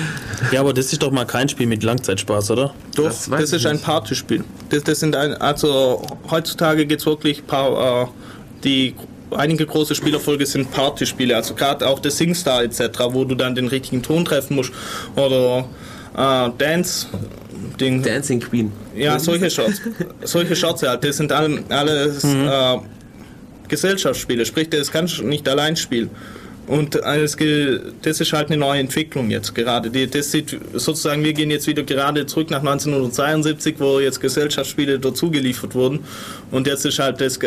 Ja, 0.51 0.59
aber 0.61 0.73
das 0.73 0.91
ist 0.91 1.01
doch 1.01 1.11
mal 1.11 1.25
kein 1.25 1.49
Spiel 1.49 1.67
mit 1.67 1.83
Langzeitspaß, 1.83 2.51
oder? 2.51 2.73
Doch, 2.95 3.05
Das 3.05 3.29
das, 3.29 3.53
ist 3.53 3.65
ein. 3.65 3.79
Partyspiel. 3.79 4.43
Das, 4.69 4.83
das 4.83 4.99
sind 4.99 5.15
ein, 5.15 5.33
also 5.33 6.01
heutzutage 6.29 6.85
geht's 6.85 7.05
wirklich 7.05 7.45
paar, 7.45 8.03
äh, 8.03 8.07
die 8.63 8.95
einige 9.31 9.65
große 9.65 9.95
Spielerfolge 9.95 10.45
sind 10.45 10.71
Partyspiele, 10.71 11.35
also 11.35 11.55
gerade 11.55 11.87
auch 11.87 11.99
der 11.99 12.11
Singstar 12.11 12.63
etc., 12.63 12.81
wo 13.09 13.25
du 13.25 13.35
dann 13.35 13.55
den 13.55 13.67
richtigen 13.67 14.01
Ton 14.03 14.25
treffen 14.25 14.55
musst 14.55 14.71
oder 15.15 15.65
äh, 16.15 16.49
Dance 16.57 17.07
Ding. 17.79 18.01
Dancing 18.03 18.39
Queen. 18.39 18.71
Ja, 18.95 19.17
solche 19.19 19.49
Shots. 19.49 19.81
solche 20.23 20.55
Shots 20.55 20.83
halt. 20.83 21.03
Das 21.03 21.17
sind 21.17 21.31
all, 21.31 21.63
alles 21.69 22.23
äh, 22.23 22.77
Gesellschaftsspiele. 23.67 24.45
Sprich, 24.45 24.69
das 24.69 24.91
kannst 24.91 25.19
du 25.19 25.23
nicht 25.23 25.47
allein 25.47 25.75
spielen. 25.75 26.09
Und 26.65 26.95
es 26.95 27.35
ge- 27.35 27.81
das 28.03 28.21
ist 28.21 28.31
halt 28.31 28.47
eine 28.47 28.55
neue 28.57 28.79
Entwicklung 28.79 29.29
jetzt 29.29 29.53
gerade. 29.53 29.89
Die, 29.89 30.07
das 30.09 30.31
sieht 30.31 30.57
sozusagen, 30.73 31.21
wir 31.21 31.33
gehen 31.33 31.51
jetzt 31.51 31.67
wieder 31.67 31.83
gerade 31.83 32.25
zurück 32.25 32.49
nach 32.51 32.59
1972, 32.59 33.75
wo 33.79 33.99
jetzt 33.99 34.21
Gesellschaftsspiele 34.21 34.97
dazu 34.97 35.29
geliefert 35.29 35.75
wurden. 35.75 35.99
Und 36.51 36.65
jetzt 36.67 36.85
ist 36.85 36.99
halt 36.99 37.19
das, 37.19 37.37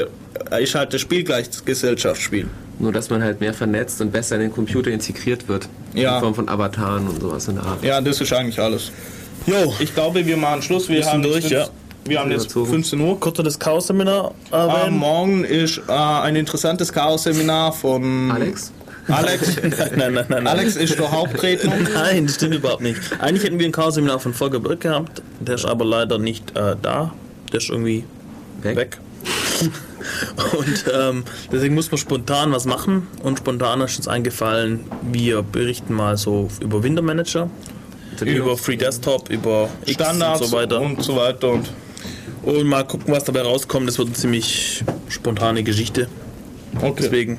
ist 0.60 0.74
halt 0.74 0.92
das 0.92 1.00
Spiel 1.00 1.24
gleich 1.24 1.48
das 1.48 1.64
Gesellschaftsspiel. 1.64 2.46
Nur, 2.78 2.92
dass 2.92 3.08
man 3.08 3.22
halt 3.22 3.40
mehr 3.40 3.54
vernetzt 3.54 4.02
und 4.02 4.12
besser 4.12 4.34
in 4.34 4.42
den 4.42 4.52
Computer 4.52 4.90
integriert 4.90 5.48
wird. 5.48 5.66
Ja. 5.94 6.16
In 6.16 6.20
Form 6.20 6.34
von 6.34 6.48
Avataren 6.50 7.08
und 7.08 7.18
sowas 7.18 7.48
in 7.48 7.54
der 7.54 7.64
Art. 7.64 7.82
Ja, 7.82 7.98
das 8.02 8.20
ist 8.20 8.34
eigentlich 8.34 8.58
alles. 8.60 8.92
Jo, 9.46 9.72
Ich 9.78 9.94
glaube, 9.94 10.24
wir 10.26 10.36
machen 10.36 10.62
Schluss. 10.62 10.88
Wir 10.88 11.04
haben 11.06 11.22
durch, 11.22 11.44
jetzt, 11.44 11.50
ja. 11.50 11.68
Wir 12.04 12.20
haben 12.20 12.30
jetzt 12.30 12.44
Überzogen. 12.44 12.70
15 12.70 13.00
Uhr. 13.00 13.18
kurz 13.20 13.36
das 13.38 13.58
Chaos-Seminar 13.58 14.32
Äh, 14.50 14.56
erwähnen. 14.56 14.98
morgen 14.98 15.44
ist 15.44 15.80
äh, 15.88 15.92
ein 15.92 16.36
interessantes 16.36 16.92
Chaos-Seminar 16.92 17.72
von 17.72 18.30
Alex? 18.30 18.72
Alex. 19.08 19.56
nein, 19.62 19.80
nein, 19.96 20.14
nein, 20.14 20.26
nein. 20.28 20.46
Alex 20.48 20.76
ist 20.76 20.98
der 20.98 21.10
Hauptredner. 21.12 21.72
Nein, 21.94 22.26
das 22.26 22.34
stimmt 22.36 22.54
überhaupt 22.56 22.82
nicht. 22.82 22.98
Eigentlich 23.20 23.44
hätten 23.44 23.58
wir 23.60 23.66
ein 23.66 23.72
Chaos-Seminar 23.72 24.18
von 24.18 24.34
Volker 24.34 24.58
Brück 24.58 24.80
gehabt. 24.80 25.22
Der 25.40 25.54
ist 25.54 25.64
aber 25.64 25.84
leider 25.84 26.18
nicht 26.18 26.56
äh, 26.56 26.74
da. 26.82 27.12
Der 27.52 27.60
ist 27.60 27.70
irgendwie 27.70 28.04
Weg? 28.62 28.76
weg. 28.76 28.98
Und 30.58 30.84
ähm, 30.92 31.24
deswegen 31.52 31.74
muss 31.74 31.90
man 31.90 31.98
spontan 31.98 32.50
was 32.52 32.64
machen. 32.64 33.06
Und 33.22 33.38
spontan 33.38 33.80
ist 33.80 33.96
uns 33.96 34.08
eingefallen, 34.08 34.80
wir 35.02 35.42
berichten 35.42 35.94
mal 35.94 36.16
so 36.16 36.48
über 36.60 36.82
Wintermanager, 36.82 37.48
über 38.22 38.56
Free 38.56 38.76
Desktop, 38.76 39.28
über 39.30 39.68
X 39.84 39.94
Standards 39.94 40.40
und 40.42 40.48
so 40.48 40.56
weiter. 40.56 40.80
und 40.80 41.02
so 41.02 41.16
weiter. 41.16 41.50
Und 41.50 41.68
Und 42.42 42.64
mal 42.66 42.84
gucken, 42.86 43.12
was 43.12 43.24
dabei 43.24 43.42
rauskommt. 43.42 43.88
Das 43.88 43.98
wird 43.98 44.08
eine 44.08 44.16
ziemlich 44.16 44.84
spontane 45.08 45.62
Geschichte. 45.62 46.08
okay. 46.80 46.94
Deswegen 47.00 47.38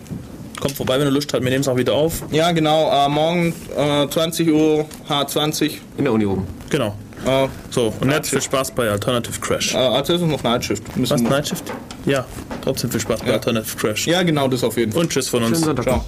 kommt 0.59 0.75
vorbei, 0.75 0.99
wenn 0.99 1.07
ihr 1.07 1.11
Lust 1.11 1.31
habt. 1.33 1.43
Wir 1.43 1.49
nehmen 1.51 1.61
es 1.61 1.67
auch 1.67 1.77
wieder 1.77 1.93
auf. 1.93 2.23
Ja, 2.31 2.51
genau. 2.51 2.89
Äh, 2.91 3.07
morgen 3.09 3.53
äh, 3.77 4.07
20 4.07 4.49
Uhr 4.51 4.85
H20. 5.07 5.71
In 5.97 6.03
der 6.05 6.13
Uni 6.13 6.25
oben. 6.25 6.45
Genau. 6.69 6.95
Äh, 7.25 7.47
So, 7.69 7.93
und 8.01 8.11
jetzt 8.11 8.29
viel 8.29 8.41
Spaß 8.41 8.71
bei 8.71 8.89
Alternative 8.89 9.39
Crash. 9.39 9.73
äh, 9.73 9.77
also 9.77 10.13
ist 10.13 10.21
es 10.21 10.27
noch 10.27 10.43
Nightshift. 10.43 10.97
Müssen 10.97 11.13
Was, 11.13 11.21
Night 11.21 11.47
Shift? 11.47 11.63
Ja, 12.05 12.25
trotzdem 12.63 12.91
viel 12.91 12.99
Spaß 12.99 13.21
bei 13.21 13.27
Ja. 13.27 13.33
Alternative 13.33 13.77
Crash. 13.77 14.07
Ja, 14.07 14.23
genau, 14.23 14.47
das 14.47 14.63
auf 14.63 14.77
jeden 14.77 14.91
Fall. 14.91 15.01
Und 15.03 15.09
tschüss 15.11 15.29
von 15.29 15.43
uns. 15.43 15.51
Schönen 15.59 15.63
Sonntag. 15.77 15.85
Ciao. 15.85 16.05